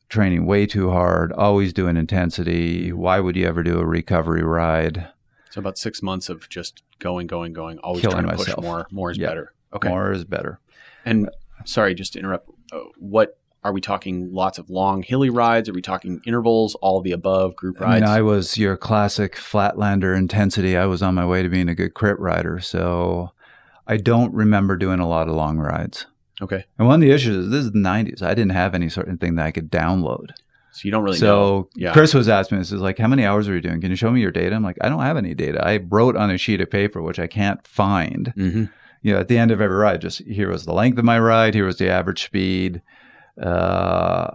training 0.09 0.47
way 0.47 0.67
too 0.67 0.91
hard, 0.91 1.33
always 1.33 1.73
doing 1.73 1.97
intensity. 1.97 2.93
Why 2.93 3.19
would 3.21 3.37
you 3.37 3.47
ever 3.47 3.63
do 3.63 3.79
a 3.79 3.87
recovery 3.87 4.43
ride? 4.43 5.09
So, 5.53 5.61
about 5.61 5.77
six 5.79 6.03
months 6.03 6.29
of 6.31 6.49
just 6.49 6.83
going, 6.99 7.27
going, 7.27 7.53
going, 7.53 7.79
always 7.79 8.01
Killing 8.01 8.25
trying 8.25 8.37
to 8.37 8.45
push 8.45 8.57
more. 8.59 8.87
More 8.91 9.11
is 9.11 9.19
Yeah. 9.19 9.29
better. 9.29 9.53
Okay. 9.75 9.89
More 9.89 10.11
is 10.13 10.25
better. 10.25 10.59
And 11.05 11.29
sorry, 11.67 11.95
just 11.95 12.15
to 12.15 12.19
interrupt. 12.19 12.49
Uh, 12.73 12.81
what 12.99 13.39
Are 13.65 13.73
we 13.73 13.81
talking 13.81 14.33
lots 14.33 14.59
of 14.59 14.71
long 14.71 15.05
hilly 15.05 15.31
rides? 15.31 15.69
Are 15.69 15.73
we 15.73 15.83
talking 15.83 16.21
intervals? 16.27 16.75
All 16.83 16.99
of 16.99 17.05
the 17.05 17.13
above 17.13 17.55
group 17.55 17.81
I 17.81 17.85
rides? 17.85 18.01
mean, 18.03 18.11
I 18.11 18.21
was 18.21 18.59
your 18.59 18.77
classic 18.77 19.37
flatlander 19.37 20.17
intensity. 20.19 20.77
I 20.77 20.87
was 20.87 21.01
on 21.01 21.15
my 21.15 21.25
way 21.25 21.45
to 21.45 21.49
being 21.49 21.69
a 21.69 21.75
good 21.77 21.95
crit 21.95 22.19
rider, 22.19 22.59
so 22.59 23.31
I 23.87 23.99
don't 23.99 24.35
remember 24.35 24.77
doing 24.77 24.99
a 24.99 25.09
lot 25.09 25.29
of 25.29 25.37
long 25.37 25.59
rides. 25.59 26.07
okay, 26.41 26.65
And 26.77 26.89
one 26.89 26.97
of 26.97 27.01
the 27.07 27.13
issues 27.15 27.37
is 27.37 27.51
this 27.51 27.65
is 27.67 27.71
the 27.71 27.79
'90s. 27.79 28.21
I 28.21 28.35
didn't 28.35 28.51
have 28.51 28.75
any 28.75 28.89
certain 28.89 29.17
thing 29.17 29.37
that 29.37 29.47
I 29.47 29.53
could 29.53 29.71
download. 29.71 30.31
So 30.73 30.81
you 30.85 30.91
don't 30.91 31.05
really 31.05 31.19
so 31.19 31.27
know. 31.27 31.69
Yeah, 31.77 31.93
Chris 31.93 32.13
was 32.15 32.29
asking 32.29 32.59
me, 32.59 32.63
"This 32.63 32.73
is 32.73 32.81
like, 32.81 32.99
how 32.99 33.07
many 33.09 33.25
hours 33.25 33.49
are 33.49 33.55
you 33.55 33.61
doing? 33.61 33.81
Can 33.81 33.91
you 33.91 33.97
show 33.97 34.11
me 34.11 34.21
your 34.21 34.31
data?" 34.33 34.55
I'm 34.57 34.65
like, 34.65 34.79
I 34.81 34.89
don't 34.89 35.01
have 35.03 35.17
any 35.17 35.35
data. 35.35 35.65
I 35.65 35.77
wrote 35.89 36.17
on 36.17 36.31
a 36.31 36.39
sheet 36.39 36.61
of 36.61 36.71
paper, 36.71 37.01
which 37.01 37.19
I 37.19 37.27
can't 37.27 37.65
find. 37.67 38.33
hmm 38.35 38.65
You 39.03 39.13
know, 39.15 39.21
at 39.21 39.29
the 39.29 39.39
end 39.39 39.51
of 39.51 39.61
every 39.61 39.77
ride, 39.77 40.01
just 40.01 40.19
here 40.23 40.49
was 40.51 40.65
the 40.65 40.73
length 40.73 40.99
of 40.99 41.05
my 41.05 41.19
ride, 41.19 41.55
here 41.55 41.67
was 41.67 41.79
the 41.79 41.89
average 41.91 42.23
speed, 42.25 42.83
uh, 43.41 44.31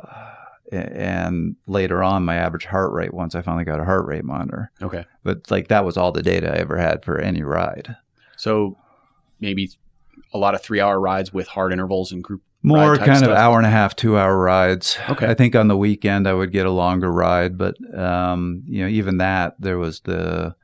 and 0.72 1.56
later 1.68 2.04
on 2.04 2.26
my 2.26 2.36
average 2.36 2.66
heart 2.66 2.92
rate. 2.92 3.14
Once 3.14 3.34
I 3.36 3.42
finally 3.42 3.64
got 3.64 3.80
a 3.80 3.86
heart 3.86 4.06
rate 4.06 4.26
monitor, 4.26 4.72
Okay, 4.82 5.06
but 5.24 5.50
like 5.50 5.70
that 5.70 5.86
was 5.86 5.96
all 5.98 6.12
the 6.12 6.22
data 6.24 6.52
I 6.54 6.58
ever 6.58 6.78
had 6.78 7.06
for 7.06 7.18
any 7.20 7.42
ride. 7.44 7.96
so 8.36 8.78
maybe 9.40 9.70
a 10.34 10.38
lot 10.38 10.54
of 10.56 10.62
three-hour 10.62 11.00
rides 11.00 11.32
with 11.32 11.48
hard 11.50 11.72
intervals 11.72 12.12
and 12.12 12.24
group. 12.24 12.42
More 12.64 12.98
kind 12.98 13.12
of 13.12 13.18
stuff? 13.18 13.38
hour 13.38 13.58
and 13.58 13.66
a 13.68 13.70
half, 13.70 13.96
two 13.96 14.18
hour 14.18 14.38
rides. 14.38 14.98
Okay. 15.10 15.28
I 15.28 15.34
think 15.34 15.56
on 15.56 15.68
the 15.68 15.78
weekend 15.78 16.28
I 16.28 16.34
would 16.34 16.52
get 16.52 16.66
a 16.66 16.72
longer 16.72 17.12
ride, 17.12 17.58
but 17.58 17.76
um, 17.98 18.64
you 18.66 18.82
know, 18.84 18.90
even 18.90 19.18
that 19.20 19.56
there 19.60 19.78
was 19.78 20.02
the 20.02 20.56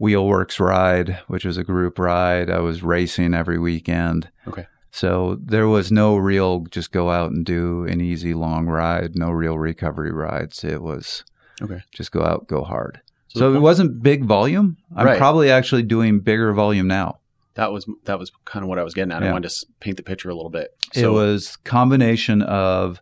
Wheelworks 0.00 0.58
ride, 0.58 1.20
which 1.28 1.44
was 1.44 1.56
a 1.56 1.64
group 1.64 1.98
ride. 1.98 2.50
I 2.50 2.58
was 2.60 2.82
racing 2.82 3.34
every 3.34 3.58
weekend. 3.58 4.28
Okay. 4.48 4.66
So 4.90 5.38
there 5.42 5.68
was 5.68 5.92
no 5.92 6.16
real 6.16 6.60
just 6.70 6.92
go 6.92 7.10
out 7.10 7.30
and 7.30 7.44
do 7.44 7.84
an 7.84 8.00
easy 8.00 8.34
long 8.34 8.66
ride, 8.66 9.16
no 9.16 9.30
real 9.30 9.58
recovery 9.58 10.12
rides. 10.12 10.64
It 10.64 10.82
was 10.82 11.24
Okay. 11.62 11.82
just 11.94 12.10
go 12.10 12.22
out, 12.22 12.48
go 12.48 12.62
hard. 12.64 13.00
So 13.28 13.40
So, 13.40 13.54
it 13.54 13.60
wasn't 13.60 14.02
big 14.02 14.24
volume. 14.24 14.76
I'm 14.96 15.06
Right. 15.06 15.18
probably 15.18 15.50
actually 15.50 15.82
doing 15.82 16.20
bigger 16.20 16.52
volume 16.52 16.86
now. 16.88 17.18
That 17.54 17.72
was 17.72 17.86
that 18.04 18.18
was 18.18 18.32
kind 18.44 18.62
of 18.64 18.68
what 18.68 18.78
I 18.78 18.82
was 18.82 18.94
getting 18.94 19.12
at. 19.12 19.22
I 19.22 19.30
wanted 19.32 19.48
to 19.50 19.66
paint 19.80 19.96
the 19.96 20.02
picture 20.02 20.28
a 20.28 20.34
little 20.34 20.50
bit. 20.50 20.70
So, 20.92 21.10
it 21.10 21.12
was 21.12 21.56
combination 21.56 22.42
of 22.42 23.00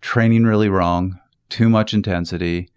training 0.00 0.44
really 0.44 0.68
wrong, 0.68 1.18
too 1.48 1.68
much 1.68 1.94
intensity, 1.94 2.68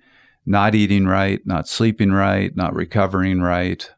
not 0.45 0.75
eating 0.75 1.05
right, 1.05 1.41
not 1.45 1.67
sleeping 1.67 2.11
right, 2.11 2.55
not 2.55 2.73
recovering 2.73 3.41
right. 3.41 3.89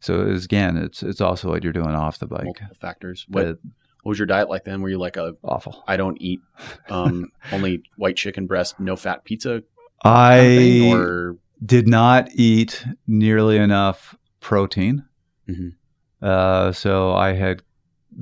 So 0.00 0.20
it 0.20 0.32
was, 0.32 0.44
again, 0.44 0.76
it's 0.76 1.02
it's 1.02 1.20
also 1.20 1.48
what 1.48 1.64
you're 1.64 1.72
doing 1.72 1.94
off 1.94 2.18
the 2.18 2.26
bike. 2.26 2.44
multiple 2.44 2.76
factors. 2.80 3.24
What, 3.28 3.44
But 3.44 3.58
what 4.02 4.10
was 4.10 4.18
your 4.18 4.26
diet 4.26 4.48
like 4.48 4.64
then? 4.64 4.80
Were 4.80 4.88
you 4.90 4.98
like 4.98 5.16
a 5.16 5.34
awful. 5.42 5.82
I 5.86 5.96
don't 5.96 6.20
eat 6.20 6.40
um, 6.88 7.30
only 7.52 7.82
white 7.96 8.16
chicken 8.16 8.46
breast, 8.46 8.78
no 8.78 8.96
fat 8.96 9.24
pizza 9.24 9.62
I 10.04 10.38
thing, 10.38 10.92
or 10.92 11.36
did 11.64 11.88
not 11.88 12.28
eat 12.32 12.84
nearly 13.06 13.56
enough 13.56 14.16
protein. 14.40 15.04
Mhm. 15.48 15.74
Uh, 16.20 16.72
so 16.72 17.12
I 17.12 17.32
had 17.32 17.62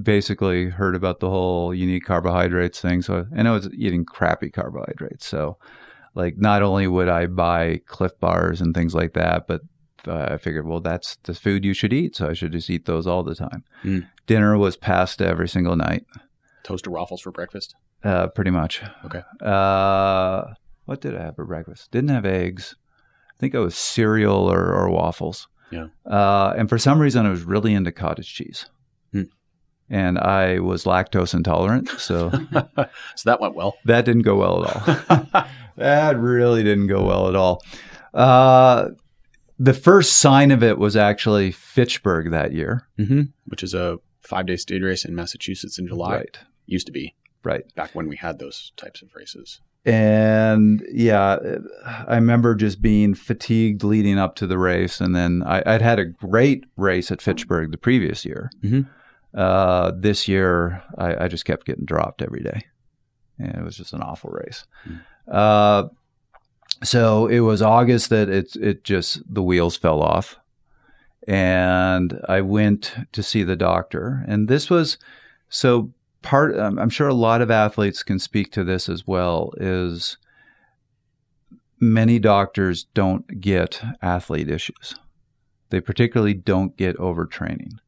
basically 0.03 0.69
heard 0.69 0.95
about 0.95 1.21
the 1.21 1.31
whole 1.31 1.75
you 1.75 1.87
need 1.87 2.01
carbohydrates 2.01 2.81
thing. 2.81 3.03
So 3.03 3.27
and 3.35 3.49
I 3.49 3.53
was 3.53 3.69
eating 3.73 4.05
crappy 4.05 4.51
carbohydrates. 4.51 5.27
So 5.27 5.59
like 6.15 6.37
not 6.37 6.63
only 6.63 6.87
would 6.87 7.09
I 7.09 7.27
buy 7.27 7.81
Clif 7.87 8.19
bars 8.21 8.61
and 8.61 8.75
things 8.75 8.95
like 8.95 9.15
that, 9.15 9.47
but 9.47 9.63
uh, 10.07 10.29
I 10.31 10.37
figured, 10.37 10.67
well, 10.67 10.81
that's 10.81 11.17
the 11.25 11.35
food 11.35 11.65
you 11.65 11.75
should 11.75 11.93
eat. 11.93 12.17
So 12.17 12.29
I 12.29 12.33
should 12.33 12.53
just 12.53 12.71
eat 12.71 12.87
those 12.87 13.07
all 13.07 13.23
the 13.23 13.35
time. 13.35 13.65
Mm. 13.85 14.07
Dinner 14.27 14.57
was 14.57 14.77
pasta 14.77 15.27
every 15.27 15.49
single 15.49 15.77
night, 15.77 16.05
toasted 16.63 16.93
waffles 16.93 17.21
for 17.21 17.31
breakfast? 17.31 17.75
uh, 18.05 18.29
pretty 18.29 18.51
much. 18.51 18.83
Okay. 19.05 19.23
Uh, 19.41 20.55
what 20.85 21.01
did 21.01 21.17
I 21.17 21.23
have 21.23 21.37
for 21.37 21.45
breakfast? 21.45 21.91
Didn't 21.91 22.11
have 22.11 22.27
eggs. 22.27 22.77
I 23.31 23.39
think 23.39 23.55
it 23.55 23.59
was 23.59 23.77
cereal 23.77 24.51
or, 24.51 24.73
or 24.73 24.89
waffles. 24.91 25.49
Yeah. 25.71 25.89
Uh, 26.05 26.55
and 26.57 26.69
for 26.69 26.79
some 26.79 27.01
reason, 27.01 27.27
I 27.27 27.31
was 27.31 27.43
really 27.43 27.75
into 27.75 27.93
cottage 27.93 28.33
cheese. 28.33 28.67
Hmm. 29.13 29.23
And 29.91 30.19
I 30.19 30.59
was 30.61 30.85
lactose 30.85 31.35
intolerant, 31.35 31.89
so 31.99 32.31
so 33.17 33.25
that 33.25 33.41
went 33.41 33.55
well. 33.55 33.77
that 33.85 34.05
didn't 34.05 34.23
go 34.23 34.37
well 34.37 34.65
at 34.67 35.11
all. 35.31 35.45
that 35.77 36.19
really 36.19 36.63
didn't 36.63 36.87
go 36.89 37.05
well 37.05 37.29
at 37.29 37.37
all. 37.37 37.63
Uh, 38.15 38.89
the 39.59 39.73
first 39.75 40.17
sign 40.17 40.51
of 40.51 40.63
it 40.63 40.79
was 40.79 40.97
actually 40.97 41.51
Fitchburg 41.53 42.31
that 42.31 42.53
year. 42.53 42.87
mm-hmm. 42.99 43.23
Which 43.47 43.63
is 43.63 43.75
a 43.75 43.99
five 44.23 44.47
day 44.47 44.57
stage 44.57 44.83
race 44.83 45.05
in 45.05 45.15
Massachusetts 45.15 45.79
in 45.79 45.87
July. 45.87 46.17
Right. 46.17 46.39
Used 46.67 46.87
to 46.87 46.93
be 46.93 47.15
Right. 47.45 47.63
back 47.77 47.95
when 47.95 48.09
we 48.09 48.17
had 48.17 48.39
those 48.41 48.73
types 48.77 49.03
of 49.03 49.15
races. 49.15 49.61
And 49.87 50.85
yeah, 50.91 51.39
I 52.09 52.17
remember 52.17 52.57
just 52.57 52.83
being 52.83 53.15
fatigued 53.15 53.85
leading 53.85 54.19
up 54.19 54.35
to 54.37 54.47
the 54.49 54.59
race. 54.59 55.01
And 55.01 55.15
then 55.15 55.45
I, 55.47 55.63
I'd 55.65 55.81
had 55.81 56.01
a 56.01 56.05
great 56.05 56.65
race 56.77 57.13
at 57.13 57.23
Fitchburg 57.23 57.71
the 57.71 57.79
previous 57.79 58.25
year. 58.25 58.51
Mhm. 58.65 58.89
Uh, 59.33 59.93
this 59.97 60.27
year, 60.27 60.83
I, 60.99 61.25
I 61.25 61.29
just 61.29 61.45
kept 61.45 61.67
getting 61.67 61.85
dropped 61.85 62.21
every 62.21 62.43
day. 62.43 62.65
And 63.39 63.55
it 63.55 63.63
was 63.63 63.77
just 63.77 63.93
an 63.93 64.03
awful 64.03 64.31
race. 64.31 64.65
Mm. 64.89 65.01
Uh, 65.31 65.89
so 66.83 67.27
it 67.27 67.41
was 67.41 67.63
August 67.63 68.11
that 68.11 68.29
it, 68.29 68.57
it 68.57 68.83
just, 68.83 69.23
the 69.33 69.43
wheels 69.43 69.77
fell 69.77 70.03
off. 70.03 70.37
And 71.29 72.19
I 72.29 72.41
went 72.41 72.95
to 73.13 73.23
see 73.23 73.45
the 73.45 73.57
doctor. 73.57 74.25
And 74.27 74.49
this 74.49 74.69
was, 74.69 74.99
so 75.49 75.93
part 76.27 76.59
um, 76.59 76.77
i'm 76.79 76.91
sure 76.91 77.07
a 77.07 77.15
lot 77.15 77.41
of 77.41 77.53
athletes 77.53 78.03
can 78.03 78.19
speak 78.19 78.51
to 78.51 78.65
this 78.65 78.89
as 78.89 79.07
well 79.07 79.53
is 79.59 80.19
many 81.81 82.19
doctors 82.19 82.85
don't 82.95 83.41
get 83.41 83.83
athlete 84.03 84.51
issues. 84.51 84.95
They 85.71 85.81
particularly 85.81 86.35
don't 86.35 86.77
get 86.77 86.97
overtraining. 86.99 87.79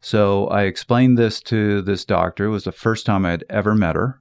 So 0.00 0.46
i 0.48 0.62
explained 0.62 1.18
this 1.18 1.40
to 1.42 1.82
this 1.82 2.04
doctor. 2.04 2.46
It 2.46 2.50
was 2.50 2.64
the 2.64 2.72
first 2.72 3.06
time 3.06 3.24
i'd 3.26 3.44
ever 3.50 3.74
met 3.74 3.96
her. 3.96 4.20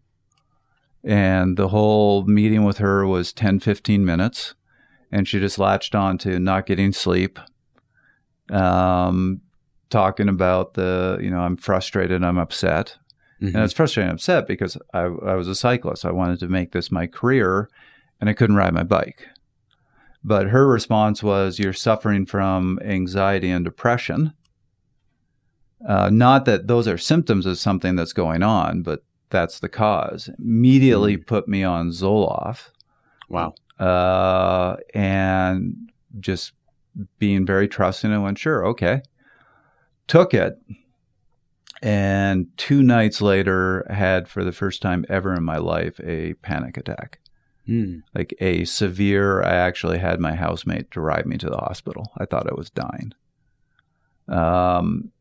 And 1.03 1.55
the 1.55 1.67
whole 1.67 2.25
meeting 2.25 2.63
with 2.63 2.79
her 2.79 3.05
was 3.05 3.31
10 3.31 3.59
15 3.59 4.03
minutes. 4.03 4.55
And 5.11 5.27
she 5.27 5.39
just 5.39 5.59
latched 5.59 5.93
on 5.93 6.17
to 6.19 6.39
not 6.39 6.65
getting 6.65 6.91
sleep 6.91 7.39
um, 8.51 9.41
talking 9.89 10.27
about 10.27 10.73
the 10.73 11.17
you 11.21 11.29
know 11.29 11.39
i'm 11.39 11.55
frustrated 11.55 12.23
i'm 12.23 12.37
upset 12.37 12.97
Mm-hmm. 13.41 13.47
and 13.47 13.57
I 13.57 13.61
was 13.63 13.73
frustrated 13.73 14.09
and 14.09 14.17
upset 14.17 14.47
because 14.47 14.77
I, 14.93 15.01
I 15.01 15.35
was 15.35 15.47
a 15.49 15.55
cyclist. 15.55 16.05
I 16.05 16.11
wanted 16.11 16.39
to 16.39 16.47
make 16.47 16.71
this 16.71 16.89
my 16.91 17.05
career 17.05 17.69
and 18.21 18.29
I 18.29 18.33
couldn't 18.33 18.55
ride 18.55 18.73
my 18.73 18.83
bike. 18.83 19.27
But 20.23 20.47
her 20.47 20.67
response 20.67 21.21
was, 21.21 21.59
You're 21.59 21.73
suffering 21.73 22.25
from 22.25 22.79
anxiety 22.83 23.49
and 23.51 23.65
depression. 23.65 24.33
Uh, 25.87 26.09
not 26.09 26.45
that 26.45 26.67
those 26.67 26.87
are 26.87 26.97
symptoms 26.97 27.45
of 27.45 27.59
something 27.59 27.95
that's 27.95 28.13
going 28.13 28.41
on, 28.41 28.81
but 28.81 29.03
that's 29.29 29.59
the 29.59 29.69
cause. 29.69 30.29
Immediately 30.39 31.17
put 31.17 31.47
me 31.47 31.63
on 31.63 31.89
Zoloft 31.89 32.69
Wow. 33.29 33.53
uh, 33.79 34.77
and 34.93 35.75
just 36.19 36.53
being 37.19 37.45
very 37.45 37.67
trusting 37.67 38.11
and 38.11 38.23
went, 38.23 38.37
Sure, 38.39 38.65
okay. 38.67 39.01
Took 40.07 40.33
it 40.33 40.57
and 41.81 42.47
two 42.57 42.81
nights 42.81 43.21
later 43.21 43.85
had 43.89 44.27
for 44.27 44.43
the 44.43 44.51
first 44.51 44.81
time 44.81 45.05
ever 45.09 45.33
in 45.33 45.43
my 45.43 45.57
life 45.57 45.99
a 46.03 46.33
panic 46.35 46.77
attack 46.77 47.19
Mm. 47.67 48.03
like 48.13 48.31
a 48.39 48.63
severe 48.65 49.41
i 49.41 49.55
actually 49.55 49.97
had 49.97 50.19
my 50.19 50.35
housemate 50.35 50.91
drive 50.91 51.25
me 51.25 51.35
to 51.39 51.49
the 51.49 51.57
hospital 51.57 52.11
i 52.15 52.23
thought 52.23 52.47
i 52.47 52.53
was 52.53 52.69
dying 52.69 53.11
um, 54.27 55.11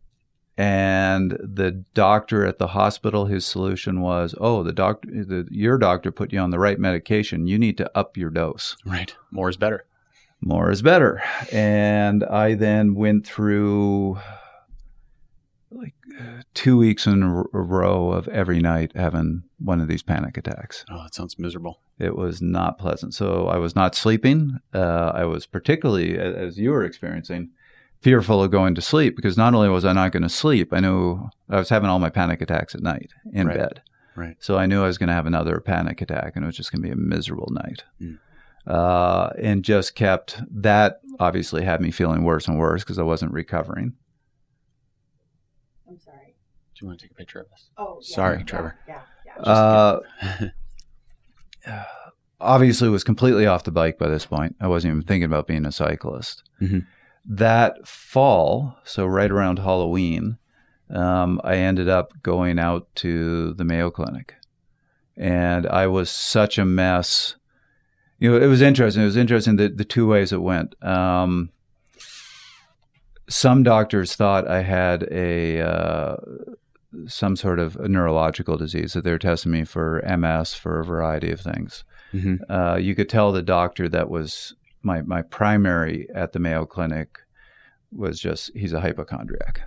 and 0.56 1.32
the 1.42 1.70
doctor 1.94 2.46
at 2.46 2.58
the 2.58 2.68
hospital 2.68 3.26
his 3.26 3.44
solution 3.44 4.00
was 4.00 4.34
oh 4.40 4.62
the 4.62 4.72
doctor 4.72 5.08
the, 5.10 5.48
your 5.50 5.78
doctor 5.78 6.12
put 6.12 6.32
you 6.32 6.38
on 6.38 6.50
the 6.50 6.58
right 6.58 6.78
medication 6.78 7.46
you 7.46 7.58
need 7.58 7.76
to 7.78 7.90
up 7.98 8.16
your 8.16 8.30
dose 8.30 8.76
Right. 8.84 9.14
More 9.30 9.48
is 9.48 9.56
better. 9.56 9.84
more 10.40 10.70
is 10.70 10.82
better. 10.82 11.22
And 11.50 12.22
I 12.24 12.54
then 12.54 12.94
went 12.94 13.26
through 13.26 14.18
like 15.74 15.94
two 16.54 16.76
weeks 16.76 17.06
in 17.06 17.22
a 17.22 17.40
a 17.56 17.60
row 17.62 18.10
of 18.10 18.28
every 18.28 18.60
night 18.60 18.92
having 18.94 19.42
one 19.58 19.80
of 19.80 19.88
these 19.88 20.02
panic 20.02 20.36
attacks. 20.36 20.84
Oh, 20.90 21.02
that 21.02 21.14
sounds 21.14 21.38
miserable. 21.38 21.80
It 21.98 22.16
was 22.16 22.40
not 22.42 22.78
pleasant. 22.78 23.14
So 23.14 23.46
I 23.48 23.56
was 23.58 23.74
not 23.76 23.94
sleeping. 23.94 24.58
Uh, 24.72 25.12
I 25.14 25.24
was 25.24 25.46
particularly, 25.46 26.18
as 26.18 26.58
you 26.58 26.70
were 26.70 26.84
experiencing, 26.84 27.50
fearful 28.00 28.42
of 28.42 28.50
going 28.50 28.74
to 28.74 28.82
sleep 28.82 29.16
because 29.16 29.36
not 29.36 29.54
only 29.54 29.68
was 29.68 29.84
I 29.84 29.92
not 29.92 30.12
going 30.12 30.22
to 30.24 30.28
sleep, 30.28 30.72
I 30.72 30.80
knew 30.80 31.28
I 31.48 31.58
was 31.58 31.68
having 31.70 31.88
all 31.88 31.98
my 31.98 32.10
panic 32.10 32.40
attacks 32.42 32.74
at 32.74 32.82
night 32.82 33.12
in 33.32 33.46
Right. 33.46 33.56
bed. 33.56 33.82
Right. 34.16 34.36
So 34.40 34.56
I 34.58 34.66
knew 34.66 34.82
I 34.82 34.86
was 34.86 34.98
going 34.98 35.08
to 35.08 35.14
have 35.14 35.26
another 35.26 35.58
panic 35.60 36.00
attack 36.00 36.32
and 36.36 36.44
it 36.44 36.46
was 36.46 36.56
just 36.56 36.70
going 36.70 36.82
to 36.82 36.88
be 36.88 36.92
a 36.92 36.96
miserable 36.96 37.48
night. 37.52 37.84
Mm. 38.00 38.18
Uh, 38.66 39.30
and 39.38 39.62
just 39.64 39.94
kept 39.94 40.40
that 40.50 41.00
obviously 41.20 41.64
had 41.64 41.80
me 41.80 41.90
feeling 41.90 42.24
worse 42.24 42.48
and 42.48 42.58
worse 42.58 42.82
because 42.82 42.98
I 42.98 43.02
wasn't 43.02 43.32
recovering. 43.32 43.92
I'm 46.80 46.80
sorry. 46.80 46.80
Do 46.80 46.84
you 46.84 46.88
want 46.88 47.00
to 47.00 47.04
take 47.06 47.12
a 47.12 47.14
picture 47.14 47.40
of 47.40 47.46
us? 47.52 47.70
Oh, 47.76 48.00
yeah, 48.02 48.14
Sorry, 48.14 48.38
yeah, 48.38 48.44
Trevor. 48.44 48.78
Yeah, 48.88 49.00
yeah. 49.26 49.42
Uh, 49.42 50.00
obviously 52.40 52.88
was 52.88 53.04
completely 53.04 53.46
off 53.46 53.64
the 53.64 53.70
bike 53.70 53.98
by 53.98 54.08
this 54.08 54.26
point. 54.26 54.56
I 54.60 54.66
wasn't 54.68 54.92
even 54.92 55.02
thinking 55.02 55.24
about 55.26 55.46
being 55.46 55.64
a 55.66 55.72
cyclist. 55.72 56.42
Mhm. 56.60 56.86
That 57.26 57.86
fall, 57.88 58.76
so 58.84 59.06
right 59.06 59.30
around 59.30 59.58
Halloween, 59.58 60.36
um, 60.90 61.40
I 61.42 61.56
ended 61.56 61.88
up 61.88 62.12
going 62.22 62.58
out 62.58 62.86
to 62.96 63.54
the 63.54 63.64
Mayo 63.64 63.90
Clinic, 63.90 64.34
and 65.16 65.66
I 65.66 65.86
was 65.86 66.10
such 66.10 66.58
a 66.58 66.64
mess. 66.66 67.36
You 68.18 68.30
know, 68.32 68.36
it 68.36 68.46
was 68.46 68.60
interesting. 68.60 69.02
It 69.02 69.06
was 69.06 69.16
interesting 69.16 69.56
the, 69.56 69.68
the 69.68 69.84
two 69.84 70.06
ways 70.06 70.32
it 70.32 70.42
went. 70.42 70.74
Um, 70.84 71.50
some 73.26 73.62
doctors 73.62 74.14
thought 74.14 74.46
I 74.46 74.60
had 74.62 75.04
a 75.10 75.60
uh, 75.62 76.16
some 77.06 77.36
sort 77.36 77.58
of 77.58 77.76
a 77.76 77.88
neurological 77.88 78.56
disease 78.56 78.92
that 78.92 79.04
they're 79.04 79.18
testing 79.18 79.52
me 79.52 79.64
for 79.64 80.02
MS 80.06 80.54
for 80.54 80.80
a 80.80 80.84
variety 80.84 81.30
of 81.30 81.40
things. 81.40 81.84
Mhm. 82.12 82.38
Uh, 82.48 82.76
you 82.76 82.94
could 82.94 83.08
tell 83.08 83.32
the 83.32 83.42
doctor 83.42 83.88
that 83.88 84.08
was 84.10 84.54
my 84.82 85.02
my 85.02 85.22
primary 85.22 86.08
at 86.14 86.32
the 86.32 86.38
Mayo 86.38 86.66
Clinic 86.66 87.18
was 87.92 88.20
just 88.20 88.50
he's 88.54 88.72
a 88.72 88.80
hypochondriac. 88.80 89.62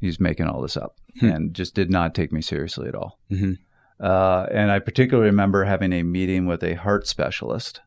He's 0.00 0.20
making 0.20 0.46
all 0.46 0.60
this 0.62 0.76
up 0.76 0.96
Hmm. 1.20 1.26
and 1.26 1.54
just 1.54 1.74
did 1.74 1.90
not 1.90 2.14
take 2.14 2.32
me 2.32 2.42
seriously 2.42 2.88
at 2.88 2.94
all. 2.94 3.18
Mhm. 3.30 3.58
Uh, 4.00 4.46
and 4.50 4.70
I 4.70 4.78
particularly 4.80 5.30
remember 5.30 5.64
having 5.64 5.92
a 5.92 6.02
meeting 6.02 6.46
with 6.46 6.62
a 6.64 6.74
heart 6.74 7.06
specialist. 7.06 7.80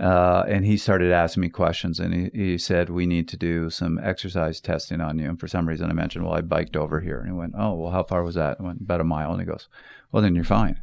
Uh, 0.00 0.42
and 0.48 0.64
he 0.64 0.76
started 0.78 1.12
asking 1.12 1.42
me 1.42 1.48
questions, 1.50 2.00
and 2.00 2.14
he, 2.14 2.30
he 2.32 2.58
said, 2.58 2.88
We 2.88 3.04
need 3.04 3.28
to 3.28 3.36
do 3.36 3.68
some 3.68 4.00
exercise 4.02 4.58
testing 4.58 5.02
on 5.02 5.18
you. 5.18 5.28
And 5.28 5.38
for 5.38 5.48
some 5.48 5.68
reason, 5.68 5.90
I 5.90 5.92
mentioned, 5.92 6.24
Well, 6.24 6.34
I 6.34 6.40
biked 6.40 6.76
over 6.76 7.00
here. 7.00 7.18
And 7.18 7.26
he 7.28 7.32
went, 7.32 7.54
Oh, 7.58 7.74
well, 7.74 7.92
how 7.92 8.02
far 8.02 8.22
was 8.22 8.34
that? 8.36 8.56
I 8.58 8.62
went, 8.62 8.80
About 8.80 9.02
a 9.02 9.04
mile. 9.04 9.32
And 9.32 9.40
he 9.40 9.46
goes, 9.46 9.68
Well, 10.10 10.22
then 10.22 10.34
you're 10.34 10.44
fine. 10.44 10.80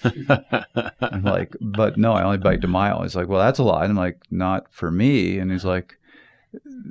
I'm 0.04 1.22
like, 1.22 1.54
But 1.60 1.98
no, 1.98 2.12
I 2.12 2.22
only 2.22 2.38
biked 2.38 2.64
a 2.64 2.68
mile. 2.68 3.02
He's 3.02 3.16
like, 3.16 3.28
Well, 3.28 3.40
that's 3.40 3.58
a 3.58 3.64
lot. 3.64 3.82
And 3.82 3.90
I'm 3.90 3.96
like, 3.96 4.22
Not 4.30 4.72
for 4.72 4.90
me. 4.90 5.38
And 5.38 5.52
he's 5.52 5.66
like, 5.66 5.98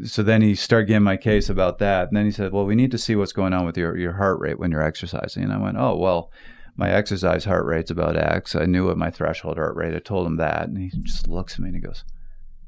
So 0.06 0.22
then 0.22 0.44
he 0.44 0.54
started 0.54 0.86
getting 0.86 1.02
my 1.02 1.18
case 1.18 1.50
about 1.50 1.80
that. 1.80 2.10
And 2.10 2.18
then 2.18 2.26
he 2.26 2.32
said, 2.32 2.52
Well, 2.52 2.66
we 2.66 2.76
need 2.76 2.92
to 2.92 3.00
see 3.00 3.16
what's 3.16 3.34
going 3.34 3.54
on 3.54 3.66
with 3.66 3.76
your, 3.76 3.98
your 3.98 4.14
heart 4.14 4.40
rate 4.40 4.60
when 4.60 4.70
you're 4.70 4.84
exercising. 4.84 5.46
And 5.46 5.54
I 5.54 5.58
went, 5.58 5.78
Oh, 5.78 5.96
well, 5.96 6.32
my 6.78 6.90
exercise 6.90 7.44
heart 7.44 7.66
rate's 7.66 7.92
about 7.92 8.16
X. 8.16 8.56
I 8.56 8.66
knew 8.66 8.86
what 8.86 8.98
my 8.98 9.10
threshold 9.10 9.58
heart 9.58 9.76
rate. 9.76 9.96
I 9.96 10.00
told 10.00 10.28
him 10.28 10.38
that, 10.38 10.68
and 10.70 10.78
he 10.78 10.92
just 11.02 11.28
looks 11.28 11.54
at 11.56 11.60
me 11.60 11.70
and 11.70 11.76
he 11.76 11.82
goes, 11.82 12.06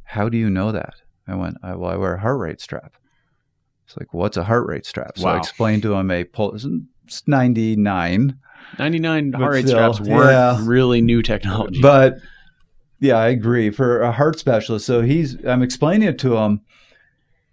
"How 0.03 0.27
do 0.27 0.38
you 0.38 0.49
know 0.49 0.72
that?" 0.72 0.95
I 1.27 1.36
went, 1.36 1.57
I, 1.64 1.76
"Well, 1.76 1.91
I 1.91 1.95
wear 1.95 2.15
a 2.15 2.19
heart 2.19 2.40
rate 2.40 2.60
strap." 2.60 2.95
It's 3.86 3.95
like, 3.95 4.14
"What's 4.14 4.38
a 4.38 4.44
heart 4.44 4.68
rate 4.68 4.86
strap?" 4.86 5.18
So 5.18 5.27
I 5.27 5.38
explained 5.38 5.84
to 5.84 5.94
him 5.94 6.10
a 6.11 6.23
pulse 6.23 6.65
it's 7.06 7.27
ninety 7.27 7.76
nine, 7.76 8.40
99 8.77 9.34
heart 9.34 9.53
rate 9.53 9.68
still, 9.68 9.94
straps 9.94 9.99
weren't 10.10 10.31
yeah. 10.31 10.60
really 10.64 11.02
new 11.02 11.22
technology. 11.22 11.81
but 11.81 12.18
yeah, 12.99 13.15
I 13.15 13.30
agree 13.30 13.69
for 13.69 14.02
a 14.02 14.11
heart 14.11 14.40
specialist. 14.40 14.86
So 14.86 15.02
he's 15.02 15.44
I'm 15.45 15.61
explaining 15.61 16.07
it 16.07 16.19
to 16.19 16.36
him, 16.36 16.61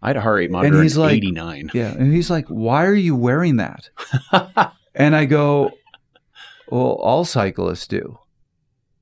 I 0.03 0.09
had 0.09 0.17
a 0.17 0.21
heart 0.23 0.37
rate 0.37 0.51
monitor 0.51 0.83
he's 0.83 0.97
like- 0.97 1.17
89. 1.17 1.71
yeah, 1.75 1.93
and 1.93 2.13
he's 2.13 2.31
like, 2.31 2.47
"Why 2.49 2.87
are 2.87 2.95
you 2.95 3.15
wearing 3.15 3.57
that?" 3.57 3.91
And 4.99 5.15
I 5.15 5.27
go, 5.27 5.73
Well, 6.69 6.93
all 7.01 7.25
cyclists 7.25 7.87
do. 7.87 8.19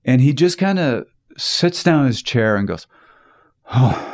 And 0.04 0.20
he 0.20 0.32
just 0.32 0.58
kind 0.58 0.78
of 0.78 1.06
sits 1.36 1.82
down 1.82 2.02
in 2.02 2.06
his 2.08 2.22
chair 2.22 2.56
and 2.56 2.68
goes, 2.68 2.86
Oh. 3.72 4.10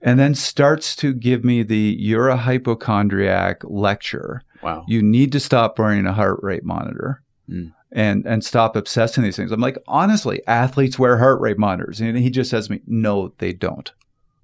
And 0.00 0.18
then 0.18 0.34
starts 0.34 0.94
to 0.96 1.12
give 1.12 1.44
me 1.44 1.64
the 1.64 1.96
you're 1.98 2.28
a 2.28 2.36
hypochondriac 2.36 3.62
lecture. 3.64 4.42
wow. 4.62 4.84
You 4.86 5.02
need 5.02 5.32
to 5.32 5.40
stop 5.40 5.78
wearing 5.78 6.06
a 6.06 6.12
heart 6.12 6.38
rate 6.42 6.64
monitor. 6.64 7.22
Mm. 7.50 7.72
And 7.90 8.26
and 8.26 8.44
stop 8.44 8.76
obsessing 8.76 9.24
these 9.24 9.34
things. 9.36 9.50
I'm 9.50 9.60
like, 9.60 9.78
honestly, 9.88 10.42
athletes 10.46 10.98
wear 10.98 11.18
heart 11.18 11.40
rate 11.40 11.58
monitors. 11.58 12.00
And 12.00 12.16
he 12.18 12.30
just 12.30 12.50
says 12.50 12.66
to 12.66 12.74
me, 12.74 12.80
No, 12.86 13.32
they 13.38 13.52
don't. 13.52 13.90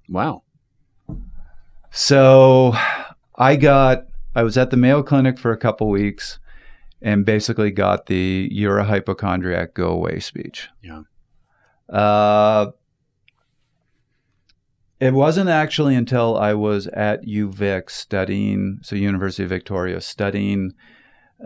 Wow. 0.08 0.42
So 1.90 2.74
I 3.36 3.54
got, 3.54 4.06
I 4.34 4.42
was 4.42 4.58
at 4.58 4.70
the 4.70 4.76
Mayo 4.76 5.02
Clinic 5.02 5.38
for 5.38 5.52
a 5.52 5.56
couple 5.56 5.88
weeks 5.88 6.40
and 7.04 7.26
basically 7.26 7.70
got 7.70 8.06
the 8.06 8.48
you're 8.50 8.78
a 8.78 8.84
hypochondriac, 8.84 9.74
go 9.74 9.88
away 9.88 10.18
speech. 10.18 10.70
Yeah. 10.82 11.02
Uh, 11.88 12.70
it 14.98 15.12
wasn't 15.12 15.50
actually 15.50 15.94
until 15.94 16.38
I 16.38 16.54
was 16.54 16.86
at 16.88 17.26
UVic 17.26 17.90
studying, 17.90 18.78
so 18.82 18.96
University 18.96 19.42
of 19.42 19.50
Victoria, 19.50 20.00
studying 20.00 20.72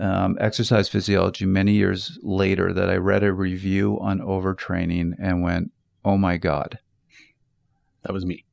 um, 0.00 0.38
exercise 0.40 0.88
physiology 0.88 1.44
many 1.44 1.72
years 1.72 2.20
later 2.22 2.72
that 2.72 2.88
I 2.88 2.94
read 2.94 3.24
a 3.24 3.32
review 3.32 3.98
on 4.00 4.20
overtraining 4.20 5.14
and 5.18 5.42
went, 5.42 5.72
oh 6.04 6.16
my 6.16 6.36
God. 6.36 6.78
That 8.04 8.12
was 8.12 8.24
me. 8.24 8.44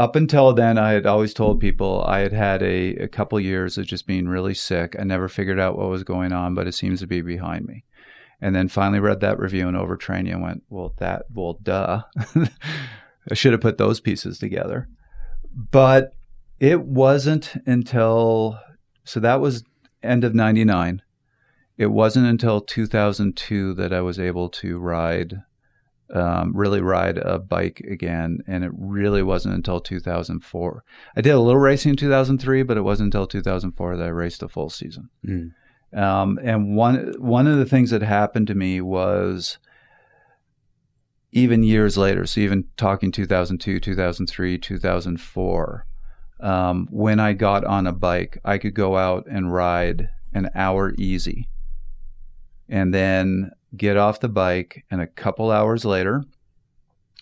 Up 0.00 0.16
until 0.16 0.54
then, 0.54 0.78
I 0.78 0.92
had 0.92 1.04
always 1.04 1.34
told 1.34 1.60
people 1.60 2.02
I 2.06 2.20
had 2.20 2.32
had 2.32 2.62
a, 2.62 2.96
a 2.96 3.06
couple 3.06 3.38
years 3.38 3.76
of 3.76 3.84
just 3.84 4.06
being 4.06 4.26
really 4.26 4.54
sick. 4.54 4.96
I 4.98 5.04
never 5.04 5.28
figured 5.28 5.60
out 5.60 5.76
what 5.76 5.90
was 5.90 6.04
going 6.04 6.32
on, 6.32 6.54
but 6.54 6.66
it 6.66 6.72
seems 6.72 7.00
to 7.00 7.06
be 7.06 7.20
behind 7.20 7.66
me. 7.66 7.84
And 8.40 8.54
then 8.54 8.68
finally 8.68 8.98
read 8.98 9.20
that 9.20 9.38
review 9.38 9.68
and 9.68 9.76
overtraining 9.76 10.32
and 10.32 10.40
went, 10.40 10.62
well, 10.70 10.94
that, 11.00 11.26
well, 11.30 11.58
duh. 11.62 12.04
I 13.30 13.34
should 13.34 13.52
have 13.52 13.60
put 13.60 13.76
those 13.76 14.00
pieces 14.00 14.38
together. 14.38 14.88
But 15.54 16.16
it 16.58 16.80
wasn't 16.80 17.52
until, 17.66 18.58
so 19.04 19.20
that 19.20 19.42
was 19.42 19.64
end 20.02 20.24
of 20.24 20.34
99. 20.34 21.02
It 21.76 21.88
wasn't 21.88 22.26
until 22.26 22.62
2002 22.62 23.74
that 23.74 23.92
I 23.92 24.00
was 24.00 24.18
able 24.18 24.48
to 24.48 24.78
ride 24.78 25.42
um, 26.14 26.52
really 26.54 26.80
ride 26.80 27.18
a 27.18 27.38
bike 27.38 27.80
again, 27.80 28.38
and 28.46 28.64
it 28.64 28.72
really 28.74 29.22
wasn't 29.22 29.54
until 29.54 29.80
2004. 29.80 30.84
I 31.16 31.20
did 31.20 31.30
a 31.30 31.40
little 31.40 31.60
racing 31.60 31.90
in 31.90 31.96
2003, 31.96 32.62
but 32.62 32.76
it 32.76 32.82
wasn't 32.82 33.08
until 33.08 33.26
2004 33.26 33.96
that 33.96 34.04
I 34.04 34.08
raced 34.08 34.42
a 34.42 34.48
full 34.48 34.70
season. 34.70 35.10
Mm. 35.26 35.52
Um, 35.92 36.38
and 36.42 36.76
one 36.76 37.14
one 37.18 37.46
of 37.46 37.58
the 37.58 37.66
things 37.66 37.90
that 37.90 38.02
happened 38.02 38.46
to 38.48 38.54
me 38.54 38.80
was 38.80 39.58
even 41.32 41.62
years 41.62 41.96
later. 41.96 42.26
So 42.26 42.40
even 42.40 42.64
talking 42.76 43.12
2002, 43.12 43.80
2003, 43.80 44.58
2004. 44.58 45.86
Um, 46.40 46.88
when 46.90 47.20
I 47.20 47.34
got 47.34 47.64
on 47.64 47.86
a 47.86 47.92
bike, 47.92 48.38
I 48.44 48.58
could 48.58 48.74
go 48.74 48.96
out 48.96 49.26
and 49.30 49.52
ride 49.52 50.08
an 50.32 50.48
hour 50.54 50.94
easy, 50.96 51.48
and 52.68 52.94
then 52.94 53.50
get 53.76 53.96
off 53.96 54.20
the 54.20 54.28
bike, 54.28 54.84
and 54.90 55.00
a 55.00 55.06
couple 55.06 55.50
hours 55.50 55.84
later, 55.84 56.24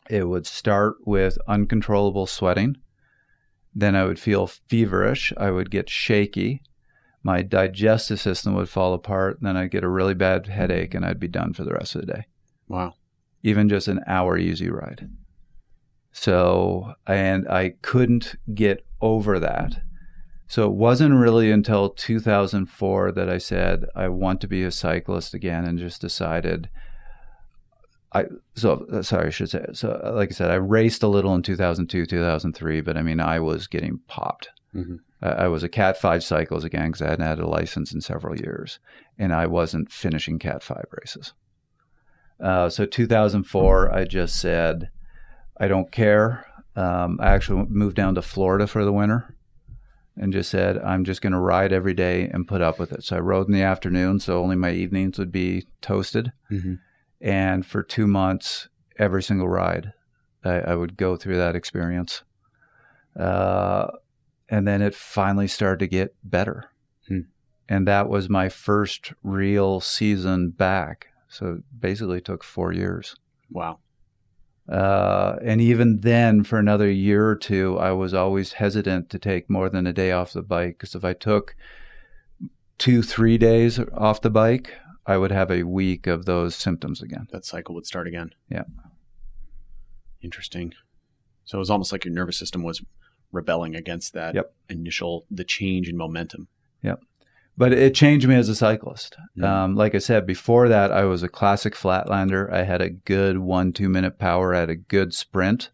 it 0.08 0.26
would 0.26 0.46
start 0.46 0.96
with 1.04 1.38
uncontrollable 1.46 2.26
sweating. 2.26 2.76
Then 3.74 3.94
I 3.94 4.04
would 4.04 4.18
feel 4.18 4.46
feverish. 4.46 5.32
I 5.36 5.50
would 5.50 5.70
get 5.70 5.90
shaky. 5.90 6.62
My 7.22 7.42
digestive 7.42 8.20
system 8.20 8.54
would 8.54 8.68
fall 8.68 8.94
apart. 8.94 9.38
Then 9.40 9.56
I'd 9.56 9.70
get 9.70 9.84
a 9.84 9.88
really 9.88 10.14
bad 10.14 10.46
headache, 10.46 10.94
and 10.94 11.04
I'd 11.04 11.20
be 11.20 11.28
done 11.28 11.52
for 11.52 11.64
the 11.64 11.72
rest 11.72 11.94
of 11.94 12.00
the 12.00 12.12
day. 12.12 12.26
Wow. 12.68 12.94
Even 13.42 13.68
just 13.68 13.88
an 13.88 14.00
hour 14.06 14.36
easy 14.38 14.70
ride. 14.70 15.08
So, 16.12 16.94
and 17.06 17.46
I 17.48 17.74
couldn't 17.82 18.34
get 18.54 18.84
over 19.00 19.38
that. 19.38 19.82
So 20.48 20.64
it 20.64 20.72
wasn't 20.72 21.14
really 21.14 21.50
until 21.50 21.90
2004 21.90 23.12
that 23.12 23.28
I 23.28 23.36
said 23.36 23.84
I 23.94 24.08
want 24.08 24.40
to 24.40 24.48
be 24.48 24.64
a 24.64 24.70
cyclist 24.70 25.34
again, 25.34 25.66
and 25.66 25.78
just 25.78 26.00
decided. 26.00 26.70
I 28.14 28.24
so 28.54 28.86
uh, 28.90 29.02
sorry, 29.02 29.26
I 29.26 29.30
should 29.30 29.50
say. 29.50 29.66
So, 29.74 30.00
uh, 30.02 30.12
like 30.14 30.30
I 30.30 30.32
said, 30.32 30.50
I 30.50 30.54
raced 30.54 31.02
a 31.02 31.08
little 31.08 31.34
in 31.34 31.42
2002, 31.42 32.06
2003, 32.06 32.80
but 32.80 32.96
I 32.96 33.02
mean, 33.02 33.20
I 33.20 33.38
was 33.40 33.66
getting 33.66 34.00
popped. 34.08 34.48
Mhm. 34.74 35.00
I, 35.20 35.28
I 35.28 35.48
was 35.48 35.62
a 35.62 35.68
Cat 35.68 36.00
Five 36.00 36.24
cyclist 36.24 36.64
again 36.64 36.86
because 36.86 37.02
I 37.02 37.10
hadn't 37.10 37.26
had 37.26 37.38
a 37.38 37.46
license 37.46 37.92
in 37.92 38.00
several 38.00 38.34
years, 38.34 38.78
and 39.18 39.34
I 39.34 39.46
wasn't 39.46 39.92
finishing 39.92 40.38
Cat 40.38 40.62
Five 40.62 40.86
races. 40.98 41.34
Uh, 42.40 42.70
so 42.70 42.86
2004, 42.86 43.92
I 43.92 44.04
just 44.04 44.36
said, 44.36 44.88
I 45.60 45.68
don't 45.68 45.90
care. 45.92 46.46
Um, 46.76 47.18
I 47.20 47.34
actually 47.34 47.66
moved 47.68 47.96
down 47.96 48.14
to 48.14 48.22
Florida 48.22 48.66
for 48.66 48.84
the 48.84 48.92
winter 48.92 49.34
and 50.18 50.32
just 50.32 50.50
said, 50.50 50.78
I'm 50.78 51.04
just 51.04 51.22
going 51.22 51.32
to 51.32 51.38
ride 51.38 51.72
every 51.72 51.94
day 51.94 52.28
and 52.28 52.48
put 52.48 52.60
up 52.60 52.78
with 52.78 52.92
it. 52.92 53.04
So 53.04 53.16
I 53.16 53.20
rode 53.20 53.46
in 53.46 53.52
the 53.52 53.62
afternoon, 53.62 54.20
so 54.20 54.42
only 54.42 54.56
my 54.56 54.72
evenings 54.72 55.18
would 55.18 55.32
be 55.32 55.66
toasted. 55.80 56.32
hmm 56.48 56.74
And 57.20 57.64
for 57.64 57.82
two 57.82 58.06
months, 58.06 58.68
every 58.98 59.22
single 59.22 59.48
ride, 59.48 59.92
I, 60.44 60.60
I 60.60 60.74
would 60.74 60.96
go 60.96 61.16
through 61.16 61.36
that 61.36 61.56
experience. 61.56 62.22
Uh, 63.18 63.88
and 64.48 64.66
then 64.66 64.82
it 64.82 64.94
finally 64.94 65.48
started 65.48 65.80
to 65.80 65.86
get 65.86 66.14
better. 66.22 66.70
Hmm. 67.06 67.20
And 67.68 67.86
that 67.86 68.08
was 68.08 68.28
my 68.28 68.48
first 68.48 69.12
real 69.22 69.80
season 69.80 70.50
back. 70.50 71.08
So 71.28 71.46
it 71.46 71.80
basically 71.80 72.20
took 72.20 72.42
four 72.42 72.72
years. 72.72 73.16
Wow. 73.50 73.78
Uh, 74.68 75.36
and 75.42 75.60
even 75.60 76.00
then, 76.00 76.44
for 76.44 76.58
another 76.58 76.90
year 76.90 77.26
or 77.26 77.36
two, 77.36 77.78
I 77.78 77.92
was 77.92 78.12
always 78.12 78.52
hesitant 78.54 79.08
to 79.10 79.18
take 79.18 79.48
more 79.48 79.70
than 79.70 79.86
a 79.86 79.92
day 79.92 80.12
off 80.12 80.32
the 80.34 80.42
bike 80.42 80.76
because 80.78 80.94
if 80.94 81.04
I 81.04 81.14
took 81.14 81.56
two, 82.76 83.02
three 83.02 83.38
days 83.38 83.80
off 83.94 84.20
the 84.20 84.30
bike, 84.30 84.74
I 85.06 85.16
would 85.16 85.32
have 85.32 85.50
a 85.50 85.62
week 85.62 86.06
of 86.06 86.26
those 86.26 86.54
symptoms 86.54 87.00
again. 87.00 87.28
That 87.32 87.46
cycle 87.46 87.74
would 87.76 87.86
start 87.86 88.06
again. 88.06 88.30
Yeah. 88.50 88.64
Interesting. 90.20 90.74
So 91.44 91.56
it 91.56 91.60
was 91.60 91.70
almost 91.70 91.92
like 91.92 92.04
your 92.04 92.12
nervous 92.12 92.38
system 92.38 92.62
was 92.62 92.82
rebelling 93.32 93.74
against 93.74 94.12
that 94.14 94.34
Yep. 94.34 94.54
initial 94.68 95.24
the 95.30 95.44
change 95.44 95.88
in 95.88 95.96
momentum. 95.96 96.48
But 97.58 97.72
it 97.72 97.92
changed 97.92 98.28
me 98.28 98.36
as 98.36 98.48
a 98.48 98.54
cyclist. 98.54 99.16
Mm. 99.36 99.44
Um, 99.44 99.74
like 99.74 99.96
I 99.96 99.98
said, 99.98 100.26
before 100.26 100.68
that, 100.68 100.92
I 100.92 101.02
was 101.04 101.24
a 101.24 101.28
classic 101.28 101.74
flatlander. 101.74 102.50
I 102.52 102.62
had 102.62 102.80
a 102.80 102.88
good 102.88 103.38
one, 103.38 103.72
two 103.72 103.88
minute 103.88 104.16
power. 104.16 104.54
I 104.54 104.60
had 104.60 104.70
a 104.70 104.76
good 104.76 105.12
sprint. 105.12 105.70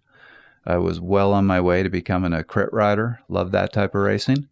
I 0.66 0.78
was 0.78 0.98
well 0.98 1.34
on 1.34 1.44
my 1.44 1.60
way 1.60 1.82
to 1.82 1.90
becoming 1.90 2.32
a 2.32 2.42
crit 2.42 2.72
rider. 2.72 3.20
Love 3.28 3.50
that 3.50 3.74
type 3.74 3.94
of 3.94 4.00
racing. 4.00 4.48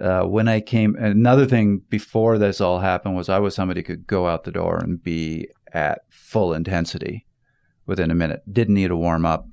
Uh, 0.00 0.24
when 0.24 0.48
I 0.48 0.60
came, 0.60 0.96
another 0.96 1.46
thing 1.46 1.82
before 1.88 2.36
this 2.36 2.60
all 2.60 2.80
happened 2.80 3.14
was 3.14 3.28
I 3.28 3.38
was 3.38 3.54
somebody 3.54 3.80
who 3.80 3.84
could 3.84 4.06
go 4.08 4.26
out 4.26 4.42
the 4.42 4.50
door 4.50 4.78
and 4.78 5.00
be 5.00 5.48
at 5.72 6.00
full 6.10 6.52
intensity 6.52 7.26
within 7.86 8.10
a 8.10 8.14
minute. 8.16 8.42
Didn't 8.52 8.74
need 8.74 8.90
a 8.90 8.96
warm 8.96 9.24
up. 9.24 9.46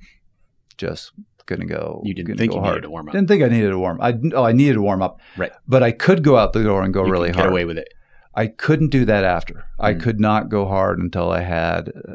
Just 0.76 1.12
gonna 1.46 1.66
go. 1.66 2.02
You 2.04 2.14
didn't 2.14 2.36
think 2.38 2.52
go 2.52 2.58
you 2.58 2.62
hard. 2.62 2.74
needed 2.74 2.82
to 2.82 2.90
warm 2.90 3.08
up. 3.08 3.12
Didn't 3.12 3.28
think 3.28 3.42
I 3.42 3.48
needed 3.48 3.70
to 3.70 3.78
warm. 3.78 3.98
I 4.00 4.14
oh, 4.34 4.44
I 4.44 4.52
needed 4.52 4.74
to 4.74 4.82
warm 4.82 5.02
up. 5.02 5.20
Right. 5.36 5.52
But 5.68 5.82
I 5.82 5.92
could 5.92 6.22
go 6.24 6.36
out 6.36 6.52
the 6.52 6.62
door 6.62 6.82
and 6.82 6.92
go 6.94 7.04
You 7.04 7.12
really 7.12 7.28
can 7.28 7.36
get 7.36 7.40
hard. 7.42 7.52
away 7.52 7.64
with 7.64 7.78
it. 7.78 7.88
I 8.34 8.46
couldn't 8.48 8.88
do 8.90 9.04
that 9.04 9.22
after. 9.24 9.64
I 9.78 9.94
Mm. 9.94 10.00
could 10.02 10.20
not 10.20 10.48
go 10.48 10.66
hard 10.66 10.98
until 10.98 11.30
I 11.30 11.40
had 11.42 11.88
uh, 11.90 12.14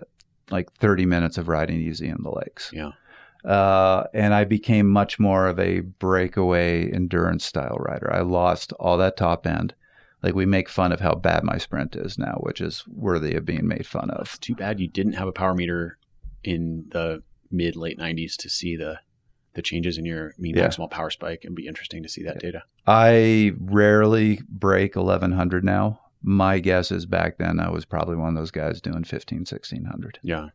like 0.51 0.71
30 0.73 1.05
minutes 1.05 1.37
of 1.37 1.47
riding 1.47 1.79
easy 1.79 2.07
in 2.09 2.17
the 2.23 2.31
lakes. 2.31 2.71
Yeah. 2.73 2.91
Uh, 3.45 4.03
and 4.13 4.33
I 4.33 4.43
became 4.43 4.87
much 4.87 5.17
more 5.17 5.47
of 5.47 5.59
a 5.59 5.79
breakaway 5.79 6.91
endurance 6.91 7.45
style 7.45 7.77
rider. 7.79 8.11
I 8.13 8.19
lost 8.21 8.73
all 8.73 8.97
that 8.97 9.15
top 9.15 9.47
end. 9.47 9.73
Like 10.21 10.35
we 10.35 10.45
make 10.45 10.67
fun 10.67 10.91
of 10.91 10.99
how 10.99 11.15
bad 11.15 11.45
my 11.45 11.57
sprint 11.57 11.95
is 11.95 12.17
now, 12.17 12.39
which 12.41 12.59
is 12.59 12.83
worthy 12.87 13.35
of 13.35 13.45
being 13.45 13.65
made 13.65 13.87
fun 13.87 14.09
of. 14.09 14.37
Too 14.41 14.55
bad 14.55 14.81
you 14.81 14.89
didn't 14.89 15.13
have 15.13 15.29
a 15.29 15.31
power 15.31 15.53
meter 15.55 15.97
in 16.43 16.87
the 16.91 17.23
mid 17.49 17.77
late 17.77 17.97
90s 17.97 18.35
to 18.39 18.49
see 18.49 18.75
the 18.75 18.99
the 19.53 19.61
changes 19.61 19.97
in 19.97 20.05
your 20.05 20.33
mean 20.37 20.55
Yeah. 20.55 20.67
maximal 20.67 20.89
power 20.89 21.09
spike. 21.09 21.39
It'd 21.43 21.55
be 21.55 21.67
interesting 21.67 22.03
to 22.03 22.09
see 22.09 22.23
that 22.23 22.39
data. 22.39 22.63
I 22.87 23.53
rarely 23.59 24.41
break 24.47 24.95
1100 24.95 25.63
now. 25.63 25.99
My 26.21 26.59
guess 26.59 26.91
is 26.91 27.05
back 27.05 27.37
then 27.37 27.59
I 27.59 27.69
was 27.69 27.85
probably 27.85 28.15
one 28.15 28.29
of 28.29 28.35
those 28.35 28.51
guys 28.51 28.81
doing 28.81 29.03
15, 29.03 29.45
1600. 29.45 30.19
Yeah. 30.21 30.47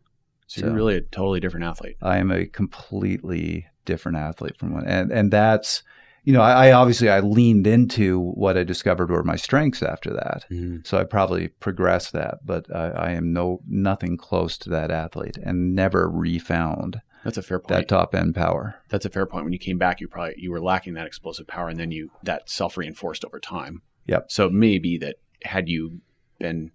So, 0.47 0.61
So- 0.61 0.67
you're 0.67 0.75
really 0.77 0.97
a 0.97 1.01
totally 1.01 1.41
different 1.41 1.65
athlete. 1.65 1.97
I 2.03 2.19
am 2.19 2.31
a 2.31 2.47
completely 2.47 3.67
different 3.85 4.19
athlete 4.19 4.57
from 4.59 4.73
one, 4.73 4.87
and 4.87 5.11
and 5.11 5.31
that's 5.31 5.83
you 6.25 6.33
know 6.33 6.41
I, 6.41 6.69
I 6.69 6.73
obviously 6.73 7.09
I 7.11 7.21
leaned 7.21 7.67
into 7.67 8.19
what 8.19 8.57
I 8.57 8.65
discovered 8.65 9.11
were 9.11 9.23
my 9.23 9.37
strengths 9.37 9.83
after 9.83 10.11
that, 10.15 10.45
mm-hmm. 10.51 10.79
so 10.85 10.99
I 10.99 11.05
probably 11.05 11.49
progressed 11.49 12.13
that, 12.15 12.39
but 12.47 12.65
I, 12.75 12.89
I 12.91 13.11
am 13.13 13.33
no 13.33 13.61
nothing 13.69 14.17
close 14.17 14.57
to 14.59 14.71
that 14.71 14.91
athlete, 14.91 15.37
and 15.43 15.75
never 15.75 16.09
refound 16.09 17.01
That's 17.25 17.39
a 17.39 17.43
fair 17.43 17.59
point. 17.59 17.69
that 17.69 17.89
top 17.89 18.15
end 18.15 18.35
power. 18.35 18.77
That's 18.91 19.05
a 19.07 19.11
fair 19.11 19.27
point. 19.27 19.45
When 19.45 19.53
you 19.53 19.59
came 19.59 19.79
back, 19.79 20.01
you 20.01 20.09
probably 20.09 20.35
you 20.37 20.51
were 20.51 20.61
lacking 20.61 20.95
that 20.95 21.07
explosive 21.07 21.47
power, 21.47 21.69
and 21.69 21.79
then 21.81 21.91
you 21.91 22.11
that 22.23 22.49
self 22.51 22.77
reinforced 22.77 23.25
over 23.25 23.41
time. 23.41 23.83
Yep. 24.07 24.27
So 24.31 24.47
it 24.47 24.53
may 24.53 24.79
be 24.79 24.99
that 24.99 25.17
had 25.45 25.69
you 25.69 26.01
been 26.39 26.71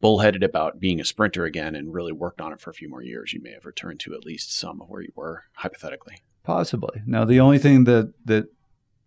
bullheaded 0.00 0.42
about 0.42 0.78
being 0.80 1.00
a 1.00 1.04
sprinter 1.04 1.44
again 1.44 1.74
and 1.74 1.92
really 1.92 2.12
worked 2.12 2.40
on 2.40 2.52
it 2.52 2.60
for 2.60 2.70
a 2.70 2.74
few 2.74 2.88
more 2.88 3.02
years, 3.02 3.32
you 3.32 3.42
may 3.42 3.52
have 3.52 3.66
returned 3.66 4.00
to 4.00 4.14
at 4.14 4.24
least 4.24 4.56
some 4.56 4.80
of 4.80 4.88
where 4.88 5.02
you 5.02 5.12
were 5.16 5.44
hypothetically. 5.54 6.16
Possibly. 6.44 7.02
Now 7.06 7.24
the 7.24 7.40
only 7.40 7.58
thing 7.58 7.84
that 7.84 8.14
that 8.24 8.46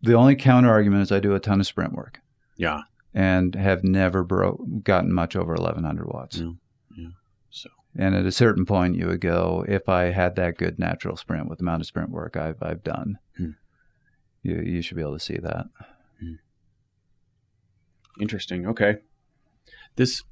the 0.02 0.14
only 0.14 0.36
counter 0.36 0.70
argument 0.70 1.04
is 1.04 1.12
I 1.12 1.20
do 1.20 1.34
a 1.36 1.40
ton 1.40 1.60
of 1.60 1.68
sprint 1.68 1.94
work 1.94 2.20
Yeah. 2.58 2.82
and 3.14 3.56
have 3.56 3.84
never 3.84 4.24
bro- 4.24 4.58
gotten 4.84 5.14
much 5.14 5.36
over 5.36 5.54
1100 5.54 6.08
watts. 6.08 6.38
Yeah. 6.40 6.52
And 7.98 8.16
at 8.16 8.26
a 8.26 8.32
certain 8.32 8.66
point, 8.66 8.96
you 8.96 9.08
would 9.08 9.20
go, 9.22 9.66
if 9.68 9.90
I 9.90 10.12
had 10.12 10.36
that 10.38 10.58
good 10.58 10.80
natural 10.80 11.18
sprint 11.18 11.50
with 11.50 11.60
the 11.60 11.64
amount 11.64 11.82
of 11.82 11.88
sprint 11.88 12.10
work 12.10 12.38
I've, 12.38 12.62
I've 12.62 12.84
done, 12.84 13.20
Hmm. 13.38 13.52
you, 14.44 14.62
you 14.62 14.82
should 14.82 14.96
be 14.96 15.02
able 15.02 15.18
to 15.18 15.20
see 15.20 15.38
that. 15.38 15.66
interesting. 18.20 18.68
Okay. 18.68 18.98
This. 19.96 20.24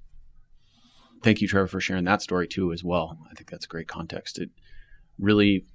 Thank 1.23 1.41
you, 1.41 1.47
Trevor, 1.47 1.67
for 1.67 1.81
sharing 1.81 2.05
that 2.05 2.21
story 2.21 2.47
too, 2.47 2.71
as 2.71 2.83
well. 2.83 3.17
I 3.29 3.33
think 3.33 3.49
that's 3.49 3.65
great 3.65 3.87
context. 3.87 4.39
It 4.39 4.49
really 5.17 5.65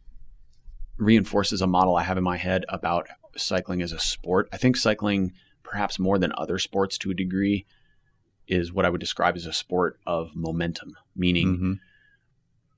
reinforces 0.97 1.61
a 1.61 1.66
model 1.66 1.97
I 1.97 2.02
have 2.02 2.16
in 2.16 2.24
my 2.24 2.36
head 2.39 2.65
about 2.69 3.09
cycling 3.36 3.82
as 3.82 3.93
a 3.93 3.98
sport. 3.98 4.48
I 4.52 4.56
think 4.56 4.77
cycling, 4.77 5.32
perhaps 5.62 5.98
more 5.98 6.19
than 6.19 6.32
other 6.39 6.59
sports 6.59 6.97
to 6.98 7.11
a 7.11 7.15
degree, 7.15 7.66
is 8.47 8.73
what 8.73 8.85
I 8.85 8.91
would 8.91 9.01
describe 9.01 9.37
as 9.37 9.47
a 9.47 9.53
sport 9.53 9.99
of 10.07 10.35
momentum, 10.35 10.97
meaning 11.16 11.59
Mhm. 11.59 11.79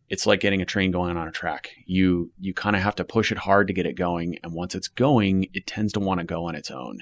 it's 0.09 0.27
like 0.27 0.41
getting 0.41 0.63
a 0.63 0.67
train 0.67 0.91
going 0.91 1.17
on 1.17 1.27
a 1.29 1.33
track. 1.33 1.71
You 1.87 2.33
you 2.39 2.55
kind 2.55 2.77
of 2.77 2.83
have 2.83 2.95
to 2.97 3.05
push 3.05 3.33
it 3.33 3.39
hard 3.39 3.67
to 3.67 3.73
get 3.73 3.87
it 3.87 3.95
going, 3.97 4.39
and 4.43 4.53
once 4.53 4.75
it's 4.75 4.89
going, 4.89 5.49
it 5.53 5.67
tends 5.67 5.93
to 5.95 6.01
want 6.01 6.21
to 6.21 6.25
go 6.27 6.45
on 6.45 6.55
its 6.55 6.71
own. 6.71 7.01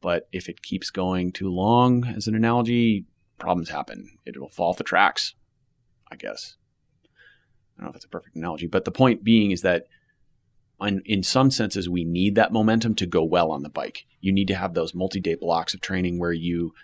But 0.00 0.28
if 0.32 0.48
it 0.48 0.62
keeps 0.62 0.90
going 0.90 1.32
too 1.32 1.48
long, 1.48 2.04
as 2.04 2.26
an 2.26 2.34
analogy, 2.34 3.06
problems 3.38 3.70
happen. 3.70 4.18
It 4.26 4.38
will 4.38 4.50
fall 4.50 4.70
off 4.70 4.76
the 4.76 4.84
tracks, 4.84 5.34
I 6.10 6.16
guess. 6.16 6.56
I 7.76 7.80
don't 7.80 7.84
know 7.86 7.88
if 7.88 7.92
that's 7.94 8.04
a 8.04 8.08
perfect 8.08 8.36
analogy, 8.36 8.66
but 8.66 8.84
the 8.84 8.90
point 8.92 9.24
being 9.24 9.50
is 9.50 9.62
that 9.62 9.86
in, 10.80 11.00
in 11.06 11.22
some 11.22 11.50
senses, 11.50 11.88
we 11.88 12.04
need 12.04 12.34
that 12.34 12.52
momentum 12.52 12.94
to 12.96 13.06
go 13.06 13.24
well 13.24 13.50
on 13.50 13.62
the 13.62 13.68
bike. 13.70 14.04
You 14.20 14.32
need 14.32 14.48
to 14.48 14.54
have 14.54 14.74
those 14.74 14.94
multi 14.94 15.20
day 15.20 15.34
blocks 15.36 15.72
of 15.72 15.80
training 15.80 16.18
where 16.18 16.32
you 16.32 16.74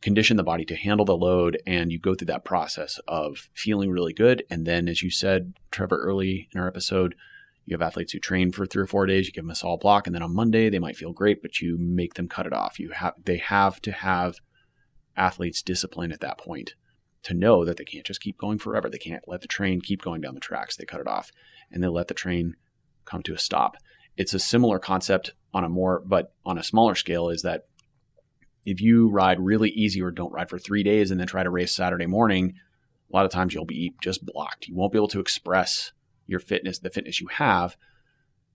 condition 0.00 0.36
the 0.36 0.44
body 0.44 0.64
to 0.64 0.76
handle 0.76 1.04
the 1.04 1.16
load 1.16 1.60
and 1.66 1.90
you 1.90 1.98
go 1.98 2.14
through 2.14 2.26
that 2.26 2.44
process 2.44 3.00
of 3.08 3.48
feeling 3.54 3.90
really 3.90 4.12
good. 4.12 4.44
And 4.48 4.66
then, 4.66 4.88
as 4.88 5.02
you 5.02 5.10
said, 5.10 5.54
Trevor, 5.70 5.98
early 5.98 6.48
in 6.52 6.60
our 6.60 6.68
episode, 6.68 7.14
you 7.64 7.74
have 7.74 7.82
athletes 7.82 8.12
who 8.12 8.18
train 8.18 8.52
for 8.52 8.64
three 8.64 8.82
or 8.82 8.86
four 8.86 9.04
days, 9.06 9.26
you 9.26 9.32
give 9.32 9.44
them 9.44 9.50
a 9.50 9.54
solid 9.54 9.80
block, 9.80 10.06
and 10.06 10.14
then 10.14 10.22
on 10.22 10.34
Monday 10.34 10.70
they 10.70 10.78
might 10.78 10.96
feel 10.96 11.12
great, 11.12 11.42
but 11.42 11.60
you 11.60 11.76
make 11.78 12.14
them 12.14 12.28
cut 12.28 12.46
it 12.46 12.52
off. 12.52 12.78
You 12.78 12.90
have 12.90 13.14
they 13.22 13.36
have 13.36 13.82
to 13.82 13.92
have 13.92 14.36
athletes 15.16 15.62
discipline 15.62 16.12
at 16.12 16.20
that 16.20 16.38
point 16.38 16.74
to 17.24 17.34
know 17.34 17.64
that 17.64 17.76
they 17.76 17.84
can't 17.84 18.06
just 18.06 18.22
keep 18.22 18.38
going 18.38 18.58
forever. 18.58 18.88
They 18.88 18.98
can't 18.98 19.26
let 19.26 19.42
the 19.42 19.48
train 19.48 19.80
keep 19.80 20.00
going 20.00 20.22
down 20.22 20.34
the 20.34 20.40
tracks. 20.40 20.76
They 20.76 20.86
cut 20.86 21.00
it 21.00 21.06
off 21.08 21.30
and 21.70 21.82
they 21.82 21.88
let 21.88 22.08
the 22.08 22.14
train 22.14 22.54
come 23.04 23.22
to 23.24 23.34
a 23.34 23.38
stop. 23.38 23.76
It's 24.16 24.34
a 24.34 24.38
similar 24.38 24.78
concept 24.78 25.32
on 25.52 25.64
a 25.64 25.68
more, 25.68 26.02
but 26.04 26.32
on 26.46 26.56
a 26.56 26.62
smaller 26.62 26.94
scale, 26.94 27.28
is 27.28 27.42
that 27.42 27.67
if 28.64 28.80
you 28.80 29.08
ride 29.08 29.40
really 29.40 29.70
easy 29.70 30.02
or 30.02 30.10
don't 30.10 30.32
ride 30.32 30.50
for 30.50 30.58
three 30.58 30.82
days 30.82 31.10
and 31.10 31.18
then 31.18 31.26
try 31.26 31.42
to 31.42 31.50
race 31.50 31.74
Saturday 31.74 32.06
morning, 32.06 32.54
a 33.10 33.16
lot 33.16 33.24
of 33.24 33.32
times 33.32 33.54
you'll 33.54 33.64
be 33.64 33.94
just 34.02 34.24
blocked. 34.24 34.68
You 34.68 34.74
won't 34.74 34.92
be 34.92 34.98
able 34.98 35.08
to 35.08 35.20
express 35.20 35.92
your 36.26 36.40
fitness, 36.40 36.78
the 36.78 36.90
fitness 36.90 37.20
you 37.20 37.28
have, 37.28 37.76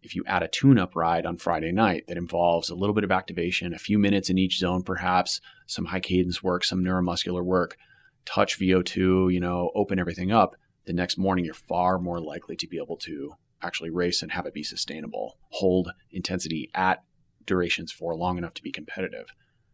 if 0.04 0.16
you 0.16 0.24
add 0.28 0.44
a 0.44 0.48
tune 0.48 0.78
up 0.78 0.96
ride 0.96 1.26
on 1.26 1.38
Friday 1.38 1.72
night 1.72 2.04
that 2.08 2.18
involves 2.18 2.70
a 2.70 2.76
little 2.76 2.94
bit 2.94 3.06
of 3.06 3.12
activation, 3.12 3.74
a 3.74 3.80
few 3.80 3.98
minutes 3.98 4.30
in 4.30 4.38
each 4.38 4.60
zone, 4.60 4.84
perhaps 4.84 5.40
some 5.66 5.86
high 5.86 6.02
cadence 6.02 6.44
work, 6.44 6.64
some 6.64 6.84
neuromuscular 6.84 7.44
work, 7.44 7.78
touch 8.26 8.60
VO2, 8.60 9.34
you 9.34 9.40
know, 9.40 9.72
open 9.74 10.00
everything 10.00 10.32
up, 10.32 10.56
the 10.86 10.94
next 10.94 11.18
morning 11.18 11.46
you're 11.46 11.54
far 11.54 11.98
more 11.98 12.20
likely 12.20 12.56
to 12.58 12.68
be 12.68 12.78
able 12.78 12.98
to 12.98 13.34
actually 13.62 13.90
race 13.90 14.22
and 14.22 14.34
have 14.34 14.46
it 14.46 14.54
be 14.54 14.64
sustainable, 14.64 15.38
hold 15.50 15.92
intensity 16.12 16.70
at 16.76 17.02
durations 17.46 17.92
for 17.92 18.16
long 18.16 18.38
enough 18.38 18.54
to 18.54 18.64
be 18.64 18.72
competitive. 18.72 19.28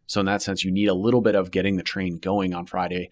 So 0.09 0.19
in 0.21 0.25
that 0.25 0.41
sense, 0.41 0.63
you 0.65 0.71
need 0.71 0.87
a 0.87 0.95
little 0.95 1.21
bit 1.21 1.35
of 1.35 1.51
getting 1.51 1.75
the 1.75 1.83
train 1.83 2.17
going 2.17 2.51
on 2.51 2.65
Friday 2.65 3.11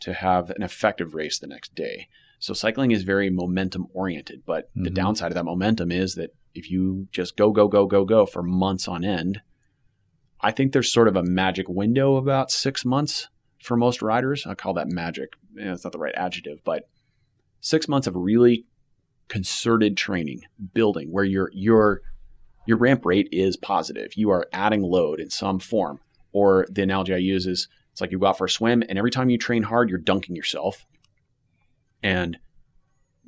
to 0.00 0.14
have 0.14 0.48
an 0.48 0.62
effective 0.62 1.14
race 1.14 1.38
the 1.38 1.46
next 1.46 1.74
day. 1.74 2.08
So 2.38 2.54
cycling 2.54 2.92
is 2.92 3.02
very 3.02 3.28
momentum 3.28 3.88
oriented, 3.92 4.44
but 4.46 4.70
the 4.74 4.88
Mhm. 4.90 4.94
downside 4.94 5.30
of 5.30 5.34
that 5.34 5.44
momentum 5.44 5.92
is 5.92 6.14
that 6.14 6.30
if 6.54 6.70
you 6.70 7.08
just 7.12 7.36
go 7.36 7.50
go 7.50 7.68
go 7.68 7.84
go 7.84 8.06
go 8.06 8.24
for 8.24 8.42
months 8.42 8.88
on 8.88 9.04
end, 9.04 9.42
I 10.40 10.50
think 10.50 10.72
there's 10.72 10.90
sort 10.90 11.08
of 11.08 11.16
a 11.16 11.22
magic 11.22 11.68
window 11.68 12.16
of 12.16 12.24
about 12.24 12.50
6 12.50 12.86
months 12.86 13.28
for 13.62 13.76
most 13.76 14.00
riders. 14.00 14.46
I 14.46 14.54
call 14.54 14.72
that 14.72 14.88
magic. 14.88 15.34
Eh, 15.58 15.64
That's 15.66 15.84
not 15.84 15.92
the 15.92 15.98
right 15.98 16.14
adjective, 16.16 16.64
but 16.64 16.88
6 17.60 17.86
months 17.86 18.06
of 18.06 18.16
really 18.16 18.64
concerted 19.28 19.94
training, 19.98 20.40
building 20.72 21.12
where 21.12 21.24
your 21.24 21.50
your 21.52 22.00
your 22.66 22.78
ramp 22.78 23.04
rate 23.04 23.28
is 23.30 23.58
positive. 23.58 24.14
You 24.16 24.30
are 24.30 24.48
adding 24.54 24.80
load 24.80 25.20
in 25.20 25.28
some 25.28 25.58
form. 25.58 26.00
Or 26.32 26.66
the 26.70 26.82
analogy 26.82 27.14
I 27.14 27.18
use 27.18 27.46
is 27.46 27.68
it's 27.92 28.00
like 28.00 28.12
you 28.12 28.18
go 28.18 28.26
out 28.26 28.38
for 28.38 28.44
a 28.44 28.50
swim 28.50 28.82
and 28.88 28.98
every 28.98 29.10
time 29.10 29.30
you 29.30 29.38
train 29.38 29.64
hard, 29.64 29.88
you're 29.88 29.98
dunking 29.98 30.36
yourself. 30.36 30.86
And 32.02 32.38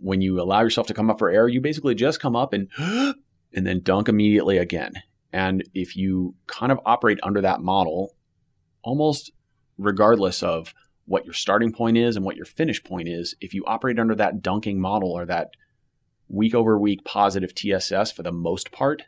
when 0.01 0.21
you 0.21 0.41
allow 0.41 0.61
yourself 0.63 0.87
to 0.89 0.95
come 0.95 1.11
up 1.11 1.19
for 1.19 1.31
air, 1.31 1.49
you 1.49 1.61
basically 1.61 1.95
just 1.95 2.21
come 2.21 2.37
up 2.37 2.53
and 2.53 2.69
and 2.79 3.67
then 3.67 3.81
dunk 3.83 4.09
immediately 4.09 4.59
again. 4.59 4.95
And 5.33 5.65
if 5.75 5.97
you 5.97 6.35
kind 6.47 6.73
of 6.73 6.81
operate 6.85 7.19
under 7.23 7.41
that 7.41 7.61
model, 7.61 8.15
almost 8.83 9.33
regardless 9.79 10.43
of 10.43 10.75
what 11.07 11.25
your 11.25 11.35
starting 11.35 11.73
point 11.73 11.97
is 11.97 12.17
and 12.17 12.25
what 12.25 12.37
your 12.37 12.45
finish 12.45 12.83
point 12.83 13.09
is, 13.09 13.35
if 13.41 13.55
you 13.55 13.65
operate 13.67 13.99
under 13.99 14.15
that 14.15 14.43
dunking 14.43 14.81
model 14.81 15.11
or 15.11 15.25
that 15.27 15.51
week 16.29 16.55
over 16.55 16.79
week 16.79 17.05
positive 17.05 17.55
TSS 17.55 18.13
for 18.13 18.23
the 18.23 18.33
most 18.33 18.73
part, 18.73 19.05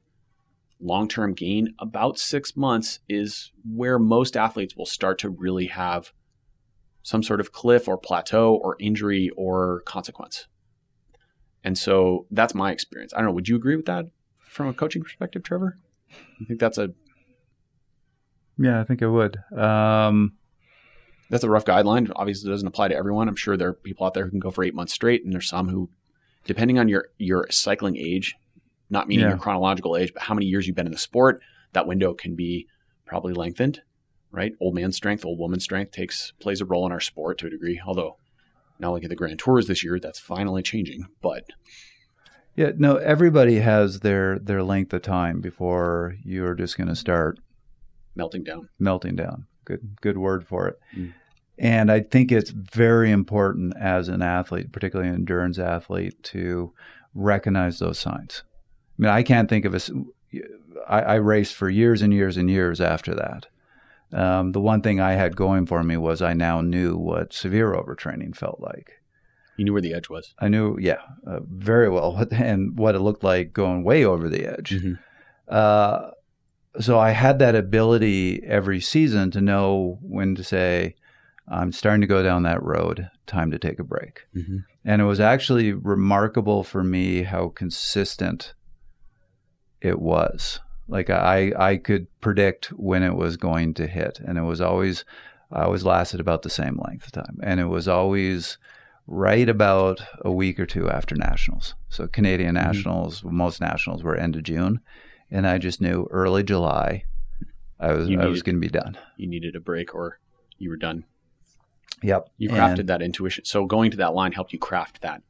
long 0.81 1.09
term 1.09 1.35
gain, 1.35 1.75
about 1.79 2.19
six 2.19 2.57
months 2.57 3.01
is 3.09 3.53
where 3.69 3.99
most 3.99 4.37
athletes 4.37 4.77
will 4.77 4.87
start 4.87 5.19
to 5.21 5.31
really 5.31 5.67
have 5.67 6.13
some 7.03 7.23
sort 7.23 7.41
of 7.41 7.53
cliff 7.53 7.87
or 7.87 7.99
plateau 7.99 8.55
or 8.55 8.77
injury 8.81 9.31
or 9.37 9.83
consequence. 9.83 10.47
And 11.63 11.79
so 11.79 12.27
that's 12.31 12.55
my 12.55 12.73
experience. 12.73 13.13
I 13.15 13.19
don't 13.19 13.27
know. 13.27 13.33
Would 13.33 13.49
you 13.49 13.57
agree 13.57 13.77
with 13.77 13.87
that 13.87 14.07
from 14.39 14.69
a 14.69 14.75
coaching 14.75 15.03
perspective, 15.03 15.43
Trevor? 15.43 15.79
You 16.39 16.47
think 16.47 16.61
that's 16.61 16.79
a 16.79 16.91
Yeah, 18.59 18.81
I 18.81 18.85
think 18.85 19.03
I 19.03 19.07
would. 19.07 19.39
Um, 19.57 20.35
that's 21.31 21.45
a 21.45 21.51
rough 21.51 21.65
guideline. 21.65 22.11
Obviously, 22.15 22.49
it 22.49 22.53
doesn't 22.53 22.69
apply 22.69 22.89
to 22.89 22.95
everyone. 22.95 23.29
I'm 23.29 23.37
sure 23.37 23.57
there 23.57 23.69
are 23.69 23.75
people 23.75 24.07
out 24.07 24.15
there 24.15 24.25
who 24.25 24.31
can 24.31 24.41
go 24.41 24.51
for 24.51 24.63
eight 24.63 24.75
months 24.75 24.93
straight, 24.93 25.25
and 25.25 25.33
there's 25.33 25.49
some 25.49 25.69
who, 25.69 25.91
depending 26.45 26.79
on 26.79 26.89
your 26.89 27.09
your 27.19 27.47
cycling 27.51 27.97
age, 27.97 28.37
not 28.91 29.09
meaning 29.09 29.25
Yeah. 29.25 29.31
your 29.31 29.39
chronological 29.39 29.97
age, 29.97 30.13
but 30.13 30.23
how 30.23 30.35
many 30.35 30.47
years 30.47 30.67
you've 30.67 30.77
been 30.77 30.87
in 30.87 30.93
the 30.93 30.99
sport, 30.99 31.41
that 31.73 31.87
window 31.87 32.15
can 32.15 32.35
be 32.35 32.67
probably 33.07 33.33
lengthened. 33.33 33.83
Right, 34.31 34.53
old 34.61 34.75
man 34.75 34.91
strength, 34.91 35.25
old 35.25 35.39
woman 35.39 35.61
strength 35.61 35.93
takes 35.93 36.33
plays 36.41 36.61
a 36.61 36.65
role 36.65 36.85
in 36.87 36.91
our 36.91 36.99
sport 36.99 37.39
to 37.39 37.47
a 37.47 37.51
degree. 37.51 37.81
Although, 37.87 38.17
now 38.81 38.91
looking 38.93 39.05
at 39.05 39.11
the 39.11 39.15
Grand 39.15 39.39
Tours 39.39 39.69
this 39.69 39.85
year, 39.85 40.01
that's 40.01 40.19
finally 40.19 40.61
changing. 40.61 41.07
But 41.23 41.45
yeah, 42.57 42.73
no, 42.77 42.97
everybody 42.97 43.61
has 43.61 44.01
their 44.01 44.41
their 44.41 44.65
length 44.65 44.93
of 44.93 45.03
time 45.03 45.41
before 45.41 46.17
you're 46.25 46.57
just 46.57 46.77
going 46.77 46.89
to 46.89 46.97
start 46.97 47.39
melting 48.17 48.43
down. 48.43 48.69
melting 48.81 49.15
down. 49.15 49.47
Good 49.65 49.99
good 50.01 50.19
word 50.19 50.47
for 50.49 50.67
it. 50.67 50.81
Mm. 50.97 51.13
And 51.57 51.93
I 51.93 52.01
think 52.01 52.33
it's 52.33 52.51
very 52.51 53.13
important 53.13 53.75
as 53.77 54.09
an 54.09 54.21
athlete, 54.21 54.73
particularly 54.73 55.09
an 55.11 55.15
endurance 55.15 55.61
athlete, 55.61 56.21
to 56.25 56.73
recognize 57.15 57.79
those 57.79 58.01
signs. 58.01 58.43
I 58.99 59.03
mean, 59.03 59.11
I 59.11 59.23
can't 59.23 59.49
think 59.49 59.65
of 59.65 59.75
a. 59.75 59.81
I, 60.89 61.01
I 61.01 61.15
raced 61.15 61.55
for 61.55 61.69
years 61.69 62.03
and 62.03 62.13
years 62.13 62.37
and 62.37 62.51
years 62.51 62.81
after 62.81 63.15
that. 63.15 63.47
Um, 64.13 64.53
the 64.53 64.61
one 64.61 64.81
thing 64.83 65.01
I 65.01 65.13
had 65.13 65.37
going 65.37 65.67
for 65.67 65.83
me 65.83 65.97
was 65.97 66.23
I 66.23 66.35
now 66.35 66.61
knew 66.61 66.97
what 66.97 67.33
severe 67.33 67.73
overtraining 67.73 68.37
felt 68.37 68.61
like. 68.61 68.93
You 69.57 69.65
knew 69.65 69.73
where 69.73 69.83
the 69.83 69.95
edge 69.95 70.09
was. 70.09 70.35
I 70.39 70.49
knew, 70.49 70.77
yeah, 70.81 71.01
uh, 71.27 71.41
very 71.49 71.89
well, 71.89 72.13
what, 72.15 72.33
and 72.33 72.79
what 72.79 72.95
it 72.95 73.01
looked 73.01 73.25
like 73.25 73.53
going 73.53 73.83
way 73.85 74.05
over 74.05 74.29
the 74.29 74.47
edge. 74.47 74.71
Mhm. 74.71 74.99
Uh, 75.49 76.11
so 76.81 76.99
I 76.99 77.11
had 77.11 77.39
that 77.39 77.55
ability 77.55 78.43
every 78.45 78.81
season 78.81 79.31
to 79.33 79.41
know 79.41 79.99
when 80.03 80.35
to 80.35 80.45
say, 80.45 80.97
I'm 81.49 81.73
starting 81.73 82.01
to 82.01 82.07
go 82.07 82.23
down 82.23 82.43
that 82.45 82.63
road, 82.63 83.11
time 83.27 83.51
to 83.51 83.59
take 83.59 83.79
a 83.79 83.85
break. 83.85 84.23
Mhm. 84.37 84.65
And 84.85 85.03
it 85.03 85.05
was 85.05 85.21
actually 85.21 85.73
remarkable 85.73 86.65
for 86.65 86.83
me 86.83 87.23
how 87.23 87.49
consistent 87.49 88.55
it 89.85 90.01
was. 90.01 90.61
Like 90.89 91.11
I, 91.11 91.53
I 91.59 91.77
could 91.77 92.07
predict 92.21 92.67
when 92.73 93.03
it 93.03 93.15
was 93.15 93.37
going 93.37 93.75
to 93.75 93.87
hit, 93.87 94.21
and 94.21 94.37
it 94.39 94.43
was 94.43 94.61
always, 94.61 95.05
I 95.51 95.63
always 95.63 95.85
lasted 95.85 96.21
about 96.21 96.43
the 96.43 96.51
same 96.51 96.81
length 96.87 97.07
of 97.07 97.13
time, 97.13 97.39
and 97.43 97.59
it 97.61 97.67
was 97.67 97.89
always 97.89 98.59
right 99.07 99.49
about 99.49 100.03
a 100.23 100.31
week 100.33 100.59
or 100.59 100.67
two 100.67 100.91
after 100.91 101.15
nationals. 101.15 101.75
So 101.89 102.07
Canadian 102.07 102.55
Mm-hmm. 102.55 102.67
nationals, 102.67 103.23
most 103.25 103.61
nationals 103.61 104.03
were 104.03 104.17
end 104.17 104.37
of 104.37 104.43
June, 104.43 104.81
and 105.31 105.47
I 105.47 105.59
just 105.59 105.81
knew 105.81 106.07
early 106.11 106.43
July, 106.43 107.05
I 107.81 107.93
was 107.93 108.09
You 108.09 108.21
I 108.21 108.27
was 108.27 108.43
going 108.43 108.57
to 108.57 108.61
be 108.61 108.69
done. 108.69 108.97
You 109.17 109.27
needed 109.27 109.57
a 109.57 109.61
break, 109.61 109.95
or 109.95 110.19
you 110.59 110.69
were 110.71 110.77
done. 110.77 111.05
Yep, 112.03 112.29
You 112.37 112.51
And- 112.51 112.59
crafted 112.59 112.87
that 112.89 113.01
intuition. 113.03 113.45
So 113.47 113.65
going 113.65 113.91
to 113.93 113.97
that 113.99 114.15
line 114.15 114.33
helped 114.33 114.53
you 114.53 114.59
craft 114.59 115.01
that 115.01 115.23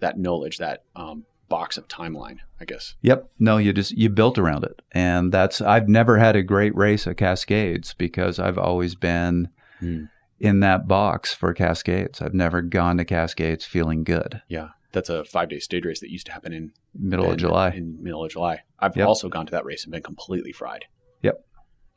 that 0.00 0.18
knowledge, 0.18 0.58
that 0.58 0.84
um, 0.96 1.24
box 1.50 1.76
of 1.76 1.86
timeline, 1.88 2.38
I 2.58 2.64
guess. 2.64 2.94
Yep. 3.02 3.28
No, 3.38 3.58
you 3.58 3.74
just 3.74 3.92
you 3.92 4.08
built 4.08 4.38
around 4.38 4.64
it, 4.64 4.80
and 4.92 5.30
that's 5.30 5.60
I've 5.60 5.88
never 5.88 6.16
had 6.16 6.34
a 6.36 6.42
great 6.42 6.74
race 6.74 7.06
at 7.06 7.18
Cascades 7.18 7.92
because 7.92 8.38
I've 8.38 8.56
always 8.56 8.94
been 8.94 9.50
Hmm. 9.80 10.04
in 10.38 10.60
that 10.60 10.88
box 10.88 11.34
for 11.34 11.52
Cascades. 11.52 12.22
I've 12.22 12.32
never 12.34 12.62
gone 12.62 12.96
to 12.96 13.04
Cascades 13.04 13.64
feeling 13.66 14.04
good. 14.04 14.40
Yeah, 14.48 14.68
that's 14.92 15.10
a 15.10 15.24
five 15.24 15.50
day 15.50 15.58
stage 15.58 15.84
race 15.84 16.00
that 16.00 16.10
used 16.10 16.26
to 16.26 16.32
happen 16.32 16.52
in 16.54 16.72
Middle 16.94 17.26
in- 17.26 17.32
of 17.32 17.36
July. 17.38 17.70
In 17.70 18.02
middle 18.02 18.24
of 18.24 18.30
July, 18.30 18.60
I've 18.78 18.96
Yep. 18.96 19.06
also 19.08 19.28
gone 19.28 19.44
to 19.46 19.52
that 19.52 19.64
race 19.66 19.84
and 19.84 19.92
been 19.92 20.02
completely 20.02 20.52
fried. 20.52 20.86
Yep. 21.22 21.44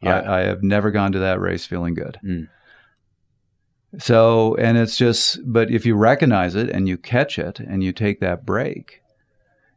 Yeah. 0.01 0.19
I, 0.19 0.39
I 0.39 0.43
have 0.45 0.63
never 0.63 0.91
gone 0.91 1.11
to 1.13 1.19
that 1.19 1.39
race 1.39 1.65
feeling 1.65 1.93
good. 1.93 2.17
Mm. 2.23 2.49
So, 3.99 4.55
and 4.55 4.75
it's 4.77 4.97
just, 4.97 5.39
but 5.45 5.69
if 5.69 5.85
you 5.85 5.95
recognize 5.95 6.55
it 6.55 6.69
and 6.69 6.87
you 6.87 6.97
catch 6.97 7.37
it 7.37 7.59
and 7.59 7.83
you 7.83 7.91
take 7.93 8.19
that 8.21 8.43
break, 8.45 9.01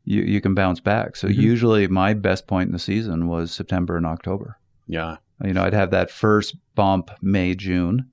you, 0.07 0.23
you 0.23 0.41
can 0.41 0.55
bounce 0.55 0.81
back. 0.81 1.17
So, 1.17 1.29
Mhm. 1.29 1.35
usually 1.37 1.87
my 1.89 2.15
best 2.15 2.47
point 2.47 2.69
in 2.69 2.73
the 2.73 2.79
season 2.79 3.27
was 3.29 3.53
September 3.53 3.97
and 3.99 4.07
October. 4.07 4.57
yeah. 4.87 5.17
You 5.45 5.53
know, 5.53 5.65
I'd 5.65 5.75
have 5.75 5.91
that 5.91 6.11
first 6.11 6.57
bump 6.75 7.11
May, 7.21 7.55
June, 7.55 8.07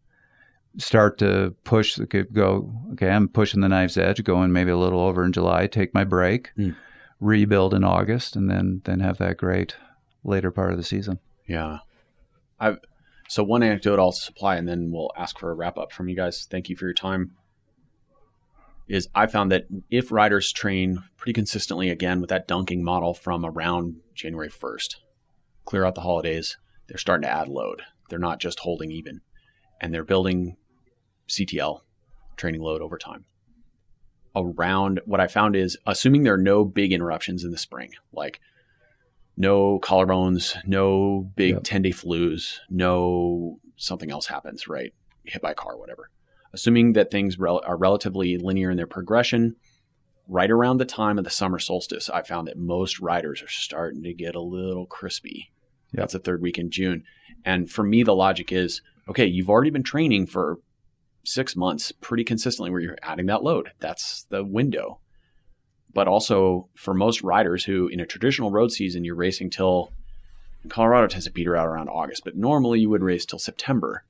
start 0.78 1.18
to 1.20 1.56
push, 1.64 1.98
could 2.10 2.34
go, 2.34 2.74
okay, 2.94 3.10
I'm 3.10 3.30
pushing 3.30 3.62
the 3.62 3.70
knife's 3.70 3.96
edge, 3.96 4.22
going 4.26 4.52
maybe 4.52 4.72
a 4.72 4.78
little 4.78 5.00
over 5.00 5.24
in 5.24 5.32
July, 5.32 5.68
take 5.68 5.94
my 5.94 6.04
break, 6.04 6.52
Mm. 6.58 6.76
rebuild 7.22 7.74
in 7.74 7.86
August, 7.86 8.36
and 8.36 8.50
then, 8.50 8.82
then 8.84 9.00
have 9.00 9.20
that 9.20 9.38
great 9.38 9.78
later 10.26 10.52
part 10.52 10.72
of 10.72 10.78
the 10.78 10.84
season. 10.84 11.20
Yeah. 11.48 11.78
I've 12.60 12.80
so 13.30 13.42
one 13.44 13.64
anecdote 13.64 14.00
I'll 14.00 14.12
supply 14.12 14.58
and 14.58 14.68
then 14.68 14.92
we'll 14.92 15.12
ask 15.18 15.40
for 15.40 15.50
a 15.50 15.54
wrap 15.54 15.78
up 15.78 15.92
from 15.94 16.10
you 16.10 16.16
guys. 16.16 16.46
Thank 16.50 16.68
you 16.70 16.76
for 16.76 16.86
your 16.86 16.94
time. 16.94 17.32
Is 18.88 19.08
I 19.16 19.28
found 19.28 19.52
that 19.52 19.66
if 19.90 20.12
riders 20.12 20.52
train 20.52 21.04
pretty 21.18 21.34
consistently 21.34 21.90
again 21.90 22.20
with 22.20 22.30
that 22.30 22.48
dunking 22.48 22.84
model 22.84 23.14
from 23.14 23.46
around 23.46 23.98
January 24.14 24.50
1st, 24.50 24.96
clear 25.66 25.86
out 25.86 25.96
the 25.96 26.02
holidays, 26.02 26.58
they're 26.88 26.98
starting 26.98 27.24
to 27.24 27.34
add 27.34 27.48
load. 27.48 27.84
They're 28.10 28.20
not 28.20 28.40
just 28.40 28.60
holding 28.60 28.92
even. 28.92 29.22
And 29.80 29.94
they're 29.94 30.04
building 30.04 30.58
CTL 31.30 31.82
training 32.36 32.62
load 32.62 32.82
over 32.82 32.98
time. 32.98 33.26
Around 34.36 35.00
what 35.06 35.20
I 35.20 35.28
found 35.28 35.56
is 35.56 35.78
assuming 35.86 36.24
there 36.24 36.34
are 36.34 36.38
no 36.38 36.66
big 36.66 36.92
interruptions 36.92 37.44
in 37.44 37.52
the 37.52 37.58
spring, 37.58 37.92
like 38.12 38.40
no 39.38 39.80
collarbones, 39.80 40.56
no 40.66 41.32
big 41.36 41.54
Yep. 41.54 41.64
10 41.64 41.82
day 41.84 41.92
flus, 41.92 42.60
no 42.70 43.60
something 43.78 44.12
else 44.12 44.28
happens, 44.28 44.68
right? 44.68 44.94
Hit 45.24 45.42
by 45.42 45.52
a 45.52 45.56
car, 45.56 45.78
whatever. 45.78 46.10
Assuming 46.54 46.94
that 46.94 47.12
things 47.12 47.40
rel- 47.40 47.62
are 47.66 47.78
relatively 47.78 48.38
linear 48.38 48.70
in 48.70 48.78
their 48.78 48.88
progression, 48.88 49.56
right 50.28 50.52
around 50.52 50.78
the 50.78 50.86
time 50.86 51.18
of 51.18 51.24
the 51.24 51.30
summer 51.30 51.60
solstice, 51.60 52.10
I 52.10 52.22
found 52.22 52.48
that 52.48 52.58
most 52.58 53.00
riders 53.00 53.42
are 53.42 53.50
starting 53.50 54.04
to 54.04 54.14
get 54.14 54.36
a 54.36 54.42
little 54.42 54.86
crispy. 54.86 55.52
Yep. 55.94 56.02
That's 56.02 56.14
the 56.14 56.20
third 56.20 56.42
week 56.42 56.58
in 56.58 56.70
June. 56.70 57.04
And 57.44 57.70
for 57.70 57.84
me, 57.84 58.04
the 58.04 58.16
logic 58.16 58.52
is 58.52 58.82
okay, 59.10 59.26
you've 59.26 59.50
already 59.50 59.70
been 59.70 59.84
training 59.84 60.28
for 60.28 60.60
six 61.26 61.56
months 61.56 61.92
pretty 61.92 62.24
consistently 62.24 62.70
where 62.70 62.80
you're 62.80 62.98
adding 63.02 63.26
that 63.26 63.44
load. 63.44 63.72
That's 63.80 64.24
the 64.30 64.44
window 64.44 65.00
but 65.94 66.08
also 66.08 66.70
for 66.76 66.94
most 66.94 67.22
riders 67.22 67.66
who 67.66 67.88
in 67.88 68.00
a 68.00 68.06
traditional 68.06 68.52
road 68.52 68.72
season 68.72 69.04
you're 69.04 69.16
racing 69.16 69.50
till 69.50 69.92
Colorado 70.70 71.08
tends 71.08 71.26
to 71.26 71.32
peter 71.32 71.56
out 71.56 71.68
around 71.68 71.90
August, 71.90 72.24
but 72.24 72.36
normally 72.36 72.80
you 72.80 72.90
would 72.90 73.04
race 73.04 73.26
till 73.26 73.40
September. 73.40 74.04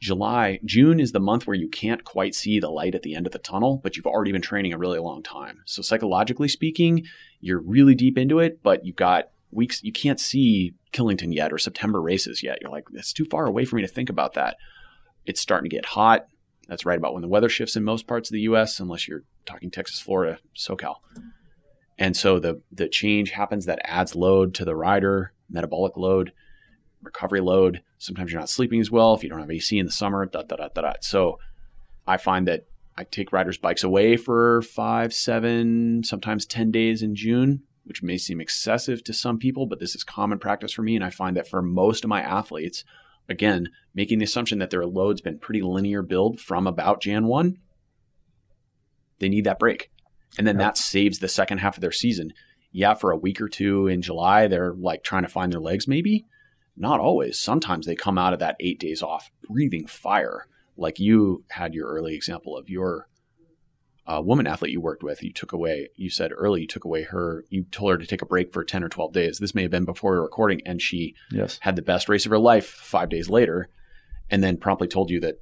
July, 0.00 0.60
June 0.64 1.00
is 1.00 1.12
the 1.12 1.20
month 1.20 1.46
where 1.46 1.56
you 1.56 1.68
can't 1.68 2.04
quite 2.04 2.34
see 2.34 2.60
the 2.60 2.68
light 2.68 2.94
at 2.94 3.02
the 3.02 3.14
end 3.14 3.26
of 3.26 3.32
the 3.32 3.38
tunnel, 3.38 3.80
but 3.82 3.96
you've 3.96 4.06
already 4.06 4.32
been 4.32 4.42
training 4.42 4.72
a 4.72 4.78
really 4.78 4.98
long 4.98 5.22
time. 5.22 5.62
So 5.64 5.82
psychologically 5.82 6.48
speaking, 6.48 7.06
you're 7.40 7.60
really 7.60 7.94
deep 7.94 8.18
into 8.18 8.38
it, 8.38 8.62
but 8.62 8.84
you've 8.84 8.96
got 8.96 9.30
weeks 9.50 9.82
you 9.82 9.92
can't 9.92 10.20
see 10.20 10.74
Killington 10.92 11.32
yet 11.32 11.52
or 11.52 11.58
September 11.58 12.02
races 12.02 12.42
yet. 12.42 12.58
You're 12.60 12.70
like, 12.70 12.84
it's 12.92 13.12
too 13.12 13.24
far 13.24 13.46
away 13.46 13.64
for 13.64 13.76
me 13.76 13.82
to 13.82 13.88
think 13.88 14.10
about 14.10 14.34
that. 14.34 14.56
It's 15.24 15.40
starting 15.40 15.70
to 15.70 15.74
get 15.74 15.86
hot. 15.86 16.26
That's 16.68 16.84
right 16.84 16.98
about 16.98 17.12
when 17.12 17.22
the 17.22 17.28
weather 17.28 17.48
shifts 17.48 17.76
in 17.76 17.84
most 17.84 18.06
parts 18.06 18.28
of 18.30 18.34
the 18.34 18.40
US, 18.42 18.80
unless 18.80 19.06
you're 19.06 19.24
talking 19.46 19.70
Texas, 19.70 20.00
Florida, 20.00 20.38
SoCal. 20.56 20.96
And 21.98 22.16
so 22.16 22.38
the 22.38 22.60
the 22.72 22.88
change 22.88 23.30
happens 23.30 23.66
that 23.66 23.80
adds 23.84 24.14
load 24.14 24.54
to 24.54 24.64
the 24.64 24.74
rider, 24.74 25.32
metabolic 25.48 25.96
load, 25.96 26.32
recovery 27.04 27.40
load. 27.40 27.82
Sometimes 27.98 28.32
you're 28.32 28.40
not 28.40 28.50
sleeping 28.50 28.80
as 28.80 28.90
well 28.90 29.14
if 29.14 29.22
you 29.22 29.28
don't 29.28 29.40
have 29.40 29.50
AC 29.50 29.78
in 29.78 29.86
the 29.86 29.92
summer. 29.92 30.26
Da, 30.26 30.42
da, 30.42 30.56
da, 30.56 30.68
da, 30.68 30.80
da. 30.82 30.92
So 31.00 31.38
I 32.06 32.16
find 32.16 32.48
that 32.48 32.66
I 32.96 33.04
take 33.04 33.32
riders' 33.32 33.58
bikes 33.58 33.82
away 33.84 34.16
for 34.16 34.62
five, 34.62 35.12
seven, 35.12 36.02
sometimes 36.04 36.46
10 36.46 36.70
days 36.70 37.02
in 37.02 37.14
June, 37.14 37.62
which 37.84 38.02
may 38.02 38.16
seem 38.16 38.40
excessive 38.40 39.02
to 39.04 39.12
some 39.12 39.38
people, 39.38 39.66
but 39.66 39.80
this 39.80 39.94
is 39.94 40.04
common 40.04 40.38
practice 40.38 40.72
for 40.72 40.82
me. 40.82 40.94
And 40.94 41.04
I 41.04 41.10
find 41.10 41.36
that 41.36 41.48
for 41.48 41.60
most 41.62 42.04
of 42.04 42.08
my 42.10 42.20
athletes, 42.22 42.84
again, 43.28 43.68
making 43.94 44.18
the 44.18 44.24
assumption 44.24 44.58
that 44.60 44.70
their 44.70 44.86
load's 44.86 45.20
been 45.20 45.38
pretty 45.38 45.62
linear 45.62 46.02
build 46.02 46.40
from 46.40 46.66
about 46.66 47.02
Jan 47.02 47.26
1, 47.26 47.58
they 49.18 49.28
need 49.28 49.44
that 49.44 49.58
break. 49.58 49.90
And 50.38 50.46
then 50.46 50.56
Yeah. 50.56 50.66
that 50.66 50.78
saves 50.78 51.18
the 51.18 51.28
second 51.28 51.58
half 51.58 51.76
of 51.76 51.80
their 51.80 51.92
season. 51.92 52.32
Yeah, 52.72 52.94
for 52.94 53.12
a 53.12 53.16
week 53.16 53.40
or 53.40 53.48
two 53.48 53.86
in 53.86 54.02
July, 54.02 54.48
they're 54.48 54.74
like 54.74 55.04
trying 55.04 55.22
to 55.22 55.28
find 55.28 55.52
their 55.52 55.60
legs, 55.60 55.86
maybe. 55.86 56.26
Not 56.76 57.00
always. 57.00 57.38
Sometimes 57.38 57.86
they 57.86 57.94
come 57.94 58.18
out 58.18 58.32
of 58.32 58.40
that 58.40 58.56
eight 58.60 58.78
days 58.80 59.02
off 59.02 59.30
breathing 59.48 59.86
fire. 59.86 60.46
Like 60.76 60.98
you 60.98 61.44
had 61.50 61.74
your 61.74 61.88
early 61.88 62.14
example 62.14 62.56
of 62.56 62.68
your 62.68 63.08
uh, 64.06 64.20
woman 64.22 64.46
athlete 64.46 64.72
you 64.72 64.80
worked 64.80 65.02
with. 65.02 65.22
You 65.22 65.32
took 65.32 65.52
away, 65.52 65.88
you 65.96 66.10
said 66.10 66.32
early, 66.36 66.62
you 66.62 66.66
took 66.66 66.84
away 66.84 67.04
her, 67.04 67.44
you 67.48 67.64
told 67.70 67.92
her 67.92 67.98
to 67.98 68.06
take 68.06 68.20
a 68.22 68.26
break 68.26 68.52
for 68.52 68.64
10 68.64 68.82
or 68.84 68.88
12 68.88 69.12
days. 69.12 69.38
This 69.38 69.54
may 69.54 69.62
have 69.62 69.70
been 69.70 69.84
before 69.86 70.12
we 70.12 70.18
recording, 70.18 70.60
and 70.66 70.82
she 70.82 71.14
Yes. 71.30 71.58
had 71.62 71.76
the 71.76 71.80
best 71.82 72.08
race 72.08 72.26
of 72.26 72.30
her 72.30 72.38
life 72.38 72.66
five 72.66 73.08
days 73.08 73.30
later, 73.30 73.68
and 74.28 74.42
then 74.42 74.56
promptly 74.58 74.88
told 74.88 75.10
you 75.10 75.20
that 75.20 75.36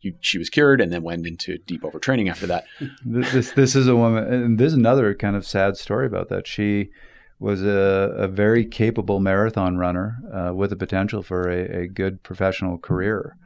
you, 0.00 0.14
she 0.20 0.38
was 0.38 0.48
cured 0.48 0.80
and 0.80 0.92
then 0.92 1.02
went 1.02 1.26
into 1.26 1.58
deep 1.58 1.82
overtraining 1.82 2.30
after 2.30 2.46
that. 2.46 2.64
Th- 2.78 3.26
this 3.32 3.50
this 3.52 3.74
is 3.74 3.88
a 3.88 3.96
woman, 3.96 4.24
and 4.32 4.58
this 4.58 4.68
is 4.68 4.74
another 4.78 5.12
kind 5.14 5.34
of 5.34 5.44
sad 5.44 5.76
story 5.76 6.06
about 6.06 6.28
that. 6.28 6.46
She 6.46 6.90
was 7.38 7.62
a, 7.62 8.14
a 8.16 8.28
very 8.28 8.64
capable 8.64 9.20
marathon 9.20 9.76
runner 9.76 10.18
uh, 10.32 10.54
with 10.54 10.70
the 10.70 10.76
potential 10.76 11.22
for 11.22 11.48
a, 11.48 11.82
a 11.82 11.86
good 11.86 12.22
professional 12.22 12.78
career, 12.78 13.36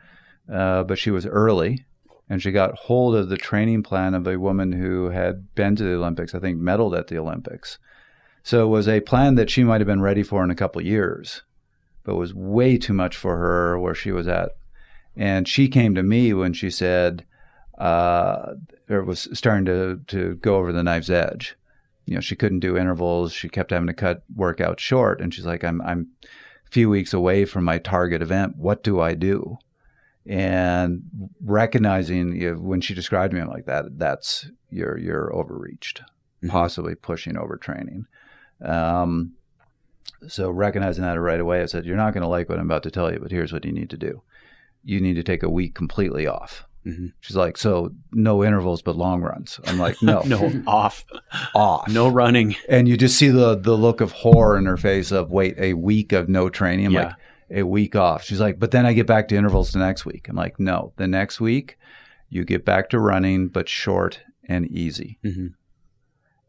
uh, 0.52 0.82
but 0.85 0.98
she 0.98 1.10
was 1.10 1.27
early, 1.27 1.85
and 2.28 2.40
she 2.40 2.51
got 2.51 2.74
hold 2.74 3.14
of 3.14 3.28
the 3.28 3.36
training 3.36 3.82
plan 3.82 4.14
of 4.14 4.27
a 4.27 4.39
woman 4.39 4.73
who 4.73 5.10
had 5.10 5.55
been 5.55 5.77
to 5.77 5.85
the 5.85 5.94
Olympics, 5.94 6.35
I 6.35 6.39
think, 6.39 6.59
medaled 6.59 6.98
at 6.98 7.09
the 7.09 7.19
Olympics. 7.19 7.78
So 8.43 8.64
it 8.64 8.69
was 8.69 8.89
a 8.89 9.01
plan 9.01 9.35
that 9.36 9.51
she 9.51 9.62
might 9.62 9.81
have 9.81 9.86
been 9.86 10.01
ready 10.01 10.23
for 10.23 10.43
in 10.43 10.51
a 10.51 10.55
couple 10.56 10.81
of 10.81 10.86
years, 10.86 11.43
but 12.02 12.16
was 12.16 12.35
way 12.35 12.78
too 12.78 12.94
much 12.94 13.16
for 13.16 13.36
her 13.36 13.78
where 13.78 13.94
she 13.94 14.10
was 14.10 14.27
at. 14.27 14.52
And 15.14 15.47
she 15.47 15.69
came 15.69 15.94
to 15.94 16.02
me 16.02 16.32
when 16.32 16.55
she 16.55 16.70
said, 16.70 17.27
uh, 17.78 18.55
or 18.89 19.05
was 19.05 19.28
starting 19.32 19.66
to, 19.66 20.01
to 20.09 20.35
go 20.36 20.56
over 20.56 20.73
the 20.73 20.82
knife's 20.82 21.10
edge. 21.10 21.56
You 22.06 22.14
know, 22.16 22.20
she 22.20 22.36
couldn't 22.36 22.60
do 22.60 22.76
intervals. 22.76 23.32
She 23.32 23.48
kept 23.48 23.70
having 23.70 23.86
to 23.86 23.94
cut 23.94 24.22
workouts 24.36 24.80
short. 24.80 25.20
And 25.20 25.32
she's 25.32 25.46
like, 25.46 25.64
I'm, 25.64 25.80
I'm 25.82 26.08
a 26.22 26.70
few 26.70 26.90
weeks 26.90 27.12
away 27.12 27.44
from 27.44 27.64
my 27.64 27.78
target 27.78 28.22
event. 28.22 28.56
What 28.56 28.82
do 28.82 29.00
I 29.00 29.14
do? 29.14 29.58
And 30.26 31.02
recognizing 31.44 32.40
you 32.40 32.54
know, 32.54 32.60
when 32.60 32.80
she 32.80 32.94
described 32.94 33.32
me, 33.32 33.40
I'm 33.40 33.48
like, 33.48 33.66
that, 33.66 33.98
that's, 33.98 34.50
you're, 34.70 34.98
you're 34.98 35.34
overreached, 35.34 36.02
Mm-hmm. 36.42 36.50
possibly 36.50 36.96
pushing 36.96 37.34
overtraining. 37.34 38.06
Um, 38.60 39.34
so 40.26 40.50
recognizing 40.50 41.04
that 41.04 41.20
right 41.20 41.38
away, 41.38 41.62
I 41.62 41.66
said, 41.66 41.84
"You're 41.84 41.96
not 41.96 42.14
going 42.14 42.22
to 42.22 42.28
like 42.28 42.48
what 42.48 42.58
I'm 42.58 42.64
about 42.66 42.82
to 42.82 42.90
tell 42.90 43.12
you, 43.12 43.20
but 43.20 43.30
here's 43.30 43.52
what 43.52 43.64
you 43.64 43.70
need 43.70 43.90
to 43.90 43.96
do. 43.96 44.22
You 44.82 45.00
need 45.00 45.14
to 45.14 45.22
take 45.22 45.44
a 45.44 45.48
week 45.48 45.76
completely 45.76 46.26
off." 46.26 46.64
Mhm. 46.86 47.12
She's 47.20 47.36
like, 47.36 47.56
"So 47.56 47.92
no 48.12 48.42
intervals, 48.42 48.82
but 48.82 48.96
long 48.96 49.20
runs." 49.22 49.60
I'm 49.66 49.78
like, 49.78 50.02
"No, 50.02 50.22
No, 50.26 50.62
off, 50.66 51.04
off, 51.54 51.88
no 51.88 52.09
running. 52.09 52.56
And 52.68 52.88
you 52.88 52.96
just 52.96 53.16
see 53.16 53.28
the 53.28 53.56
the 53.56 53.76
look 53.76 54.00
of 54.00 54.10
horror 54.12 54.59
in 54.59 54.66
her 54.66 54.76
face 54.76 55.12
of, 55.12 55.30
"Wait, 55.30 55.54
a 55.59 55.74
week 55.74 56.12
of 56.12 56.28
no 56.28 56.48
training?" 56.48 56.86
I'm 56.86 56.92
Yeah. 56.92 57.04
like, 57.04 57.14
"A 57.50 57.62
week 57.62 57.94
off." 57.94 58.24
She's 58.24 58.40
like, 58.40 58.59
"But 58.59 58.72
then 58.72 58.84
I 58.86 58.92
get 58.94 59.06
back 59.06 59.28
to 59.28 59.36
intervals 59.36 59.70
the 59.72 59.78
next 59.78 60.04
week." 60.04 60.28
I'm 60.28 60.34
like, 60.36 60.59
"No, 60.59 60.92
the 60.96 61.06
next 61.06 61.40
week 61.40 61.78
you 62.28 62.44
get 62.44 62.64
back 62.64 62.90
to 62.90 62.98
running, 62.98 63.48
but 63.48 63.68
short 63.68 64.20
and 64.48 64.66
easy." 64.66 65.18
Mhm. 65.24 65.54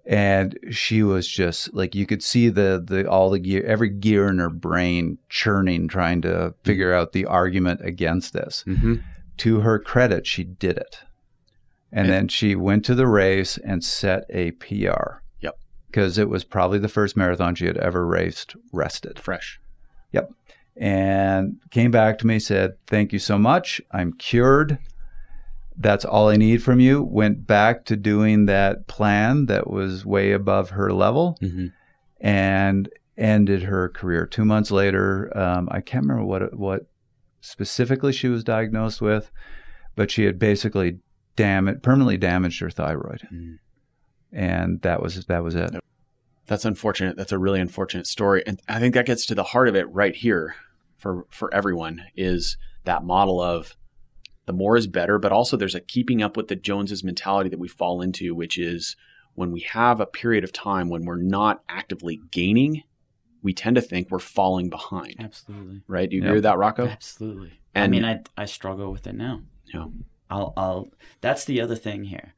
and 0.06 0.60
she 0.70 1.02
was 1.02 1.26
just 1.26 1.74
like 1.74 1.96
you 1.96 2.06
could 2.06 2.22
see 2.22 2.50
the 2.50 2.84
the 2.86 3.10
all 3.10 3.30
the 3.30 3.40
gear 3.40 3.64
every 3.64 3.90
gear 3.90 4.28
in 4.28 4.38
her 4.38 4.50
brain 4.50 5.18
churning 5.30 5.88
trying 5.88 6.22
to 6.22 6.54
figure 6.66 6.94
out 6.94 7.14
the 7.14 7.26
argument 7.26 7.80
against 7.84 8.34
this 8.34 8.66
Mhm. 8.68 9.02
To 9.38 9.62
her 9.62 9.80
credit 9.80 10.26
she 10.28 10.44
did 10.44 10.78
it 10.78 11.00
and 11.92 12.06
And- 12.08 12.10
then 12.14 12.28
she 12.28 12.56
went 12.56 12.86
to 12.86 12.96
the 12.96 13.08
race 13.08 13.58
and 13.58 13.84
set 13.84 14.26
a 14.30 14.52
pr 14.52 14.76
Yep. 15.42 15.58
because 15.88 16.18
it 16.18 16.30
was 16.30 16.44
probably 16.44 16.80
the 16.80 16.88
first 16.88 17.16
marathon 17.18 17.56
she 17.56 17.66
had 17.68 17.78
ever 17.78 18.06
raced 18.06 18.56
rested 18.72 19.20
Fresh. 19.20 19.60
Yep. 20.12 20.32
And 20.76 21.58
came 21.70 21.92
back 21.92 22.18
to 22.20 22.28
me, 22.28 22.40
said, 22.40 22.74
Thank 22.88 23.14
you 23.14 23.20
so 23.20 23.38
much. 23.38 23.80
I'm 23.92 24.14
cured. 24.14 24.80
That's 25.78 26.04
all 26.06 26.30
I 26.30 26.36
need 26.36 26.64
from 26.64 26.80
you. 26.80 27.04
Went 27.04 27.46
back 27.48 27.86
to 27.86 27.96
doing 27.96 28.46
that 28.48 28.88
plan 28.88 29.46
that 29.48 29.70
was 29.70 30.04
way 30.06 30.32
above 30.32 30.72
her 30.72 30.92
level 30.94 31.38
hmm 31.40 31.68
and 32.22 32.90
ended 33.18 33.64
her 33.64 33.90
career. 33.90 34.26
Two 34.26 34.46
months 34.46 34.72
later, 34.72 35.36
um, 35.38 35.68
I 35.72 35.82
can't 35.82 36.06
remember 36.06 36.24
what, 36.26 36.56
what 36.58 36.86
specifically 37.44 38.14
she 38.14 38.30
was 38.30 38.44
diagnosed 38.44 39.02
with, 39.02 39.30
but 39.96 40.10
she 40.10 40.24
had 40.24 40.40
basically 40.40 41.00
dam- 41.36 41.80
permanently 41.82 42.18
damaged 42.18 42.62
her 42.62 42.70
thyroid. 42.70 43.28
Mhm. 43.32 43.60
And 44.32 44.82
that 44.82 45.02
was 45.02 45.26
that 45.26 45.44
was 45.44 45.54
it. 45.54 45.76
That's 46.48 46.66
unfortunate. 46.66 47.18
That's 47.18 47.32
a 47.32 47.38
really 47.38 47.60
unfortunate 47.60 48.08
story, 48.08 48.44
and 48.48 48.60
I 48.68 48.80
think 48.80 48.94
that 48.96 49.06
gets 49.06 49.26
to 49.28 49.36
the 49.36 49.44
heart 49.44 49.68
of 49.68 49.76
it 49.76 49.84
right 49.92 50.16
here 50.16 50.56
for 50.98 51.26
for 51.30 51.54
everyone 51.54 52.04
is 52.16 52.58
that 52.86 53.04
model 53.04 53.42
of 53.42 53.76
the 54.46 54.54
more 54.54 54.76
is 54.76 54.88
better, 54.88 55.20
but 55.20 55.32
also 55.32 55.56
there's 55.56 55.76
a 55.76 55.80
keeping 55.80 56.22
up 56.22 56.36
with 56.36 56.48
the 56.48 56.56
Joneses 56.56 57.04
mentality 57.04 57.50
that 57.50 57.60
we 57.60 57.68
fall 57.68 58.02
into, 58.02 58.34
which 58.36 58.58
is 58.58 58.96
when 59.36 59.52
we 59.52 59.62
have 59.62 60.00
a 60.00 60.06
period 60.06 60.44
of 60.44 60.52
time 60.52 60.90
when 60.90 61.06
we're 61.06 61.16
not 61.16 61.64
actively 61.70 62.20
gaining, 62.32 62.84
we 63.44 63.54
tend 63.54 63.76
to 63.76 63.82
think 63.82 64.10
we're 64.10 64.20
falling 64.20 64.70
behind. 64.70 65.16
Absolutely. 65.20 65.82
Right? 65.88 66.10
Do 66.10 66.16
you 66.16 66.22
Yep. 66.22 66.28
agree 66.28 66.38
with 66.38 66.44
that, 66.44 66.58
Rocco? 66.58 66.88
Absolutely. 66.88 67.60
And 67.76 67.84
I 67.84 67.88
mean, 67.88 68.06
I 68.06 68.22
I 68.38 68.46
struggle 68.46 68.92
with 68.92 69.06
it 69.06 69.16
now. 69.16 69.42
Yeah. 69.74 69.86
I'll 70.30 70.54
I'll. 70.58 70.88
That's 71.22 71.46
the 71.46 71.62
other 71.62 71.76
thing 71.76 72.06
here. 72.06 72.34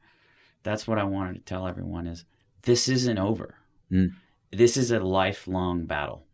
That's 0.62 0.86
what 0.88 0.98
I 0.98 1.04
wanted 1.04 1.34
to 1.34 1.40
tell 1.40 1.66
everyone 1.66 2.06
is 2.06 2.24
this 2.62 2.88
isn't 2.88 3.18
over. 3.18 3.54
Mm. 3.90 4.14
This 4.50 4.76
is 4.76 4.90
a 4.90 4.98
lifelong 5.00 5.86
battle, 5.86 6.26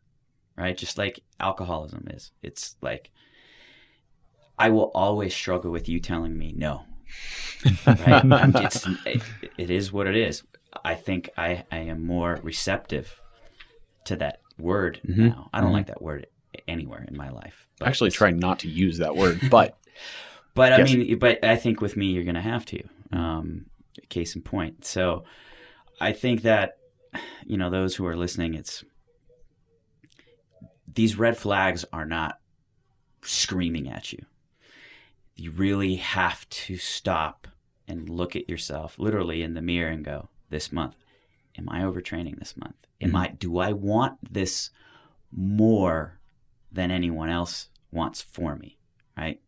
right? 0.57 0.77
Just 0.77 0.97
like 0.99 1.21
alcoholism 1.39 2.07
is. 2.11 2.33
It's 2.43 2.77
like 2.81 3.11
I 4.59 4.71
will 4.71 4.91
always 4.95 5.35
struggle 5.35 5.71
with 5.71 5.89
you 5.89 6.01
telling 6.01 6.37
me 6.39 6.53
no. 6.57 6.85
right? 7.87 8.23
It's, 8.65 8.87
it, 9.05 9.23
it 9.59 9.71
is 9.71 9.93
what 9.93 10.07
it 10.07 10.17
is. 10.17 10.43
I 10.85 10.95
think 10.95 11.29
I, 11.37 11.65
I 11.71 11.79
am 11.79 12.05
more 12.07 12.39
receptive 12.43 13.21
to 14.05 14.17
that 14.17 14.41
word 14.59 15.01
Mhm. 15.07 15.17
now. 15.29 15.51
I 15.53 15.61
don't 15.61 15.71
Mhm. 15.71 15.75
like 15.75 15.87
that 15.87 16.03
word 16.03 16.27
anywhere 16.69 17.05
in 17.09 17.17
my 17.17 17.31
life. 17.31 17.67
I 17.81 17.89
actually 17.89 18.11
try 18.11 18.31
not 18.31 18.59
to 18.61 18.69
use 18.69 18.99
that 18.99 19.17
word, 19.17 19.41
but 19.51 19.79
but 20.55 20.73
I 20.73 20.79
Yes. 20.79 20.93
mean, 20.93 21.19
but 21.19 21.43
I 21.45 21.57
think 21.57 21.81
with 21.81 21.97
me, 21.97 22.07
you're 22.13 22.25
going 22.25 22.35
to 22.35 22.41
have 22.41 22.65
to. 22.67 22.83
Um, 23.13 23.67
case 24.09 24.35
in 24.35 24.43
point. 24.43 24.85
So 24.87 25.25
I 26.01 26.13
think 26.13 26.43
that 26.43 26.79
you 27.45 27.57
know 27.59 27.69
those 27.71 27.97
who 27.97 28.07
are 28.07 28.17
listening, 28.17 28.55
it's 28.55 28.85
these 30.93 31.19
red 31.19 31.37
flags 31.37 31.85
are 31.93 32.05
not 32.07 32.39
screaming 33.23 33.89
at 33.89 34.13
you. 34.13 34.25
You 35.35 35.51
really 35.51 35.97
have 35.97 36.49
to 36.51 36.77
stop 36.77 37.49
and 37.89 38.09
look 38.09 38.37
at 38.37 38.49
yourself, 38.49 38.99
literally 38.99 39.43
in 39.43 39.55
the 39.55 39.63
mirror, 39.63 39.91
and 39.91 40.05
go, 40.05 40.29
"This 40.51 40.71
month, 40.73 40.97
am 41.57 41.69
I 41.69 41.81
overtraining? 41.81 42.39
This 42.39 42.57
month, 42.57 42.87
am 43.01 43.13
Mhm. 43.13 43.17
I? 43.17 43.29
Do 43.29 43.59
I 43.59 43.73
want 43.73 44.33
this 44.33 44.71
more 45.31 46.21
than 46.71 46.91
anyone 46.91 47.29
else 47.29 47.69
wants 47.91 48.23
for 48.23 48.57
me?" 48.57 48.79
Right 49.17 49.41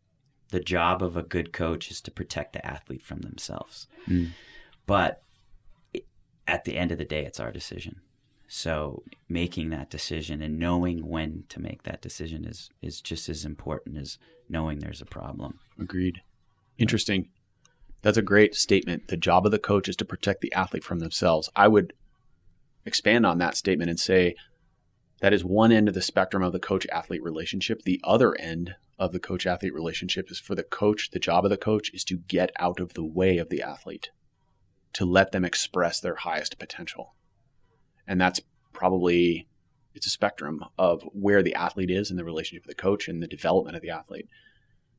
the 0.54 0.60
job 0.60 1.02
of 1.02 1.16
a 1.16 1.22
good 1.24 1.52
coach 1.52 1.90
is 1.90 2.00
to 2.00 2.12
protect 2.12 2.52
the 2.52 2.64
athlete 2.64 3.02
from 3.02 3.22
themselves. 3.22 3.88
Mm. 4.06 4.30
But 4.86 5.20
at 6.46 6.64
the 6.64 6.76
end 6.76 6.92
of 6.92 6.98
the 6.98 7.04
day, 7.04 7.24
it's 7.24 7.40
our 7.40 7.50
decision. 7.50 8.00
So 8.46 9.02
making 9.28 9.70
that 9.70 9.90
decision 9.90 10.40
and 10.40 10.56
knowing 10.56 11.08
when 11.08 11.42
to 11.48 11.60
make 11.60 11.82
that 11.82 12.00
decision 12.00 12.44
is 12.44 12.70
is 12.80 13.00
just 13.00 13.28
as 13.28 13.44
important 13.44 13.96
as 13.96 14.16
knowing 14.48 14.78
there's 14.78 15.02
a 15.02 15.06
problem. 15.06 15.58
Agreed. 15.76 16.22
Interesting. 16.78 17.30
That's 18.04 18.18
a 18.18 18.22
great 18.22 18.54
statement. 18.54 19.08
The 19.08 19.16
job 19.16 19.46
of 19.46 19.50
the 19.50 19.58
coach 19.58 19.88
is 19.88 19.96
to 19.96 20.04
protect 20.04 20.42
the 20.42 20.52
athlete 20.52 20.84
from 20.84 20.98
themselves. 20.98 21.48
I 21.56 21.68
would 21.68 21.94
expand 22.84 23.24
on 23.24 23.38
that 23.38 23.56
statement 23.56 23.88
and 23.88 23.98
say 23.98 24.34
that 25.22 25.32
is 25.32 25.42
one 25.42 25.72
end 25.72 25.88
of 25.88 25.94
the 25.94 26.02
spectrum 26.02 26.42
of 26.42 26.52
the 26.52 26.58
coach 26.58 26.86
athlete 26.92 27.22
relationship. 27.22 27.80
The 27.80 28.02
other 28.04 28.34
end 28.38 28.74
of 28.98 29.12
the 29.12 29.18
coach 29.18 29.46
athlete 29.46 29.72
relationship 29.72 30.30
is 30.30 30.38
for 30.38 30.54
the 30.54 30.62
coach, 30.62 31.12
the 31.12 31.18
job 31.18 31.46
of 31.46 31.50
the 31.50 31.56
coach 31.56 31.90
is 31.94 32.04
to 32.04 32.18
get 32.18 32.52
out 32.58 32.78
of 32.78 32.92
the 32.92 33.02
way 33.02 33.38
of 33.38 33.48
the 33.48 33.62
athlete, 33.62 34.10
to 34.92 35.06
let 35.06 35.32
them 35.32 35.46
express 35.46 35.98
their 35.98 36.16
highest 36.16 36.58
potential. 36.58 37.14
And 38.06 38.20
that's 38.20 38.42
probably 38.74 39.48
it's 39.94 40.06
a 40.06 40.10
spectrum 40.10 40.62
of 40.76 41.04
where 41.14 41.42
the 41.42 41.54
athlete 41.54 41.90
is 41.90 42.10
in 42.10 42.18
the 42.18 42.24
relationship 42.24 42.66
with 42.66 42.76
the 42.76 42.82
coach 42.82 43.08
and 43.08 43.22
the 43.22 43.26
development 43.26 43.76
of 43.76 43.82
the 43.82 43.88
athlete 43.88 44.28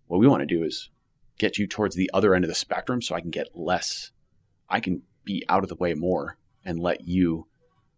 what 0.08 0.20
we 0.20 0.28
want 0.28 0.42
to 0.42 0.46
do 0.46 0.64
is 0.64 0.90
get 1.38 1.58
you 1.58 1.68
towards 1.68 1.96
the 1.96 2.10
other 2.14 2.34
end 2.34 2.44
of 2.46 2.50
the 2.50 2.56
spectrum 2.56 3.02
so 3.02 3.16
I 3.16 3.22
can 3.22 3.32
get 3.32 3.50
less. 3.56 4.12
I 4.70 4.80
can 4.80 5.04
be 5.24 5.44
out 5.50 5.64
of 5.64 5.70
the 5.70 5.76
way 5.76 5.94
more 5.94 6.38
and 6.64 6.80
let 6.80 7.08
you 7.08 7.48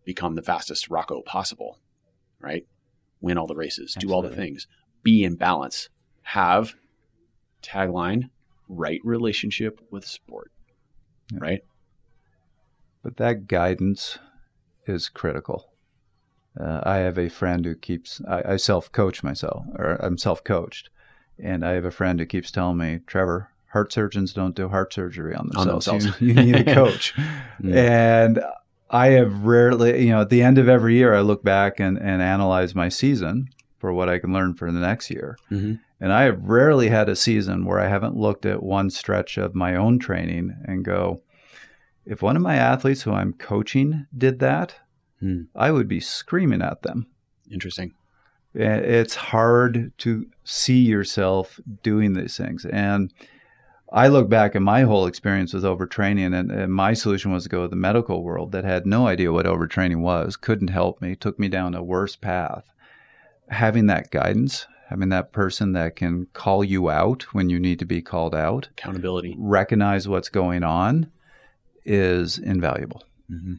become 0.05 0.35
the 0.35 0.41
fastest 0.41 0.89
Rocco 0.89 1.21
possible, 1.21 1.79
right? 2.39 2.65
Win 3.21 3.37
all 3.37 3.47
the 3.47 3.55
races, 3.55 3.95
do 3.99 4.11
all 4.11 4.21
the 4.21 4.29
things, 4.29 4.67
be 5.03 5.23
in 5.23 5.35
balance, 5.35 5.89
have 6.23 6.75
tagline, 7.61 8.29
right 8.69 9.01
relationship 9.03 9.81
with 9.91 10.05
sport, 10.05 10.51
Yeah. 11.31 11.39
right? 11.41 11.61
But 13.03 13.17
that 13.17 13.47
guidance 13.47 14.19
is 14.85 15.09
critical. 15.09 15.71
Uh, 16.59 16.81
I 16.83 16.97
have 16.97 17.17
a 17.17 17.29
friend 17.29 17.63
who 17.65 17.75
keeps, 17.75 18.21
I, 18.27 18.53
I 18.53 18.57
self 18.57 18.91
coach 18.91 19.23
myself, 19.23 19.65
or 19.75 19.97
I'm 20.03 20.17
self 20.17 20.43
coached. 20.43 20.89
And 21.39 21.63
I 21.65 21.71
have 21.71 21.85
a 21.85 21.91
friend 21.91 22.19
who 22.19 22.25
keeps 22.25 22.51
telling 22.51 22.77
me, 22.77 22.99
Trevor, 23.07 23.49
heart 23.67 23.91
surgeons 23.93 24.33
don't 24.33 24.55
do 24.55 24.69
heart 24.69 24.93
surgery 24.93 25.35
on 25.35 25.49
On 25.55 25.67
themselves. 25.67 26.05
themselves. 26.05 26.21
You, 26.21 26.33
need 26.33 26.55
a 26.67 26.73
coach. 26.73 27.13
Mm. 27.61 27.75
And 27.75 28.43
I 28.89 29.07
have 29.09 29.43
rarely, 29.43 30.05
you 30.05 30.11
know, 30.11 30.21
at 30.21 30.29
the 30.29 30.41
end 30.41 30.57
of 30.57 30.67
every 30.69 30.95
year, 30.95 31.13
I 31.13 31.21
look 31.21 31.43
back 31.43 31.79
and, 31.79 31.97
and 31.97 32.21
analyze 32.21 32.73
my 32.75 32.89
season. 32.89 33.49
for 33.77 33.93
what 33.93 34.09
I 34.09 34.17
can 34.17 34.33
learn 34.33 34.55
for 34.55 34.71
the 34.71 34.79
next 34.79 35.11
year. 35.11 35.37
Mm-hmm. 35.51 35.75
And 35.99 36.13
I 36.13 36.23
have 36.23 36.41
rarely 36.43 36.89
had 36.89 37.09
a 37.09 37.15
season 37.15 37.63
where 37.65 37.79
I 37.79 37.87
haven't 37.87 38.15
looked 38.17 38.45
at 38.45 38.63
one 38.63 38.89
stretch 38.89 39.37
of 39.37 39.53
my 39.53 39.75
own 39.75 39.99
training 39.99 40.55
and 40.65 40.83
go, 40.85 41.21
if 42.05 42.21
one 42.23 42.35
of 42.35 42.41
my 42.41 42.55
athletes 42.55 43.03
who 43.03 43.11
I'm 43.11 43.33
coaching 43.33 44.07
did 44.17 44.39
that, 44.39 44.75
Hmm. 45.19 45.43
I 45.55 45.71
would 45.71 45.87
be 45.87 45.99
screaming 45.99 46.61
at 46.61 46.83
them. 46.83 47.07
Interesting. 47.51 47.93
It's 48.59 49.15
hard 49.15 49.91
to 49.99 50.25
see 50.43 50.79
yourself 50.79 51.59
doing 51.83 52.13
these 52.13 52.37
things. 52.37 52.65
And 52.65 53.13
I 53.93 54.07
look 54.07 54.29
back 54.29 54.55
at 54.55 54.61
my 54.61 54.81
whole 54.81 55.05
experience 55.05 55.53
with 55.53 55.63
overtraining, 55.63 56.37
and, 56.37 56.51
and 56.51 56.73
my 56.73 56.93
solution 56.93 57.31
was 57.31 57.43
to 57.43 57.49
go 57.49 57.61
to 57.61 57.67
the 57.67 57.75
medical 57.75 58.23
world 58.23 58.51
that 58.51 58.65
had 58.65 58.85
no 58.85 59.07
idea 59.07 59.31
what 59.31 59.45
overtraining 59.45 60.01
was, 60.01 60.35
couldn't 60.35 60.69
help 60.69 61.01
me, 61.01 61.15
took 61.15 61.39
me 61.39 61.47
down 61.47 61.75
a 61.75 61.83
worse 61.83 62.15
path. 62.15 62.65
Having 63.49 63.85
that 63.87 64.11
guidance, 64.11 64.65
having 64.89 65.09
that 65.09 65.31
person 65.31 65.73
that 65.73 65.95
can 65.95 66.27
call 66.33 66.63
you 66.63 66.89
out 66.89 67.33
when 67.33 67.49
you 67.49 67.59
need 67.59 67.79
to 67.79 67.85
be 67.85 68.01
called 68.01 68.35
out, 68.35 68.69
Accountability. 68.71 69.35
recognize 69.37 70.07
what's 70.07 70.29
going 70.29 70.63
on 70.63 71.11
is 71.85 72.37
invaluable. 72.39 73.03
Mm-hmm. 73.31 73.55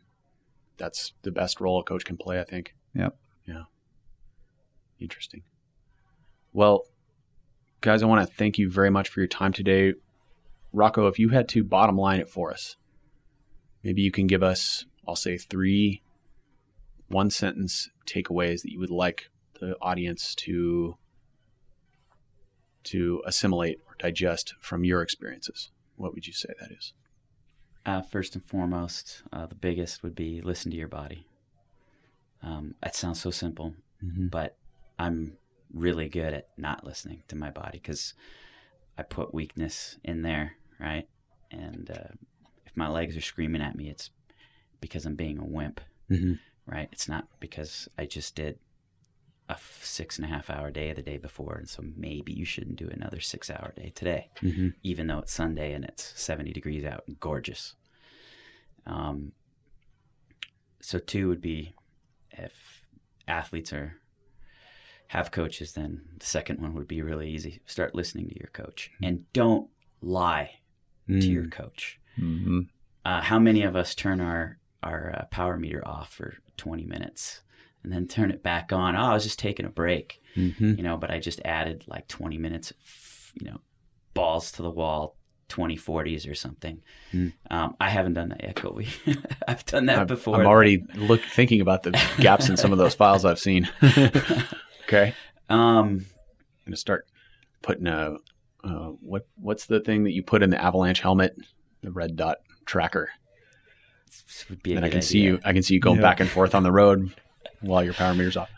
That's 0.76 1.12
the 1.22 1.30
best 1.30 1.60
role 1.60 1.80
a 1.80 1.84
coach 1.84 2.04
can 2.04 2.16
play, 2.16 2.40
I 2.40 2.44
think. 2.44 2.74
Yep. 2.94 3.16
Interesting. 5.00 5.42
Well, 6.52 6.84
guys, 7.80 8.02
I 8.02 8.06
want 8.06 8.26
to 8.26 8.34
thank 8.34 8.58
you 8.58 8.70
very 8.70 8.90
much 8.90 9.08
for 9.08 9.20
your 9.20 9.28
time 9.28 9.52
today. 9.52 9.94
Rocco, 10.72 11.06
if 11.06 11.18
you 11.18 11.30
had 11.30 11.48
to 11.50 11.64
bottom 11.64 11.96
line 11.96 12.20
it 12.20 12.28
for 12.28 12.50
us, 12.52 12.76
maybe 13.82 14.02
you 14.02 14.10
can 14.10 14.26
give 14.26 14.42
us, 14.42 14.84
I'll 15.06 15.16
say, 15.16 15.38
three 15.38 16.02
one 17.08 17.30
sentence 17.30 17.88
takeaways 18.06 18.62
that 18.62 18.70
you 18.70 18.78
would 18.78 18.90
like 18.90 19.30
the 19.60 19.76
audience 19.80 20.34
to 20.34 20.96
to 22.84 23.22
assimilate 23.26 23.78
or 23.86 23.94
digest 23.98 24.54
from 24.60 24.84
your 24.84 25.02
experiences. 25.02 25.70
What 25.96 26.14
would 26.14 26.26
you 26.26 26.32
say 26.32 26.50
that 26.60 26.70
is? 26.70 26.92
Uh, 27.84 28.02
first 28.02 28.34
and 28.34 28.44
foremost, 28.44 29.22
uh, 29.32 29.46
the 29.46 29.54
biggest 29.54 30.02
would 30.02 30.14
be 30.14 30.40
listen 30.42 30.70
to 30.70 30.76
your 30.76 30.88
body. 30.88 31.26
Um, 32.42 32.74
that 32.82 32.94
sounds 32.94 33.20
so 33.20 33.30
simple, 33.30 33.74
Mm-hmm. 34.04 34.28
but 34.28 34.56
I'm 34.98 35.36
really 35.72 36.08
good 36.08 36.32
at 36.34 36.46
not 36.56 36.84
listening 36.84 37.22
to 37.28 37.36
my 37.36 37.50
body 37.50 37.78
because 37.78 38.14
I 38.96 39.02
put 39.02 39.34
weakness 39.34 39.96
in 40.04 40.22
there, 40.22 40.52
right? 40.80 41.08
And 41.50 41.90
uh, 41.90 42.14
if 42.66 42.76
my 42.76 42.88
legs 42.88 43.16
are 43.16 43.20
screaming 43.22 43.62
at 43.62 43.76
me, 43.76 43.88
it's 43.88 44.10
because 44.80 45.06
I'm 45.06 45.16
being 45.16 45.38
a 45.38 45.44
wimp, 45.44 45.80
Mm-hmm. 46.10 46.32
right? 46.66 46.88
It's 46.92 47.08
not 47.08 47.28
because 47.38 47.86
I 47.98 48.06
just 48.06 48.34
did 48.34 48.58
a 49.48 49.52
f- 49.52 49.80
six 49.82 50.16
and 50.16 50.24
a 50.24 50.28
half 50.28 50.48
hour 50.50 50.70
day 50.70 50.92
the 50.92 51.02
day 51.02 51.16
before, 51.18 51.54
and 51.56 51.68
so 51.68 51.82
maybe 51.96 52.32
you 52.32 52.44
shouldn't 52.44 52.76
do 52.76 52.88
another 52.90 53.20
six 53.20 53.50
hour 53.50 53.72
day 53.76 53.92
today 53.94 54.30
Mm-hmm. 54.42 54.68
even 54.82 55.06
though 55.06 55.18
it's 55.18 55.32
Sunday 55.32 55.72
and 55.74 55.84
it's 55.84 56.12
70 56.20 56.52
degrees 56.52 56.84
out 56.84 57.04
and 57.06 57.18
gorgeous. 57.20 57.74
Um, 58.86 59.32
so 60.80 60.98
two 60.98 61.28
would 61.28 61.40
be 61.40 61.74
if 62.30 62.84
athletes 63.26 63.72
are 63.72 63.96
have 65.08 65.30
coaches, 65.30 65.72
then 65.72 66.02
the 66.18 66.26
second 66.26 66.60
one 66.60 66.74
would 66.74 66.88
be 66.88 67.02
really 67.02 67.30
easy. 67.30 67.60
Start 67.66 67.94
listening 67.94 68.28
to 68.28 68.38
your 68.38 68.50
coach 68.52 68.90
and 69.02 69.30
don't 69.32 69.68
lie 70.00 70.50
Mm. 71.08 71.22
to 71.22 71.26
your 71.28 71.46
coach. 71.48 71.98
hmm 72.16 72.60
Uh, 73.04 73.22
how 73.22 73.38
many 73.38 73.62
of 73.62 73.74
us 73.74 73.94
turn 73.94 74.20
our 74.20 74.58
our 74.82 75.14
uh, 75.18 75.24
power 75.30 75.56
meter 75.56 75.82
off 75.88 76.12
for 76.12 76.34
20 76.58 76.84
minutes 76.84 77.40
and 77.82 77.90
then 77.92 78.06
turn 78.06 78.30
it 78.30 78.42
back 78.42 78.72
on? 78.72 78.94
Oh, 78.94 79.00
I 79.00 79.14
was 79.14 79.24
just 79.24 79.38
taking 79.38 79.64
a 79.66 79.70
break 79.70 80.20
Mm-hmm. 80.36 80.74
you 80.76 80.82
know, 80.84 80.96
but 80.98 81.10
I 81.10 81.18
just 81.18 81.40
added 81.44 81.84
like 81.88 82.06
20 82.08 82.36
minutes, 82.38 82.72
you 83.40 83.46
know, 83.50 83.60
balls 84.14 84.52
to 84.52 84.62
the 84.62 84.70
wall, 84.70 85.16
2040s 85.48 86.30
or 86.30 86.34
something. 86.34 86.82
Mm. 87.12 87.32
Um, 87.50 87.74
I 87.80 87.88
haven't 87.88 88.12
done 88.12 88.28
that 88.28 88.42
yet, 88.44 88.54
Colby. 88.56 88.88
I've 89.48 89.64
done 89.64 89.86
that 89.86 90.00
I'm, 90.00 90.06
before. 90.06 90.36
I'm 90.38 90.46
already 90.46 90.84
look 90.94 91.22
thinking 91.22 91.60
about 91.62 91.82
the 91.84 91.92
gaps 92.20 92.48
in 92.50 92.56
some 92.58 92.70
of 92.72 92.78
those 92.78 92.94
files 92.94 93.24
I've 93.24 93.38
seen. 93.40 93.66
okay, 94.88 95.14
Um, 95.48 95.58
I'm 95.88 96.06
gonna 96.66 96.76
start 96.76 97.06
putting 97.62 97.86
a 97.86 98.16
uh, 98.64 98.88
what 99.00 99.26
what's 99.36 99.66
the 99.66 99.80
thing 99.80 100.04
that 100.04 100.12
you 100.12 100.22
put 100.22 100.42
in 100.42 100.50
the 100.50 100.60
avalanche 100.62 101.00
helmet, 101.00 101.36
the 101.82 101.90
red 101.90 102.16
dot 102.16 102.38
tracker. 102.66 103.08
this 104.06 104.46
would 104.48 104.62
be 104.62 104.72
a 104.72 104.74
Then 104.74 104.84
I 104.84 104.88
good 104.88 104.92
can 104.94 105.02
see 105.02 105.20
you. 105.20 105.40
I 105.44 105.52
can 105.52 105.62
see 105.62 105.74
you 105.74 105.80
going 105.80 105.96
Yeah. 105.96 106.02
back 106.02 106.20
and 106.20 106.28
forth 106.28 106.54
on 106.54 106.62
the 106.62 106.72
road 106.72 107.12
while 107.60 107.84
your 107.84 107.94
power 107.94 108.14
meter's 108.14 108.36
off. 108.36 108.50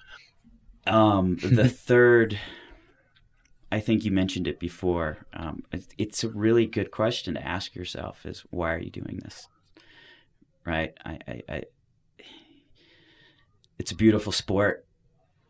Um, 0.86 1.36
the 1.36 1.69
third, 1.69 2.39
I 3.70 3.81
think 3.81 4.05
you 4.05 4.11
mentioned 4.11 4.48
it 4.48 4.59
before. 4.59 5.19
Um, 5.32 5.62
it's, 5.73 5.89
it's 5.98 6.24
a 6.24 6.28
really 6.28 6.66
good 6.66 6.90
question 6.90 7.35
to 7.35 7.47
ask 7.47 7.74
yourself: 7.74 8.24
is 8.24 8.40
why 8.51 8.73
are 8.74 8.78
you 8.81 8.90
doing 8.90 9.20
this? 9.23 9.47
Right? 10.65 10.94
I, 11.05 11.19
I, 11.28 11.43
I 11.48 11.62
it's 13.78 13.93
a 13.93 13.94
beautiful 13.97 14.32
sport, 14.32 14.86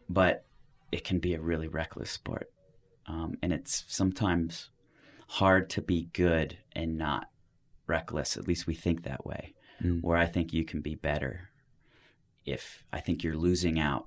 but 0.08 0.44
it 0.92 1.04
can 1.04 1.18
be 1.18 1.34
a 1.34 1.40
really 1.40 1.68
reckless 1.68 2.10
sport, 2.10 2.50
um, 3.06 3.36
and 3.42 3.52
it's 3.52 3.84
sometimes 3.88 4.70
hard 5.28 5.70
to 5.70 5.82
be 5.82 6.08
good 6.12 6.58
and 6.72 6.98
not 6.98 7.28
reckless. 7.86 8.36
At 8.36 8.48
least 8.48 8.66
we 8.66 8.74
think 8.74 9.02
that 9.02 9.24
way. 9.24 9.54
Mm. 9.82 10.02
Where 10.02 10.18
I 10.18 10.26
think 10.26 10.52
you 10.52 10.64
can 10.64 10.80
be 10.80 10.94
better 10.94 11.50
if 12.44 12.84
I 12.92 13.00
think 13.00 13.22
you're 13.22 13.36
losing 13.36 13.78
out 13.78 14.06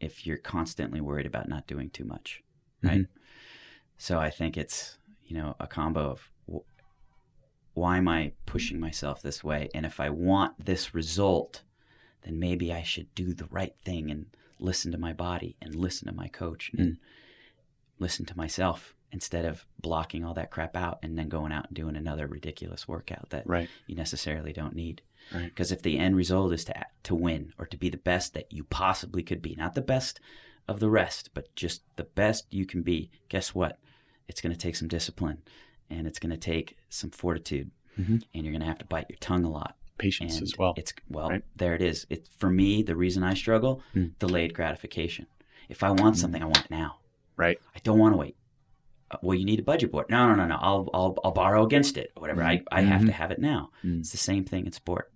if 0.00 0.26
you're 0.26 0.36
constantly 0.36 1.00
worried 1.00 1.26
about 1.26 1.48
not 1.48 1.66
doing 1.66 1.90
too 1.90 2.04
much, 2.04 2.42
right? 2.82 3.06
So 3.98 4.18
I 4.18 4.30
think 4.30 4.56
it's 4.56 4.98
you 5.24 5.36
know 5.36 5.56
a 5.58 5.66
combo 5.66 6.10
of 6.10 6.30
wh- 6.52 7.78
why 7.78 7.98
am 7.98 8.08
I 8.08 8.32
pushing 8.44 8.78
myself 8.78 9.22
this 9.22 9.42
way, 9.42 9.68
and 9.74 9.86
if 9.86 10.00
I 10.00 10.10
want 10.10 10.64
this 10.64 10.94
result, 10.94 11.62
then 12.22 12.38
maybe 12.38 12.72
I 12.72 12.82
should 12.82 13.14
do 13.14 13.32
the 13.32 13.46
right 13.46 13.74
thing 13.84 14.10
and 14.10 14.26
listen 14.58 14.92
to 14.92 14.98
my 14.98 15.12
body 15.12 15.56
and 15.60 15.74
listen 15.74 16.08
to 16.08 16.14
my 16.14 16.28
coach 16.28 16.70
and 16.76 16.96
listen 17.98 18.24
to 18.26 18.36
myself 18.36 18.94
instead 19.12 19.44
of 19.44 19.64
blocking 19.80 20.24
all 20.24 20.34
that 20.34 20.50
crap 20.50 20.76
out 20.76 20.98
and 21.02 21.16
then 21.18 21.28
going 21.28 21.52
out 21.52 21.66
and 21.68 21.76
doing 21.76 21.96
another 21.96 22.26
ridiculous 22.26 22.86
workout 22.88 23.30
that 23.30 23.46
Right. 23.46 23.68
you 23.86 23.94
necessarily 23.94 24.52
don't 24.52 24.74
need. 24.74 25.00
Right. 25.32 25.44
Because 25.46 25.72
if 25.72 25.82
the 25.82 25.98
end 25.98 26.16
result 26.16 26.52
is 26.52 26.64
to 26.66 26.74
to 27.04 27.14
win 27.14 27.52
or 27.58 27.66
to 27.66 27.76
be 27.76 27.88
the 27.88 27.96
best 27.96 28.34
that 28.34 28.52
you 28.52 28.64
possibly 28.64 29.22
could 29.22 29.40
be, 29.40 29.54
not 29.54 29.74
the 29.74 29.80
best 29.82 30.18
of 30.66 30.80
the 30.80 30.90
rest, 30.90 31.30
but 31.34 31.54
just 31.54 31.82
the 31.96 32.02
best 32.04 32.46
you 32.52 32.66
can 32.66 32.82
be, 32.82 33.10
guess 33.28 33.54
what? 33.54 33.78
It's 34.28 34.40
going 34.40 34.52
to 34.52 34.58
take 34.58 34.74
some 34.74 34.88
discipline, 34.88 35.42
and 35.88 36.06
it's 36.08 36.18
going 36.18 36.32
to 36.32 36.36
take 36.36 36.76
some 36.88 37.10
fortitude, 37.10 37.70
Mhm. 37.96 38.24
and 38.34 38.42
you're 38.44 38.50
going 38.52 38.60
to 38.60 38.66
have 38.66 38.78
to 38.78 38.84
bite 38.84 39.06
your 39.08 39.18
tongue 39.18 39.44
a 39.44 39.50
lot. 39.50 39.76
Patience 39.98 40.34
And 40.34 40.42
as 40.42 40.58
well. 40.58 40.74
It's 40.76 40.92
well, 41.08 41.30
right? 41.30 41.42
there 41.56 41.74
it 41.74 41.82
is. 41.82 42.06
It 42.10 42.28
for 42.38 42.50
me, 42.50 42.82
the 42.82 42.96
reason 42.96 43.22
I 43.22 43.34
struggle, 43.34 43.82
Hmm. 43.92 44.06
delayed 44.18 44.52
gratification. 44.54 45.26
If 45.68 45.82
I 45.82 45.90
want 45.90 46.16
something, 46.16 46.42
I 46.42 46.46
want 46.46 46.64
it 46.66 46.70
now. 46.70 46.98
Right. 47.36 47.58
I 47.74 47.78
don't 47.82 47.98
want 47.98 48.12
to 48.14 48.18
wait. 48.18 48.36
Uh, 49.10 49.16
well, 49.22 49.36
you 49.38 49.44
need 49.44 49.60
a 49.60 49.62
budget 49.62 49.90
board. 49.92 50.06
No, 50.10 50.26
no, 50.28 50.34
no, 50.34 50.46
no. 50.46 50.58
I'll 50.60 50.88
I'll, 50.94 51.18
I'll 51.24 51.30
borrow 51.32 51.64
against 51.64 51.96
it. 51.96 52.12
Or 52.16 52.20
whatever. 52.20 52.42
I, 52.42 52.62
I 52.72 52.82
have 52.82 53.02
Mhm. 53.02 53.06
to 53.06 53.12
have 53.12 53.30
it 53.30 53.38
now. 53.38 53.70
Mm. 53.84 54.00
It's 54.00 54.10
the 54.12 54.16
same 54.18 54.44
thing 54.44 54.66
in 54.66 54.72
sport. 54.72 55.12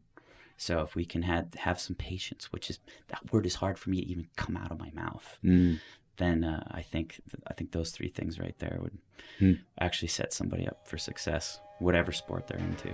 So 0.56 0.80
if 0.82 0.94
we 0.94 1.04
can 1.04 1.22
have 1.22 1.54
have 1.54 1.80
some 1.80 1.96
patience, 1.96 2.52
which 2.52 2.68
is 2.70 2.78
that 3.08 3.32
word 3.32 3.46
is 3.46 3.56
hard 3.56 3.78
for 3.78 3.90
me 3.90 4.00
to 4.02 4.06
even 4.08 4.28
come 4.36 4.56
out 4.56 4.70
of 4.70 4.78
my 4.78 4.90
mouth, 4.92 5.38
Mm. 5.44 5.80
then 6.18 6.44
uh, 6.44 6.64
I 6.70 6.82
think 6.82 7.20
I 7.46 7.54
think 7.54 7.72
those 7.72 7.90
three 7.90 8.08
things 8.10 8.38
right 8.38 8.58
there 8.58 8.78
would 8.82 8.98
Hmm. 9.38 9.52
actually 9.80 10.08
set 10.08 10.32
somebody 10.32 10.66
up 10.66 10.86
for 10.86 10.98
success, 10.98 11.60
whatever 11.78 12.12
sport 12.12 12.46
they're 12.46 12.58
into. 12.58 12.92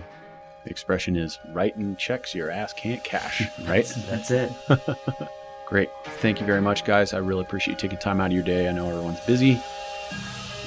The 0.67 0.73
expression 0.73 1.15
is 1.15 1.39
writing 1.53 1.95
checks 1.95 2.35
your 2.35 2.51
ass 2.51 2.73
can't 2.73 3.03
cash. 3.05 3.45
Right. 3.69 3.87
That's 4.11 4.33
it. 4.33 4.53
Great. 5.69 5.91
Thank 6.19 6.41
you 6.41 6.47
very 6.47 6.61
much, 6.61 6.85
guys. 6.85 7.15
I 7.15 7.19
really 7.19 7.43
appreciate 7.43 7.75
you 7.75 7.79
taking 7.79 7.99
time 7.99 8.21
out 8.21 8.27
of 8.27 8.33
your 8.33 8.43
day. 8.43 8.69
I 8.69 8.73
know 8.73 8.89
everyone's 8.89 9.21
busy. 9.21 9.63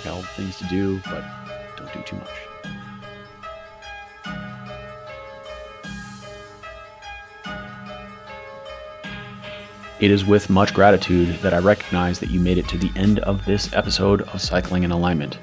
Got 0.06 0.14
all 0.14 0.22
the 0.22 0.28
things 0.28 0.58
to 0.60 0.64
do, 0.70 1.02
but 1.10 1.22
don't 1.76 1.92
do 1.92 2.02
too 2.04 2.16
much. 2.16 2.30
It 10.00 10.12
is 10.12 10.24
with 10.24 10.50
much 10.50 10.74
gratitude 10.74 11.40
that 11.42 11.54
I 11.54 11.58
recognize 11.58 12.22
that 12.22 12.32
you 12.32 12.40
made 12.40 12.58
it 12.58 12.70
to 12.70 12.78
the 12.78 12.92
end 12.96 13.20
of 13.20 13.44
this 13.44 13.74
episode 13.74 14.22
of 14.22 14.42
Cycling 14.42 14.84
in 14.84 14.92
Alignment. 14.92 15.38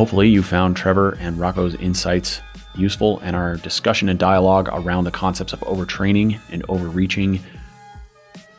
Hopefully, 0.00 0.30
you 0.30 0.42
found 0.42 0.78
Trevor 0.78 1.18
and 1.20 1.38
Rocco's 1.38 1.74
insights 1.74 2.40
useful 2.74 3.18
and 3.18 3.36
our 3.36 3.56
discussion 3.56 4.08
and 4.08 4.18
dialogue 4.18 4.70
around 4.72 5.04
the 5.04 5.10
concepts 5.10 5.52
of 5.52 5.60
overtraining 5.60 6.40
and 6.50 6.64
overreaching 6.70 7.38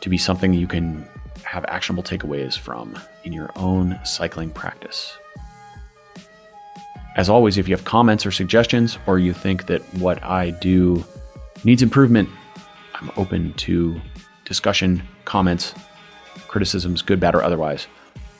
to 0.01 0.09
be 0.09 0.19
something 0.19 0.53
you 0.53 0.67
can 0.67 1.03
have 1.41 1.65
actionable 1.65 2.03
takeaways 2.03 2.55
from 2.55 2.95
in 3.23 3.33
your 3.33 3.49
own 3.55 3.99
cycling 4.03 4.51
practice. 4.51 5.17
As 7.17 7.27
always, 7.27 7.57
if 7.57 7.67
you 7.67 7.75
have 7.75 7.85
comments 7.85 8.23
or 8.23 8.29
suggestions, 8.29 8.99
or 9.07 9.17
you 9.17 9.33
think 9.33 9.65
that 9.65 9.81
what 9.95 10.23
I 10.23 10.51
do 10.51 11.03
needs 11.63 11.81
improvement, 11.81 12.29
I'm 12.93 13.09
open 13.17 13.53
to 13.53 13.99
discussion, 14.45 15.01
comments, 15.25 15.73
criticisms, 16.47 17.01
good, 17.01 17.19
bad, 17.19 17.33
or 17.33 17.41
otherwise, 17.41 17.87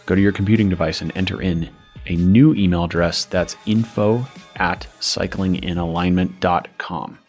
go 0.06 0.14
to 0.14 0.22
your 0.22 0.32
computing 0.32 0.70
device 0.70 1.02
and 1.02 1.12
enter 1.18 1.42
in 1.42 1.68
a 2.08 2.16
new 2.16 2.56
email 2.56 2.86
address 2.86 3.26
that's 3.26 3.56
info 3.66 4.26
at 4.56 4.88
cyclinginalignment.com. 5.00 7.20